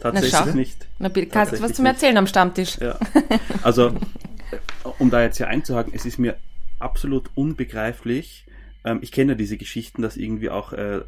tatsächlich 0.00 0.32
schau. 0.32 0.46
nicht. 0.46 0.86
Na, 0.98 1.08
bitte, 1.08 1.28
kannst 1.28 1.52
du 1.52 1.60
was 1.60 1.74
zum 1.74 1.84
nicht. 1.84 1.94
Erzählen 1.94 2.16
am 2.16 2.26
Stammtisch? 2.26 2.78
Ja. 2.78 2.98
Also, 3.62 3.88
äh, 3.88 4.88
um 4.98 5.10
da 5.10 5.22
jetzt 5.22 5.36
hier 5.36 5.48
einzuhaken, 5.48 5.92
es 5.94 6.06
ist 6.06 6.18
mir 6.18 6.36
absolut 6.78 7.30
unbegreiflich. 7.34 8.46
Ähm, 8.84 9.00
ich 9.02 9.12
kenne 9.12 9.32
ja 9.32 9.36
diese 9.36 9.58
Geschichten, 9.58 10.00
dass 10.00 10.16
irgendwie 10.16 10.48
auch 10.48 10.72
äh, 10.72 10.96
äh, 10.96 11.02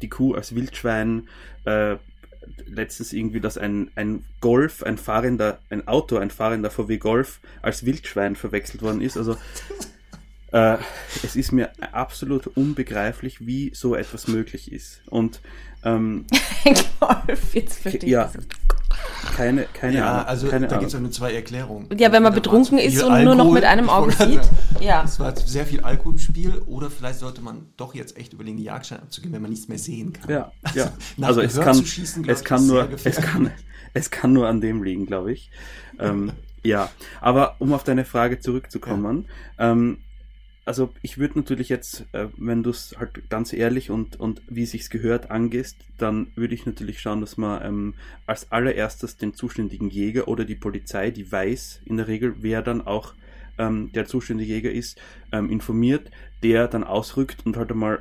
die 0.00 0.08
Kuh 0.08 0.34
als 0.34 0.54
Wildschwein 0.54 1.28
äh, 1.64 1.96
letztens 2.66 3.12
irgendwie, 3.12 3.40
dass 3.40 3.58
ein, 3.58 3.90
ein 3.96 4.24
Golf, 4.40 4.82
ein 4.82 4.96
fahrender, 4.96 5.58
ein 5.68 5.88
Auto, 5.88 6.16
ein 6.16 6.30
fahrender 6.30 6.70
VW 6.70 6.98
Golf 6.98 7.40
als 7.60 7.84
Wildschwein 7.84 8.36
verwechselt 8.36 8.82
worden 8.82 9.00
ist. 9.00 9.16
Also 9.16 9.36
äh, 10.52 10.78
es 11.22 11.36
ist 11.36 11.52
mir 11.52 11.70
absolut 11.92 12.46
unbegreiflich, 12.48 13.46
wie 13.46 13.72
so 13.74 13.94
etwas 13.94 14.28
möglich 14.28 14.72
ist. 14.72 15.02
Und 15.06 15.40
ähm, 15.84 16.26
Golf, 17.00 17.54
jetzt 17.54 17.80
verstehe 17.80 18.10
ja, 18.10 18.30
keine, 19.36 19.66
keine 19.72 19.98
ja, 19.98 20.12
Ahnung. 20.12 20.26
also 20.26 20.48
keine 20.48 20.66
da 20.66 20.76
gibt 20.76 20.88
es 20.88 20.92
ja 20.92 21.00
nur 21.00 21.10
zwei 21.10 21.32
Erklärungen. 21.32 21.86
Ja, 21.96 22.12
wenn 22.12 22.22
man 22.22 22.32
Entweder 22.32 22.50
betrunken 22.56 22.78
ist 22.78 23.02
und 23.02 23.24
nur 23.24 23.34
noch 23.34 23.50
mit 23.50 23.64
einem 23.64 23.88
Auge 23.88 24.12
sieht. 24.12 24.40
Ja. 24.80 25.04
Es 25.04 25.18
war 25.20 25.34
sehr 25.36 25.66
viel 25.66 25.80
Alkohol 25.80 26.14
im 26.14 26.18
Spiel 26.18 26.62
oder 26.66 26.90
vielleicht 26.90 27.18
sollte 27.20 27.40
man 27.40 27.66
doch 27.76 27.94
jetzt 27.94 28.16
echt 28.16 28.32
überlegen, 28.32 28.56
die 28.56 28.64
Jagdschein 28.64 29.00
abzugeben, 29.00 29.34
wenn 29.34 29.42
man 29.42 29.50
nichts 29.50 29.68
mehr 29.68 29.78
sehen 29.78 30.12
kann. 30.12 30.30
Ja, 30.30 30.52
ja. 30.74 30.92
nach 31.16 31.28
Also 31.28 31.40
es 31.40 31.58
kann, 31.58 31.74
zu 31.74 31.86
schießen, 31.86 32.28
es 32.28 32.40
ich, 32.40 32.44
kann 32.44 32.66
nur, 32.66 32.88
es 33.04 33.16
kann, 33.16 33.50
es 33.94 34.10
kann 34.10 34.32
nur 34.32 34.48
an 34.48 34.60
dem 34.60 34.82
liegen, 34.82 35.06
glaube 35.06 35.32
ich. 35.32 35.50
Ähm, 35.98 36.32
ja, 36.62 36.90
aber 37.20 37.56
um 37.58 37.72
auf 37.72 37.84
deine 37.84 38.04
Frage 38.04 38.40
zurückzukommen, 38.40 39.26
ähm, 39.58 39.98
also 40.70 40.90
ich 41.02 41.18
würde 41.18 41.36
natürlich 41.36 41.68
jetzt, 41.68 42.06
äh, 42.12 42.28
wenn 42.36 42.62
du 42.62 42.70
es 42.70 42.94
halt 42.96 43.28
ganz 43.28 43.52
ehrlich 43.52 43.90
und, 43.90 44.20
und 44.20 44.40
wie 44.48 44.66
sich's 44.66 44.88
gehört 44.88 45.28
angehst, 45.28 45.76
dann 45.98 46.28
würde 46.36 46.54
ich 46.54 46.64
natürlich 46.64 47.00
schauen, 47.00 47.20
dass 47.20 47.36
man 47.36 47.60
ähm, 47.64 47.94
als 48.24 48.52
allererstes 48.52 49.16
den 49.16 49.34
zuständigen 49.34 49.90
Jäger 49.90 50.28
oder 50.28 50.44
die 50.44 50.54
Polizei, 50.54 51.10
die 51.10 51.32
weiß 51.32 51.80
in 51.86 51.96
der 51.96 52.06
Regel, 52.06 52.36
wer 52.38 52.62
dann 52.62 52.86
auch 52.86 53.14
ähm, 53.58 53.90
der 53.94 54.06
zuständige 54.06 54.52
Jäger 54.54 54.70
ist, 54.70 55.00
ähm, 55.32 55.50
informiert, 55.50 56.08
der 56.44 56.68
dann 56.68 56.84
ausrückt 56.84 57.44
und 57.44 57.56
halt 57.56 57.72
einmal 57.72 58.00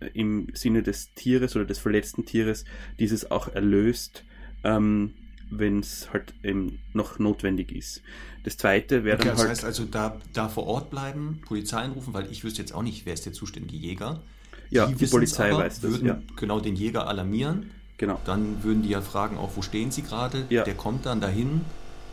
äh, 0.00 0.08
im 0.12 0.48
Sinne 0.52 0.82
des 0.82 1.14
Tieres 1.14 1.56
oder 1.56 1.64
des 1.64 1.78
verletzten 1.78 2.26
Tieres 2.26 2.66
dieses 2.98 3.30
auch 3.30 3.48
erlöst, 3.48 4.26
ähm, 4.62 5.14
wenn 5.50 5.80
es 5.80 6.12
halt 6.12 6.34
eben 6.42 6.80
noch 6.92 7.18
notwendig 7.18 7.72
ist. 7.72 8.02
Das 8.44 8.56
zweite 8.56 9.04
wäre 9.04 9.16
Okay, 9.16 9.28
dann 9.28 9.36
das 9.36 9.40
halt. 9.40 9.50
heißt 9.50 9.64
also, 9.64 9.84
da, 9.84 10.20
da 10.32 10.48
vor 10.48 10.66
Ort 10.66 10.90
bleiben, 10.90 11.40
Polizei 11.46 11.78
anrufen, 11.78 12.12
weil 12.14 12.30
ich 12.30 12.44
wüsste 12.44 12.60
jetzt 12.62 12.74
auch 12.74 12.82
nicht, 12.82 13.06
wer 13.06 13.14
ist 13.14 13.24
der 13.26 13.32
zuständige 13.32 13.76
Jäger. 13.76 14.20
Ja, 14.70 14.86
die 14.86 14.94
wissen's 14.94 15.10
Polizei 15.10 15.52
aber, 15.52 15.64
weiß 15.64 15.80
das, 15.80 15.90
würden 15.90 16.06
ja. 16.06 16.22
genau 16.36 16.60
den 16.60 16.76
Jäger 16.76 17.06
alarmieren. 17.06 17.70
genau. 17.98 18.20
Dann 18.24 18.62
würden 18.64 18.82
die 18.82 18.88
ja 18.90 19.00
fragen, 19.00 19.36
auch 19.36 19.56
wo 19.56 19.62
stehen 19.62 19.90
sie 19.90 20.02
gerade. 20.02 20.46
Ja. 20.50 20.64
Der 20.64 20.74
kommt 20.74 21.06
dann 21.06 21.20
dahin 21.20 21.48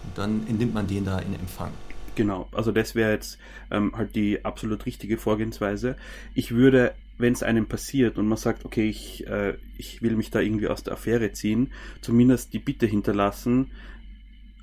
und 0.04 0.16
dann 0.16 0.44
nimmt 0.44 0.74
man 0.74 0.88
den 0.88 1.06
da 1.06 1.20
in 1.20 1.34
Empfang. 1.36 1.72
Genau, 2.16 2.50
also 2.52 2.72
das 2.72 2.94
wäre 2.94 3.12
jetzt 3.14 3.38
ähm, 3.72 3.94
halt 3.96 4.16
die 4.16 4.44
absolut 4.44 4.86
richtige 4.86 5.18
Vorgehensweise. 5.18 5.96
Ich 6.36 6.52
würde, 6.52 6.94
wenn 7.22 7.34
es 7.34 7.44
einem 7.44 7.68
passiert 7.68 8.18
und 8.18 8.28
man 8.28 8.38
sagt, 8.38 8.66
okay, 8.66 8.90
ich, 8.90 9.28
äh, 9.28 9.56
ich 9.78 10.02
will 10.02 10.16
mich 10.16 10.32
da 10.32 10.40
irgendwie 10.40 10.68
aus 10.68 10.84
der 10.84 10.94
Affäre 10.94 11.32
ziehen, 11.32 11.72
zumindest 12.02 12.54
die 12.54 12.60
Bitte 12.60 12.86
hinterlassen, 12.86 13.72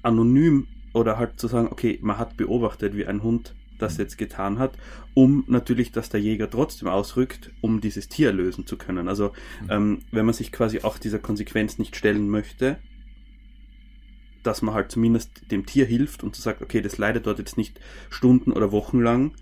anonym 0.03 0.67
oder 0.93 1.19
halt 1.19 1.39
zu 1.39 1.49
sagen, 1.49 1.69
okay, 1.71 1.99
man 2.03 2.19
hat 2.19 2.37
beobachtet, 2.37 2.97
wie 2.97 3.07
ein 3.07 3.23
Hund 3.23 3.55
das 3.79 3.97
jetzt 3.97 4.19
getan 4.19 4.59
hat, 4.59 4.77
um 5.15 5.45
natürlich, 5.47 5.93
dass 5.93 6.09
der 6.09 6.21
Jäger 6.21 6.51
trotzdem 6.51 6.89
ausrückt, 6.89 7.53
um 7.61 7.81
dieses 7.81 8.09
Tier 8.09 8.29
erlösen 8.29 8.67
zu 8.67 8.77
können. 8.77 9.09
Also 9.09 9.33
ähm, 9.69 10.01
wenn 10.11 10.27
man 10.27 10.35
sich 10.35 10.51
quasi 10.53 10.81
auch 10.81 10.99
dieser 10.99 11.21
Konsequenz 11.21 11.79
nicht 11.79 11.97
stellen 11.97 12.29
möchte, 12.29 12.79
dass 14.43 14.63
man 14.63 14.75
halt 14.75 14.91
zumindest 14.91 15.51
dem 15.51 15.67
Tier 15.67 15.87
hilft 15.87 16.25
und 16.25 16.35
zu 16.35 16.43
sagt, 16.43 16.63
okay, 16.63 16.81
das 16.81 16.99
leidet 16.99 17.27
dort 17.27 17.39
jetzt 17.39 17.57
nicht 17.57 17.81
Stunden 18.11 18.53
oder 18.53 18.73
Wochen 18.73 19.01
lang. 19.01 19.33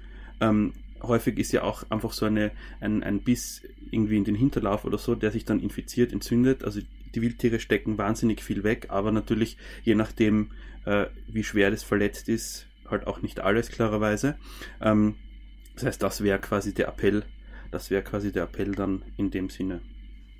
Ähm, 0.40 0.72
häufig 1.08 1.38
ist 1.38 1.52
ja 1.52 1.62
auch 1.62 1.84
einfach 1.90 2.12
so 2.12 2.26
eine, 2.26 2.52
ein, 2.80 3.02
ein 3.02 3.22
Biss 3.22 3.62
irgendwie 3.90 4.16
in 4.16 4.24
den 4.24 4.34
Hinterlauf 4.34 4.84
oder 4.84 4.98
so, 4.98 5.14
der 5.14 5.30
sich 5.30 5.44
dann 5.44 5.60
infiziert, 5.60 6.12
entzündet. 6.12 6.64
Also 6.64 6.80
die 7.14 7.22
Wildtiere 7.22 7.60
stecken 7.60 7.98
wahnsinnig 7.98 8.42
viel 8.42 8.64
weg, 8.64 8.86
aber 8.90 9.12
natürlich, 9.12 9.56
je 9.82 9.94
nachdem, 9.94 10.50
äh, 10.84 11.06
wie 11.28 11.44
schwer 11.44 11.70
das 11.70 11.82
verletzt 11.82 12.28
ist, 12.28 12.66
halt 12.88 13.06
auch 13.06 13.22
nicht 13.22 13.40
alles, 13.40 13.70
klarerweise. 13.70 14.36
Ähm, 14.80 15.16
das 15.74 15.84
heißt, 15.84 16.02
das 16.02 16.22
wäre 16.22 16.38
quasi 16.38 16.74
der 16.74 16.88
Appell, 16.88 17.24
das 17.70 17.90
wäre 17.90 18.02
quasi 18.02 18.32
der 18.32 18.44
Appell 18.44 18.72
dann 18.72 19.02
in 19.16 19.30
dem 19.30 19.50
Sinne. 19.50 19.80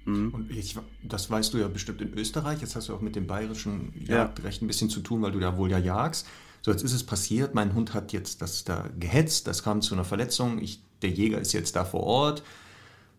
Mhm. 0.07 0.31
Und 0.33 0.51
ich, 0.51 0.77
das 1.03 1.31
weißt 1.31 1.53
du 1.53 1.59
ja 1.59 1.69
bestimmt 1.69 2.01
in 2.01 2.15
Österreich. 2.15 2.61
Jetzt 2.61 2.77
hast 2.77 2.89
du 2.89 2.95
auch 2.95 3.01
mit 3.01 3.17
dem 3.17 3.27
bayerischen 3.27 3.93
Ja. 4.07 4.19
Jagdrecht 4.19 4.63
ein 4.63 4.67
bisschen 4.67 4.89
zu 4.89 5.01
tun, 5.01 5.21
weil 5.23 5.33
du 5.33 5.41
da 5.41 5.57
wohl 5.57 5.71
ja 5.71 5.79
jagst. 5.79 6.29
So, 6.67 6.73
jetzt 6.73 6.83
ist 6.83 6.95
es 6.95 7.05
passiert. 7.05 7.55
Mein 7.55 7.75
Hund 7.75 7.95
hat 7.95 8.13
jetzt 8.13 8.43
das 8.43 8.65
da 8.65 8.89
gehetzt. 8.99 9.47
Das 9.47 9.63
kam 9.63 9.83
zu 9.83 9.95
einer 9.95 10.03
Verletzung. 10.03 10.59
Ich, 10.61 10.81
der 11.01 11.11
Jäger 11.11 11.39
ist 11.39 11.53
jetzt 11.53 11.77
da 11.77 11.85
vor 11.85 12.03
Ort. 12.03 12.43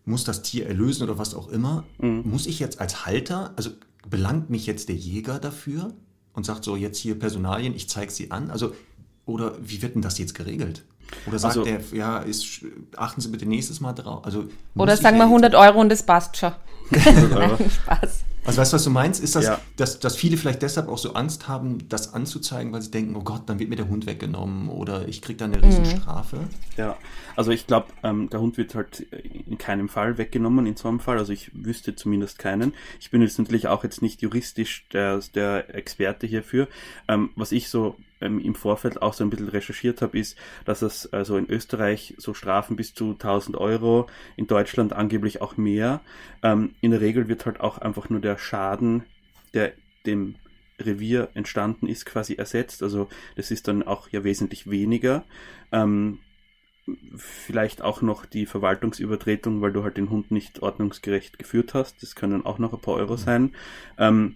Muss 0.03 0.25
das 0.25 0.41
Tier 0.41 0.67
erlösen 0.67 1.03
oder 1.03 1.17
was 1.17 1.33
auch 1.33 1.47
immer. 1.47 1.85
Mhm. 1.97 2.23
Muss 2.25 2.45
ich 2.45 2.59
jetzt 2.59 2.81
als 2.81 3.05
Halter, 3.05 3.53
also 3.55 3.69
belangt 4.05 4.49
mich 4.49 4.65
jetzt 4.65 4.89
der 4.89 4.97
Jäger 4.97 5.39
dafür 5.39 5.93
und 6.33 6.45
sagt 6.45 6.65
so, 6.65 6.75
jetzt 6.75 6.97
hier 6.97 7.17
Personalien, 7.17 7.73
ich 7.73 7.87
zeige 7.87 8.11
sie 8.11 8.31
an? 8.31 8.51
Also, 8.51 8.75
oder 9.25 9.53
wie 9.61 9.81
wird 9.81 9.95
denn 9.95 10.01
das 10.01 10.17
jetzt 10.17 10.35
geregelt? 10.35 10.83
Oder 11.25 11.39
sagt 11.39 11.55
Also- 11.55 11.63
der, 11.63 11.79
ja, 11.93 12.17
ist, 12.17 12.65
achten 12.97 13.21
Sie 13.21 13.29
bitte 13.29 13.45
nächstes 13.45 13.79
Mal 13.79 13.93
drauf. 13.93 14.25
Also, 14.25 14.49
Oder 14.75 14.97
sagen 14.97 15.15
wir 15.15 15.23
ja 15.23 15.23
jetzt- 15.23 15.51
100 15.51 15.55
Euro 15.55 15.79
und 15.79 15.87
das 15.87 16.05
passt 16.05 16.35
schon. 16.35 16.51
Euro. 16.91 17.55
Nein, 17.59 17.71
Spaß. 17.71 18.23
Also 18.47 18.61
weißt 18.61 18.71
du, 18.73 18.75
was 18.75 18.83
du 18.85 18.89
meinst? 18.89 19.21
Ist 19.21 19.35
das, 19.35 19.45
Ja. 19.45 19.59
dass, 19.75 19.99
dass 19.99 20.15
viele 20.15 20.37
vielleicht 20.37 20.61
deshalb 20.61 20.87
auch 20.87 20.97
so 20.97 21.13
Angst 21.13 21.47
haben, 21.47 21.87
das 21.89 22.13
anzuzeigen, 22.13 22.71
weil 22.71 22.81
sie 22.81 22.91
denken, 22.91 23.15
oh 23.15 23.21
Gott, 23.23 23.43
dann 23.47 23.59
wird 23.59 23.69
mir 23.69 23.75
der 23.75 23.89
Hund 23.89 24.05
weggenommen 24.05 24.69
oder 24.69 25.07
ich 25.07 25.21
kriege 25.21 25.37
dann 25.37 25.53
eine 25.53 25.61
Riesenstrafe. 25.61 26.39
Ja, 26.77 26.95
also 27.35 27.51
ich 27.51 27.67
glaube, 27.67 27.87
ähm, 28.03 28.29
der 28.29 28.39
Hund 28.39 28.57
wird 28.57 28.73
halt 28.73 29.01
in 29.01 29.57
keinem 29.57 29.89
Fall 29.89 30.17
weggenommen, 30.17 30.65
in 30.65 30.77
so 30.77 30.87
einem 30.87 30.99
Fall. 31.01 31.17
Also 31.17 31.33
ich 31.33 31.51
wüsste 31.53 31.95
zumindest 31.95 32.39
keinen. 32.39 32.73
Ich 32.99 33.11
bin 33.11 33.21
jetzt 33.21 33.37
natürlich 33.37 33.67
auch 33.67 33.83
jetzt 33.83 34.01
nicht 34.01 34.21
juristisch 34.21 34.87
der, 34.93 35.19
der 35.35 35.75
Experte 35.75 36.25
hierfür. 36.25 36.67
Ähm, 37.07 37.31
was 37.35 37.51
ich 37.51 37.69
so 37.69 37.95
ähm, 38.21 38.39
im 38.39 38.55
Vorfeld 38.55 39.01
auch 39.01 39.13
so 39.13 39.23
ein 39.23 39.29
bisschen 39.29 39.49
recherchiert 39.49 40.01
habe, 40.01 40.17
ist, 40.17 40.37
dass 40.65 40.81
es 40.81 41.11
also 41.13 41.37
in 41.37 41.49
Österreich 41.49 42.15
so 42.17 42.33
Strafen 42.33 42.75
bis 42.75 42.93
zu 42.93 43.11
1000 43.11 43.57
Euro, 43.57 44.07
in 44.35 44.47
Deutschland 44.47 44.93
angeblich 44.93 45.41
auch 45.41 45.57
mehr. 45.57 46.01
Ähm, 46.43 46.75
in 46.81 46.91
der 46.91 47.01
Regel 47.01 47.27
wird 47.27 47.45
halt 47.45 47.59
auch 47.59 47.77
einfach 47.77 48.09
nur 48.09 48.19
der 48.19 48.37
Schaden, 48.37 49.03
der 49.53 49.73
dem 50.05 50.35
Revier 50.79 51.29
entstanden 51.33 51.87
ist, 51.87 52.05
quasi 52.05 52.35
ersetzt. 52.35 52.83
Also 52.83 53.09
das 53.35 53.51
ist 53.51 53.67
dann 53.67 53.83
auch 53.83 54.09
ja 54.09 54.23
wesentlich 54.23 54.69
weniger. 54.69 55.23
Ähm, 55.71 56.19
vielleicht 57.17 57.81
auch 57.81 58.01
noch 58.01 58.25
die 58.25 58.45
Verwaltungsübertretung, 58.45 59.61
weil 59.61 59.73
du 59.73 59.83
halt 59.83 59.97
den 59.97 60.09
Hund 60.09 60.31
nicht 60.31 60.61
ordnungsgerecht 60.61 61.37
geführt 61.37 61.73
hast. 61.73 62.01
Das 62.01 62.15
können 62.15 62.45
auch 62.45 62.59
noch 62.59 62.73
ein 62.73 62.79
paar 62.79 62.95
Euro 62.95 63.17
sein. 63.17 63.53
Ähm, 63.97 64.35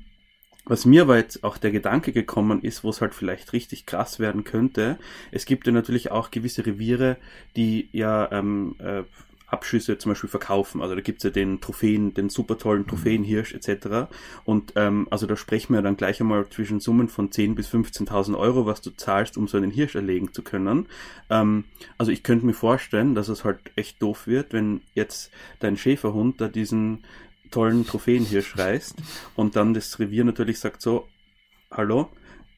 was 0.66 0.86
mir 0.86 1.04
aber 1.04 1.18
jetzt 1.18 1.44
auch 1.44 1.58
der 1.58 1.72
Gedanke 1.72 2.12
gekommen 2.12 2.62
ist, 2.62 2.84
wo 2.84 2.90
es 2.90 3.02
halt 3.02 3.16
vielleicht 3.16 3.54
richtig 3.54 3.86
krass 3.86 4.20
werden 4.20 4.44
könnte, 4.44 4.98
es 5.32 5.46
gibt 5.46 5.68
ja 5.68 5.74
natürlich 5.74 6.12
auch 6.12 6.32
gewisse 6.32 6.66
Reviere, 6.66 7.18
die 7.56 7.90
ja 7.92 8.32
ähm, 8.32 8.76
äh, 8.80 9.04
Abschüsse 9.52 9.98
zum 9.98 10.12
Beispiel 10.12 10.30
verkaufen. 10.30 10.82
Also 10.82 10.96
da 10.96 11.02
gibt's 11.02 11.24
ja 11.24 11.30
den 11.30 11.60
Trophäen, 11.62 12.14
den 12.14 12.30
super 12.30 12.58
tollen 12.58 12.88
Trophäenhirsch 12.88 13.54
etc. 13.54 14.10
Und 14.46 14.74
ähm, 14.76 15.08
also 15.12 15.28
da 15.28 15.36
sprechen 15.36 15.74
wir 15.74 15.82
dann 15.82 15.98
gleich 15.98 16.22
einmal 16.22 16.48
zwischen 16.50 16.80
Summen 16.80 17.10
von 17.10 17.30
10.000 17.30 17.56
bis 17.56 17.70
15.000 17.70 18.38
Euro, 18.38 18.66
was 18.66 18.82
du 18.82 18.92
zahlst, 18.92 19.38
um 19.38 19.48
so 19.48 19.58
einen 19.58 19.72
Hirsch 19.72 19.96
erlegen 19.96 20.34
zu 20.34 20.42
können. 20.42 20.88
Ähm, 21.30 21.66
also 21.98 22.12
ich 22.12 22.24
könnte 22.24 22.46
mir 22.46 22.54
vorstellen, 22.54 23.14
dass 23.14 23.28
es 23.28 23.44
halt 23.44 23.60
echt 23.76 24.02
doof 24.02 24.26
wird, 24.28 24.54
wenn 24.54 24.82
jetzt 24.94 25.32
dein 25.60 25.78
Schäferhund 25.78 26.40
da 26.40 26.48
diesen 26.48 27.04
tollen 27.52 27.86
Trophäenhirsch 27.86 28.57
reißt 28.57 28.95
und 29.36 29.56
dann 29.56 29.73
das 29.73 29.99
Revier 29.99 30.23
natürlich 30.23 30.60
sagt 30.60 30.82
so, 30.82 31.07
hallo, 31.69 32.10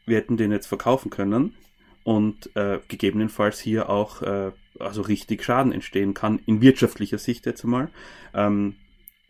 wir 0.06 0.18
hätten 0.18 0.38
den 0.38 0.52
jetzt 0.52 0.68
verkaufen 0.68 1.10
können 1.10 1.56
und 2.03 2.56
äh, 2.56 2.80
gegebenenfalls 2.88 3.60
hier 3.60 3.90
auch 3.90 4.22
äh, 4.22 4.52
also 4.80 5.02
richtig 5.02 5.44
Schaden 5.44 5.72
entstehen 5.72 6.14
kann, 6.14 6.40
in 6.45 6.61
wirtschaftlicher 6.61 7.18
Sicht 7.18 7.45
jetzt 7.45 7.64
mal. 7.64 7.90
Ähm, 8.34 8.76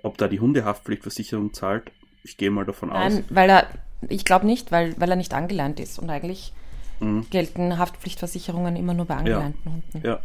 ob 0.01 0.17
da 0.17 0.27
die 0.27 0.39
Hundehaftpflichtversicherung 0.39 1.53
zahlt, 1.53 1.91
ich 2.23 2.37
gehe 2.37 2.51
mal 2.51 2.65
davon 2.65 2.91
aus. 2.91 3.13
Nein, 3.13 3.25
weil 3.29 3.49
er, 3.49 3.67
ich 4.09 4.25
glaube 4.25 4.45
nicht, 4.45 4.71
weil, 4.71 4.99
weil 4.99 5.09
er 5.09 5.15
nicht 5.15 5.33
angeleint 5.33 5.79
ist. 5.79 5.99
Und 5.99 6.09
eigentlich 6.09 6.53
Mhm. 6.99 7.25
gelten 7.29 7.77
Haftpflichtversicherungen 7.77 8.75
immer 8.75 8.93
nur 8.93 9.05
bei 9.05 9.15
angeleinten 9.15 9.71
Hunden. 9.71 10.07
Ja, 10.07 10.19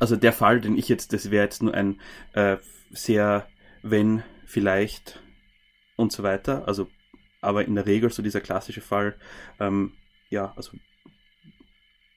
Also 0.00 0.16
der 0.16 0.32
Fall, 0.32 0.60
den 0.60 0.76
ich 0.76 0.88
jetzt, 0.88 1.12
das 1.12 1.30
wäre 1.30 1.44
jetzt 1.44 1.62
nur 1.62 1.74
ein 1.74 2.00
äh, 2.32 2.56
sehr, 2.90 3.46
wenn, 3.82 4.22
vielleicht 4.46 5.20
und 5.96 6.12
so 6.12 6.22
weiter. 6.22 6.66
Also, 6.66 6.88
aber 7.40 7.64
in 7.64 7.74
der 7.74 7.86
Regel 7.86 8.10
so 8.10 8.22
dieser 8.22 8.40
klassische 8.40 8.80
Fall, 8.80 9.16
ähm, 9.60 9.92
ja, 10.30 10.52
also 10.56 10.72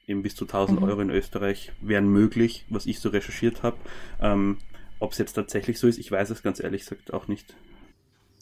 eben 0.08 0.24
bis 0.24 0.36
zu 0.36 0.46
1000 0.46 0.80
mhm. 0.80 0.86
Euro 0.86 1.02
in 1.02 1.10
Österreich 1.10 1.72
wären 1.82 2.08
möglich, 2.08 2.66
was 2.70 2.86
ich 2.86 3.00
so 3.00 3.10
recherchiert 3.10 3.64
habe. 3.64 3.78
Ähm, 4.20 4.58
Ob 5.00 5.12
es 5.12 5.18
jetzt 5.18 5.34
tatsächlich 5.34 5.80
so 5.80 5.88
ist, 5.88 5.98
ich 5.98 6.12
weiß 6.12 6.30
es 6.30 6.44
ganz 6.44 6.60
ehrlich 6.60 6.82
gesagt 6.84 7.14
auch 7.14 7.28
nicht. 7.28 7.56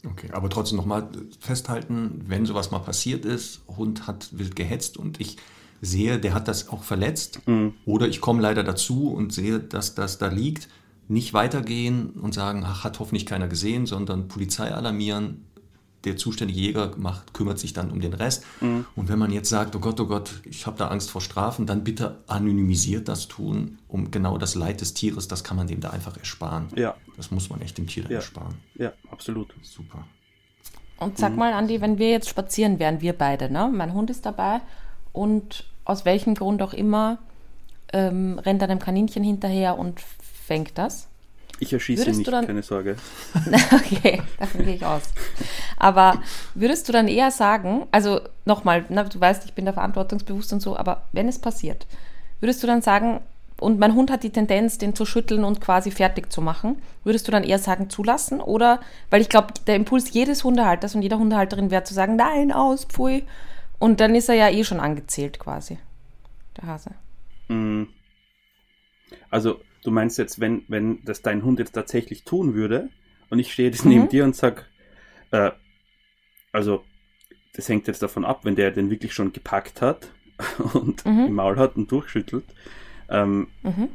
Okay, 0.06 0.30
aber 0.32 0.48
trotzdem 0.48 0.76
nochmal 0.76 1.08
festhalten, 1.40 2.24
wenn 2.26 2.46
sowas 2.46 2.70
mal 2.70 2.78
passiert 2.78 3.24
ist, 3.24 3.62
Hund 3.66 4.06
hat 4.06 4.30
wild 4.38 4.54
gehetzt 4.54 4.96
und 4.96 5.20
ich 5.20 5.36
sehe, 5.80 6.18
der 6.18 6.34
hat 6.34 6.48
das 6.48 6.68
auch 6.68 6.84
verletzt 6.84 7.46
mhm. 7.46 7.74
oder 7.84 8.08
ich 8.08 8.20
komme 8.20 8.40
leider 8.40 8.64
dazu 8.64 9.12
und 9.12 9.32
sehe, 9.32 9.58
dass 9.58 9.94
das 9.94 10.18
da 10.18 10.28
liegt, 10.28 10.68
nicht 11.08 11.32
weitergehen 11.32 12.10
und 12.10 12.34
sagen, 12.34 12.64
ach, 12.66 12.84
hat 12.84 13.00
hoffentlich 13.00 13.26
keiner 13.26 13.48
gesehen, 13.48 13.86
sondern 13.86 14.28
Polizei 14.28 14.72
alarmieren, 14.72 15.44
der 16.04 16.16
zuständige 16.16 16.60
Jäger 16.60 16.92
macht, 16.96 17.34
kümmert 17.34 17.58
sich 17.58 17.72
dann 17.72 17.90
um 17.90 18.00
den 18.00 18.12
Rest. 18.14 18.44
Mhm. 18.60 18.86
Und 18.94 19.08
wenn 19.08 19.18
man 19.18 19.32
jetzt 19.32 19.48
sagt, 19.48 19.74
oh 19.74 19.80
Gott, 19.80 19.98
oh 20.00 20.06
Gott, 20.06 20.40
ich 20.44 20.66
habe 20.66 20.78
da 20.78 20.88
Angst 20.88 21.10
vor 21.10 21.20
Strafen, 21.20 21.66
dann 21.66 21.82
bitte 21.82 22.22
anonymisiert 22.28 23.08
das 23.08 23.26
tun, 23.26 23.78
um 23.88 24.10
genau 24.10 24.38
das 24.38 24.54
Leid 24.54 24.80
des 24.80 24.94
Tieres, 24.94 25.26
das 25.28 25.42
kann 25.42 25.56
man 25.56 25.66
dem 25.66 25.80
da 25.80 25.90
einfach 25.90 26.16
ersparen. 26.16 26.68
Ja. 26.76 26.94
Das 27.16 27.30
muss 27.30 27.50
man 27.50 27.60
echt 27.62 27.78
dem 27.78 27.88
Tier 27.88 28.04
ja. 28.04 28.16
ersparen. 28.16 28.54
Ja, 28.76 28.92
absolut. 29.10 29.52
Super. 29.62 30.06
Und 30.98 31.18
sag 31.18 31.32
mhm. 31.32 31.38
mal, 31.38 31.52
Andi, 31.52 31.80
wenn 31.80 31.98
wir 31.98 32.10
jetzt 32.10 32.28
spazieren 32.28 32.78
wären, 32.78 33.00
wir 33.00 33.12
beide, 33.12 33.50
ne? 33.50 33.70
Mein 33.72 33.92
Hund 33.92 34.10
ist 34.10 34.26
dabei 34.26 34.60
und 35.12 35.64
aus 35.84 36.04
welchem 36.04 36.34
Grund 36.34 36.62
auch 36.62 36.74
immer 36.74 37.18
ähm, 37.92 38.38
rennt 38.38 38.62
einem 38.62 38.78
Kaninchen 38.78 39.24
hinterher 39.24 39.78
und 39.78 40.00
fängt 40.48 40.76
das. 40.78 41.08
Ich 41.60 41.72
erschieße 41.72 42.02
würdest 42.02 42.18
nicht, 42.18 42.32
dann, 42.32 42.46
keine 42.46 42.62
Sorge. 42.62 42.96
okay, 43.72 44.22
davon 44.38 44.64
gehe 44.64 44.76
ich 44.76 44.84
aus. 44.84 45.02
Aber 45.76 46.22
würdest 46.54 46.88
du 46.88 46.92
dann 46.92 47.08
eher 47.08 47.30
sagen, 47.30 47.86
also 47.90 48.20
nochmal, 48.44 48.82
du 48.82 49.20
weißt, 49.20 49.44
ich 49.44 49.54
bin 49.54 49.66
da 49.66 49.72
verantwortungsbewusst 49.72 50.52
und 50.52 50.60
so, 50.60 50.76
aber 50.76 51.02
wenn 51.12 51.28
es 51.28 51.38
passiert, 51.38 51.86
würdest 52.40 52.62
du 52.62 52.66
dann 52.66 52.80
sagen, 52.80 53.20
und 53.60 53.80
mein 53.80 53.94
Hund 53.94 54.10
hat 54.10 54.22
die 54.22 54.30
Tendenz, 54.30 54.78
den 54.78 54.94
zu 54.94 55.04
schütteln 55.04 55.44
und 55.44 55.60
quasi 55.60 55.90
fertig 55.90 56.32
zu 56.32 56.40
machen, 56.40 56.80
würdest 57.02 57.26
du 57.26 57.32
dann 57.32 57.42
eher 57.42 57.58
sagen, 57.58 57.90
zulassen? 57.90 58.40
Oder, 58.40 58.80
weil 59.10 59.20
ich 59.20 59.28
glaube, 59.28 59.48
der 59.66 59.74
Impuls 59.74 60.12
jedes 60.12 60.44
Hundehalters 60.44 60.94
und 60.94 61.02
jeder 61.02 61.18
Hundehalterin 61.18 61.72
wäre 61.72 61.82
zu 61.82 61.92
sagen, 61.92 62.14
nein, 62.14 62.52
aus, 62.52 62.84
pfui. 62.84 63.24
Und 63.80 63.98
dann 63.98 64.14
ist 64.14 64.28
er 64.28 64.36
ja 64.36 64.48
eh 64.48 64.62
schon 64.62 64.78
angezählt 64.78 65.40
quasi, 65.40 65.78
der 66.56 66.68
Hase. 66.68 66.90
Mm. 67.48 67.84
Also 69.30 69.60
Du 69.82 69.90
meinst 69.90 70.18
jetzt, 70.18 70.40
wenn, 70.40 70.64
wenn 70.68 71.04
das 71.04 71.22
dein 71.22 71.44
Hund 71.44 71.58
jetzt 71.58 71.72
tatsächlich 71.72 72.24
tun 72.24 72.54
würde 72.54 72.90
und 73.30 73.38
ich 73.38 73.52
stehe 73.52 73.68
jetzt 73.68 73.84
mhm. 73.84 73.90
neben 73.90 74.08
dir 74.08 74.24
und 74.24 74.34
sag, 74.36 74.68
äh, 75.30 75.50
also 76.52 76.84
das 77.54 77.68
hängt 77.68 77.86
jetzt 77.86 78.02
davon 78.02 78.24
ab, 78.24 78.44
wenn 78.44 78.56
der 78.56 78.70
den 78.70 78.90
wirklich 78.90 79.12
schon 79.14 79.32
gepackt 79.32 79.82
hat 79.82 80.12
und 80.74 81.04
mhm. 81.04 81.26
im 81.26 81.34
Maul 81.34 81.56
hat 81.56 81.76
und 81.76 81.90
durchschüttelt, 81.90 82.44
ähm, 83.08 83.48
mhm. 83.62 83.88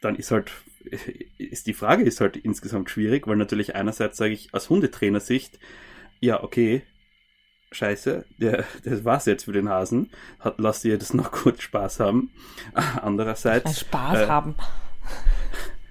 dann 0.00 0.16
ist 0.16 0.30
halt, 0.30 0.52
ist 1.38 1.66
die 1.66 1.74
Frage 1.74 2.04
ist 2.04 2.20
halt 2.20 2.36
insgesamt 2.36 2.90
schwierig, 2.90 3.26
weil 3.26 3.36
natürlich 3.36 3.74
einerseits 3.74 4.16
sage 4.16 4.32
ich 4.32 4.54
aus 4.54 4.70
Hundetrainersicht, 4.70 5.58
ja, 6.20 6.42
okay, 6.42 6.82
scheiße, 7.70 8.24
der, 8.38 8.64
das 8.84 9.04
war's 9.04 9.26
jetzt 9.26 9.44
für 9.44 9.52
den 9.52 9.68
Hasen. 9.68 10.10
Hat, 10.40 10.54
lasst 10.58 10.84
ihr 10.84 10.98
das 10.98 11.14
noch 11.14 11.30
kurz 11.30 11.62
Spaß 11.62 12.00
haben. 12.00 12.30
Andererseits. 13.02 13.80
Spaß 13.80 14.18
äh, 14.20 14.26
haben. 14.26 14.54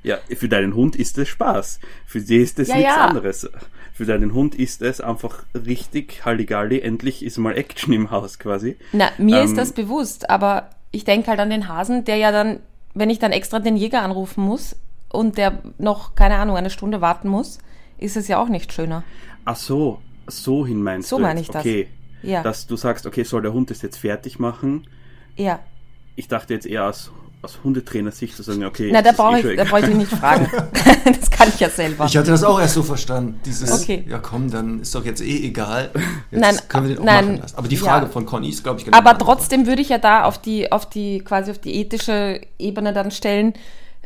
Ja, 0.03 0.19
für 0.35 0.47
deinen 0.47 0.73
Hund 0.73 0.95
ist 0.95 1.17
es 1.17 1.27
Spaß. 1.27 1.79
Für 2.05 2.19
sie 2.19 2.37
ist 2.37 2.59
es 2.59 2.69
ja, 2.69 2.75
nichts 2.77 2.95
ja. 2.95 3.07
anderes. 3.07 3.49
Für 3.93 4.05
deinen 4.05 4.33
Hund 4.33 4.55
ist 4.55 4.81
es 4.81 5.01
einfach 5.01 5.43
richtig 5.53 6.23
Halligalli. 6.23 6.79
Endlich 6.79 7.25
ist 7.25 7.37
mal 7.37 7.57
Action 7.57 7.93
im 7.93 8.11
Haus 8.11 8.39
quasi. 8.39 8.77
Na, 8.93 9.09
mir 9.17 9.39
ähm, 9.39 9.45
ist 9.45 9.57
das 9.57 9.73
bewusst, 9.73 10.29
aber 10.29 10.69
ich 10.91 11.03
denke 11.03 11.27
halt 11.27 11.39
an 11.39 11.49
den 11.49 11.67
Hasen, 11.67 12.05
der 12.05 12.17
ja 12.17 12.31
dann, 12.31 12.59
wenn 12.93 13.09
ich 13.09 13.19
dann 13.19 13.31
extra 13.31 13.59
den 13.59 13.75
Jäger 13.75 14.01
anrufen 14.01 14.43
muss 14.43 14.75
und 15.09 15.37
der 15.37 15.61
noch, 15.77 16.15
keine 16.15 16.37
Ahnung, 16.37 16.55
eine 16.55 16.69
Stunde 16.69 17.01
warten 17.01 17.27
muss, 17.27 17.57
ist 17.97 18.17
es 18.17 18.27
ja 18.27 18.37
auch 18.37 18.49
nicht 18.49 18.71
schöner. 18.71 19.03
Ach 19.45 19.55
so, 19.55 19.99
so 20.27 20.65
hin 20.65 20.83
meinst 20.83 21.09
so 21.09 21.17
du? 21.17 21.21
So 21.21 21.27
meine 21.27 21.41
ich 21.41 21.47
das. 21.47 21.57
Okay. 21.57 21.87
Ja. 22.23 22.43
Dass 22.43 22.67
du 22.67 22.75
sagst, 22.75 23.05
okay, 23.05 23.23
soll 23.23 23.41
der 23.41 23.53
Hund 23.53 23.69
das 23.69 23.81
jetzt 23.81 23.97
fertig 23.97 24.39
machen? 24.39 24.87
Ja. 25.35 25.59
Ich 26.15 26.27
dachte 26.27 26.53
jetzt 26.53 26.65
eher 26.65 26.85
aus, 26.85 27.11
aus 27.43 27.59
Hundetrainer-Sicht 27.63 28.35
zu 28.35 28.41
sagen, 28.41 28.65
okay. 28.65 28.89
Na, 28.91 29.01
da 29.01 29.11
brauche 29.11 29.39
eh 29.39 29.51
ich, 29.51 29.57
da 29.57 29.63
brauch 29.65 29.77
ich 29.77 29.93
nicht 29.93 30.11
fragen. 30.11 30.49
das 31.05 31.29
kann 31.29 31.49
ich 31.49 31.59
ja 31.59 31.69
selber. 31.69 32.05
Ich 32.05 32.17
hatte 32.17 32.31
das 32.31 32.43
auch 32.43 32.59
erst 32.59 32.73
so 32.73 32.83
verstanden. 32.83 33.39
Dieses, 33.45 33.83
okay. 33.83 34.03
ja 34.09 34.17
komm, 34.17 34.49
dann 34.49 34.81
ist 34.81 34.95
doch 34.95 35.05
jetzt 35.05 35.21
eh 35.21 35.45
egal. 35.45 35.91
Jetzt 36.31 36.41
nein, 36.41 36.57
können 36.67 36.87
wir 36.87 36.95
den 36.95 37.01
auch 37.01 37.05
nein, 37.05 37.25
machen 37.25 37.41
lassen. 37.41 37.57
Aber 37.57 37.67
die 37.67 37.77
Frage 37.77 38.07
ja. 38.07 38.11
von 38.11 38.25
Conny 38.25 38.49
ist, 38.49 38.63
glaube 38.63 38.79
ich, 38.79 38.85
genau. 38.85 38.97
Aber 38.97 39.17
trotzdem 39.17 39.67
würde 39.67 39.81
ich 39.81 39.89
ja 39.89 39.99
da 39.99 40.23
auf 40.23 40.41
die, 40.41 40.71
auf 40.71 40.89
die, 40.89 41.19
quasi 41.19 41.51
auf 41.51 41.59
die 41.59 41.75
ethische 41.75 42.41
Ebene 42.57 42.93
dann 42.93 43.11
stellen, 43.11 43.53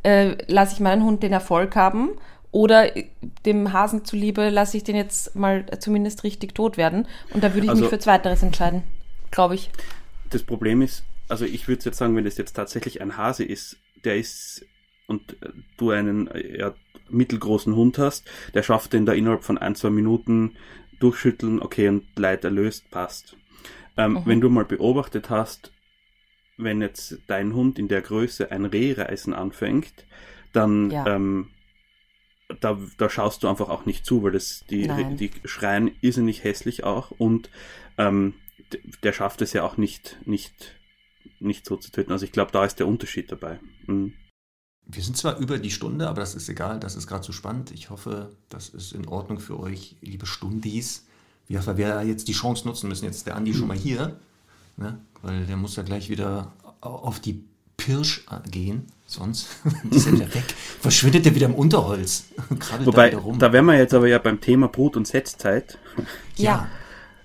äh, 0.04 0.36
lasse 0.48 0.74
ich 0.74 0.80
meinen 0.82 1.04
Hund 1.04 1.24
den 1.24 1.32
Erfolg 1.32 1.76
haben 1.76 2.10
oder 2.52 2.92
dem 3.46 3.72
Hasen 3.72 4.04
zuliebe 4.06 4.50
lasse 4.50 4.78
ich 4.78 4.84
den 4.84 4.96
jetzt 4.96 5.36
mal 5.36 5.66
zumindest 5.80 6.24
richtig 6.24 6.54
tot 6.54 6.78
werden. 6.78 7.08
Und 7.34 7.44
da 7.44 7.54
würde 7.54 7.66
ich 7.66 7.70
also, 7.70 7.82
mich 7.82 7.90
für 7.90 8.00
Zweiteres 8.00 8.44
entscheiden, 8.44 8.84
glaube 9.32 9.56
ich. 9.56 9.72
Das 10.30 10.44
Problem 10.44 10.82
ist, 10.82 11.04
also 11.30 11.46
ich 11.46 11.68
würde 11.68 11.84
jetzt 11.86 11.98
sagen, 11.98 12.16
wenn 12.16 12.26
das 12.26 12.38
jetzt 12.38 12.54
tatsächlich 12.54 13.02
ein 13.02 13.18
Hase 13.18 13.44
ist, 13.44 13.78
der 14.04 14.18
ist 14.18 14.66
und 15.08 15.38
du 15.78 15.92
einen 15.92 16.30
ja, 16.58 16.74
mittelgroßen 17.10 17.76
Hund 17.76 17.98
hast, 17.98 18.30
der 18.54 18.64
schafft 18.64 18.94
den 18.94 19.06
da 19.06 19.14
innerhalb 19.14 19.44
von 19.44 19.58
ein, 19.58 19.76
zwei 19.76 19.90
Minuten 19.90 20.56
durchschütteln, 21.00 21.62
okay, 21.62 21.88
und 21.88 22.04
Leid 22.18 22.44
erlöst, 22.44 22.90
passt. 22.92 23.36
Ähm, 23.98 24.14
mhm. 24.14 24.22
Wenn 24.26 24.42
du 24.42 24.50
mal 24.50 24.66
beobachtet 24.66 25.30
hast, 25.30 25.72
wenn 26.58 26.82
jetzt 26.82 27.18
dein 27.28 27.54
Hund 27.54 27.80
in 27.80 27.88
der 27.88 28.02
Größe 28.02 28.52
ein 28.52 28.66
Rehreisen 28.66 29.34
anfängt, 29.34 30.06
dann 30.54 30.92
ja. 30.92 31.08
ähm, 31.08 31.50
da, 32.60 32.78
da 32.98 33.10
schaust 33.10 33.44
du 33.44 33.48
einfach 33.48 33.70
auch 33.70 33.86
nicht 33.86 34.06
zu, 34.06 34.24
weil 34.24 34.32
das, 34.32 34.64
die, 34.70 34.88
die 35.16 35.32
schreien 35.46 35.92
irrsinnig 36.02 36.44
hässlich 36.44 36.84
auch 36.84 37.12
und 37.12 37.50
ähm, 37.98 38.34
der 39.04 39.14
schafft 39.14 39.42
es 39.42 39.54
ja 39.54 39.64
auch 39.64 39.78
nicht, 39.78 40.18
nicht, 40.26 40.76
nicht 41.40 41.66
so 41.66 41.78
zu 41.78 41.92
töten. 41.92 42.12
Also 42.12 42.26
ich 42.26 42.32
glaube, 42.32 42.52
da 42.52 42.66
ist 42.66 42.80
der 42.80 42.88
Unterschied 42.88 43.32
dabei. 43.32 43.60
Mhm. 43.88 44.14
Wir 44.88 45.04
sind 45.04 45.16
zwar 45.16 45.38
über 45.38 45.58
die 45.58 45.72
Stunde, 45.72 46.10
aber 46.10 46.20
das 46.20 46.36
ist 46.36 46.50
egal, 46.50 46.80
das 46.80 46.96
ist 46.96 47.08
gerade 47.08 47.24
so 47.24 47.32
spannend. 47.32 47.72
Ich 47.72 47.90
hoffe, 47.90 48.32
das 48.50 48.70
ist 48.70 48.94
in 48.94 49.08
Ordnung 49.08 49.40
für 49.40 49.60
euch, 49.60 49.96
liebe 50.02 50.26
Stundis. 50.26 51.08
Wir 51.48 51.66
werden 51.78 52.08
jetzt 52.08 52.28
die 52.28 52.34
Chance 52.34 52.68
nutzen 52.68 52.88
müssen, 52.88 53.06
jetzt 53.06 53.28
der 53.28 53.36
Andi 53.36 53.54
schon 53.54 53.68
mal 53.68 53.78
hier, 53.78 54.20
ne? 54.78 55.00
weil 55.22 55.46
der 55.46 55.58
muss 55.58 55.76
ja 55.76 55.84
gleich 55.84 56.10
wieder 56.10 56.54
auf 56.82 57.20
die 57.20 57.46
Pirsch 57.86 58.26
gehen. 58.50 58.88
Sonst 59.06 59.50
ist 59.92 60.08
er 60.08 60.14
wieder 60.14 60.34
weg. 60.34 60.44
Verschwindet 60.80 61.26
er 61.26 61.36
wieder 61.36 61.48
im 61.48 61.56
Unterholz. 61.56 62.26
Wobei, 62.84 63.10
da, 63.10 63.22
da 63.38 63.54
wären 63.54 63.66
wir 63.66 63.78
jetzt 63.78 63.94
aber 63.94 64.08
ja 64.08 64.20
beim 64.20 64.40
Thema 64.40 64.68
Brut- 64.68 64.96
und 64.96 65.08
Setzzeit. 65.08 65.78
Ja. 66.38 66.70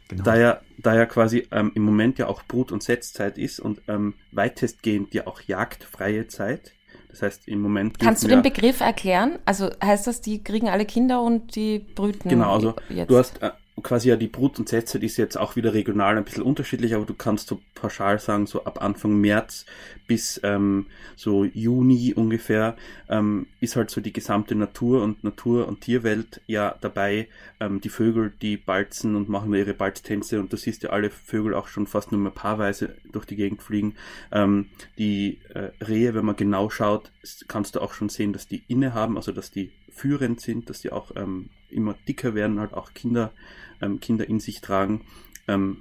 Genau. 0.09 0.24
Da 0.24 0.37
ja, 0.37 0.61
da 0.78 0.95
ja 0.95 1.07
quasi 1.07 1.47
ähm, 1.51 1.73
im 1.74 1.83
Moment 1.83 2.19
ja 2.19 2.28
auch 2.28 2.43
Brut- 2.45 2.73
und 2.73 2.83
Setzzeit 2.83 3.39
ist 3.39 3.61
und 3.61 3.83
ähm, 3.89 4.15
weitestgehend 4.33 5.15
ja 5.15 5.27
auch 5.27 5.41
jagdfreie 5.41 6.27
Zeit. 6.28 6.73
Das 7.09 7.23
heißt, 7.23 7.49
im 7.49 7.61
Moment. 7.61 7.99
Kannst 7.99 8.24
du 8.24 8.28
den 8.28 8.43
Begriff 8.43 8.81
erklären? 8.81 9.39
Also 9.47 9.70
heißt 9.83 10.07
das, 10.07 10.20
die 10.20 10.45
kriegen 10.45 10.69
alle 10.69 10.85
Kinder 10.85 11.23
und 11.23 11.57
die 11.57 11.78
brüten? 11.78 12.28
Genau, 12.28 12.53
also 12.53 12.74
jetzt? 12.89 13.11
du 13.11 13.16
hast 13.16 13.43
äh, 13.43 13.53
quasi 13.82 14.09
ja 14.09 14.16
die 14.16 14.28
Brut- 14.28 14.59
und 14.59 14.69
Setzzeit 14.69 15.03
ist 15.03 15.19
jetzt 15.19 15.36
auch 15.36 15.55
wieder 15.55 15.74
regional 15.74 16.16
ein 16.16 16.24
bisschen 16.24 16.43
unterschiedlich, 16.43 16.94
aber 16.94 17.05
du 17.05 17.15
kannst 17.15 17.48
so 17.48 17.61
pauschal 17.74 18.19
sagen, 18.19 18.47
so 18.47 18.65
ab 18.65 18.82
Anfang 18.82 19.20
März 19.20 19.66
bis 20.07 20.40
ähm, 20.44 20.86
so 21.15 21.44
Juni 21.44 22.15
ungefähr 22.15 22.77
ähm, 23.09 23.47
ist 23.61 23.77
halt 23.77 23.90
so 23.90 24.01
die 24.01 24.12
gesamte 24.12 24.55
Natur 24.55 25.03
und 25.03 25.24
Natur- 25.24 25.69
und 25.69 25.82
Tierwelt 25.82 26.40
ja 26.47 26.74
dabei. 26.81 27.28
Ähm, 27.61 27.81
die 27.81 27.90
Vögel, 27.90 28.32
die 28.40 28.57
balzen 28.57 29.15
und 29.15 29.28
machen 29.28 29.53
ihre 29.53 29.74
Balztänze 29.74 30.40
und 30.40 30.53
du 30.53 30.57
siehst 30.57 30.82
ja 30.82 30.90
alle 30.90 31.11
Vögel 31.11 31.55
auch 31.55 31.69
schon 31.69 31.86
fast 31.86 32.12
nur 32.12 32.20
mehr 32.20 32.32
paarweise 32.32 32.97
durch 33.12 33.27
die 33.27 33.36
Gegend 33.36 33.62
fliegen. 33.62 33.94
Ähm, 34.32 34.70
die 34.97 35.40
äh, 35.55 35.70
Rehe, 35.85 36.15
wenn 36.15 36.24
man 36.24 36.36
genau 36.36 36.70
schaut, 36.70 37.12
kannst 37.47 37.74
du 37.74 37.81
auch 37.81 37.93
schon 37.93 38.09
sehen, 38.09 38.32
dass 38.32 38.48
die 38.48 38.62
inne 38.69 38.94
haben, 38.94 39.16
also 39.16 39.32
dass 39.32 39.51
die 39.51 39.70
führend 39.97 40.40
sind, 40.40 40.70
dass 40.70 40.81
die 40.81 40.93
auch 40.93 41.12
ähm, 41.16 41.51
immer 41.70 41.94
dicker 42.06 42.35
werden, 42.35 42.60
halt 42.60 42.74
auch 42.74 42.93
Kinder 42.94 43.32
ähm, 43.81 44.01
Kinder 44.01 44.28
in 44.28 44.40
sich 44.40 44.60
tragen. 44.60 45.05
Ähm, 45.48 45.78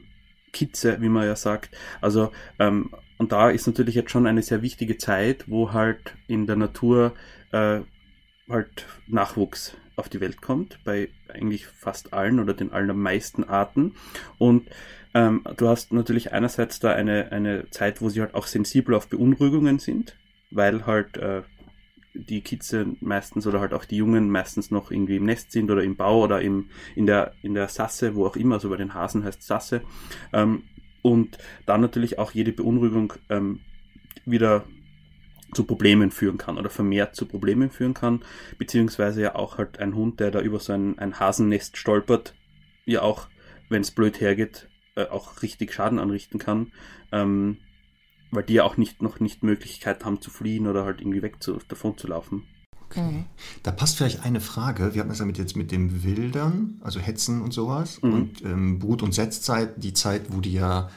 Kitze, 0.51 1.01
wie 1.01 1.09
man 1.09 1.25
ja 1.25 1.35
sagt. 1.35 1.75
Also, 2.01 2.31
ähm, 2.59 2.91
und 3.17 3.31
da 3.31 3.49
ist 3.49 3.67
natürlich 3.67 3.95
jetzt 3.95 4.11
schon 4.11 4.25
eine 4.25 4.41
sehr 4.41 4.61
wichtige 4.61 4.97
Zeit, 4.97 5.49
wo 5.49 5.73
halt 5.73 6.15
in 6.27 6.47
der 6.47 6.55
Natur 6.55 7.13
äh, 7.51 7.81
halt 8.49 8.85
Nachwuchs 9.07 9.75
auf 9.97 10.09
die 10.09 10.21
Welt 10.21 10.41
kommt, 10.41 10.79
bei 10.83 11.09
eigentlich 11.27 11.67
fast 11.67 12.13
allen 12.13 12.39
oder 12.39 12.53
den 12.53 12.71
allermeisten 12.71 13.43
Arten. 13.43 13.95
Und 14.37 14.69
ähm, 15.13 15.43
du 15.57 15.67
hast 15.67 15.93
natürlich 15.93 16.33
einerseits 16.33 16.79
da 16.79 16.91
eine, 16.91 17.31
eine 17.31 17.69
Zeit, 17.69 18.01
wo 18.01 18.09
sie 18.09 18.21
halt 18.21 18.33
auch 18.33 18.47
sensibel 18.47 18.95
auf 18.95 19.07
Beunruhigungen 19.07 19.79
sind, 19.79 20.15
weil 20.51 20.85
halt 20.85 21.17
äh, 21.17 21.43
die 22.15 22.41
Kitze 22.41 22.87
meistens 23.01 23.45
oder 23.45 23.59
halt 23.59 23.73
auch 23.73 23.85
die 23.85 23.97
Jungen 23.97 24.29
meistens 24.29 24.71
noch 24.71 24.91
irgendwie 24.91 25.17
im 25.17 25.25
Nest 25.25 25.51
sind 25.51 25.69
oder 25.69 25.83
im 25.83 25.95
Bau 25.95 26.23
oder 26.23 26.41
im, 26.41 26.69
in, 26.95 27.05
der, 27.05 27.33
in 27.41 27.53
der 27.53 27.67
Sasse, 27.67 28.15
wo 28.15 28.25
auch 28.25 28.35
immer, 28.35 28.55
also 28.55 28.69
bei 28.69 28.77
den 28.77 28.93
Hasen 28.93 29.23
heißt 29.23 29.43
Sasse. 29.43 29.81
Ähm, 30.33 30.63
und 31.01 31.37
dann 31.65 31.81
natürlich 31.81 32.17
auch 32.17 32.31
jede 32.31 32.51
Beunruhigung 32.51 33.13
ähm, 33.29 33.59
wieder 34.25 34.65
zu 35.53 35.63
Problemen 35.63 36.11
führen 36.11 36.37
kann 36.37 36.57
oder 36.57 36.69
vermehrt 36.69 37.15
zu 37.15 37.25
Problemen 37.25 37.69
führen 37.69 37.93
kann, 37.93 38.23
beziehungsweise 38.57 39.21
ja 39.21 39.35
auch 39.35 39.57
halt 39.57 39.79
ein 39.79 39.95
Hund, 39.95 40.19
der 40.19 40.31
da 40.31 40.41
über 40.41 40.59
so 40.59 40.73
ein, 40.73 40.97
ein 40.99 41.19
Hasennest 41.19 41.77
stolpert, 41.77 42.33
ja 42.85 43.01
auch, 43.01 43.27
wenn 43.69 43.81
es 43.81 43.91
blöd 43.91 44.19
hergeht, 44.19 44.67
äh, 44.95 45.05
auch 45.05 45.41
richtig 45.41 45.73
Schaden 45.73 45.99
anrichten 45.99 46.39
kann. 46.39 46.71
Ähm, 47.11 47.57
weil 48.35 48.43
die 48.43 48.53
ja 48.53 48.63
auch 48.63 48.77
nicht, 48.77 49.01
noch 49.01 49.19
nicht 49.19 49.43
Möglichkeit 49.43 50.05
haben 50.05 50.21
zu 50.21 50.29
fliehen 50.29 50.67
oder 50.67 50.85
halt 50.85 51.01
irgendwie 51.01 51.21
weg 51.21 51.41
zu, 51.41 51.59
davon 51.67 51.97
zu 51.97 52.07
laufen. 52.07 52.43
Okay. 52.89 53.01
Mhm. 53.01 53.25
Da 53.63 53.71
passt 53.71 53.97
vielleicht 53.97 54.23
eine 54.23 54.41
Frage. 54.41 54.93
Wir 54.93 55.01
hatten 55.01 55.09
das 55.09 55.19
ja 55.19 55.25
mit, 55.25 55.37
jetzt 55.37 55.55
mit 55.55 55.71
dem 55.71 56.03
Wildern, 56.03 56.79
also 56.83 56.99
Hetzen 56.99 57.41
und 57.41 57.51
sowas. 57.51 58.01
Mhm. 58.01 58.13
Und 58.13 58.41
ähm, 58.43 58.79
Brut- 58.79 59.03
und 59.03 59.13
Setzzeit, 59.13 59.83
die 59.83 59.93
Zeit, 59.93 60.23
wo 60.29 60.39
die 60.39 60.53
ja 60.53 60.89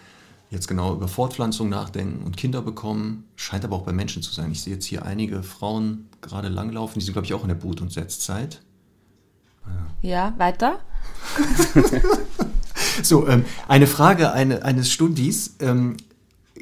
jetzt 0.50 0.66
genau 0.66 0.94
über 0.94 1.08
Fortpflanzung 1.08 1.68
nachdenken 1.68 2.24
und 2.24 2.36
Kinder 2.36 2.62
bekommen, 2.62 3.24
scheint 3.36 3.64
aber 3.64 3.76
auch 3.76 3.82
bei 3.82 3.92
Menschen 3.92 4.22
zu 4.22 4.32
sein. 4.32 4.50
Ich 4.50 4.62
sehe 4.62 4.74
jetzt 4.74 4.86
hier 4.86 5.04
einige 5.04 5.42
Frauen 5.42 6.08
gerade 6.22 6.48
langlaufen, 6.48 6.98
die 6.98 7.04
sind, 7.04 7.12
glaube 7.12 7.26
ich, 7.26 7.34
auch 7.34 7.42
in 7.42 7.48
der 7.48 7.54
Brut- 7.54 7.80
und 7.80 7.92
Setzzeit. 7.92 8.62
Ja, 10.02 10.08
ja 10.08 10.34
weiter. 10.38 10.80
so, 13.02 13.28
ähm, 13.28 13.44
eine 13.66 13.86
Frage 13.86 14.32
eine, 14.32 14.64
eines 14.64 14.90
Stundis. 14.90 15.56
Ähm, 15.60 15.96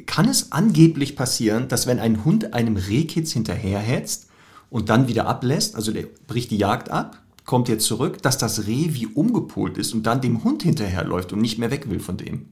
kann 0.05 0.27
es 0.27 0.51
angeblich 0.51 1.15
passieren, 1.15 1.67
dass 1.67 1.87
wenn 1.87 1.99
ein 1.99 2.23
Hund 2.25 2.53
einem 2.53 2.77
Rehkitz 2.77 3.31
hinterherhetzt 3.31 4.27
und 4.69 4.89
dann 4.89 5.07
wieder 5.07 5.27
ablässt, 5.27 5.75
also 5.75 5.91
der 5.91 6.07
bricht 6.27 6.51
die 6.51 6.57
Jagd 6.57 6.89
ab, 6.89 7.21
kommt 7.45 7.69
jetzt 7.69 7.85
zurück, 7.85 8.21
dass 8.21 8.37
das 8.37 8.67
Reh 8.67 8.89
wie 8.93 9.07
umgepolt 9.07 9.77
ist 9.77 9.93
und 9.93 10.03
dann 10.03 10.21
dem 10.21 10.43
Hund 10.43 10.63
hinterherläuft 10.63 11.33
und 11.33 11.41
nicht 11.41 11.57
mehr 11.57 11.71
weg 11.71 11.89
will 11.89 11.99
von 11.99 12.17
dem? 12.17 12.47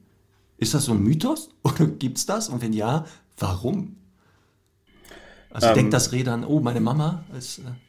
Ist 0.57 0.73
das 0.73 0.85
so 0.85 0.93
ein 0.93 1.03
Mythos 1.03 1.49
oder 1.63 1.85
gibt 1.85 2.17
es 2.17 2.25
das? 2.25 2.49
Und 2.49 2.61
wenn 2.61 2.73
ja, 2.73 3.05
warum? 3.37 3.97
Also 5.51 5.67
ähm, 5.67 5.75
denkt 5.75 5.93
das 5.93 6.11
Reh 6.11 6.23
dann, 6.23 6.43
oh, 6.43 6.59
meine 6.59 6.81
Mama 6.81 7.23
ist. 7.37 7.59
Äh 7.59 7.84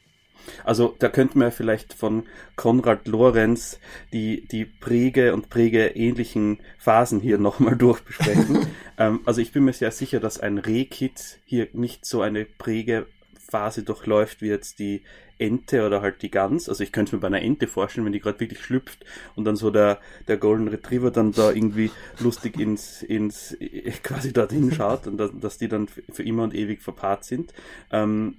also 0.65 0.95
da 0.99 1.09
könnten 1.09 1.41
wir 1.41 1.51
vielleicht 1.51 1.95
von 1.95 2.25
Konrad 2.57 3.07
Lorenz 3.07 3.79
die, 4.13 4.47
die 4.47 4.65
Präge 4.65 5.35
und 5.35 5.49
Präge-ähnlichen 5.49 6.59
Phasen 6.79 7.21
hier 7.21 7.39
nochmal 7.47 7.77
durchbesprechen. 7.77 8.67
ähm, 8.99 9.21
also 9.25 9.41
ich 9.41 9.53
bin 9.53 9.65
mir 9.65 9.73
sehr 9.73 9.91
sicher, 9.91 10.21
dass 10.21 10.41
ein 10.41 10.59
Rehkit 10.59 11.39
hier 11.45 11.69
nicht 11.73 12.05
so 12.05 12.23
eine 12.23 12.45
Prägephase 12.45 13.83
durchläuft 13.83 14.43
wie 14.43 14.49
jetzt 14.49 14.79
die 14.79 15.03
Ente 15.39 15.87
oder 15.87 16.01
halt 16.01 16.23
die 16.23 16.31
Gans. 16.31 16.69
Also 16.69 16.83
ich 16.83 16.93
könnte 16.93 17.11
es 17.11 17.13
mir 17.13 17.21
bei 17.21 17.27
einer 17.27 17.43
Ente 17.43 17.67
vorstellen, 17.67 18.07
wenn 18.07 18.13
die 18.13 18.21
gerade 18.21 18.41
wirklich 18.41 18.61
schlüpft 18.61 19.05
und 19.35 19.45
dann 19.45 19.57
so 19.57 19.71
der, 19.71 20.01
der 20.29 20.39
Golden 20.39 20.69
Retriever 20.69 21.11
dann 21.11 21.33
da 21.33 21.51
irgendwie 21.51 21.91
lustig 22.21 22.59
ins, 22.59 23.03
ins 23.03 23.57
quasi 24.03 24.33
dorthin 24.33 24.73
schaut 24.73 25.07
und 25.07 25.19
dass 25.19 25.59
die 25.59 25.69
dann 25.69 25.89
für 25.89 26.23
immer 26.23 26.45
und 26.45 26.55
ewig 26.55 26.83
verpaart 26.83 27.25
sind. 27.25 27.53
Ähm, 27.91 28.37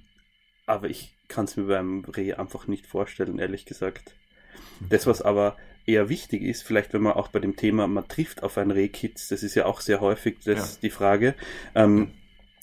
aber 0.67 0.89
ich 0.89 1.15
kann 1.27 1.45
es 1.45 1.57
mir 1.57 1.63
beim 1.63 2.05
Reh 2.05 2.33
einfach 2.33 2.67
nicht 2.67 2.85
vorstellen, 2.85 3.39
ehrlich 3.39 3.65
gesagt. 3.65 4.13
Das, 4.89 5.07
was 5.07 5.23
aber 5.23 5.57
eher 5.87 6.09
wichtig 6.09 6.43
ist, 6.43 6.61
vielleicht 6.61 6.93
wenn 6.93 7.01
man 7.01 7.13
auch 7.13 7.29
bei 7.29 7.39
dem 7.39 7.55
Thema, 7.55 7.87
man 7.87 8.07
trifft 8.07 8.43
auf 8.43 8.57
ein 8.57 8.69
Rehkitz, 8.69 9.29
das 9.29 9.41
ist 9.41 9.55
ja 9.55 9.65
auch 9.65 9.81
sehr 9.81 10.01
häufig 10.01 10.37
das, 10.43 10.75
ja. 10.75 10.79
die 10.83 10.89
Frage. 10.89 11.33
Ähm, 11.73 12.11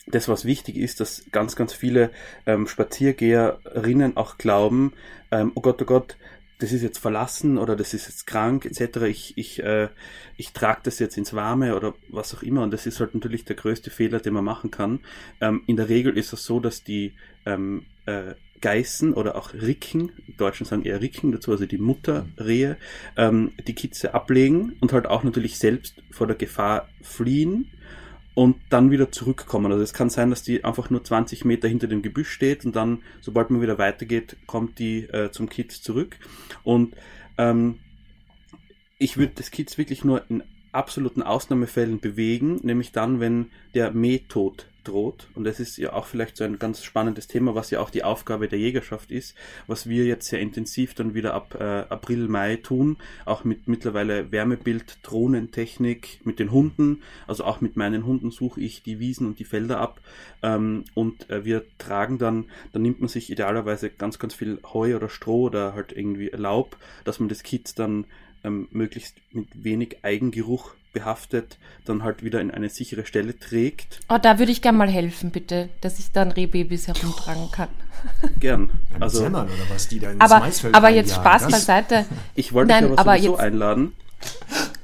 das, 0.07 0.29
was 0.29 0.45
wichtig 0.45 0.77
ist, 0.77 1.01
dass 1.01 1.25
ganz, 1.33 1.57
ganz 1.57 1.73
viele 1.73 2.11
ähm, 2.47 2.67
Spaziergeherinnen 2.67 4.19
auch 4.19 4.37
glauben, 4.37 4.93
ähm, 5.31 5.53
oh 5.55 5.63
Gott, 5.63 5.81
oh 5.81 5.87
Gott, 5.87 6.17
das 6.65 6.73
ist 6.73 6.83
jetzt 6.83 6.99
verlassen 6.99 7.59
oder 7.59 7.77
das 7.77 7.93
ist 7.93 8.09
jetzt 8.09 8.27
krank 8.27 8.65
etc. 8.65 9.03
Ich, 9.03 9.37
ich, 9.37 9.63
äh, 9.63 9.89
ich 10.39 10.55
trage 10.55 10.81
das 10.85 10.99
jetzt 10.99 11.19
ins 11.19 11.35
Warme 11.35 11.77
oder 11.77 11.95
was 12.09 12.35
auch 12.35 12.43
immer. 12.43 12.63
Und 12.63 12.71
das 12.71 12.87
ist 12.87 13.01
halt 13.01 13.15
natürlich 13.15 13.45
der 13.45 13.57
größte 13.57 13.91
Fehler, 13.91 14.19
den 14.19 14.33
man 14.33 14.45
machen 14.45 14.71
kann. 14.71 15.01
Ähm, 15.43 15.63
in 15.67 15.77
der 15.77 15.91
Regel 15.91 16.17
ist 16.17 16.33
es 16.33 16.45
so, 16.45 16.61
dass 16.61 16.83
die 16.83 17.13
ähm, 17.45 17.85
äh, 18.07 18.33
Geißen 18.63 19.13
oder 19.13 19.37
auch 19.37 19.53
Ricken, 19.53 20.13
die 20.27 20.39
Deutschen 20.39 20.65
sagen 20.65 20.85
eher 20.85 21.03
Ricken 21.03 21.33
dazu, 21.33 21.51
also 21.51 21.67
die 21.67 21.77
Mutterrehe, 21.77 22.79
ähm, 23.19 23.53
die 23.67 23.75
Kitze 23.75 24.15
ablegen 24.15 24.77
und 24.81 24.95
halt 24.95 25.07
auch 25.07 25.23
natürlich 25.23 25.59
selbst 25.59 26.03
vor 26.11 26.27
der 26.27 26.37
Gefahr 26.37 26.89
fliehen 27.03 27.71
und 28.35 28.57
dann 28.69 28.91
wieder 28.91 29.13
zurückkommen. 29.13 29.71
Also 29.71 29.83
es 29.83 29.93
kann 29.93 30.11
sein, 30.11 30.31
dass 30.31 30.43
die 30.43 30.65
einfach 30.65 30.91
nur 30.91 31.05
20 31.05 31.45
Meter 31.45 31.69
hinter 31.69 31.87
dem 31.87 32.03
Gebüsch 32.03 32.31
steht 32.31 32.65
und 32.65 32.75
dann, 32.77 33.03
sobald 33.21 33.51
man 33.51 33.63
wieder 33.63 33.79
weitergeht, 33.79 34.37
kommt 34.47 34.79
die 34.79 35.05
äh, 35.05 35.31
zum 35.31 35.49
Kitz 35.49 35.83
zurück. 35.83 36.19
Und 36.65 36.95
ähm, 37.39 37.79
ich 38.99 39.17
würde 39.17 39.33
das 39.37 39.51
Kitz 39.51 39.79
wirklich 39.79 40.05
nur 40.05 40.29
in 40.29 40.43
absoluten 40.73 41.23
Ausnahmefällen 41.23 42.01
bewegen, 42.01 42.61
nämlich 42.63 42.93
dann, 42.93 43.21
wenn 43.21 43.51
der 43.75 43.93
Mehtod 43.93 44.67
droht. 44.85 45.29
Und 45.35 45.45
das 45.45 45.61
ist 45.61 45.77
ja 45.77 45.93
auch 45.93 46.07
vielleicht 46.07 46.37
so 46.37 46.45
ein 46.45 46.59
ganz 46.59 46.85
spannendes 46.85 47.27
Thema, 47.27 47.55
was 47.55 47.71
ja 47.71 47.81
auch 47.81 47.91
die 47.91 48.05
Aufgabe 48.05 48.49
der 48.49 48.59
Jägerschaft 48.59 49.11
ist, 49.11 49.35
was 49.67 49.89
wir 49.89 50.05
jetzt 50.05 50.29
sehr 50.29 50.41
intensiv 50.41 50.95
dann 50.95 51.15
wieder 51.15 51.35
ab 51.35 51.57
äh, 51.59 51.85
April, 51.89 52.29
Mai 52.29 52.57
tun, 52.57 52.97
auch 53.25 53.45
mit 53.45 53.67
mittlerweile 53.69 54.31
Wärmebild, 54.31 54.99
Drohnentechnik, 55.03 56.21
mit 56.25 56.39
den 56.39 56.53
Hunden, 56.53 57.03
also 57.27 57.45
auch 57.45 57.61
mit 57.61 57.77
meinen 57.77 58.07
Hunden 58.07 58.31
suche 58.31 58.61
ich 58.61 58.83
die 58.83 58.99
Wiesen 58.99 59.27
und 59.27 59.39
die 59.39 59.45
Felder 59.45 59.81
ab. 59.81 60.01
Ähm, 60.43 60.85
und 60.95 61.31
äh, 61.31 61.45
wir 61.45 61.65
tragen 61.79 62.19
dann, 62.19 62.47
dann 62.73 62.83
nimmt 62.83 63.01
man 63.01 63.09
sich 63.09 63.31
idealerweise 63.31 63.91
ganz, 63.91 64.19
ganz 64.19 64.35
viel 64.35 64.61
Heu 64.65 64.95
oder 64.95 65.09
Stroh 65.09 65.45
oder 65.45 65.75
halt 65.75 65.93
irgendwie 65.93 66.29
Laub, 66.29 66.77
dass 67.05 67.19
man 67.19 67.29
das 67.29 67.43
Kit 67.43 67.79
dann 67.79 68.07
ähm, 68.45 68.69
möglichst 68.71 69.17
mit 69.33 69.49
wenig 69.65 69.99
Eigengeruch 70.03 70.75
behaftet 70.93 71.59
dann 71.85 72.03
halt 72.03 72.23
wieder 72.23 72.41
in 72.41 72.51
eine 72.51 72.71
sichere 72.71 73.05
Stelle 73.05 73.39
trägt. 73.39 74.01
Oh, 74.09 74.17
da 74.17 74.39
würde 74.39 74.53
ich 74.53 74.63
gerne 74.63 74.79
mal 74.79 74.89
helfen, 74.89 75.31
bitte, 75.31 75.69
dass 75.81 75.99
ich 75.99 76.13
dann 76.13 76.31
Rehbabys 76.31 76.87
herumtragen 76.89 77.51
kann. 77.51 77.69
Gern. 78.41 78.71
Also, 79.01 79.19
Semmern 79.19 79.49
oder 79.49 79.71
was, 79.71 79.89
die 79.89 79.99
da 79.99 80.13
ins 80.13 80.21
aber, 80.21 80.49
aber 80.73 80.89
jetzt 80.91 81.15
Spaß 81.15 81.43
das? 81.43 81.51
beiseite. 81.51 82.07
Ich 82.35 82.53
wollte 82.53 82.73
Nein, 82.73 82.85
dich 82.85 82.99
aber, 82.99 83.13
aber 83.13 83.21
jetzt, 83.21 83.41
einladen. 83.41 83.93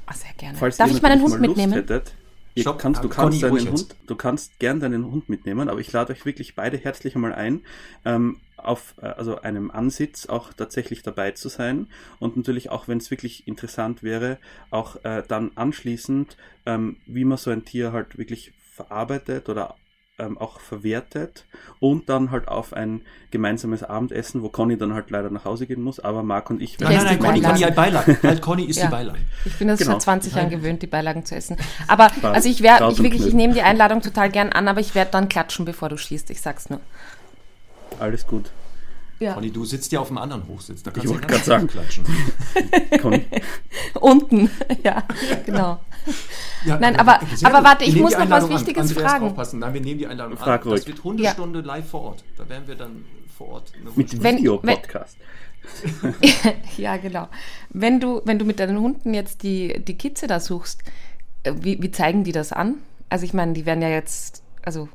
Oh, 0.07 0.13
sehr 0.13 0.33
gerne. 0.37 0.57
Darf 0.77 0.91
ich 0.91 1.01
meinen 1.01 1.21
Hund 1.21 1.39
mitnehmen? 1.39 1.73
Hättet, 1.73 2.13
Stopp, 2.57 2.79
kannst, 2.79 3.03
du, 3.03 3.09
kannst 3.09 3.41
deinen 3.41 3.69
Hund, 3.69 3.95
du 4.07 4.15
kannst 4.15 4.59
gern 4.59 4.79
deinen 4.81 5.05
Hund 5.05 5.29
mitnehmen, 5.29 5.69
aber 5.69 5.79
ich 5.79 5.91
lade 5.91 6.11
euch 6.11 6.25
wirklich 6.25 6.55
beide 6.55 6.77
herzlich 6.77 7.15
einmal 7.15 7.33
ein, 7.33 7.61
ähm, 8.03 8.37
auf 8.63 8.95
äh, 9.01 9.07
also 9.07 9.41
einem 9.41 9.71
Ansitz 9.71 10.27
auch 10.27 10.53
tatsächlich 10.53 11.03
dabei 11.03 11.31
zu 11.31 11.49
sein 11.49 11.87
und 12.19 12.37
natürlich 12.37 12.69
auch, 12.69 12.87
wenn 12.87 12.97
es 12.97 13.11
wirklich 13.11 13.47
interessant 13.47 14.03
wäre, 14.03 14.37
auch 14.69 15.03
äh, 15.03 15.23
dann 15.27 15.51
anschließend, 15.55 16.37
ähm, 16.65 16.97
wie 17.05 17.25
man 17.25 17.37
so 17.37 17.51
ein 17.51 17.65
Tier 17.65 17.91
halt 17.91 18.17
wirklich 18.17 18.53
verarbeitet 18.73 19.49
oder 19.49 19.75
ähm, 20.21 20.37
auch 20.37 20.59
verwertet 20.59 21.45
und 21.79 22.09
dann 22.09 22.31
halt 22.31 22.47
auf 22.47 22.73
ein 22.73 23.01
gemeinsames 23.31 23.83
Abendessen, 23.83 24.41
wo 24.41 24.49
Conny 24.49 24.77
dann 24.77 24.93
halt 24.93 25.09
leider 25.09 25.29
nach 25.29 25.45
Hause 25.45 25.65
gehen 25.65 25.81
muss, 25.81 25.99
aber 25.99 26.21
Marc 26.21 26.49
und 26.49 26.61
ich... 26.61 26.79
Nein, 26.79 26.95
nein, 26.95 27.05
nein, 27.05 27.19
Conny, 27.19 27.41
Conny 27.41 27.59
hat 27.59 27.75
Beilagen. 27.75 28.17
Halt, 28.23 28.41
Conny 28.41 28.65
ist 28.65 28.77
ja. 28.77 28.85
die 28.85 28.91
Beilage. 28.91 29.19
Ich 29.45 29.57
bin 29.57 29.67
das 29.67 29.79
genau. 29.79 29.93
seit 29.93 30.01
20 30.03 30.35
Jahren 30.35 30.49
gewöhnt, 30.49 30.81
die 30.81 30.87
Beilagen 30.87 31.25
zu 31.25 31.35
essen. 31.35 31.57
Aber, 31.87 32.09
Spaß. 32.09 32.35
also 32.35 32.49
ich 32.49 32.61
werde, 32.61 32.91
ich 32.91 33.01
wirklich, 33.01 33.25
ich 33.25 33.33
nehme 33.33 33.53
die 33.53 33.61
Einladung 33.61 34.01
total 34.01 34.29
gern 34.29 34.49
an, 34.49 34.67
aber 34.67 34.79
ich 34.79 34.95
werde 34.95 35.11
dann 35.11 35.29
klatschen, 35.29 35.65
bevor 35.65 35.89
du 35.89 35.97
schießt, 35.97 36.29
ich 36.29 36.41
sag's 36.41 36.69
nur. 36.69 36.81
Alles 38.01 38.25
gut. 38.25 38.51
Ja. 39.19 39.33
Conny, 39.35 39.51
du 39.51 39.63
sitzt 39.65 39.91
ja 39.91 39.99
auf 39.99 40.07
dem 40.07 40.17
anderen 40.17 40.47
Hochsitz. 40.47 40.81
Da 40.81 40.89
kannst 40.89 41.05
ich 41.05 41.11
wollte 41.11 41.27
gerade 41.27 41.43
sagen. 41.43 41.67
Klatschen. 41.67 42.03
Unten, 44.01 44.49
ja, 44.83 45.03
genau. 45.45 45.79
Ja, 46.65 46.79
Nein, 46.79 46.95
aber, 46.95 47.19
aber 47.43 47.63
warte, 47.63 47.85
ich 47.85 47.95
muss 47.95 48.17
noch 48.17 48.27
was 48.27 48.49
Wichtiges 48.49 48.97
an. 48.97 49.03
fragen. 49.03 49.25
Aufpassen. 49.27 49.59
Nein, 49.59 49.75
wir 49.75 49.81
nehmen 49.81 49.99
die 49.99 50.07
Einladung 50.07 50.37
Frag 50.37 50.63
an. 50.63 50.69
Ruhig. 50.69 50.79
Das 50.79 50.87
wird 50.87 51.03
Hundestunde 51.03 51.59
ja. 51.59 51.65
live 51.65 51.87
vor 51.87 52.01
Ort. 52.01 52.23
Da 52.35 52.49
werden 52.49 52.67
wir 52.67 52.73
dann 52.73 53.05
vor 53.37 53.49
Ort 53.49 53.71
mit 53.95 54.23
Video-Podcast. 54.23 55.17
ja, 56.77 56.97
genau. 56.97 57.27
Wenn 57.69 57.99
du, 57.99 58.21
wenn 58.25 58.39
du 58.39 58.45
mit 58.45 58.59
deinen 58.59 58.79
Hunden 58.79 59.13
jetzt 59.13 59.43
die, 59.43 59.83
die 59.85 59.99
Kitze 59.99 60.25
da 60.25 60.39
suchst, 60.39 60.81
äh, 61.43 61.53
wie, 61.61 61.79
wie 61.83 61.91
zeigen 61.91 62.23
die 62.23 62.31
das 62.31 62.51
an? 62.51 62.79
Also 63.09 63.25
ich 63.25 63.35
meine, 63.35 63.53
die 63.53 63.67
werden 63.67 63.83
ja 63.83 63.89
jetzt, 63.89 64.41
also 64.63 64.89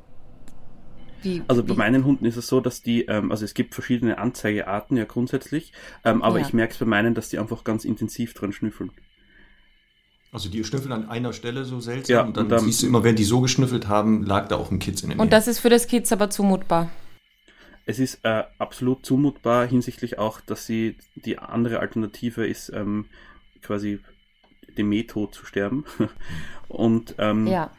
wie, 1.26 1.42
also 1.48 1.62
bei 1.64 1.74
wie? 1.74 1.78
meinen 1.78 2.04
Hunden 2.04 2.24
ist 2.24 2.36
es 2.36 2.46
so, 2.46 2.60
dass 2.60 2.82
die, 2.82 3.06
ähm, 3.06 3.30
also 3.30 3.44
es 3.44 3.54
gibt 3.54 3.74
verschiedene 3.74 4.18
Anzeigearten 4.18 4.96
ja 4.96 5.04
grundsätzlich, 5.04 5.72
ähm, 6.04 6.22
aber 6.22 6.38
ja. 6.38 6.46
ich 6.46 6.52
merke 6.52 6.72
es 6.72 6.78
bei 6.78 6.86
meinen, 6.86 7.14
dass 7.14 7.28
die 7.28 7.38
einfach 7.38 7.64
ganz 7.64 7.84
intensiv 7.84 8.32
dran 8.34 8.52
schnüffeln. 8.52 8.92
Also 10.32 10.48
die 10.48 10.62
schnüffeln 10.64 10.92
an 10.92 11.08
einer 11.08 11.32
Stelle 11.32 11.64
so 11.64 11.80
seltsam 11.80 12.14
ja, 12.14 12.22
und 12.22 12.36
dann, 12.36 12.44
und 12.44 12.50
dann 12.50 12.60
siehst 12.60 12.82
du 12.82 12.86
immer, 12.86 13.02
wenn 13.04 13.16
die 13.16 13.24
so 13.24 13.40
geschnüffelt 13.40 13.88
haben, 13.88 14.24
lag 14.24 14.48
da 14.48 14.56
auch 14.56 14.70
ein 14.70 14.78
Kitz 14.78 15.02
in 15.02 15.08
der 15.08 15.16
Nähe. 15.16 15.22
Und 15.22 15.32
das 15.32 15.48
ist 15.48 15.58
für 15.58 15.70
das 15.70 15.86
Kitz 15.86 16.12
aber 16.12 16.30
zumutbar. 16.30 16.90
Es 17.86 17.98
ist 17.98 18.20
äh, 18.24 18.44
absolut 18.58 19.06
zumutbar 19.06 19.66
hinsichtlich 19.66 20.18
auch, 20.18 20.40
dass 20.40 20.66
sie 20.66 20.96
die 21.14 21.38
andere 21.38 21.80
Alternative 21.80 22.46
ist, 22.46 22.70
ähm, 22.74 23.06
quasi 23.62 24.00
dem 24.76 24.88
Metod 24.88 25.34
zu 25.34 25.46
sterben. 25.46 25.84
und 26.68 27.14
ähm, 27.18 27.46
ja 27.46 27.70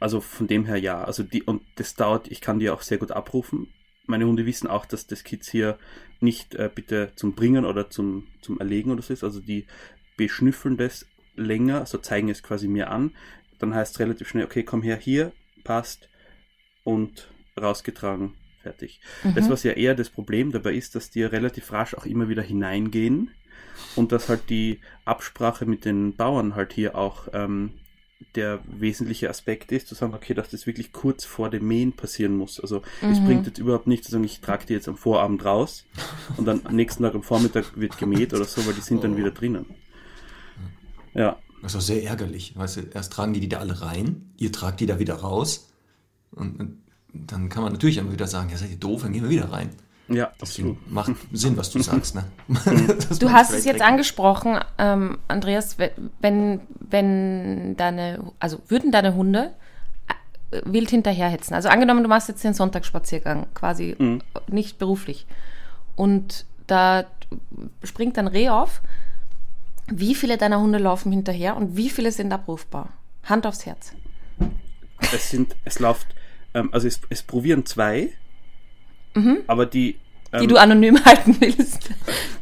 also 0.00 0.20
von 0.20 0.46
dem 0.46 0.64
her 0.64 0.76
ja. 0.76 1.04
Also 1.04 1.22
die, 1.22 1.42
und 1.42 1.62
das 1.76 1.94
dauert, 1.94 2.30
ich 2.30 2.40
kann 2.40 2.58
die 2.58 2.70
auch 2.70 2.82
sehr 2.82 2.98
gut 2.98 3.10
abrufen. 3.10 3.68
Meine 4.06 4.26
Hunde 4.26 4.46
wissen 4.46 4.68
auch, 4.68 4.86
dass 4.86 5.06
das 5.06 5.24
Kids 5.24 5.48
hier 5.48 5.78
nicht 6.20 6.54
äh, 6.54 6.70
bitte 6.72 7.12
zum 7.16 7.34
Bringen 7.34 7.64
oder 7.64 7.90
zum, 7.90 8.26
zum 8.40 8.58
Erlegen 8.58 8.90
oder 8.90 9.02
so 9.02 9.12
ist. 9.12 9.24
Also 9.24 9.40
die 9.40 9.66
beschnüffeln 10.16 10.76
das 10.76 11.06
länger, 11.36 11.80
also 11.80 11.98
zeigen 11.98 12.28
es 12.28 12.42
quasi 12.42 12.68
mir 12.68 12.90
an. 12.90 13.12
Dann 13.58 13.74
heißt 13.74 13.94
es 13.94 14.00
relativ 14.00 14.28
schnell, 14.28 14.44
okay, 14.44 14.64
komm 14.64 14.82
her, 14.82 14.96
hier, 14.96 15.32
passt 15.64 16.08
und 16.84 17.28
rausgetragen, 17.60 18.34
fertig. 18.62 19.00
Mhm. 19.22 19.34
Das, 19.34 19.48
was 19.50 19.62
ja 19.62 19.72
eher 19.72 19.94
das 19.94 20.10
Problem 20.10 20.52
dabei 20.52 20.74
ist, 20.74 20.94
dass 20.94 21.10
die 21.10 21.22
relativ 21.22 21.72
rasch 21.72 21.94
auch 21.94 22.06
immer 22.06 22.28
wieder 22.28 22.42
hineingehen 22.42 23.30
und 23.94 24.12
dass 24.12 24.28
halt 24.28 24.50
die 24.50 24.80
Absprache 25.04 25.66
mit 25.66 25.84
den 25.84 26.14
Bauern 26.14 26.54
halt 26.54 26.72
hier 26.72 26.96
auch 26.96 27.28
ähm, 27.32 27.72
der 28.34 28.60
wesentliche 28.66 29.30
Aspekt 29.30 29.72
ist, 29.72 29.88
zu 29.88 29.94
sagen, 29.94 30.14
okay, 30.14 30.34
dass 30.34 30.50
das 30.50 30.66
wirklich 30.66 30.92
kurz 30.92 31.24
vor 31.24 31.50
dem 31.50 31.66
Mähen 31.66 31.92
passieren 31.92 32.36
muss. 32.36 32.60
Also 32.60 32.82
mhm. 33.00 33.10
es 33.10 33.24
bringt 33.24 33.46
jetzt 33.46 33.58
überhaupt 33.58 33.86
nichts 33.86 34.06
zu 34.06 34.12
sagen, 34.12 34.24
ich 34.24 34.40
trage 34.40 34.66
die 34.66 34.72
jetzt 34.72 34.88
am 34.88 34.96
Vorabend 34.96 35.44
raus 35.44 35.84
und 36.36 36.46
dann 36.46 36.60
am 36.64 36.76
nächsten 36.76 37.02
Tag 37.02 37.14
am 37.14 37.22
Vormittag 37.22 37.76
wird 37.76 37.98
gemäht 37.98 38.34
oder 38.34 38.44
so, 38.44 38.64
weil 38.66 38.74
die 38.74 38.80
sind 38.80 39.04
dann 39.04 39.16
wieder 39.16 39.30
drinnen. 39.30 39.66
Ja. 41.14 41.36
Das 41.62 41.74
ist 41.74 41.78
auch 41.78 41.82
sehr 41.82 42.02
ärgerlich. 42.02 42.56
Weißt 42.56 42.76
du, 42.76 42.80
erst 42.92 43.12
tragen 43.12 43.34
die 43.34 43.40
die 43.40 43.48
da 43.48 43.58
alle 43.58 43.80
rein, 43.82 44.32
ihr 44.36 44.50
tragt 44.50 44.80
die 44.80 44.86
da 44.86 44.98
wieder 44.98 45.14
raus 45.14 45.70
und, 46.32 46.58
und 46.58 46.82
dann 47.12 47.48
kann 47.48 47.62
man 47.62 47.72
natürlich 47.72 47.98
immer 47.98 48.12
wieder 48.12 48.26
sagen, 48.26 48.50
ja, 48.50 48.56
seid 48.56 48.70
ihr 48.70 48.76
doof, 48.78 49.02
dann 49.02 49.12
gehen 49.12 49.22
wir 49.22 49.30
wieder 49.30 49.52
rein. 49.52 49.70
Ja, 50.12 50.32
Deswegen 50.40 50.70
absolut. 50.70 50.92
macht 50.92 51.12
Sinn, 51.32 51.56
was 51.56 51.70
du 51.70 51.82
sagst. 51.82 52.14
Ne? 52.14 52.24
du 53.18 53.32
hast 53.32 53.52
es 53.52 53.64
jetzt 53.64 53.82
angesprochen, 53.82 54.58
ähm, 54.78 55.18
Andreas, 55.28 55.76
wenn, 56.20 56.60
wenn 56.80 57.76
deine, 57.76 58.32
also 58.38 58.60
würden 58.68 58.92
deine 58.92 59.14
Hunde 59.14 59.52
äh, 60.50 60.60
wild 60.64 60.90
hinterherhetzen. 60.90 61.54
Also 61.54 61.68
angenommen, 61.68 62.02
du 62.02 62.08
machst 62.08 62.28
jetzt 62.28 62.44
den 62.44 62.54
Sonntagsspaziergang, 62.54 63.46
quasi 63.54 63.96
mhm. 63.98 64.22
nicht 64.48 64.78
beruflich. 64.78 65.26
Und 65.96 66.46
da 66.66 67.04
springt 67.82 68.18
ein 68.18 68.28
Reh 68.28 68.48
auf. 68.48 68.82
Wie 69.86 70.14
viele 70.14 70.38
deiner 70.38 70.60
Hunde 70.60 70.78
laufen 70.78 71.12
hinterher 71.12 71.56
und 71.56 71.76
wie 71.76 71.90
viele 71.90 72.12
sind 72.12 72.32
abrufbar? 72.32 72.90
Hand 73.24 73.46
aufs 73.46 73.66
Herz. 73.66 73.92
Es 75.12 75.30
sind, 75.30 75.56
es 75.64 75.78
läuft, 75.80 76.06
ähm, 76.54 76.70
also 76.72 76.86
es, 76.86 77.00
es 77.08 77.22
probieren 77.22 77.66
zwei, 77.66 78.10
Mhm. 79.14 79.38
Aber 79.46 79.66
die. 79.66 79.98
Ähm, 80.32 80.40
die 80.40 80.46
du 80.46 80.56
anonym 80.56 80.98
halten 81.04 81.36
willst. 81.40 81.90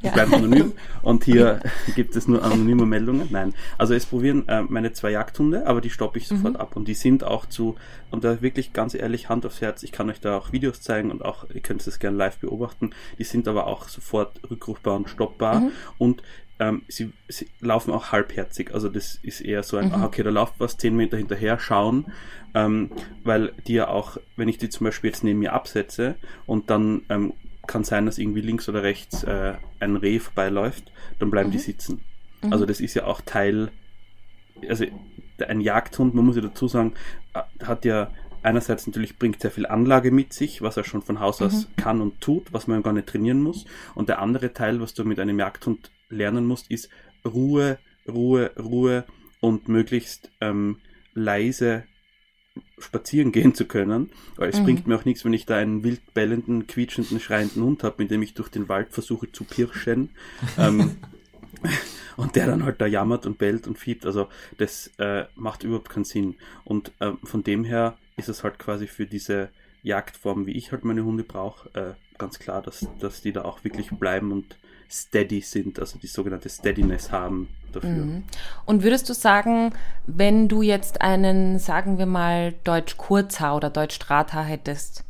Die 0.02 0.06
ja. 0.06 0.12
bleiben 0.12 0.34
anonym. 0.34 0.72
Und 1.02 1.24
hier 1.24 1.60
gibt 1.96 2.14
es 2.14 2.28
nur 2.28 2.42
anonyme 2.44 2.86
Meldungen. 2.86 3.28
Nein. 3.30 3.52
Also 3.78 3.94
es 3.94 4.06
probieren 4.06 4.46
äh, 4.48 4.62
meine 4.62 4.92
zwei 4.92 5.10
Jagdhunde, 5.10 5.66
aber 5.66 5.80
die 5.80 5.90
stoppe 5.90 6.18
ich 6.18 6.28
sofort 6.28 6.54
mhm. 6.54 6.60
ab. 6.60 6.76
Und 6.76 6.86
die 6.86 6.94
sind 6.94 7.24
auch 7.24 7.46
zu, 7.46 7.74
und 8.10 8.22
da 8.22 8.42
wirklich 8.42 8.72
ganz 8.72 8.94
ehrlich, 8.94 9.28
Hand 9.28 9.44
aufs 9.44 9.60
Herz, 9.60 9.82
ich 9.82 9.90
kann 9.90 10.08
euch 10.08 10.20
da 10.20 10.36
auch 10.36 10.52
Videos 10.52 10.80
zeigen 10.80 11.10
und 11.10 11.24
auch, 11.24 11.50
ihr 11.52 11.60
könnt 11.60 11.84
es 11.84 11.98
gerne 11.98 12.16
live 12.16 12.38
beobachten. 12.38 12.90
Die 13.18 13.24
sind 13.24 13.48
aber 13.48 13.66
auch 13.66 13.88
sofort 13.88 14.40
rückrufbar 14.48 14.94
und 14.94 15.10
stoppbar. 15.10 15.60
Mhm. 15.60 15.70
Und 15.98 16.22
ähm, 16.60 16.82
sie, 16.86 17.12
sie, 17.26 17.48
laufen 17.60 17.92
auch 17.92 18.12
halbherzig. 18.12 18.72
Also 18.72 18.88
das 18.88 19.18
ist 19.22 19.40
eher 19.40 19.64
so 19.64 19.78
ein, 19.78 19.88
mhm. 19.88 19.94
ah, 19.94 20.04
okay, 20.04 20.22
da 20.22 20.30
läuft 20.30 20.54
was, 20.58 20.76
zehn 20.76 20.94
Meter 20.94 21.16
hinterher, 21.16 21.58
schauen. 21.58 22.06
Ähm, 22.54 22.90
weil 23.24 23.52
die 23.66 23.74
ja 23.74 23.88
auch, 23.88 24.16
wenn 24.36 24.48
ich 24.48 24.58
die 24.58 24.68
zum 24.68 24.84
Beispiel 24.84 25.10
jetzt 25.10 25.24
neben 25.24 25.38
mir 25.38 25.52
absetze 25.52 26.16
und 26.46 26.68
dann 26.68 27.02
ähm, 27.08 27.32
kann 27.70 27.84
sein, 27.84 28.04
dass 28.04 28.18
irgendwie 28.18 28.40
links 28.40 28.68
oder 28.68 28.82
rechts 28.82 29.22
äh, 29.22 29.54
ein 29.78 29.96
Reh 29.96 30.18
vorbeiläuft, 30.18 30.90
dann 31.20 31.30
bleiben 31.30 31.50
mhm. 31.50 31.52
die 31.52 31.58
sitzen. 31.58 32.00
Mhm. 32.42 32.52
Also 32.52 32.66
das 32.66 32.80
ist 32.80 32.94
ja 32.94 33.04
auch 33.04 33.20
Teil, 33.20 33.70
also 34.68 34.84
ein 35.46 35.60
Jagdhund, 35.60 36.12
man 36.12 36.26
muss 36.26 36.34
ja 36.34 36.42
dazu 36.42 36.66
sagen, 36.66 36.94
äh, 37.32 37.64
hat 37.64 37.84
ja 37.84 38.10
einerseits 38.42 38.88
natürlich 38.88 39.18
bringt 39.18 39.40
sehr 39.40 39.52
viel 39.52 39.66
Anlage 39.66 40.10
mit 40.10 40.32
sich, 40.32 40.62
was 40.62 40.76
er 40.76 40.84
schon 40.84 41.02
von 41.02 41.20
Haus 41.20 41.40
aus 41.40 41.68
mhm. 41.68 41.76
kann 41.76 42.00
und 42.00 42.20
tut, 42.20 42.52
was 42.52 42.66
man 42.66 42.82
gar 42.82 42.92
nicht 42.92 43.06
trainieren 43.06 43.40
muss. 43.40 43.66
Und 43.94 44.08
der 44.08 44.18
andere 44.18 44.52
Teil, 44.52 44.80
was 44.80 44.92
du 44.92 45.04
mit 45.04 45.20
einem 45.20 45.38
Jagdhund 45.38 45.92
lernen 46.08 46.46
musst, 46.46 46.70
ist 46.72 46.90
Ruhe, 47.24 47.78
Ruhe, 48.08 48.50
Ruhe 48.58 49.04
und 49.38 49.68
möglichst 49.68 50.32
ähm, 50.40 50.78
leise 51.14 51.84
spazieren 52.82 53.32
gehen 53.32 53.54
zu 53.54 53.66
können. 53.66 54.10
Weil 54.36 54.50
es 54.50 54.60
mhm. 54.60 54.64
bringt 54.64 54.86
mir 54.86 54.96
auch 54.96 55.04
nichts, 55.04 55.24
wenn 55.24 55.32
ich 55.32 55.46
da 55.46 55.56
einen 55.56 55.82
wild 55.82 56.14
bellenden, 56.14 56.66
quietschenden, 56.66 57.20
schreienden 57.20 57.62
Hund 57.62 57.84
habe, 57.84 57.96
mit 57.98 58.10
dem 58.10 58.22
ich 58.22 58.34
durch 58.34 58.48
den 58.48 58.68
Wald 58.68 58.90
versuche 58.90 59.30
zu 59.32 59.44
pirschen. 59.44 60.10
ähm, 60.58 60.96
und 62.16 62.36
der 62.36 62.46
dann 62.46 62.64
halt 62.64 62.80
da 62.80 62.86
jammert 62.86 63.26
und 63.26 63.38
bellt 63.38 63.66
und 63.66 63.78
fiebt. 63.78 64.06
Also 64.06 64.28
das 64.58 64.90
äh, 64.98 65.24
macht 65.34 65.64
überhaupt 65.64 65.90
keinen 65.90 66.04
Sinn. 66.04 66.36
Und 66.64 66.92
äh, 67.00 67.12
von 67.24 67.42
dem 67.42 67.64
her 67.64 67.96
ist 68.16 68.28
es 68.28 68.44
halt 68.44 68.58
quasi 68.58 68.86
für 68.86 69.06
diese 69.06 69.50
Jagdform, 69.82 70.46
wie 70.46 70.52
ich 70.52 70.72
halt 70.72 70.84
meine 70.84 71.04
Hunde 71.04 71.24
brauche, 71.24 71.70
äh, 71.74 71.94
ganz 72.18 72.38
klar, 72.38 72.62
dass, 72.62 72.86
dass 73.00 73.22
die 73.22 73.32
da 73.32 73.42
auch 73.42 73.64
wirklich 73.64 73.90
bleiben 73.90 74.30
und 74.30 74.56
steady 74.90 75.40
sind, 75.40 75.78
also 75.78 75.98
die 75.98 76.06
sogenannte 76.06 76.48
Steadiness 76.48 77.12
haben 77.12 77.48
dafür. 77.72 77.90
Mhm. 77.90 78.24
Und 78.66 78.82
würdest 78.82 79.08
du 79.08 79.14
sagen, 79.14 79.72
wenn 80.06 80.48
du 80.48 80.62
jetzt 80.62 81.00
einen, 81.00 81.58
sagen 81.58 81.98
wir 81.98 82.06
mal, 82.06 82.54
Deutsch 82.64 82.96
Kurzhaar 82.96 83.56
oder 83.56 83.70
Deutsch 83.70 83.98
Drahthaar 83.98 84.44
hättest, 84.44 85.04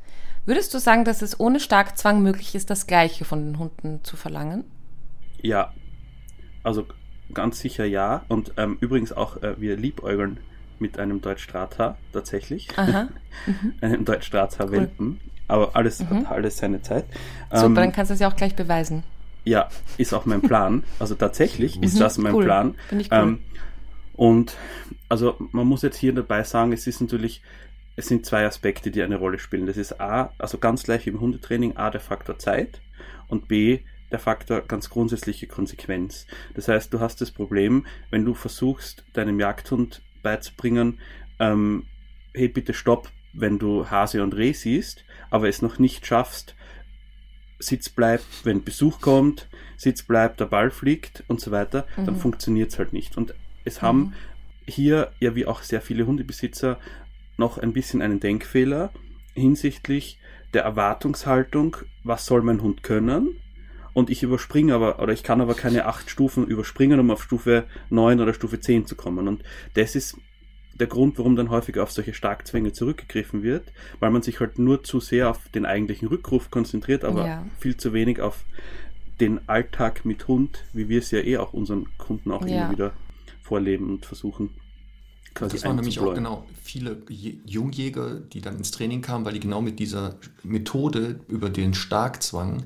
würdest 0.44 0.74
du 0.74 0.78
sagen, 0.78 1.04
dass 1.04 1.22
es 1.22 1.40
ohne 1.40 1.60
Starkzwang 1.60 2.22
möglich 2.22 2.54
ist, 2.54 2.70
das 2.70 2.86
Gleiche 2.86 3.24
von 3.24 3.44
den 3.44 3.58
Hunden 3.58 4.00
zu 4.02 4.16
verlangen? 4.16 4.64
Ja, 5.40 5.72
also 6.62 6.86
ganz 7.32 7.60
sicher 7.60 7.86
ja. 7.86 8.24
Und 8.28 8.52
ähm, 8.56 8.76
übrigens 8.80 9.12
auch, 9.12 9.42
äh, 9.42 9.60
wir 9.60 9.76
liebäugeln 9.76 10.40
mit 10.78 10.98
einem 10.98 11.20
Deutsch 11.20 11.46
Drahthaar 11.46 11.96
tatsächlich. 12.12 12.68
Aha. 12.76 13.08
Mhm. 13.46 13.74
einem 13.80 14.04
Deutsch 14.04 14.28
Drahthaar-Welpen. 14.30 15.06
Cool. 15.22 15.30
Aber 15.46 15.76
alles 15.76 16.00
mhm. 16.00 16.28
hat 16.28 16.32
alles 16.32 16.58
seine 16.58 16.82
Zeit. 16.82 17.04
Super, 17.50 17.66
ähm, 17.66 17.74
dann 17.76 17.92
kannst 17.92 18.10
du 18.10 18.14
es 18.14 18.20
ja 18.20 18.28
auch 18.28 18.34
gleich 18.34 18.56
beweisen. 18.56 19.04
Ja, 19.44 19.68
ist 19.96 20.12
auch 20.12 20.26
mein 20.26 20.42
Plan. 20.42 20.84
Also 20.98 21.14
tatsächlich 21.14 21.82
ist 21.82 22.00
das 22.00 22.18
mein 22.18 22.34
cool. 22.34 22.44
Plan. 22.44 22.74
Ich 22.90 23.10
cool. 23.10 23.18
Ähm, 23.18 23.38
und 24.14 24.56
also 25.08 25.36
man 25.52 25.66
muss 25.66 25.82
jetzt 25.82 25.96
hier 25.96 26.12
dabei 26.12 26.42
sagen, 26.44 26.72
es 26.72 26.86
ist 26.86 27.00
natürlich, 27.00 27.42
es 27.96 28.06
sind 28.06 28.26
zwei 28.26 28.44
Aspekte, 28.44 28.90
die 28.90 29.02
eine 29.02 29.16
Rolle 29.16 29.38
spielen. 29.38 29.66
Das 29.66 29.76
ist 29.76 30.00
A, 30.00 30.32
also 30.38 30.58
ganz 30.58 30.82
gleich 30.82 31.06
im 31.06 31.20
Hundetraining, 31.20 31.76
A, 31.76 31.90
der 31.90 32.00
Faktor 32.00 32.38
Zeit 32.38 32.80
und 33.28 33.48
B, 33.48 33.80
der 34.10 34.18
Faktor 34.18 34.60
ganz 34.62 34.90
grundsätzliche 34.90 35.46
Konsequenz. 35.46 36.26
Das 36.54 36.68
heißt, 36.68 36.92
du 36.92 37.00
hast 37.00 37.20
das 37.20 37.30
Problem, 37.30 37.86
wenn 38.10 38.24
du 38.24 38.34
versuchst, 38.34 39.04
deinem 39.12 39.40
Jagdhund 39.40 40.02
beizubringen, 40.22 40.98
ähm, 41.38 41.86
hey, 42.34 42.48
bitte 42.48 42.74
stopp, 42.74 43.10
wenn 43.32 43.58
du 43.58 43.88
Hase 43.88 44.22
und 44.22 44.34
Reh 44.34 44.52
siehst, 44.52 45.04
aber 45.30 45.48
es 45.48 45.62
noch 45.62 45.78
nicht 45.78 46.06
schaffst, 46.06 46.54
Sitz 47.60 47.88
bleibt, 47.88 48.44
wenn 48.44 48.64
Besuch 48.64 49.00
kommt, 49.00 49.48
Sitz 49.76 50.02
bleibt, 50.02 50.40
der 50.40 50.46
Ball 50.46 50.70
fliegt 50.70 51.22
und 51.28 51.40
so 51.40 51.50
weiter, 51.50 51.86
mhm. 51.96 52.06
dann 52.06 52.16
funktioniert 52.16 52.72
es 52.72 52.78
halt 52.78 52.92
nicht. 52.92 53.16
Und 53.16 53.34
es 53.64 53.82
haben 53.82 53.98
mhm. 53.98 54.12
hier, 54.66 55.12
ja 55.20 55.34
wie 55.34 55.46
auch 55.46 55.62
sehr 55.62 55.80
viele 55.80 56.06
Hundebesitzer, 56.06 56.78
noch 57.36 57.58
ein 57.58 57.72
bisschen 57.72 58.02
einen 58.02 58.20
Denkfehler 58.20 58.90
hinsichtlich 59.34 60.18
der 60.52 60.62
Erwartungshaltung, 60.62 61.76
was 62.02 62.26
soll 62.26 62.42
mein 62.42 62.62
Hund 62.62 62.82
können? 62.82 63.40
Und 63.92 64.10
ich 64.10 64.22
überspringe 64.22 64.74
aber, 64.74 65.00
oder 65.00 65.12
ich 65.12 65.22
kann 65.22 65.40
aber 65.40 65.54
keine 65.54 65.86
acht 65.86 66.10
Stufen 66.10 66.46
überspringen, 66.46 67.00
um 67.00 67.10
auf 67.10 67.22
Stufe 67.22 67.64
9 67.90 68.20
oder 68.20 68.34
Stufe 68.34 68.60
10 68.60 68.86
zu 68.86 68.94
kommen. 68.94 69.26
Und 69.26 69.42
das 69.74 69.94
ist 69.96 70.16
der 70.80 70.86
Grund, 70.86 71.18
warum 71.18 71.36
dann 71.36 71.50
häufig 71.50 71.78
auf 71.78 71.92
solche 71.92 72.14
Starkzwänge 72.14 72.72
zurückgegriffen 72.72 73.42
wird, 73.42 73.64
weil 74.00 74.10
man 74.10 74.22
sich 74.22 74.40
halt 74.40 74.58
nur 74.58 74.82
zu 74.82 75.00
sehr 75.00 75.30
auf 75.30 75.48
den 75.50 75.66
eigentlichen 75.66 76.08
Rückruf 76.08 76.50
konzentriert, 76.50 77.04
aber 77.04 77.26
ja. 77.26 77.46
viel 77.58 77.76
zu 77.76 77.92
wenig 77.92 78.20
auf 78.20 78.44
den 79.20 79.48
Alltag 79.48 80.04
mit 80.04 80.26
Hund, 80.28 80.64
wie 80.72 80.88
wir 80.88 80.98
es 80.98 81.10
ja 81.10 81.20
eh 81.20 81.36
auch 81.36 81.52
unseren 81.52 81.86
Kunden 81.98 82.32
auch 82.32 82.46
ja. 82.46 82.62
immer 82.62 82.72
wieder 82.72 82.92
vorleben 83.42 83.90
und 83.90 84.06
versuchen. 84.06 84.50
Quasi 85.34 85.56
das 85.56 85.64
waren 85.64 85.76
nämlich 85.76 86.00
auch 86.00 86.14
genau 86.14 86.46
viele 86.62 87.02
Jungjäger, 87.08 88.18
die 88.18 88.40
dann 88.40 88.56
ins 88.56 88.72
Training 88.72 89.00
kamen, 89.00 89.24
weil 89.24 89.34
die 89.34 89.40
genau 89.40 89.60
mit 89.60 89.78
dieser 89.78 90.16
Methode 90.42 91.20
über 91.28 91.50
den 91.50 91.74
Starkzwang 91.74 92.64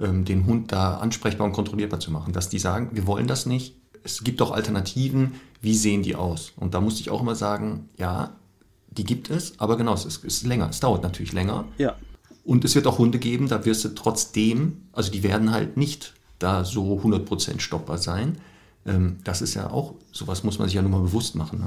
ähm, 0.00 0.24
den 0.24 0.46
Hund 0.46 0.72
da 0.72 0.96
ansprechbar 0.98 1.46
und 1.46 1.52
kontrollierbar 1.52 2.00
zu 2.00 2.10
machen, 2.10 2.32
dass 2.32 2.48
die 2.48 2.58
sagen, 2.58 2.90
wir 2.92 3.06
wollen 3.06 3.26
das 3.26 3.44
nicht, 3.46 3.76
es 4.06 4.22
gibt 4.24 4.40
doch 4.40 4.52
Alternativen, 4.52 5.34
wie 5.60 5.74
sehen 5.74 6.02
die 6.02 6.14
aus? 6.14 6.52
Und 6.56 6.74
da 6.74 6.80
musste 6.80 7.00
ich 7.00 7.10
auch 7.10 7.20
immer 7.20 7.34
sagen, 7.34 7.88
ja, 7.98 8.36
die 8.88 9.04
gibt 9.04 9.30
es, 9.30 9.58
aber 9.58 9.76
genau, 9.76 9.94
es 9.94 10.04
ist, 10.04 10.24
ist 10.24 10.46
länger. 10.46 10.70
Es 10.70 10.80
dauert 10.80 11.02
natürlich 11.02 11.32
länger. 11.32 11.64
Ja. 11.76 11.96
Und 12.44 12.64
es 12.64 12.74
wird 12.74 12.86
auch 12.86 12.98
Hunde 12.98 13.18
geben, 13.18 13.48
da 13.48 13.64
wirst 13.64 13.84
du 13.84 13.88
trotzdem, 13.88 14.86
also 14.92 15.10
die 15.10 15.22
werden 15.22 15.50
halt 15.50 15.76
nicht 15.76 16.14
da 16.38 16.64
so 16.64 16.98
100% 16.98 17.60
stoppbar 17.60 17.98
sein. 17.98 18.38
Ähm, 18.86 19.18
das 19.24 19.42
ist 19.42 19.54
ja 19.54 19.70
auch, 19.70 19.94
sowas 20.12 20.44
muss 20.44 20.58
man 20.58 20.68
sich 20.68 20.76
ja 20.76 20.82
nur 20.82 20.92
mal 20.92 21.00
bewusst 21.00 21.34
machen. 21.34 21.58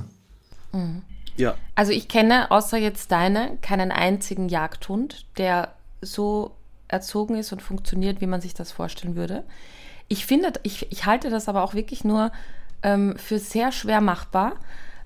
Ne? 0.72 0.80
Mhm. 0.80 1.02
Ja. 1.36 1.56
Also 1.76 1.91
ich 1.91 2.07
kenne 2.07 2.52
außer 2.52 2.78
jetzt 2.78 3.11
deine 3.11 3.57
keinen 3.61 3.91
einzigen 3.91 4.48
Jagdhund, 4.48 5.26
der 5.38 5.74
so 6.02 6.52
erzogen 6.88 7.36
ist 7.36 7.52
und 7.52 7.61
funktioniert, 7.61 8.22
wie 8.22 8.28
man 8.28 8.41
sich 8.41 8.53
das 8.53 8.72
vorstellen 8.72 9.16
würde. 9.16 9.44
Ich 10.10 10.26
finde, 10.26 10.52
ich, 10.64 10.91
ich 10.91 11.06
halte 11.06 11.30
das 11.30 11.48
aber 11.48 11.64
auch 11.64 11.73
wirklich 11.73 12.03
nur 12.03 12.31
ähm, 12.84 13.15
für 13.18 13.40
sehr 13.40 13.72
schwer 13.72 14.02
machbar, 14.02 14.53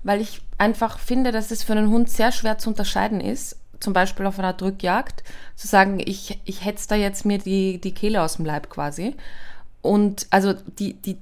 weil 0.02 0.20
ich 0.20 0.42
einfach 0.58 0.98
finde, 0.98 1.30
dass 1.30 1.50
es 1.50 1.62
für 1.62 1.72
einen 1.72 1.90
Hund 1.90 2.10
sehr 2.10 2.32
schwer 2.32 2.58
zu 2.58 2.70
unterscheiden 2.70 3.20
ist, 3.20 3.58
zum 3.80 3.92
Beispiel 3.92 4.26
auf 4.26 4.38
einer 4.38 4.52
Drückjagd, 4.52 5.22
zu 5.56 5.66
sagen, 5.66 6.00
ich, 6.04 6.40
ich 6.44 6.64
hetze 6.64 6.88
da 6.88 6.94
jetzt 6.94 7.24
mir 7.24 7.38
die, 7.38 7.80
die 7.80 7.92
Kehle 7.92 8.22
aus 8.22 8.36
dem 8.36 8.44
Leib 8.44 8.70
quasi. 8.70 9.14
Und 9.82 10.26
also 10.30 10.54
die, 10.54 10.94
die, 10.94 11.18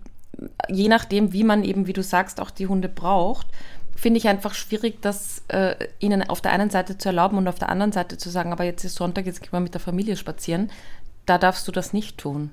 je 0.69 0.89
nachdem, 0.89 1.33
wie 1.33 1.45
man 1.45 1.65
eben, 1.65 1.87
wie 1.87 1.93
du 1.93 2.03
sagst, 2.03 2.41
auch 2.41 2.51
die 2.51 2.69
Hunde 2.69 2.89
braucht, 2.89 3.47
finde 3.97 4.19
ich 4.19 4.29
einfach 4.29 4.55
schwierig, 4.55 5.01
das 5.03 5.43
äh, 5.49 5.75
ihnen 5.99 6.29
auf 6.29 6.41
der 6.41 6.53
einen 6.53 6.71
Seite 6.71 6.99
zu 6.99 7.09
erlauben 7.09 7.39
und 7.39 7.49
auf 7.49 7.59
der 7.59 7.69
anderen 7.69 7.93
Seite 7.93 8.19
zu 8.19 8.31
sagen, 8.31 8.53
aber 8.53 8.65
jetzt 8.65 8.85
ist 8.85 8.95
Sonntag, 8.95 9.27
jetzt 9.27 9.43
gehen 9.43 9.53
wir 9.53 9.61
mit 9.61 9.75
der 9.75 9.81
Familie 9.81 10.17
spazieren. 10.17 10.71
Da 11.27 11.39
darfst 11.39 11.69
du 11.69 11.73
das 11.73 11.93
nicht 11.93 12.19
tun. 12.19 12.51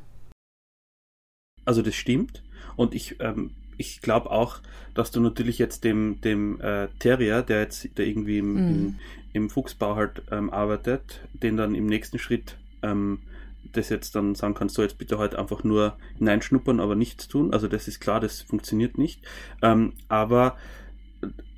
Also 1.70 1.84
das 1.84 1.94
stimmt. 1.94 2.42
Und 2.78 2.96
ich, 2.96 3.18
ähm, 3.20 3.52
ich 3.78 4.02
glaube 4.02 4.32
auch, 4.32 4.58
dass 4.96 5.12
du 5.12 5.20
natürlich 5.20 5.60
jetzt 5.60 5.84
dem, 5.84 6.20
dem 6.22 6.60
äh, 6.62 6.88
Terrier, 6.98 7.44
der 7.44 7.60
jetzt 7.60 7.96
der 7.96 8.08
irgendwie 8.08 8.40
im, 8.40 8.54
mm. 8.54 8.58
im, 8.58 8.96
im, 9.34 9.50
Fuchsbau 9.52 9.96
halt 9.96 10.24
ähm, 10.32 10.50
arbeitet, 10.50 11.22
den 11.34 11.58
dann 11.58 11.76
im 11.76 11.86
nächsten 11.86 12.18
Schritt 12.18 12.58
ähm, 12.82 13.20
das 13.72 13.90
jetzt 13.90 14.16
dann 14.16 14.34
sagen 14.34 14.56
kannst, 14.56 14.74
so 14.74 14.82
jetzt 14.82 14.98
bitte 14.98 15.20
halt 15.20 15.36
einfach 15.36 15.64
nur 15.64 15.96
hineinschnuppern, 16.18 16.80
aber 16.80 16.96
nichts 16.96 17.28
tun. 17.28 17.54
Also 17.54 17.68
das 17.68 17.88
ist 17.88 18.00
klar, 18.00 18.20
das 18.20 18.42
funktioniert 18.42 18.98
nicht. 18.98 19.22
Ähm, 19.62 19.94
aber 20.08 20.58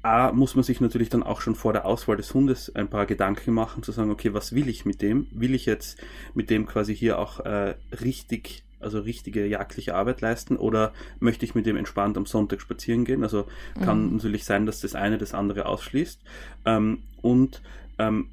A, 0.01 0.33
muss 0.33 0.55
man 0.55 0.65
sich 0.65 0.81
natürlich 0.81 1.07
dann 1.07 1.23
auch 1.23 1.39
schon 1.39 1.55
vor 1.55 1.71
der 1.71 1.85
Auswahl 1.85 2.17
des 2.17 2.33
Hundes 2.33 2.75
ein 2.75 2.89
paar 2.89 3.05
Gedanken 3.05 3.53
machen, 3.53 3.81
zu 3.81 3.93
sagen, 3.93 4.11
okay, 4.11 4.33
was 4.33 4.53
will 4.53 4.67
ich 4.67 4.83
mit 4.83 5.01
dem? 5.01 5.27
Will 5.31 5.55
ich 5.55 5.65
jetzt 5.65 6.03
mit 6.33 6.49
dem 6.49 6.65
quasi 6.65 6.93
hier 6.93 7.17
auch 7.17 7.39
äh, 7.39 7.75
richtig, 8.01 8.65
also 8.81 8.99
richtige 8.99 9.45
jagdliche 9.45 9.95
Arbeit 9.95 10.21
leisten 10.21 10.57
oder 10.57 10.93
möchte 11.19 11.45
ich 11.45 11.55
mit 11.55 11.65
dem 11.65 11.77
entspannt 11.77 12.17
am 12.17 12.25
Sonntag 12.25 12.61
spazieren 12.61 13.05
gehen? 13.05 13.23
Also 13.23 13.45
kann 13.81 14.07
mhm. 14.07 14.13
natürlich 14.15 14.45
sein, 14.45 14.65
dass 14.65 14.81
das 14.81 14.95
eine 14.95 15.17
das 15.17 15.33
andere 15.33 15.65
ausschließt. 15.65 16.21
Ähm, 16.65 17.03
und 17.21 17.61
ähm, 17.97 18.29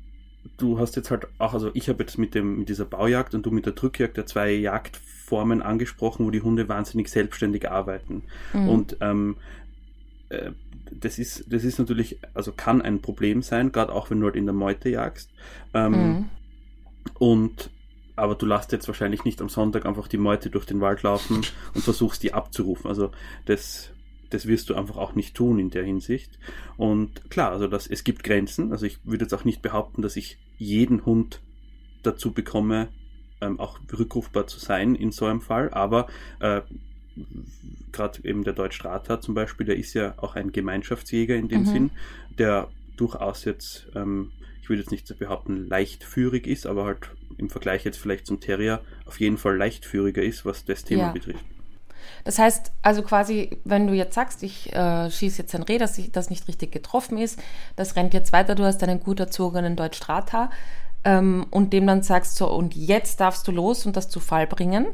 du 0.57 0.79
hast 0.79 0.97
jetzt 0.97 1.11
halt 1.11 1.27
auch, 1.39 1.55
also 1.55 1.71
ich 1.75 1.89
habe 1.89 2.03
jetzt 2.03 2.19
mit 2.19 2.35
dem 2.35 2.59
mit 2.61 2.69
dieser 2.69 2.85
Baujagd 2.85 3.35
und 3.35 3.45
du 3.45 3.51
mit 3.51 3.67
der 3.67 3.75
Drückjagd 3.75 4.17
ja 4.17 4.27
zwei 4.27 4.53
Jagdformen 4.53 5.63
angesprochen, 5.63 6.27
wo 6.27 6.31
die 6.31 6.43
Hunde 6.43 6.69
wahnsinnig 6.69 7.09
selbstständig 7.09 7.71
arbeiten. 7.71 8.23
Mhm. 8.53 8.69
Und 8.69 8.97
ähm, 9.01 9.37
äh, 10.29 10.53
das 10.91 11.19
ist, 11.19 11.45
das 11.53 11.65
ist 11.65 11.79
natürlich, 11.79 12.19
also 12.35 12.53
kann 12.53 12.81
ein 12.81 13.03
Problem 13.03 13.43
sein, 13.43 13.73
gerade 13.73 13.93
auch 13.93 14.11
wenn 14.11 14.21
du 14.21 14.27
halt 14.27 14.37
in 14.37 14.47
der 14.47 14.55
Meute 14.55 14.89
jagst. 14.89 15.31
Ähm, 15.75 15.93
mhm. 15.93 16.25
Und 17.19 17.71
aber 18.19 18.35
du 18.35 18.47
lässt 18.47 18.73
jetzt 18.73 18.89
wahrscheinlich 18.89 19.25
nicht 19.25 19.41
am 19.41 19.49
Sonntag 19.49 19.87
einfach 19.87 20.09
die 20.09 20.19
Meute 20.19 20.51
durch 20.51 20.67
den 20.67 20.81
Wald 20.81 21.03
laufen 21.03 21.37
und 21.75 21.83
versuchst 21.83 22.23
die 22.23 22.35
abzurufen. 22.35 22.89
Also 22.89 23.11
das, 23.47 23.91
das 24.31 24.47
wirst 24.47 24.71
du 24.71 24.75
einfach 24.75 24.97
auch 24.97 25.15
nicht 25.15 25.35
tun 25.35 25.59
in 25.59 25.71
der 25.71 25.85
Hinsicht. 25.85 26.39
Und 26.77 27.31
klar, 27.31 27.53
also 27.53 27.69
das, 27.69 27.87
es 27.87 28.05
gibt 28.05 28.25
Grenzen. 28.25 28.73
Also 28.73 28.87
ich 28.87 28.99
würde 29.05 29.25
jetzt 29.25 29.35
auch 29.35 29.45
nicht 29.45 29.63
behaupten, 29.63 30.03
dass 30.03 30.17
ich 30.17 30.39
jeden 30.59 31.05
Hund 31.07 31.41
dazu 32.03 32.33
bekomme, 32.33 32.89
ähm, 33.41 33.61
auch 33.61 33.79
rückrufbar 33.97 34.47
zu 34.47 34.59
sein 34.59 34.95
in 34.95 35.13
so 35.13 35.27
einem 35.27 35.41
Fall. 35.41 35.71
Aber 35.71 36.09
äh, 36.41 36.63
gerade 37.93 38.25
eben 38.25 38.45
der 38.45 38.53
Deutschstrater 38.53 39.21
zum 39.21 39.35
Beispiel, 39.35 39.67
der 39.67 39.77
ist 39.77 39.95
ja 39.95 40.15
auch 40.19 40.37
ein 40.37 40.53
Gemeinschaftsjäger 40.53 41.37
in 41.37 41.49
dem 41.49 41.63
mhm. 41.63 41.67
Sinn, 41.67 41.91
der 42.39 42.69
durchaus 42.97 43.45
jetzt, 43.45 43.89
ähm, 43.95 44.33
ich 44.69 44.71
würde 44.71 44.83
jetzt 44.83 44.91
nicht 44.91 45.19
behaupten, 45.19 45.67
leichtführig 45.67 46.47
ist, 46.47 46.67
aber 46.67 46.85
halt 46.85 46.99
im 47.39 47.49
Vergleich 47.49 47.85
jetzt 47.85 47.99
vielleicht 47.99 48.27
zum 48.27 48.39
Terrier 48.39 48.83
auf 49.07 49.19
jeden 49.19 49.39
Fall 49.39 49.57
leichtführiger 49.57 50.23
ist, 50.23 50.45
was 50.45 50.67
das 50.67 50.85
Thema 50.85 51.05
ja. 51.05 51.13
betrifft. 51.13 51.43
Das 52.25 52.39
heißt, 52.39 52.73
also 52.83 53.01
quasi, 53.01 53.57
wenn 53.65 53.87
du 53.87 53.95
jetzt 53.95 54.15
sagst, 54.15 54.43
ich 54.43 54.71
äh, 54.75 55.11
schieße 55.11 55.39
jetzt 55.39 55.55
ein 55.55 55.63
Reh, 55.63 55.79
das, 55.79 55.99
das 56.13 56.29
nicht 56.29 56.47
richtig 56.49 56.71
getroffen 56.71 57.17
ist, 57.17 57.41
das 57.77 57.97
rennt 57.97 58.13
jetzt 58.13 58.35
weiter, 58.35 58.55
du 58.55 58.65
hast 58.65 58.83
einen 58.83 59.01
gut 59.01 59.21
erzogenen 59.21 59.75
Deutschstrater 59.75 60.51
ähm, 61.03 61.47
und 61.49 61.73
dem 61.73 61.87
dann 61.87 62.03
sagst 62.03 62.37
so, 62.37 62.53
und 62.53 62.77
jetzt 62.77 63.21
darfst 63.21 63.49
du 63.49 63.53
los 63.53 63.87
und 63.87 63.97
das 63.97 64.11
zu 64.11 64.21
Fall 64.21 64.47
bringen, 64.47 64.89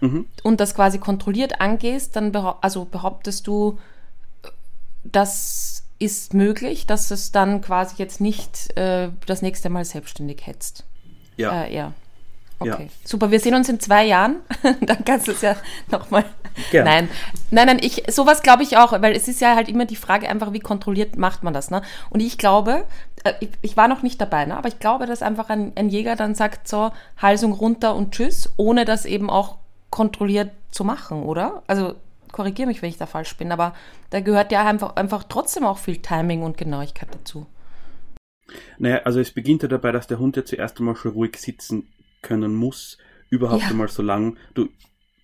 mhm. 0.00 0.24
und 0.42 0.58
das 0.58 0.74
quasi 0.74 0.98
kontrolliert 0.98 1.60
angehst, 1.60 2.16
dann 2.16 2.32
behaupt, 2.32 2.64
also 2.64 2.86
behauptest 2.86 3.46
du, 3.46 3.78
das 5.04 5.84
ist 5.98 6.34
möglich, 6.34 6.86
dass 6.86 7.10
es 7.10 7.32
dann 7.32 7.60
quasi 7.60 7.96
jetzt 7.98 8.20
nicht 8.20 8.76
äh, 8.76 9.10
das 9.26 9.42
nächste 9.42 9.68
Mal 9.68 9.84
selbstständig 9.84 10.46
hetzt. 10.46 10.84
Ja. 11.36 11.64
Äh, 11.64 11.74
ja. 11.74 11.92
Okay, 12.60 12.84
ja. 12.84 12.88
super. 13.04 13.30
Wir 13.30 13.38
sehen 13.38 13.54
uns 13.54 13.68
in 13.68 13.78
zwei 13.78 14.04
Jahren. 14.04 14.36
dann 14.80 15.04
kannst 15.04 15.28
du 15.28 15.32
es 15.32 15.42
ja 15.42 15.56
nochmal. 15.90 16.24
Nein, 16.72 17.08
nein, 17.50 17.66
nein. 17.66 17.78
Ich 17.80 18.02
sowas 18.08 18.42
glaube 18.42 18.64
ich 18.64 18.76
auch, 18.76 18.92
weil 19.00 19.14
es 19.14 19.28
ist 19.28 19.40
ja 19.40 19.54
halt 19.54 19.68
immer 19.68 19.84
die 19.84 19.96
Frage 19.96 20.28
einfach, 20.28 20.52
wie 20.52 20.58
kontrolliert 20.58 21.16
macht 21.16 21.44
man 21.44 21.54
das. 21.54 21.70
Ne? 21.70 21.82
Und 22.10 22.18
ich 22.18 22.36
glaube, 22.36 22.84
äh, 23.22 23.34
ich, 23.40 23.50
ich, 23.62 23.76
war 23.76 23.86
noch 23.86 24.02
nicht 24.02 24.20
dabei, 24.20 24.44
ne? 24.44 24.56
aber 24.56 24.68
ich 24.68 24.80
glaube, 24.80 25.06
dass 25.06 25.22
einfach 25.22 25.50
ein, 25.50 25.72
ein 25.76 25.88
Jäger 25.88 26.16
dann 26.16 26.34
sagt 26.34 26.66
so 26.66 26.90
Halsung 27.16 27.52
runter 27.52 27.94
und 27.94 28.12
Tschüss, 28.12 28.52
ohne 28.56 28.84
das 28.84 29.04
eben 29.04 29.30
auch 29.30 29.58
kontrolliert 29.90 30.50
zu 30.72 30.82
machen, 30.82 31.22
oder? 31.22 31.62
Also 31.68 31.94
korrigiere 32.32 32.68
mich, 32.68 32.82
wenn 32.82 32.90
ich 32.90 32.98
da 32.98 33.06
falsch 33.06 33.36
bin, 33.36 33.52
aber 33.52 33.74
da 34.10 34.20
gehört 34.20 34.52
ja 34.52 34.66
einfach, 34.66 34.96
einfach 34.96 35.24
trotzdem 35.24 35.64
auch 35.64 35.78
viel 35.78 35.98
Timing 35.98 36.42
und 36.42 36.56
Genauigkeit 36.56 37.08
dazu. 37.12 37.46
Naja, 38.78 39.02
also 39.04 39.20
es 39.20 39.32
beginnt 39.32 39.62
ja 39.62 39.68
dabei, 39.68 39.92
dass 39.92 40.06
der 40.06 40.18
Hund 40.18 40.36
ja 40.36 40.44
zuerst 40.44 40.78
einmal 40.78 40.96
schon 40.96 41.12
ruhig 41.12 41.36
sitzen 41.36 41.92
können 42.22 42.54
muss, 42.54 42.98
überhaupt 43.30 43.62
ja. 43.62 43.68
einmal 43.68 43.88
so 43.88 44.02
lang. 44.02 44.36
Du, 44.54 44.68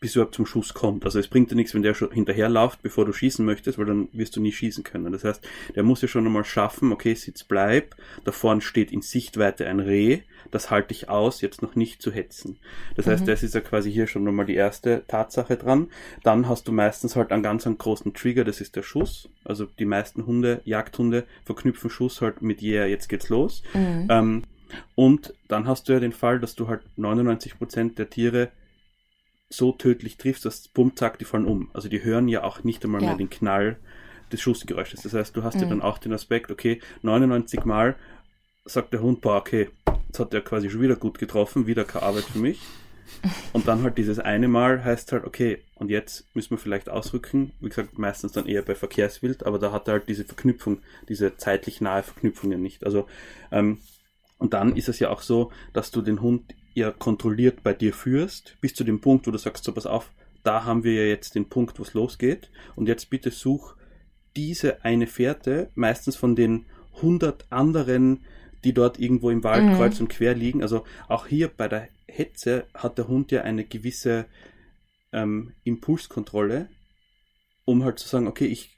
bis 0.04 0.16
überhaupt 0.16 0.34
zum 0.34 0.44
Schuss 0.44 0.74
kommt. 0.74 1.06
Also 1.06 1.18
es 1.18 1.28
bringt 1.28 1.50
dir 1.50 1.54
nichts, 1.54 1.72
wenn 1.72 1.80
der 1.80 1.94
schon 1.94 2.10
hinterherläuft, 2.10 2.82
bevor 2.82 3.06
du 3.06 3.14
schießen 3.14 3.42
möchtest, 3.42 3.78
weil 3.78 3.86
dann 3.86 4.08
wirst 4.12 4.36
du 4.36 4.40
nie 4.42 4.52
schießen 4.52 4.84
können. 4.84 5.10
Das 5.10 5.24
heißt, 5.24 5.42
der 5.74 5.82
muss 5.82 6.02
ja 6.02 6.08
schon 6.08 6.26
einmal 6.26 6.44
schaffen, 6.44 6.92
okay, 6.92 7.14
Sitz 7.14 7.42
bleib, 7.42 7.96
da 8.22 8.30
vorne 8.30 8.60
steht 8.60 8.92
in 8.92 9.00
Sichtweite 9.00 9.66
ein 9.66 9.80
Reh, 9.80 10.20
das 10.50 10.70
halte 10.70 10.92
ich 10.92 11.08
aus, 11.08 11.40
jetzt 11.40 11.62
noch 11.62 11.74
nicht 11.74 12.02
zu 12.02 12.10
hetzen. 12.10 12.58
Das 12.96 13.06
mhm. 13.06 13.10
heißt, 13.10 13.28
das 13.28 13.42
ist 13.42 13.54
ja 13.54 13.60
quasi 13.60 13.92
hier 13.92 14.06
schon 14.06 14.24
nochmal 14.24 14.46
die 14.46 14.54
erste 14.54 15.04
Tatsache 15.06 15.56
dran. 15.56 15.88
Dann 16.22 16.48
hast 16.48 16.68
du 16.68 16.72
meistens 16.72 17.16
halt 17.16 17.32
einen 17.32 17.42
ganz 17.42 17.66
einen 17.66 17.78
großen 17.78 18.14
Trigger, 18.14 18.44
das 18.44 18.60
ist 18.60 18.76
der 18.76 18.82
Schuss. 18.82 19.28
Also 19.44 19.66
die 19.66 19.84
meisten 19.84 20.26
Hunde, 20.26 20.60
Jagdhunde, 20.64 21.24
verknüpfen 21.44 21.90
Schuss 21.90 22.20
halt 22.20 22.42
mit 22.42 22.62
yeah, 22.62 22.86
jetzt 22.86 23.08
geht's 23.08 23.28
los. 23.28 23.62
Mhm. 23.74 24.06
Ähm, 24.10 24.42
und 24.94 25.34
dann 25.48 25.66
hast 25.66 25.88
du 25.88 25.92
ja 25.92 26.00
den 26.00 26.12
Fall, 26.12 26.40
dass 26.40 26.54
du 26.54 26.68
halt 26.68 26.82
99% 26.98 27.94
der 27.94 28.10
Tiere 28.10 28.50
so 29.48 29.72
tödlich 29.72 30.16
triffst, 30.16 30.44
dass 30.44 30.68
bumm, 30.68 30.96
zack, 30.96 31.18
die 31.18 31.24
fallen 31.24 31.46
um. 31.46 31.70
Also 31.74 31.88
die 31.88 32.02
hören 32.02 32.28
ja 32.28 32.42
auch 32.42 32.64
nicht 32.64 32.84
einmal 32.84 33.02
ja. 33.02 33.08
mehr 33.08 33.16
den 33.16 33.30
Knall 33.30 33.78
des 34.32 34.40
Schussgeräusches. 34.40 35.02
Das 35.02 35.12
heißt, 35.12 35.36
du 35.36 35.42
hast 35.42 35.56
mhm. 35.56 35.62
ja 35.62 35.68
dann 35.68 35.82
auch 35.82 35.98
den 35.98 36.12
Aspekt, 36.12 36.50
okay, 36.50 36.80
99 37.02 37.64
Mal 37.64 37.96
sagt 38.64 38.92
der 38.92 39.02
Hund, 39.02 39.20
boah, 39.20 39.36
okay, 39.36 39.68
jetzt 40.14 40.20
hat 40.20 40.34
er 40.34 40.42
quasi 40.42 40.70
schon 40.70 40.80
wieder 40.80 40.94
gut 40.94 41.18
getroffen, 41.18 41.66
wieder 41.66 41.84
keine 41.84 42.04
Arbeit 42.04 42.24
für 42.24 42.38
mich. 42.38 42.60
Und 43.52 43.66
dann 43.66 43.82
halt 43.82 43.98
dieses 43.98 44.18
eine 44.20 44.46
Mal 44.48 44.84
heißt 44.84 45.10
halt, 45.12 45.24
okay, 45.24 45.58
und 45.74 45.90
jetzt 45.90 46.24
müssen 46.34 46.50
wir 46.50 46.58
vielleicht 46.58 46.88
ausrücken. 46.88 47.52
Wie 47.60 47.68
gesagt, 47.68 47.98
meistens 47.98 48.32
dann 48.32 48.46
eher 48.46 48.62
bei 48.62 48.76
Verkehrswild, 48.76 49.44
aber 49.44 49.58
da 49.58 49.72
hat 49.72 49.88
er 49.88 49.94
halt 49.94 50.08
diese 50.08 50.24
Verknüpfung, 50.24 50.78
diese 51.08 51.36
zeitlich 51.36 51.80
nahe 51.80 52.02
Verknüpfung 52.02 52.52
ja 52.52 52.58
nicht. 52.58 52.84
Also, 52.84 53.06
ähm, 53.50 53.78
und 54.38 54.54
dann 54.54 54.76
ist 54.76 54.88
es 54.88 55.00
ja 55.00 55.10
auch 55.10 55.20
so, 55.20 55.50
dass 55.72 55.90
du 55.90 56.00
den 56.00 56.20
Hund 56.22 56.54
ja 56.74 56.92
kontrolliert 56.92 57.62
bei 57.62 57.72
dir 57.72 57.92
führst, 57.92 58.56
bis 58.60 58.74
zu 58.74 58.84
dem 58.84 59.00
Punkt, 59.00 59.26
wo 59.26 59.32
du 59.32 59.38
sagst, 59.38 59.64
so 59.64 59.72
pass 59.72 59.86
auf, 59.86 60.12
da 60.44 60.64
haben 60.64 60.84
wir 60.84 60.94
ja 60.94 61.08
jetzt 61.08 61.34
den 61.34 61.48
Punkt, 61.48 61.78
wo 61.78 61.82
es 61.82 61.94
losgeht. 61.94 62.50
Und 62.76 62.86
jetzt 62.86 63.10
bitte 63.10 63.30
such 63.32 63.74
diese 64.36 64.84
eine 64.84 65.06
Fährte, 65.08 65.70
meistens 65.74 66.16
von 66.16 66.36
den 66.36 66.66
100 66.96 67.46
anderen, 67.50 68.24
die 68.64 68.72
dort 68.72 68.98
irgendwo 68.98 69.30
im 69.30 69.44
Wald 69.44 69.64
mhm. 69.64 69.74
kreuz 69.74 70.00
und 70.00 70.08
quer 70.08 70.34
liegen. 70.34 70.62
Also 70.62 70.84
auch 71.08 71.26
hier 71.26 71.48
bei 71.48 71.68
der 71.68 71.88
Hetze 72.06 72.66
hat 72.74 72.98
der 72.98 73.08
Hund 73.08 73.30
ja 73.30 73.42
eine 73.42 73.64
gewisse 73.64 74.26
ähm, 75.12 75.52
Impulskontrolle, 75.64 76.68
um 77.64 77.84
halt 77.84 77.98
zu 77.98 78.08
sagen, 78.08 78.26
okay, 78.26 78.46
ich 78.46 78.76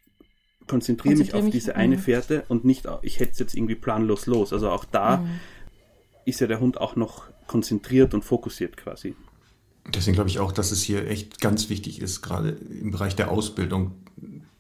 konzentriere 0.67 1.17
mich 1.17 1.35
auf 1.35 1.45
mich, 1.45 1.53
diese 1.53 1.77
eine 1.77 1.99
Fährte 1.99 2.45
und 2.49 2.65
nicht, 2.65 2.87
ich 3.03 3.21
hetze 3.21 3.45
jetzt 3.45 3.55
irgendwie 3.55 3.77
planlos 3.77 4.27
los. 4.27 4.53
Also 4.53 4.71
auch 4.71 4.85
da 4.85 5.19
mhm. 5.19 5.41
ist 6.25 6.41
ja 6.41 6.47
der 6.47 6.61
Hund 6.61 6.81
auch 6.81 6.97
noch 6.97 7.25
konzentriert 7.47 8.15
und 8.15 8.25
fokussiert 8.25 8.77
quasi. 8.77 9.15
Deswegen 9.95 10.15
glaube 10.15 10.31
ich 10.31 10.41
auch, 10.41 10.51
dass 10.51 10.73
es 10.73 10.83
hier 10.83 11.07
echt 11.09 11.41
ganz 11.41 11.69
wichtig 11.69 12.03
ist, 12.03 12.21
gerade 12.21 12.51
im 12.51 12.91
Bereich 12.91 13.15
der 13.15 13.31
Ausbildung, 13.31 13.93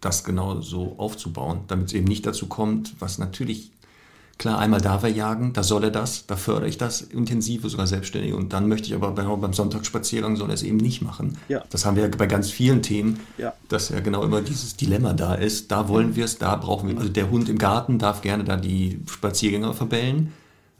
das 0.01 0.24
genau 0.24 0.61
so 0.61 0.98
aufzubauen, 0.98 1.65
damit 1.66 1.89
es 1.89 1.93
eben 1.94 2.07
nicht 2.07 2.27
dazu 2.27 2.47
kommt, 2.47 2.94
was 3.01 3.19
natürlich, 3.19 3.73
klar, 4.38 4.58
einmal 4.58 4.80
darf 4.80 5.02
er 5.02 5.08
jagen, 5.08 5.52
da 5.52 5.62
soll 5.62 5.84
er 5.84 5.90
das, 5.90 6.26
da 6.26 6.36
fördere 6.36 6.68
ich 6.68 6.78
das 6.78 7.00
intensive, 7.00 7.68
sogar 7.68 7.86
selbstständig 7.86 8.34
und 8.34 8.52
dann 8.52 8.68
möchte 8.68 8.88
ich 8.88 8.94
aber 8.94 9.10
beim, 9.12 9.40
beim 9.40 9.52
Sonntagsspaziergang 9.52 10.36
soll 10.36 10.50
er 10.50 10.54
es 10.54 10.62
eben 10.62 10.76
nicht 10.76 11.02
machen. 11.02 11.38
Ja. 11.48 11.62
Das 11.70 11.86
haben 11.86 11.96
wir 11.96 12.04
ja 12.04 12.10
bei 12.16 12.26
ganz 12.26 12.50
vielen 12.50 12.82
Themen, 12.82 13.20
ja. 13.38 13.54
dass 13.68 13.88
ja 13.88 14.00
genau 14.00 14.22
immer 14.22 14.42
dieses 14.42 14.76
Dilemma 14.76 15.12
da 15.12 15.34
ist, 15.34 15.70
da 15.70 15.88
wollen 15.88 16.16
wir 16.16 16.24
es, 16.24 16.38
da 16.38 16.56
brauchen 16.56 16.88
wir, 16.88 16.98
also 16.98 17.08
der 17.08 17.30
Hund 17.30 17.48
im 17.48 17.58
Garten 17.58 17.98
darf 17.98 18.20
gerne 18.20 18.44
da 18.44 18.56
die 18.56 19.00
Spaziergänger 19.08 19.72
verbellen, 19.72 20.32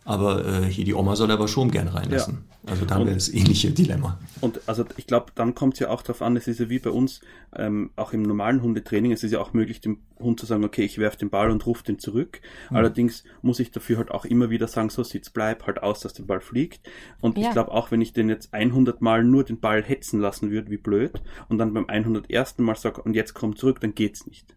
aber 0.06 0.46
äh, 0.46 0.62
hier 0.64 0.84
die 0.84 0.94
Oma 0.94 1.16
soll 1.16 1.30
aber 1.32 1.48
schon 1.48 1.70
gern 1.70 1.88
reinlassen. 1.88 2.44
Ja. 2.64 2.70
Also 2.70 2.84
da 2.84 2.94
haben 2.94 3.06
wir 3.06 3.14
das 3.14 3.28
ähnliche 3.28 3.72
Dilemma. 3.72 4.18
Und 4.40 4.60
also 4.66 4.84
ich 4.96 5.08
glaube, 5.08 5.32
dann 5.34 5.54
kommt 5.54 5.74
es 5.74 5.80
ja 5.80 5.90
auch 5.90 6.02
darauf 6.02 6.22
an, 6.22 6.36
es 6.36 6.46
ist 6.46 6.60
ja 6.60 6.68
wie 6.70 6.78
bei 6.78 6.90
uns, 6.90 7.20
ähm, 7.56 7.90
auch 7.96 8.12
im 8.12 8.22
normalen 8.22 8.62
Hundetraining, 8.62 9.10
es 9.10 9.24
ist 9.24 9.32
ja 9.32 9.40
auch 9.40 9.52
möglich, 9.52 9.80
dem 9.80 9.98
Hund 10.20 10.38
zu 10.38 10.46
sagen, 10.46 10.64
okay, 10.64 10.84
ich 10.84 10.98
werfe 10.98 11.18
den 11.18 11.28
Ball 11.28 11.50
und 11.50 11.66
rufe 11.66 11.82
den 11.82 11.98
zurück. 11.98 12.40
Mhm. 12.70 12.76
Allerdings 12.76 13.24
muss 13.42 13.58
ich 13.58 13.72
dafür 13.72 13.98
halt 13.98 14.12
auch 14.12 14.24
immer 14.24 14.48
wieder 14.48 14.68
sagen, 14.68 14.90
so 14.90 15.02
sitz, 15.02 15.30
bleib 15.30 15.66
halt 15.66 15.82
aus, 15.82 16.00
dass 16.00 16.14
der 16.14 16.22
Ball 16.22 16.40
fliegt. 16.40 16.88
Und 17.20 17.36
ja. 17.36 17.48
ich 17.48 17.50
glaube 17.52 17.72
auch, 17.72 17.90
wenn 17.90 18.00
ich 18.00 18.12
den 18.12 18.28
jetzt 18.28 18.54
100 18.54 19.02
Mal 19.02 19.24
nur 19.24 19.42
den 19.42 19.58
Ball 19.58 19.82
hetzen 19.82 20.20
lassen 20.20 20.50
würde, 20.50 20.70
wie 20.70 20.78
blöd, 20.78 21.20
und 21.48 21.58
dann 21.58 21.74
beim 21.74 21.86
101. 21.88 22.58
Mal 22.58 22.76
sage, 22.76 23.02
und 23.02 23.14
jetzt 23.14 23.34
komm 23.34 23.56
zurück, 23.56 23.80
dann 23.80 23.94
geht's 23.94 24.26
nicht 24.26 24.56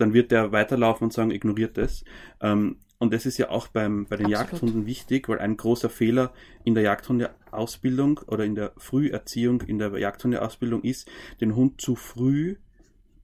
dann 0.00 0.14
wird 0.14 0.30
der 0.30 0.50
weiterlaufen 0.50 1.04
und 1.04 1.12
sagen, 1.12 1.30
ignoriert 1.30 1.76
es. 1.78 2.04
Ähm, 2.40 2.76
und 3.00 3.14
das 3.14 3.24
ist 3.24 3.38
ja 3.38 3.48
auch 3.48 3.68
beim, 3.68 4.04
bei 4.04 4.16
den 4.16 4.26
Absolut. 4.26 4.50
Jagdhunden 4.52 4.86
wichtig, 4.86 5.28
weil 5.28 5.38
ein 5.38 5.56
großer 5.56 5.88
Fehler 5.88 6.34
in 6.64 6.74
der 6.74 6.84
Jagdhundeausbildung 6.84 8.20
oder 8.26 8.44
in 8.44 8.54
der 8.54 8.72
Früherziehung 8.76 9.62
in 9.62 9.78
der 9.78 9.98
Jagdhundeausbildung 9.98 10.82
ist, 10.82 11.10
den 11.40 11.56
Hund 11.56 11.80
zu 11.80 11.96
früh 11.96 12.56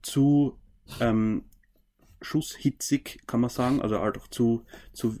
zu 0.01 0.57
ähm, 0.99 1.43
schusshitzig, 2.23 3.21
kann 3.27 3.39
man 3.39 3.51
sagen, 3.51 3.79
also 3.79 3.99
halt 3.99 4.17
auch 4.17 4.27
zu, 4.27 4.63
zu 4.93 5.15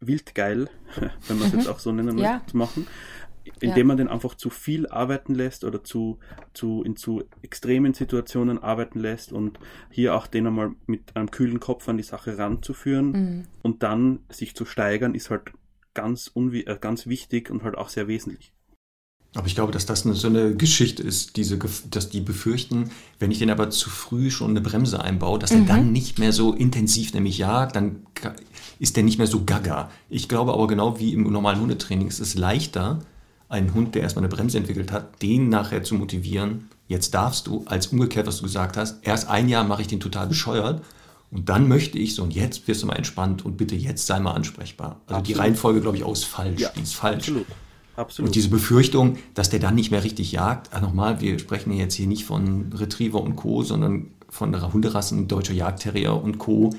wildgeil, 0.00 0.68
wenn 1.28 1.38
man 1.38 1.46
es 1.46 1.54
jetzt 1.54 1.68
auch 1.68 1.78
so 1.78 1.92
nennen 1.92 2.18
ja. 2.18 2.32
möchte, 2.32 2.50
zu 2.50 2.56
machen 2.56 2.86
indem 3.60 3.78
ja. 3.78 3.84
man 3.84 3.96
den 3.96 4.08
einfach 4.08 4.34
zu 4.34 4.50
viel 4.50 4.86
arbeiten 4.86 5.34
lässt 5.34 5.64
oder 5.64 5.84
zu, 5.84 6.18
zu, 6.52 6.82
in 6.82 6.96
zu 6.96 7.24
extremen 7.42 7.94
Situationen 7.94 8.62
arbeiten 8.62 8.98
lässt 8.98 9.32
und 9.32 9.58
hier 9.90 10.14
auch 10.14 10.26
den 10.26 10.46
einmal 10.46 10.72
mit 10.86 11.16
einem 11.16 11.30
kühlen 11.30 11.60
Kopf 11.60 11.88
an 11.88 11.96
die 11.96 12.02
Sache 12.02 12.38
ranzuführen 12.38 13.12
mhm. 13.12 13.44
und 13.62 13.82
dann 13.82 14.20
sich 14.28 14.54
zu 14.54 14.64
steigern, 14.64 15.14
ist 15.14 15.30
halt 15.30 15.52
ganz, 15.94 16.28
unwi 16.32 16.62
äh, 16.62 16.78
ganz 16.80 17.06
wichtig 17.06 17.50
und 17.50 17.62
halt 17.62 17.76
auch 17.76 17.88
sehr 17.88 18.08
wesentlich. 18.08 18.52
Aber 19.36 19.48
ich 19.48 19.56
glaube, 19.56 19.72
dass 19.72 19.84
das 19.84 20.06
eine, 20.06 20.14
so 20.14 20.28
eine 20.28 20.54
Geschichte 20.54 21.02
ist, 21.02 21.36
diese, 21.36 21.58
dass 21.90 22.08
die 22.08 22.20
befürchten, 22.20 22.90
wenn 23.18 23.32
ich 23.32 23.40
den 23.40 23.50
aber 23.50 23.68
zu 23.70 23.90
früh 23.90 24.30
schon 24.30 24.50
eine 24.50 24.60
Bremse 24.60 25.02
einbaue, 25.02 25.40
dass 25.40 25.50
mhm. 25.50 25.62
er 25.62 25.66
dann 25.66 25.92
nicht 25.92 26.20
mehr 26.20 26.32
so 26.32 26.52
intensiv 26.52 27.14
nämlich 27.14 27.38
jagt, 27.38 27.74
dann 27.74 28.06
ist 28.78 28.96
der 28.96 29.02
nicht 29.02 29.18
mehr 29.18 29.26
so 29.26 29.44
gaga. 29.44 29.90
Ich 30.08 30.28
glaube 30.28 30.52
aber 30.52 30.68
genau 30.68 31.00
wie 31.00 31.12
im 31.12 31.24
normalen 31.24 31.60
Hundetraining 31.60 32.06
ist 32.06 32.20
es 32.20 32.36
leichter, 32.36 33.00
einen 33.54 33.74
Hund, 33.74 33.94
der 33.94 34.02
erstmal 34.02 34.24
eine 34.24 34.34
Bremse 34.34 34.58
entwickelt 34.58 34.92
hat, 34.92 35.22
den 35.22 35.48
nachher 35.48 35.82
zu 35.82 35.94
motivieren, 35.94 36.68
jetzt 36.88 37.14
darfst 37.14 37.46
du, 37.46 37.64
als 37.66 37.88
umgekehrt, 37.88 38.26
was 38.26 38.38
du 38.38 38.42
gesagt 38.42 38.76
hast, 38.76 39.06
erst 39.06 39.28
ein 39.28 39.48
Jahr 39.48 39.64
mache 39.64 39.82
ich 39.82 39.88
den 39.88 40.00
total 40.00 40.26
bescheuert 40.26 40.82
und 41.30 41.48
dann 41.48 41.66
möchte 41.68 41.98
ich 41.98 42.14
so, 42.14 42.22
und 42.22 42.34
jetzt 42.34 42.68
wirst 42.68 42.82
du 42.82 42.86
mal 42.86 42.96
entspannt 42.96 43.44
und 43.44 43.56
bitte 43.56 43.74
jetzt 43.74 44.06
sei 44.06 44.20
mal 44.20 44.32
ansprechbar. 44.32 45.00
Also 45.06 45.18
absolut. 45.18 45.28
die 45.28 45.32
Reihenfolge, 45.32 45.80
glaube 45.80 45.96
ich, 45.96 46.04
auch 46.04 46.12
ist 46.12 46.24
falsch. 46.24 46.60
Ja, 46.60 46.70
die 46.76 46.82
ist 46.82 46.94
falsch. 46.94 47.28
Absolut. 47.28 47.46
Absolut. 47.96 48.28
Und 48.28 48.34
diese 48.34 48.48
Befürchtung, 48.48 49.18
dass 49.34 49.50
der 49.50 49.60
dann 49.60 49.74
nicht 49.74 49.90
mehr 49.90 50.02
richtig 50.02 50.32
jagt, 50.32 50.72
also 50.72 50.86
nochmal, 50.86 51.20
wir 51.20 51.38
sprechen 51.38 51.72
jetzt 51.72 51.94
hier 51.94 52.06
nicht 52.06 52.24
von 52.24 52.72
Retriever 52.72 53.20
und 53.20 53.36
Co., 53.36 53.62
sondern 53.62 54.10
von 54.28 54.50
der 54.50 54.72
Hunderassen, 54.72 55.28
deutscher 55.28 55.54
Jagdterrier 55.54 56.14
und 56.14 56.38
Co., 56.38 56.70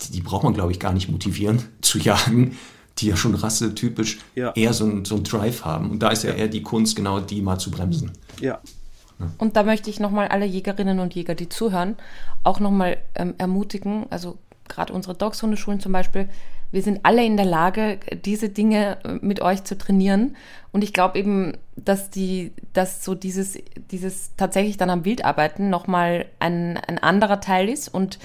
die, 0.00 0.12
die 0.12 0.20
braucht 0.20 0.44
man, 0.44 0.54
glaube 0.54 0.72
ich, 0.72 0.80
gar 0.80 0.92
nicht 0.92 1.10
motivieren 1.10 1.62
zu 1.82 1.98
jagen, 1.98 2.56
die 2.98 3.08
ja 3.08 3.16
schon 3.16 3.34
rassetypisch 3.34 4.18
ja. 4.34 4.52
eher 4.52 4.72
so 4.72 4.84
einen 4.84 5.04
so 5.04 5.20
Drive 5.22 5.64
haben. 5.64 5.90
Und 5.90 6.02
da 6.02 6.10
ist 6.10 6.24
ja, 6.24 6.30
ja 6.30 6.36
eher 6.36 6.48
die 6.48 6.62
Kunst, 6.62 6.96
genau 6.96 7.20
die 7.20 7.42
mal 7.42 7.58
zu 7.58 7.70
bremsen. 7.70 8.12
Ja. 8.40 8.60
Und 9.38 9.56
da 9.56 9.62
möchte 9.62 9.90
ich 9.90 10.00
nochmal 10.00 10.28
alle 10.28 10.44
Jägerinnen 10.44 11.00
und 11.00 11.14
Jäger, 11.14 11.34
die 11.34 11.48
zuhören, 11.48 11.96
auch 12.44 12.60
nochmal 12.60 12.98
ähm, 13.14 13.34
ermutigen, 13.38 14.06
also 14.10 14.38
gerade 14.68 14.92
unsere 14.92 15.14
Dogs-Hundeschulen 15.14 15.80
zum 15.80 15.92
Beispiel, 15.92 16.28
wir 16.72 16.82
sind 16.82 17.00
alle 17.04 17.24
in 17.24 17.36
der 17.36 17.46
Lage, 17.46 17.98
diese 18.24 18.48
Dinge 18.48 18.98
äh, 19.04 19.18
mit 19.20 19.40
euch 19.40 19.64
zu 19.64 19.78
trainieren. 19.78 20.36
Und 20.72 20.82
ich 20.82 20.92
glaube 20.92 21.18
eben, 21.18 21.56
dass 21.76 22.10
die, 22.10 22.52
dass 22.72 23.04
so 23.04 23.14
dieses, 23.14 23.58
dieses 23.90 24.32
tatsächlich 24.36 24.76
dann 24.76 24.90
am 24.90 25.04
Wildarbeiten 25.04 25.70
nochmal 25.70 26.26
ein, 26.38 26.76
ein 26.76 26.98
anderer 26.98 27.40
Teil 27.40 27.68
ist. 27.68 27.88
Und 27.88 28.18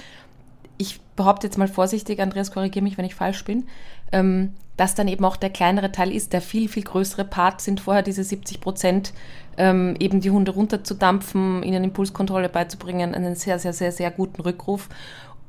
ich 0.76 1.00
behaupte 1.16 1.46
jetzt 1.46 1.56
mal 1.56 1.68
vorsichtig, 1.68 2.20
Andreas, 2.20 2.50
korrigiere 2.50 2.82
mich, 2.82 2.98
wenn 2.98 3.04
ich 3.04 3.14
falsch 3.14 3.44
bin, 3.44 3.64
ähm, 4.12 4.54
dass 4.76 4.94
dann 4.94 5.08
eben 5.08 5.24
auch 5.24 5.36
der 5.36 5.50
kleinere 5.50 5.92
Teil 5.92 6.12
ist. 6.12 6.32
Der 6.32 6.40
viel, 6.40 6.68
viel 6.68 6.82
größere 6.82 7.24
Part 7.24 7.60
sind 7.60 7.80
vorher 7.80 8.02
diese 8.02 8.24
70 8.24 8.60
Prozent, 8.60 9.12
ähm, 9.56 9.94
eben 9.98 10.20
die 10.20 10.30
Hunde 10.30 10.52
runterzudampfen, 10.52 11.62
ihnen 11.62 11.84
Impulskontrolle 11.84 12.48
beizubringen, 12.48 13.14
einen 13.14 13.34
sehr, 13.34 13.58
sehr, 13.58 13.72
sehr, 13.72 13.92
sehr 13.92 14.10
guten 14.10 14.40
Rückruf 14.40 14.88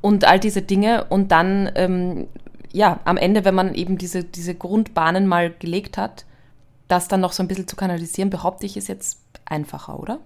und 0.00 0.24
all 0.24 0.38
diese 0.38 0.62
Dinge. 0.62 1.04
Und 1.04 1.32
dann, 1.32 1.70
ähm, 1.74 2.28
ja, 2.72 3.00
am 3.04 3.16
Ende, 3.16 3.44
wenn 3.44 3.54
man 3.54 3.74
eben 3.74 3.98
diese, 3.98 4.24
diese 4.24 4.54
Grundbahnen 4.54 5.26
mal 5.26 5.52
gelegt 5.52 5.96
hat, 5.96 6.26
das 6.88 7.08
dann 7.08 7.20
noch 7.20 7.32
so 7.32 7.42
ein 7.42 7.48
bisschen 7.48 7.66
zu 7.66 7.76
kanalisieren, 7.76 8.30
behaupte 8.30 8.66
ich, 8.66 8.76
ist 8.76 8.88
jetzt 8.88 9.20
einfacher, 9.46 9.98
oder? 9.98 10.20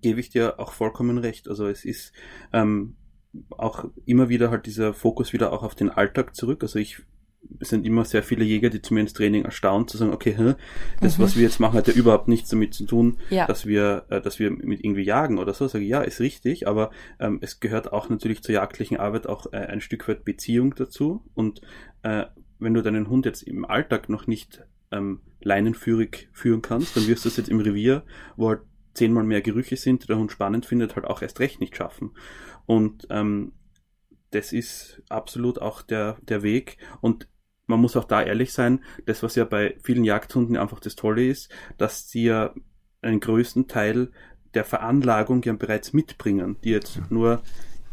Gebe 0.00 0.20
ich 0.20 0.30
dir 0.30 0.60
auch 0.60 0.72
vollkommen 0.72 1.18
recht. 1.18 1.48
Also 1.48 1.66
es 1.66 1.84
ist 1.84 2.12
ähm, 2.52 2.94
auch 3.50 3.84
immer 4.06 4.28
wieder 4.28 4.50
halt 4.50 4.66
dieser 4.66 4.94
Fokus 4.94 5.32
wieder 5.32 5.52
auch 5.52 5.62
auf 5.62 5.74
den 5.74 5.90
Alltag 5.90 6.34
zurück. 6.34 6.62
Also 6.62 6.78
ich 6.78 7.02
es 7.60 7.70
sind 7.70 7.86
immer 7.86 8.04
sehr 8.04 8.22
viele 8.22 8.44
Jäger, 8.44 8.70
die 8.70 8.82
zu 8.82 8.94
mir 8.94 9.00
ins 9.00 9.12
Training 9.12 9.44
erstaunt, 9.44 9.90
zu 9.90 9.96
sagen, 9.96 10.12
okay, 10.12 10.34
hä, 10.36 10.54
das, 11.00 11.18
mhm. 11.18 11.22
was 11.22 11.36
wir 11.36 11.42
jetzt 11.42 11.60
machen, 11.60 11.78
hat 11.78 11.88
ja 11.88 11.94
überhaupt 11.94 12.28
nichts 12.28 12.50
damit 12.50 12.74
zu 12.74 12.84
tun, 12.84 13.18
ja. 13.30 13.46
dass 13.46 13.66
wir, 13.66 14.04
äh, 14.10 14.20
dass 14.20 14.38
wir 14.38 14.50
mit 14.50 14.84
irgendwie 14.84 15.02
jagen 15.02 15.38
oder 15.38 15.54
so. 15.54 15.66
Sage 15.66 15.84
ich, 15.84 15.90
ja, 15.90 16.02
ist 16.02 16.20
richtig, 16.20 16.68
aber 16.68 16.90
ähm, 17.18 17.38
es 17.40 17.60
gehört 17.60 17.92
auch 17.92 18.08
natürlich 18.08 18.42
zur 18.42 18.54
jagdlichen 18.54 18.96
Arbeit 18.96 19.26
auch 19.26 19.52
äh, 19.52 19.56
ein 19.56 19.80
Stück 19.80 20.08
weit 20.08 20.24
Beziehung 20.24 20.74
dazu. 20.74 21.22
Und 21.34 21.60
äh, 22.02 22.26
wenn 22.58 22.74
du 22.74 22.82
deinen 22.82 23.08
Hund 23.08 23.24
jetzt 23.24 23.42
im 23.42 23.64
Alltag 23.64 24.08
noch 24.08 24.26
nicht 24.26 24.64
ähm, 24.90 25.20
leinenführig 25.40 26.28
führen 26.32 26.62
kannst, 26.62 26.96
dann 26.96 27.06
wirst 27.06 27.24
du 27.24 27.28
es 27.28 27.36
jetzt 27.36 27.48
im 27.48 27.60
Revier, 27.60 28.02
wo 28.36 28.48
halt 28.48 28.60
zehnmal 28.94 29.24
mehr 29.24 29.42
Gerüche 29.42 29.76
sind, 29.76 30.02
die 30.02 30.06
der 30.08 30.18
Hund 30.18 30.32
spannend 30.32 30.66
findet, 30.66 30.96
halt 30.96 31.06
auch 31.06 31.22
erst 31.22 31.40
recht 31.40 31.60
nicht 31.60 31.76
schaffen. 31.76 32.10
Und 32.68 33.06
ähm, 33.08 33.52
das 34.30 34.52
ist 34.52 35.02
absolut 35.08 35.58
auch 35.58 35.80
der, 35.80 36.18
der 36.20 36.42
Weg. 36.42 36.76
Und 37.00 37.26
man 37.66 37.80
muss 37.80 37.96
auch 37.96 38.04
da 38.04 38.22
ehrlich 38.22 38.52
sein, 38.52 38.84
das, 39.06 39.22
was 39.22 39.36
ja 39.36 39.46
bei 39.46 39.74
vielen 39.82 40.04
Jagdhunden 40.04 40.58
einfach 40.58 40.78
das 40.78 40.94
Tolle 40.94 41.26
ist, 41.26 41.50
dass 41.78 42.10
sie 42.10 42.24
ja 42.24 42.52
einen 43.00 43.20
größten 43.20 43.68
Teil 43.68 44.10
der 44.52 44.64
Veranlagung 44.64 45.42
ja 45.44 45.54
bereits 45.54 45.94
mitbringen, 45.94 46.56
die 46.62 46.70
jetzt 46.70 47.00
nur 47.10 47.42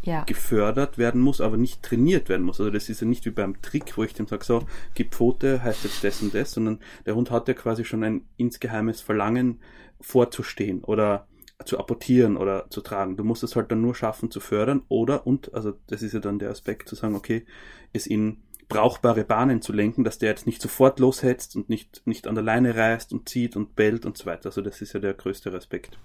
ja. 0.01 0.25
gefördert 0.25 0.97
werden 0.97 1.21
muss, 1.21 1.39
aber 1.39 1.55
nicht 1.55 1.81
trainiert 1.81 2.27
werden 2.27 2.45
muss. 2.45 2.59
Also 2.59 2.69
das 2.69 2.89
ist 2.89 2.99
ja 2.99 3.07
nicht 3.07 3.25
wie 3.25 3.31
beim 3.31 3.61
Trick, 3.61 3.97
wo 3.97 4.03
ich 4.03 4.13
dem 4.13 4.27
sage, 4.27 4.43
so, 4.43 4.67
gib 4.93 5.15
Pfote, 5.15 5.63
heißt 5.63 5.85
jetzt 5.85 6.03
das 6.03 6.21
und 6.21 6.33
das, 6.35 6.51
sondern 6.51 6.79
der 7.05 7.15
Hund 7.15 7.31
hat 7.31 7.47
ja 7.47 7.53
quasi 7.53 7.85
schon 7.85 8.03
ein 8.03 8.27
insgeheimes 8.35 8.99
Verlangen 8.99 9.61
vorzustehen 10.01 10.83
oder 10.83 11.27
zu 11.63 11.79
apportieren 11.79 12.37
oder 12.37 12.69
zu 12.69 12.81
tragen. 12.81 13.15
Du 13.17 13.23
musst 13.23 13.43
es 13.43 13.55
halt 13.55 13.71
dann 13.71 13.81
nur 13.81 13.95
schaffen 13.95 14.29
zu 14.29 14.39
fördern 14.39 14.81
oder, 14.89 15.25
und, 15.25 15.53
also 15.53 15.73
das 15.87 16.01
ist 16.01 16.13
ja 16.13 16.19
dann 16.19 16.39
der 16.39 16.49
Aspekt 16.49 16.89
zu 16.89 16.95
sagen, 16.95 17.15
okay, 17.15 17.45
es 17.93 18.07
in 18.07 18.37
brauchbare 18.67 19.23
Bahnen 19.23 19.61
zu 19.61 19.71
lenken, 19.71 20.03
dass 20.03 20.17
der 20.17 20.29
jetzt 20.29 20.47
nicht 20.47 20.61
sofort 20.61 20.99
loshetzt 20.99 21.55
und 21.55 21.69
nicht, 21.69 22.01
nicht 22.05 22.27
an 22.27 22.35
der 22.35 22.43
Leine 22.43 22.75
reißt 22.75 23.13
und 23.13 23.29
zieht 23.29 23.55
und 23.55 23.75
bellt 23.75 24.05
und 24.05 24.17
so 24.17 24.25
weiter. 24.25 24.47
Also 24.47 24.61
das 24.61 24.81
ist 24.81 24.93
ja 24.93 24.99
der 24.99 25.13
größte 25.13 25.53
Respekt. 25.53 25.97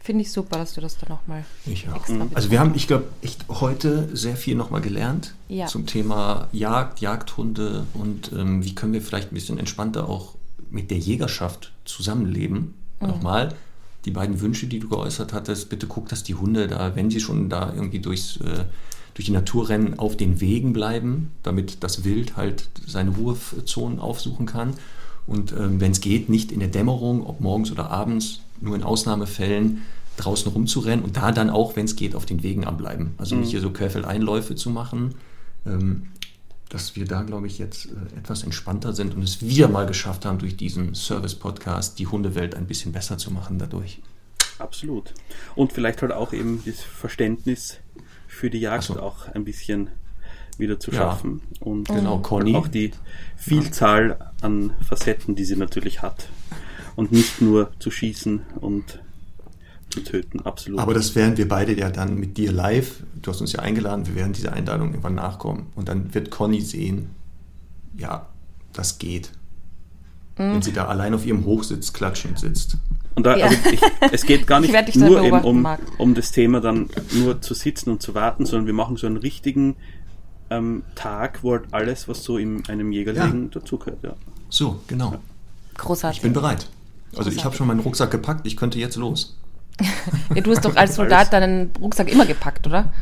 Finde 0.00 0.22
ich 0.22 0.32
super, 0.32 0.58
dass 0.58 0.74
du 0.74 0.80
das 0.80 0.96
dann 0.98 1.10
nochmal 1.10 1.44
extra 1.66 1.98
mhm. 2.12 2.30
Also 2.34 2.50
wir 2.50 2.60
haben, 2.60 2.74
ich 2.74 2.86
glaube, 2.86 3.08
echt 3.22 3.46
heute 3.48 4.08
sehr 4.16 4.36
viel 4.36 4.54
nochmal 4.54 4.80
gelernt 4.80 5.34
ja. 5.48 5.66
zum 5.66 5.86
Thema 5.86 6.48
Jagd, 6.52 7.00
Jagdhunde 7.00 7.86
und 7.94 8.32
ähm, 8.32 8.64
wie 8.64 8.74
können 8.74 8.92
wir 8.92 9.02
vielleicht 9.02 9.32
ein 9.32 9.34
bisschen 9.34 9.58
entspannter 9.58 10.08
auch 10.08 10.36
mit 10.70 10.90
der 10.90 10.98
Jägerschaft 10.98 11.72
zusammenleben. 11.84 12.74
Mhm. 13.00 13.08
Nochmal, 13.08 13.54
die 14.08 14.14
beiden 14.14 14.40
Wünsche, 14.40 14.66
die 14.66 14.78
du 14.78 14.88
geäußert 14.88 15.34
hattest, 15.34 15.68
bitte 15.68 15.86
guck, 15.86 16.08
dass 16.08 16.22
die 16.22 16.34
Hunde 16.34 16.66
da, 16.66 16.96
wenn 16.96 17.10
sie 17.10 17.20
schon 17.20 17.50
da 17.50 17.74
irgendwie 17.74 17.98
durchs, 17.98 18.38
äh, 18.38 18.64
durch 19.12 19.26
die 19.26 19.32
Natur 19.32 19.68
rennen, 19.68 19.98
auf 19.98 20.16
den 20.16 20.40
Wegen 20.40 20.72
bleiben, 20.72 21.30
damit 21.42 21.84
das 21.84 22.04
Wild 22.04 22.38
halt 22.38 22.70
seine 22.86 23.10
Ruhezonen 23.10 23.98
aufsuchen 23.98 24.46
kann. 24.46 24.72
Und 25.26 25.52
ähm, 25.52 25.78
wenn 25.78 25.92
es 25.92 26.00
geht, 26.00 26.30
nicht 26.30 26.52
in 26.52 26.60
der 26.60 26.70
Dämmerung, 26.70 27.26
ob 27.26 27.42
morgens 27.42 27.70
oder 27.70 27.90
abends, 27.90 28.40
nur 28.62 28.74
in 28.74 28.82
Ausnahmefällen 28.82 29.82
draußen 30.16 30.50
rumzurennen 30.50 31.04
und 31.04 31.18
da 31.18 31.30
dann 31.30 31.50
auch, 31.50 31.76
wenn 31.76 31.84
es 31.84 31.94
geht, 31.94 32.14
auf 32.14 32.24
den 32.24 32.42
Wegen 32.42 32.64
anbleiben. 32.64 33.10
Also 33.18 33.36
nicht 33.36 33.48
mhm. 33.48 33.50
hier 33.50 33.60
so 33.60 33.70
Querfeldeinläufe 33.70 34.54
zu 34.54 34.70
machen. 34.70 35.16
Ähm, 35.66 36.04
dass 36.68 36.96
wir 36.96 37.04
da, 37.04 37.22
glaube 37.22 37.46
ich, 37.46 37.58
jetzt 37.58 37.86
äh, 37.86 38.18
etwas 38.18 38.42
entspannter 38.42 38.92
sind 38.92 39.14
und 39.14 39.22
es 39.22 39.42
wieder 39.42 39.68
mal 39.68 39.86
geschafft 39.86 40.24
haben, 40.24 40.38
durch 40.38 40.56
diesen 40.56 40.94
Service-Podcast 40.94 41.98
die 41.98 42.06
Hundewelt 42.06 42.54
ein 42.54 42.66
bisschen 42.66 42.92
besser 42.92 43.18
zu 43.18 43.30
machen 43.30 43.58
dadurch. 43.58 44.00
Absolut. 44.58 45.14
Und 45.54 45.72
vielleicht 45.72 46.02
halt 46.02 46.12
auch 46.12 46.32
eben 46.32 46.62
das 46.64 46.80
Verständnis 46.80 47.78
für 48.26 48.50
die 48.50 48.60
Jagd 48.60 48.84
so. 48.84 49.00
auch 49.00 49.28
ein 49.28 49.44
bisschen 49.44 49.90
wieder 50.58 50.80
zu 50.80 50.92
schaffen. 50.92 51.42
Ja. 51.60 51.66
Und 51.66 51.88
genau, 51.88 52.18
Conny. 52.18 52.54
auch 52.54 52.68
die 52.68 52.92
Vielzahl 53.36 54.32
an 54.40 54.74
Facetten, 54.86 55.36
die 55.36 55.44
sie 55.44 55.56
natürlich 55.56 56.02
hat. 56.02 56.28
Und 56.96 57.12
nicht 57.12 57.40
nur 57.40 57.70
zu 57.78 57.92
schießen 57.92 58.42
und 58.60 59.00
zu 59.90 60.00
töten, 60.00 60.40
absolut. 60.40 60.80
Aber 60.80 60.94
das 60.94 61.14
werden 61.14 61.36
wir 61.36 61.48
beide 61.48 61.76
ja 61.76 61.90
dann 61.90 62.16
mit 62.18 62.36
dir 62.36 62.52
live, 62.52 63.02
du 63.22 63.30
hast 63.30 63.40
uns 63.40 63.52
ja 63.52 63.60
eingeladen, 63.60 64.06
wir 64.06 64.14
werden 64.14 64.32
dieser 64.32 64.52
Einladung 64.52 64.90
irgendwann 64.90 65.14
nachkommen 65.14 65.66
und 65.74 65.88
dann 65.88 66.14
wird 66.14 66.30
Conny 66.30 66.60
sehen, 66.60 67.10
ja, 67.96 68.26
das 68.72 68.98
geht. 68.98 69.32
Wenn 70.36 70.62
sie 70.62 70.72
da 70.72 70.86
allein 70.86 71.14
auf 71.14 71.26
ihrem 71.26 71.44
Hochsitz 71.44 71.92
klatschend 71.92 72.38
sitzt. 72.38 72.76
Und 73.16 73.26
da, 73.26 73.36
Ja. 73.36 73.46
also 73.46 73.56
ich, 73.72 73.80
es 74.12 74.24
geht 74.24 74.46
gar 74.46 74.60
Ich 74.64 74.70
nicht 74.70 74.94
nur 74.94 75.20
eben 75.20 75.40
um, 75.40 75.66
um 75.98 76.14
das 76.14 76.30
Thema 76.30 76.60
dann 76.60 76.90
nur 77.12 77.40
zu 77.40 77.54
sitzen 77.54 77.90
und 77.90 78.00
zu 78.02 78.14
warten, 78.14 78.46
sondern 78.46 78.66
wir 78.66 78.74
machen 78.74 78.96
so 78.96 79.08
einen 79.08 79.16
richtigen 79.16 79.74
ähm, 80.50 80.84
Tag, 80.94 81.40
wo 81.42 81.52
halt 81.52 81.64
alles, 81.72 82.06
was 82.06 82.22
so 82.22 82.38
in 82.38 82.64
einem 82.68 82.92
Jägerleben 82.92 83.50
dazugehört. 83.50 83.98
Ja. 84.04 84.14
So, 84.48 84.80
genau. 84.86 85.16
Großartig. 85.76 86.18
Ich 86.18 86.22
bin 86.22 86.32
bereit. 86.32 86.68
Also 87.16 87.30
ich 87.30 87.44
habe 87.44 87.56
schon 87.56 87.66
meinen 87.66 87.80
Rucksack 87.80 88.10
gepackt, 88.12 88.46
ich 88.46 88.56
könnte 88.56 88.78
jetzt 88.78 88.96
los. 88.96 89.37
Ja, 90.34 90.42
du 90.42 90.50
hast 90.50 90.64
doch 90.64 90.76
als 90.76 90.96
Soldat 90.96 91.32
deinen 91.32 91.70
Rucksack 91.80 92.12
immer 92.12 92.26
gepackt, 92.26 92.66
oder? 92.66 92.92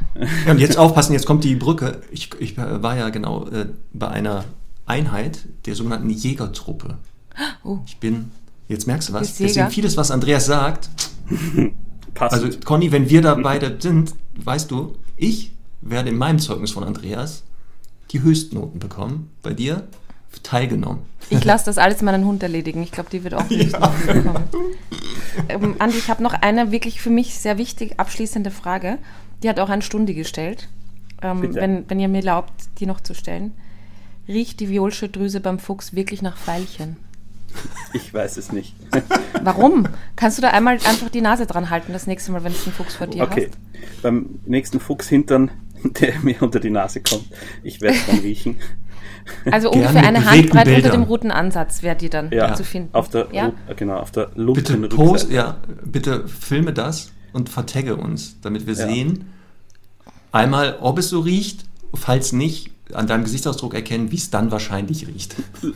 Ja, 0.47 0.53
und 0.53 0.59
jetzt 0.59 0.79
aufpassen, 0.79 1.13
jetzt 1.13 1.27
kommt 1.27 1.43
die 1.43 1.57
Brücke. 1.57 2.01
Ich, 2.11 2.31
ich 2.39 2.57
war 2.57 2.97
ja 2.97 3.09
genau 3.09 3.47
äh, 3.49 3.67
bei 3.93 4.09
einer 4.09 4.45
Einheit 4.87 5.41
der 5.67 5.75
sogenannten 5.75 6.11
Jägertruppe. 6.11 6.99
Oh. 7.65 7.79
Ich 7.87 7.99
bin, 7.99 8.31
jetzt 8.69 8.87
merkst 8.87 9.09
du 9.09 9.13
was, 9.13 9.37
deswegen 9.37 9.71
vieles, 9.71 9.97
was 9.97 10.11
Andreas 10.11 10.47
sagt. 10.47 10.89
Passt. 12.15 12.33
Also 12.33 12.49
Conny, 12.65 12.93
wenn 12.93 13.11
wir 13.11 13.23
da 13.23 13.35
beide 13.35 13.77
sind, 13.79 14.15
weißt 14.37 14.71
du, 14.71 14.97
ich 15.17 15.53
werde 15.81 16.11
in 16.11 16.17
meinem 16.17 16.39
Zeugnis 16.39 16.71
von 16.71 16.85
Andreas 16.85 17.43
die 18.13 18.23
Höchstnoten 18.23 18.79
bekommen. 18.79 19.31
Bei 19.43 19.53
dir 19.53 19.87
teilgenommen. 20.43 21.01
Ich 21.31 21.45
lasse 21.45 21.65
das 21.67 21.79
alles 21.79 22.03
meinen 22.03 22.25
Hund 22.25 22.43
erledigen. 22.43 22.83
Ich 22.83 22.93
glaube, 22.93 23.11
die 23.11 23.25
wird 23.25 23.35
auch 23.35 23.49
nicht 23.51 23.73
bekommen. 23.73 24.45
Ähm, 25.49 25.77
Andi, 25.79 25.99
ich 25.99 26.09
habe 26.09 26.23
noch 26.23 26.35
eine 26.35 26.73
wirklich 26.73 27.01
für 27.01 27.11
mich 27.11 27.39
sehr 27.39 27.59
wichtig 27.59 27.99
abschließende 27.99 28.51
Frage. 28.51 28.99
Die 29.43 29.49
hat 29.49 29.61
auch 29.61 29.69
ein 29.69 29.83
Stundi 29.83 30.15
gestellt. 30.15 30.69
Ähm, 31.23 31.55
wenn, 31.55 31.89
wenn 31.89 32.01
ihr 32.01 32.09
mir 32.09 32.19
erlaubt, 32.19 32.53
die 32.79 32.87
noch 32.87 33.01
zu 33.01 33.15
stellen. 33.15 33.53
Riecht 34.29 34.61
die 34.61 34.69
Violschildrüse 34.69 35.41
beim 35.41 35.59
Fuchs 35.59 35.95
wirklich 35.95 36.21
nach 36.21 36.37
Veilchen? 36.37 36.97
ich 37.93 38.13
weiß 38.13 38.37
es 38.37 38.53
nicht. 38.53 38.75
Warum? 39.43 39.89
Kannst 40.17 40.39
du 40.39 40.43
da 40.43 40.51
einmal 40.51 40.75
einfach 40.75 41.09
die 41.09 41.21
Nase 41.21 41.47
dran 41.47 41.71
halten, 41.71 41.93
das 41.93 42.07
nächste 42.07 42.33
Mal, 42.33 42.45
wenn 42.45 42.53
du 42.53 42.59
einen 42.65 42.73
Fuchs 42.73 42.95
vor 42.95 43.07
dir 43.07 43.23
Okay. 43.23 43.51
Beim 44.03 44.41
nächsten 44.45 44.81
Fuchshintern, 44.81 45.51
der 45.85 46.19
mir 46.21 46.43
unter 46.43 46.61
die 46.61 46.71
Nase 46.71 47.01
kommt, 47.01 47.27
ich 47.63 47.81
werde 47.81 47.97
es 47.97 48.07
dann 48.07 48.19
riechen. 48.19 48.57
Also 49.51 49.71
Gern 49.71 49.81
ungefähr 49.83 50.03
eine 50.07 50.19
bewegten 50.21 50.31
Handbreite 50.31 50.59
unter 50.71 50.81
Bildern. 50.83 50.93
dem 50.93 51.03
roten 51.03 51.31
Ansatz 51.31 51.83
wäre 51.83 51.97
die 51.97 52.09
dann 52.11 52.31
Ja, 52.31 52.55
zu 52.55 52.65
finden. 52.65 52.91
auf 52.95 53.09
der, 53.09 53.29
ja? 53.33 53.53
Genau, 53.77 53.97
auf 53.99 54.11
der 54.11 54.27
Bitte 54.37 54.77
post, 54.89 55.31
ja, 55.31 55.57
bitte 55.85 56.27
filme 56.29 56.73
das 56.73 57.13
und 57.33 57.49
vertagge 57.49 57.97
uns, 57.97 58.37
damit 58.43 58.67
wir 58.67 58.75
Ja. 58.75 58.87
sehen, 58.89 59.27
einmal, 60.33 60.77
ob 60.81 60.99
es 60.99 61.09
so 61.09 61.21
riecht, 61.21 61.65
falls 61.95 62.33
nicht, 62.33 62.71
an 62.93 63.09
deinem 63.09 63.25
Gesichtsausdruck 63.25 63.75
erkennen, 63.75 64.13
wie 64.13 64.17
es 64.17 64.31
dann 64.31 64.51
wahrscheinlich 64.51 65.07
riecht. 65.09 65.35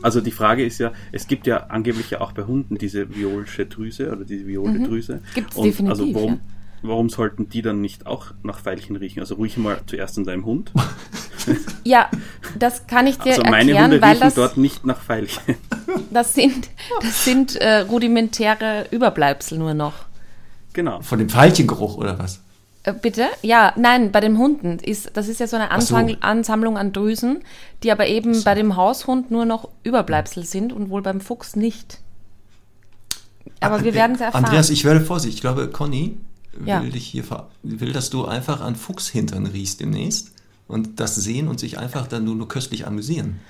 Also 0.00 0.20
die 0.20 0.32
Frage 0.32 0.64
ist 0.64 0.78
ja, 0.78 0.90
es 1.12 1.28
gibt 1.28 1.46
ja 1.46 1.66
angeblich 1.68 2.10
ja 2.10 2.20
auch 2.20 2.32
bei 2.32 2.42
Hunden 2.42 2.76
diese 2.76 3.14
violsche 3.14 3.66
Drüse 3.66 4.10
oder 4.10 4.24
diese 4.24 4.48
viole 4.48 4.80
Drüse. 4.80 5.16
Mhm. 5.16 5.20
Gibt's 5.34 5.56
Und 5.56 5.64
definitiv, 5.66 5.90
Also 6.00 6.14
warum, 6.14 6.30
ja. 6.32 6.38
Warum 6.82 7.08
sollten 7.08 7.48
die 7.48 7.62
dann 7.62 7.80
nicht 7.80 8.06
auch 8.06 8.26
nach 8.42 8.58
Veilchen 8.58 8.96
riechen? 8.96 9.20
Also 9.20 9.36
ruhig 9.36 9.56
mal 9.56 9.80
zuerst 9.86 10.18
an 10.18 10.24
deinem 10.24 10.44
Hund. 10.44 10.72
ja, 11.84 12.08
das 12.58 12.86
kann 12.86 13.06
ich 13.06 13.18
dir 13.18 13.30
Also 13.32 13.42
meine 13.42 13.70
erklären, 13.72 13.84
Hunde 13.84 14.02
weil 14.02 14.10
riechen 14.12 14.20
das, 14.24 14.34
dort 14.34 14.56
nicht 14.56 14.84
nach 14.84 15.00
Veilchen. 15.00 15.56
das 16.10 16.34
sind, 16.34 16.68
das 17.00 17.24
sind 17.24 17.56
äh, 17.56 17.80
rudimentäre 17.80 18.86
Überbleibsel 18.90 19.58
nur 19.58 19.74
noch. 19.74 19.94
genau. 20.72 21.00
Von 21.02 21.18
dem 21.18 21.32
Veilchengeruch 21.32 21.96
oder 21.96 22.18
was? 22.18 22.40
Äh, 22.84 22.94
bitte? 22.94 23.26
Ja, 23.42 23.72
nein, 23.76 24.10
bei 24.10 24.20
den 24.20 24.38
Hunden 24.38 24.78
ist 24.78 25.10
das 25.16 25.28
ist 25.28 25.38
ja 25.40 25.46
so 25.46 25.56
eine 25.56 25.70
Ach 25.70 25.80
so. 25.80 25.94
Anfang, 25.94 26.16
Ansammlung 26.20 26.76
an 26.76 26.92
Drüsen, 26.92 27.42
die 27.82 27.92
aber 27.92 28.06
eben 28.08 28.42
bei 28.44 28.54
dem 28.54 28.76
Haushund 28.76 29.30
nur 29.30 29.44
noch 29.44 29.68
Überbleibsel 29.84 30.44
sind 30.44 30.72
und 30.72 30.90
wohl 30.90 31.02
beim 31.02 31.20
Fuchs 31.20 31.54
nicht. 31.56 32.00
Aber 33.60 33.84
wir 33.84 33.94
werden 33.94 34.16
es 34.16 34.20
erfahren. 34.20 34.44
Andreas, 34.44 34.70
ich 34.70 34.84
werde 34.84 35.00
vorsichtig. 35.00 35.36
Ich 35.36 35.40
glaube, 35.40 35.68
Conny 35.68 36.16
will 36.52 36.68
Ja. 36.68 36.80
dich 36.80 37.06
hier 37.06 37.24
will, 37.62 37.92
dass 37.92 38.10
du 38.10 38.24
einfach 38.24 38.60
an 38.60 38.76
Fuchshintern 38.76 39.46
riechst 39.46 39.80
demnächst 39.80 40.32
und 40.68 41.00
das 41.00 41.16
sehen 41.16 41.48
und 41.48 41.60
sich 41.60 41.78
einfach 41.78 42.06
dann 42.06 42.24
nur, 42.24 42.34
nur 42.34 42.48
köstlich 42.48 42.86
amüsieren. 42.86 43.40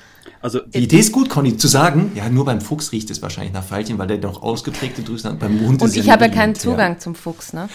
Also 0.41 0.61
Die 0.61 0.79
Idee 0.79 0.99
ist 1.01 1.13
gut, 1.13 1.29
Conny, 1.29 1.57
zu 1.57 1.67
sagen, 1.69 2.13
ja, 2.15 2.29
nur 2.29 2.45
beim 2.45 2.61
Fuchs 2.61 2.93
riecht 2.93 3.11
es 3.11 3.23
wahrscheinlich 3.23 3.53
nach 3.53 3.65
Veilchen, 3.69 3.99
weil 3.99 4.07
der 4.07 4.19
noch 4.19 4.41
ausgeprägte 4.43 5.03
Drüsen 5.03 5.31
hat. 5.31 5.39
Beim 5.41 5.59
Hund 5.61 5.83
und 5.83 5.89
ist 5.89 5.97
ich 5.97 6.11
habe 6.11 6.25
ja 6.27 6.31
keinen. 6.31 6.55
Zugang 6.55 6.99
zum 7.01 7.15
Fuchs, 7.15 7.53
ne? 7.53 7.69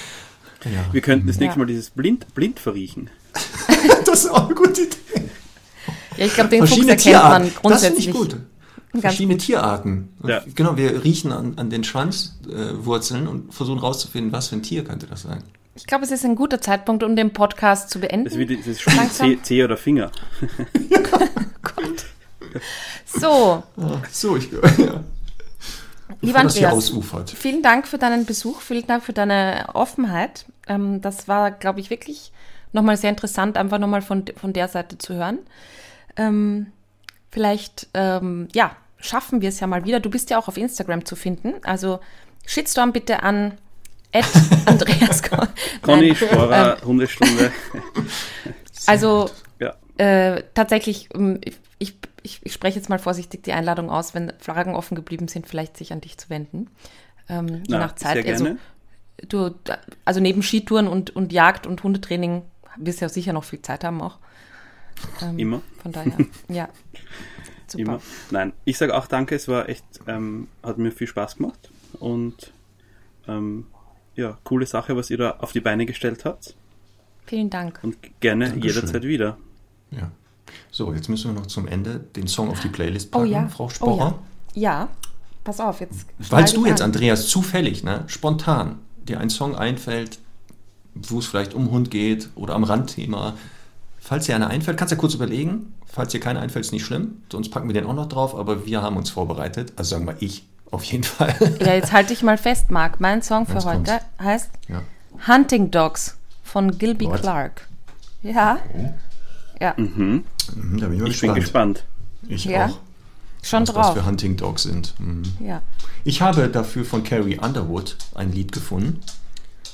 Ja. 0.65 0.85
wir 0.91 1.01
könnten 1.01 1.27
das 1.27 1.37
nächste. 1.39 1.59
Mal 1.59 1.65
dieses 1.65 1.89
blind, 1.91 2.33
blind 2.33 2.59
verriechen. 2.59 3.09
Das 4.05 4.23
ist 4.23 4.31
auch 4.31 4.45
eine 4.45 4.55
gute 4.55 4.81
Idee. 4.83 4.95
Ja, 6.17 6.25
ich 6.25 6.33
glaube, 6.33 6.49
den 6.49 6.65
Fuchs 6.65 6.85
erkennt 6.87 7.13
man 7.15 7.41
Das 7.43 7.49
finde 7.51 7.59
grundsätzlich. 7.61 8.07
ich 8.07 8.13
gut. 8.13 8.37
Verschiedene 9.01 9.35
gut. 9.35 9.45
Tierarten. 9.45 10.09
Ja. 10.25 10.41
Genau, 10.55 10.77
wir 10.77 11.03
riechen 11.03 11.31
an, 11.31 11.53
an 11.57 11.69
den 11.69 11.83
Schwanzwurzeln 11.83 13.25
äh, 13.25 13.29
und 13.29 13.53
versuchen 13.53 13.79
rauszufinden, 13.79 14.31
was 14.31 14.47
für 14.49 14.55
ein 14.55 14.63
Tier 14.63 14.83
könnte 14.83 15.07
das 15.07 15.23
sein. 15.23 15.43
Ich 15.75 15.85
glaube, 15.85 16.05
es 16.05 16.11
ist 16.11 16.25
ein 16.25 16.35
guter 16.35 16.59
Zeitpunkt, 16.59 17.03
um 17.03 17.15
den 17.15 17.33
Podcast 17.33 17.91
zu 17.91 17.99
beenden. 17.99 18.25
Das 18.25 18.35
ist 18.35 18.81
Spiel 18.81 18.95
Langsam. 18.95 19.27
C, 19.29 19.41
C 19.43 19.63
oder 19.63 19.77
Finger. 19.77 20.11
So, 23.05 23.63
So, 24.11 24.37
ich 24.37 24.51
ja. 24.77 25.03
lieber 26.21 26.43
das 26.43 26.55
Andreas, 26.55 26.73
ausufert. 26.73 27.29
vielen 27.31 27.61
Dank 27.61 27.87
für 27.87 27.97
deinen 27.97 28.25
Besuch, 28.25 28.61
vielen 28.61 28.87
Dank 28.87 29.03
für 29.03 29.13
deine 29.13 29.69
Offenheit. 29.73 30.45
Ähm, 30.67 31.01
das 31.01 31.27
war, 31.27 31.51
glaube 31.51 31.79
ich, 31.79 31.89
wirklich 31.89 32.31
nochmal 32.73 32.97
sehr 32.97 33.09
interessant, 33.09 33.57
einfach 33.57 33.79
nochmal 33.79 34.01
von, 34.01 34.25
von 34.35 34.53
der 34.53 34.67
Seite 34.67 34.97
zu 34.97 35.13
hören. 35.15 35.39
Ähm, 36.15 36.67
vielleicht, 37.31 37.87
ähm, 37.93 38.47
ja, 38.53 38.75
schaffen 38.99 39.41
wir 39.41 39.49
es 39.49 39.59
ja 39.59 39.67
mal 39.67 39.85
wieder. 39.85 39.99
Du 39.99 40.09
bist 40.09 40.29
ja 40.29 40.37
auch 40.39 40.47
auf 40.47 40.57
Instagram 40.57 41.05
zu 41.05 41.15
finden. 41.15 41.53
Also 41.63 41.99
Shitstorm 42.45 42.93
bitte 42.93 43.23
an 43.23 43.57
Ed 44.11 44.25
Andreas 44.65 45.21
Con- 45.23 45.47
Conny, 45.81 46.15
Sporer, 46.15 46.77
ähm, 46.81 46.87
Hundestunde. 46.87 47.51
Also 48.85 49.29
Ja. 49.59 49.75
äh, 49.97 50.43
tatsächlich, 50.53 51.09
ähm, 51.13 51.41
ich, 51.79 51.97
ich, 52.23 52.39
ich 52.43 52.53
spreche 52.53 52.77
jetzt 52.77 52.89
mal 52.89 52.99
vorsichtig 52.99 53.43
die 53.43 53.51
Einladung 53.53 53.89
aus, 53.89 54.13
wenn 54.13 54.31
Fragen 54.39 54.75
offen 54.75 54.95
geblieben 54.95 55.27
sind, 55.27 55.47
vielleicht 55.47 55.75
sich 55.77 55.91
an 55.91 55.99
dich 56.01 56.17
zu 56.17 56.29
wenden. 56.29 56.69
Ähm, 57.27 57.47
je 57.49 57.63
Na, 57.69 57.79
nach 57.79 57.95
Zeit. 57.95 58.23
Sehr 58.23 58.33
Also, 58.33 58.45
gerne. 58.45 58.59
du, 59.27 59.49
da- 59.65 59.79
also 60.05 60.19
neben 60.21 60.41
Skitouren 60.41 60.87
und, 60.87 61.15
und 61.15 61.33
Jagd 61.33 61.67
und 61.67 61.83
Hundetraining 61.83 62.43
wirst 62.77 63.01
du 63.01 63.05
ja 63.05 63.09
sicher 63.09 63.33
noch 63.33 63.43
viel 63.43 63.61
Zeit 63.61 63.83
haben 63.83 64.01
auch. 64.01 64.19
Ähm, 65.21 65.37
Immer. 65.37 65.61
Von 65.81 65.91
daher, 65.91 66.13
ja. 66.47 66.69
Super. 67.67 67.81
Immer. 67.83 67.99
Nein, 68.31 68.53
ich 68.65 68.77
sage 68.77 68.95
auch 68.95 69.07
danke, 69.07 69.35
es 69.35 69.47
war 69.47 69.67
echt, 69.69 69.83
ähm, 70.07 70.47
hat 70.63 70.77
mir 70.77 70.91
viel 70.91 71.07
Spaß 71.07 71.37
gemacht 71.37 71.69
und 71.99 72.51
ähm, 73.27 73.65
ja, 74.15 74.37
coole 74.43 74.65
Sache, 74.65 74.95
was 74.95 75.09
ihr 75.09 75.17
da 75.17 75.31
auf 75.39 75.51
die 75.51 75.59
Beine 75.59 75.85
gestellt 75.85 76.25
habt 76.25 76.55
Vielen 77.25 77.49
Dank. 77.49 77.79
und 77.83 77.97
gerne 78.19 78.49
Dankeschön. 78.49 78.75
jederzeit 78.75 79.03
wieder. 79.03 79.37
Ja. 79.91 80.11
So, 80.71 80.93
jetzt 80.93 81.09
müssen 81.09 81.33
wir 81.33 81.39
noch 81.41 81.47
zum 81.47 81.67
Ende 81.67 81.99
den 82.15 82.27
Song 82.27 82.49
auf 82.49 82.59
die 82.61 82.69
Playlist 82.69 83.09
Oh 83.13 83.19
packen, 83.19 83.31
ja. 83.31 83.47
Frau 83.49 83.65
oh 83.65 83.69
Sporer. 83.69 84.19
ja. 84.53 84.61
ja, 84.61 84.89
pass 85.43 85.59
auf, 85.59 85.81
jetzt. 85.81 86.05
Falls 86.19 86.51
schnall 86.51 86.63
du 86.63 86.69
jetzt, 86.69 86.81
an. 86.81 86.91
Andreas, 86.91 87.27
zufällig, 87.27 87.83
ne, 87.83 88.03
spontan 88.07 88.79
dir 89.07 89.19
ein 89.19 89.29
Song 89.29 89.55
einfällt, 89.55 90.19
wo 90.95 91.19
es 91.19 91.27
vielleicht 91.27 91.53
um 91.53 91.69
Hund 91.71 91.91
geht 91.91 92.29
oder 92.35 92.55
am 92.55 92.63
Randthema, 92.63 93.35
falls 94.07 94.25
dir 94.25 94.35
einer 94.35 94.47
einfällt, 94.47 94.77
kannst 94.77 94.91
du 94.91 94.95
ja 94.95 94.99
kurz 94.99 95.13
überlegen. 95.13 95.73
Falls 95.85 96.11
dir 96.11 96.19
keiner 96.19 96.39
einfällt, 96.41 96.65
ist 96.65 96.71
nicht 96.71 96.85
schlimm. 96.85 97.21
Sonst 97.31 97.49
packen 97.49 97.67
wir 97.67 97.73
den 97.73 97.85
auch 97.85 97.93
noch 97.93 98.07
drauf, 98.07 98.35
aber 98.35 98.65
wir 98.65 98.81
haben 98.81 98.95
uns 98.97 99.09
vorbereitet. 99.09 99.73
Also 99.75 99.91
sagen 99.95 100.05
wir 100.07 100.15
ich, 100.21 100.45
auf 100.71 100.83
jeden 100.83 101.03
Fall. 101.03 101.33
Ja, 101.59 101.73
jetzt 101.73 101.91
halte 101.91 102.13
ich 102.13 102.23
mal 102.23 102.37
fest, 102.37 102.71
Marc. 102.71 102.99
Mein 103.01 103.21
Song 103.21 103.45
für 103.45 103.53
Jetzt 103.55 103.65
heute 103.65 103.83
kommt's. 103.83 104.05
heißt 104.19 104.49
ja. 104.69 104.81
Hunting 105.27 105.71
Dogs 105.71 106.17
von 106.43 106.77
Gilby 106.77 107.05
What? 107.07 107.21
Clark. 107.21 107.67
Ja. 108.23 108.59
Ja, 109.59 109.73
Mhm, 109.77 110.23
da 110.79 110.85
bin 110.87 110.93
ich 110.93 111.01
mal 111.01 111.09
Ich 111.09 111.21
bin 111.21 111.33
gespannt. 111.33 111.83
Ich 112.27 112.45
Ja. 112.45 112.67
auch. 112.67 112.77
schon 113.43 113.67
was 113.67 113.73
drauf. 113.73 113.93
für 113.95 114.05
Hunting 114.05 114.37
Dogs 114.37 114.63
sind. 114.63 114.93
Mhm. 114.99 115.23
Ja. 115.39 115.61
Ich 116.03 116.21
habe 116.21 116.47
dafür 116.49 116.85
von 116.85 117.03
Carrie 117.03 117.39
Underwood 117.39 117.95
ein 118.15 118.31
Lied 118.31 118.51
gefunden, 118.51 118.99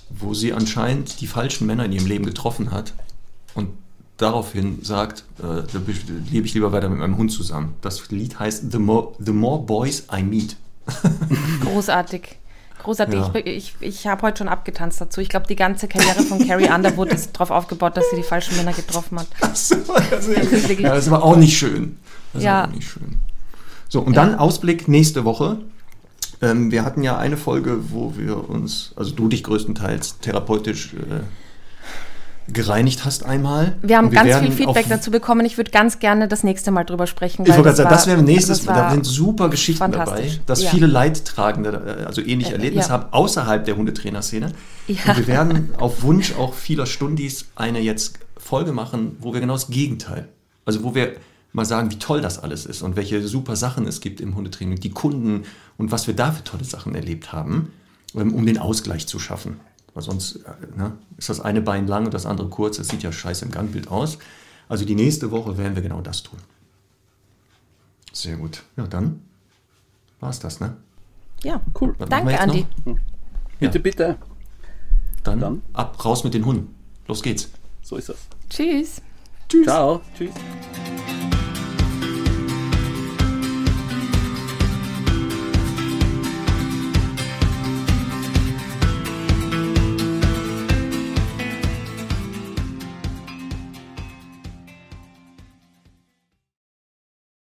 wo 0.09 0.33
sie 0.33 0.53
anscheinend 0.53 1.19
die 1.21 1.27
falschen 1.27 1.65
Männer 1.67 1.85
in 1.85 1.91
ihrem 1.91 2.05
Leben 2.07 2.25
getroffen 2.25 2.71
hat 2.71 2.93
und 3.55 3.69
daraufhin 4.17 4.79
sagt, 4.83 5.23
äh, 5.39 5.41
da 5.41 5.79
be- 5.79 5.93
lebe 6.31 6.45
ich 6.45 6.53
lieber 6.53 6.71
weiter 6.71 6.89
mit 6.89 6.99
meinem 6.99 7.17
Hund 7.17 7.31
zusammen. 7.31 7.73
Das 7.81 8.09
Lied 8.11 8.39
heißt 8.39 8.71
The 8.71 8.77
More, 8.79 9.13
The 9.19 9.31
More 9.31 9.63
Boys 9.63 10.03
I 10.15 10.23
Meet. 10.23 10.55
Großartig. 11.61 12.37
Großartig. 12.83 13.15
Ja. 13.19 13.31
Ich, 13.35 13.45
ich, 13.45 13.75
ich 13.79 14.07
habe 14.07 14.21
heute 14.23 14.39
schon 14.39 14.49
abgetanzt 14.49 14.99
dazu. 14.99 15.21
Ich 15.21 15.29
glaube, 15.29 15.47
die 15.47 15.55
ganze 15.55 15.87
Karriere 15.87 16.21
von 16.23 16.45
Carrie 16.45 16.69
Underwood 16.69 17.13
ist 17.13 17.31
darauf 17.33 17.51
aufgebaut, 17.51 17.95
dass 17.95 18.03
sie 18.09 18.17
die 18.17 18.23
falschen 18.23 18.57
Männer 18.57 18.73
getroffen 18.73 19.19
hat. 19.19 19.27
So, 19.55 19.75
das, 20.11 20.27
ist, 20.27 20.69
ja, 20.79 20.93
das 20.93 21.09
war 21.09 21.23
auch 21.23 21.37
nicht 21.37 21.57
schön. 21.57 21.97
Das 22.33 22.43
Ja. 22.43 22.51
war 22.53 22.63
auch 22.67 22.73
nicht 22.73 22.89
schön. 22.89 23.21
So, 23.87 24.01
und 24.01 24.17
dann 24.17 24.35
Ausblick 24.35 24.87
nächste 24.87 25.23
Woche. 25.23 25.59
Ähm, 26.41 26.71
wir 26.71 26.83
hatten 26.83 27.03
ja 27.03 27.17
eine 27.17 27.37
Folge, 27.37 27.91
wo 27.91 28.17
wir 28.17 28.49
uns, 28.49 28.91
also 28.97 29.11
du 29.15 29.29
dich 29.29 29.43
größtenteils 29.43 30.19
therapeutisch 30.19 30.93
äh, 30.95 31.21
gereinigt 32.51 33.05
hast 33.05 33.25
einmal. 33.25 33.77
Wir 33.81 33.97
haben 33.97 34.07
Und 34.07 34.13
ganz 34.13 34.35
viel 34.37 34.51
Feedback 34.51 34.87
dazu 34.89 35.11
bekommen. 35.11 35.45
Ich 35.45 35.57
würde 35.57 35.71
ganz 35.71 35.99
gerne 35.99 36.27
das 36.27 36.43
nächste 36.43 36.71
Mal 36.71 36.83
drüber 36.83 37.07
sprechen. 37.07 37.43
Ich 37.43 37.49
wollte 37.49 37.63
gerade 37.63 37.77
sagen, 37.77 37.89
das 37.89 38.07
wäre 38.07 38.21
nächstes 38.21 38.65
Mal. 38.65 38.73
Da 38.75 38.91
sind 38.91 39.05
super 39.05 39.49
Geschichten 39.49 39.91
dabei, 39.91 40.31
dass 40.45 40.63
Ja. 40.63 40.69
viele 40.69 40.87
Leidtragende 40.87 41.99
äh, 42.01 42.05
also 42.05 42.21
ähnliche 42.21 42.51
Äh, 42.51 42.55
Erlebnisse 42.55 42.89
ja. 42.89 42.93
haben, 42.95 43.13
außerhalb 43.13 43.63
der 43.65 43.77
Hundetrainerszene. 43.77 44.51
Ja. 44.87 44.95
Und 45.07 45.17
wir 45.17 45.27
werden 45.27 45.69
auf 45.77 46.03
Wunsch 46.03 46.33
auch 46.35 46.53
vieler 46.53 46.85
Stundis 46.85 47.45
eine 47.55 47.79
jetzt 47.79 48.19
Folge 48.37 48.73
machen, 48.73 49.15
wo 49.19 49.33
wir 49.33 49.39
genau 49.39 49.53
das 49.53 49.67
Gegenteil, 49.69 50.27
also 50.65 50.83
wo 50.83 50.93
wir 50.95 51.13
mal 51.53 51.65
sagen, 51.65 51.91
wie 51.91 51.99
toll 51.99 52.19
das 52.19 52.39
alles 52.39 52.65
ist 52.65 52.81
und 52.81 52.95
welche 52.95 53.25
super 53.27 53.55
Sachen 53.55 53.87
es 53.87 54.01
gibt 54.01 54.19
im 54.19 54.35
Hundetraining, 54.35 54.79
die 54.79 54.89
Kunden 54.89 55.43
und 55.77 55.91
was 55.91 56.07
wir 56.07 56.15
da 56.15 56.31
für 56.31 56.43
tolle 56.43 56.63
Sachen 56.65 56.95
erlebt 56.95 57.31
haben, 57.31 57.71
ähm, 58.15 58.33
um 58.33 58.45
den 58.45 58.57
Ausgleich 58.57 59.07
zu 59.07 59.19
schaffen. 59.19 59.59
Weil 59.93 60.03
sonst 60.03 60.37
äh, 60.37 60.77
ne, 60.77 60.97
ist 61.17 61.29
das 61.29 61.39
eine 61.39 61.61
Bein 61.61 61.87
lang 61.87 62.05
und 62.05 62.13
das 62.13 62.25
andere 62.25 62.49
kurz. 62.49 62.77
Das 62.77 62.87
sieht 62.87 63.03
ja 63.03 63.11
scheiße 63.11 63.45
im 63.45 63.51
Gangbild 63.51 63.89
aus. 63.89 64.17
Also 64.69 64.85
die 64.85 64.95
nächste 64.95 65.29
Woche 65.31 65.57
werden 65.57 65.75
wir 65.75 65.81
genau 65.83 66.01
das 66.01 66.23
tun. 66.23 66.39
Sehr 68.11 68.37
gut. 68.37 68.63
Ja, 68.77 68.87
dann 68.87 69.21
war 70.19 70.29
es 70.29 70.39
das, 70.39 70.59
ne? 70.59 70.77
Ja, 71.43 71.61
Cool. 71.79 71.93
Was 71.97 72.09
Danke, 72.09 72.39
Andi. 72.39 72.65
noch? 72.85 72.95
Bitte, 73.59 73.77
Ja. 73.77 73.81
bitte. 73.81 74.17
Dann, 75.23 75.39
Dann? 75.39 75.61
ab, 75.73 76.03
raus 76.03 76.23
mit 76.23 76.33
den 76.33 76.45
Hunden. 76.45 76.73
Los 77.07 77.21
geht's. 77.21 77.49
So 77.81 77.97
ist 77.97 78.09
das. 78.09 78.17
Tschüss. 78.49 79.01
Ciao. 79.63 80.01
Tschüss. 80.17 80.33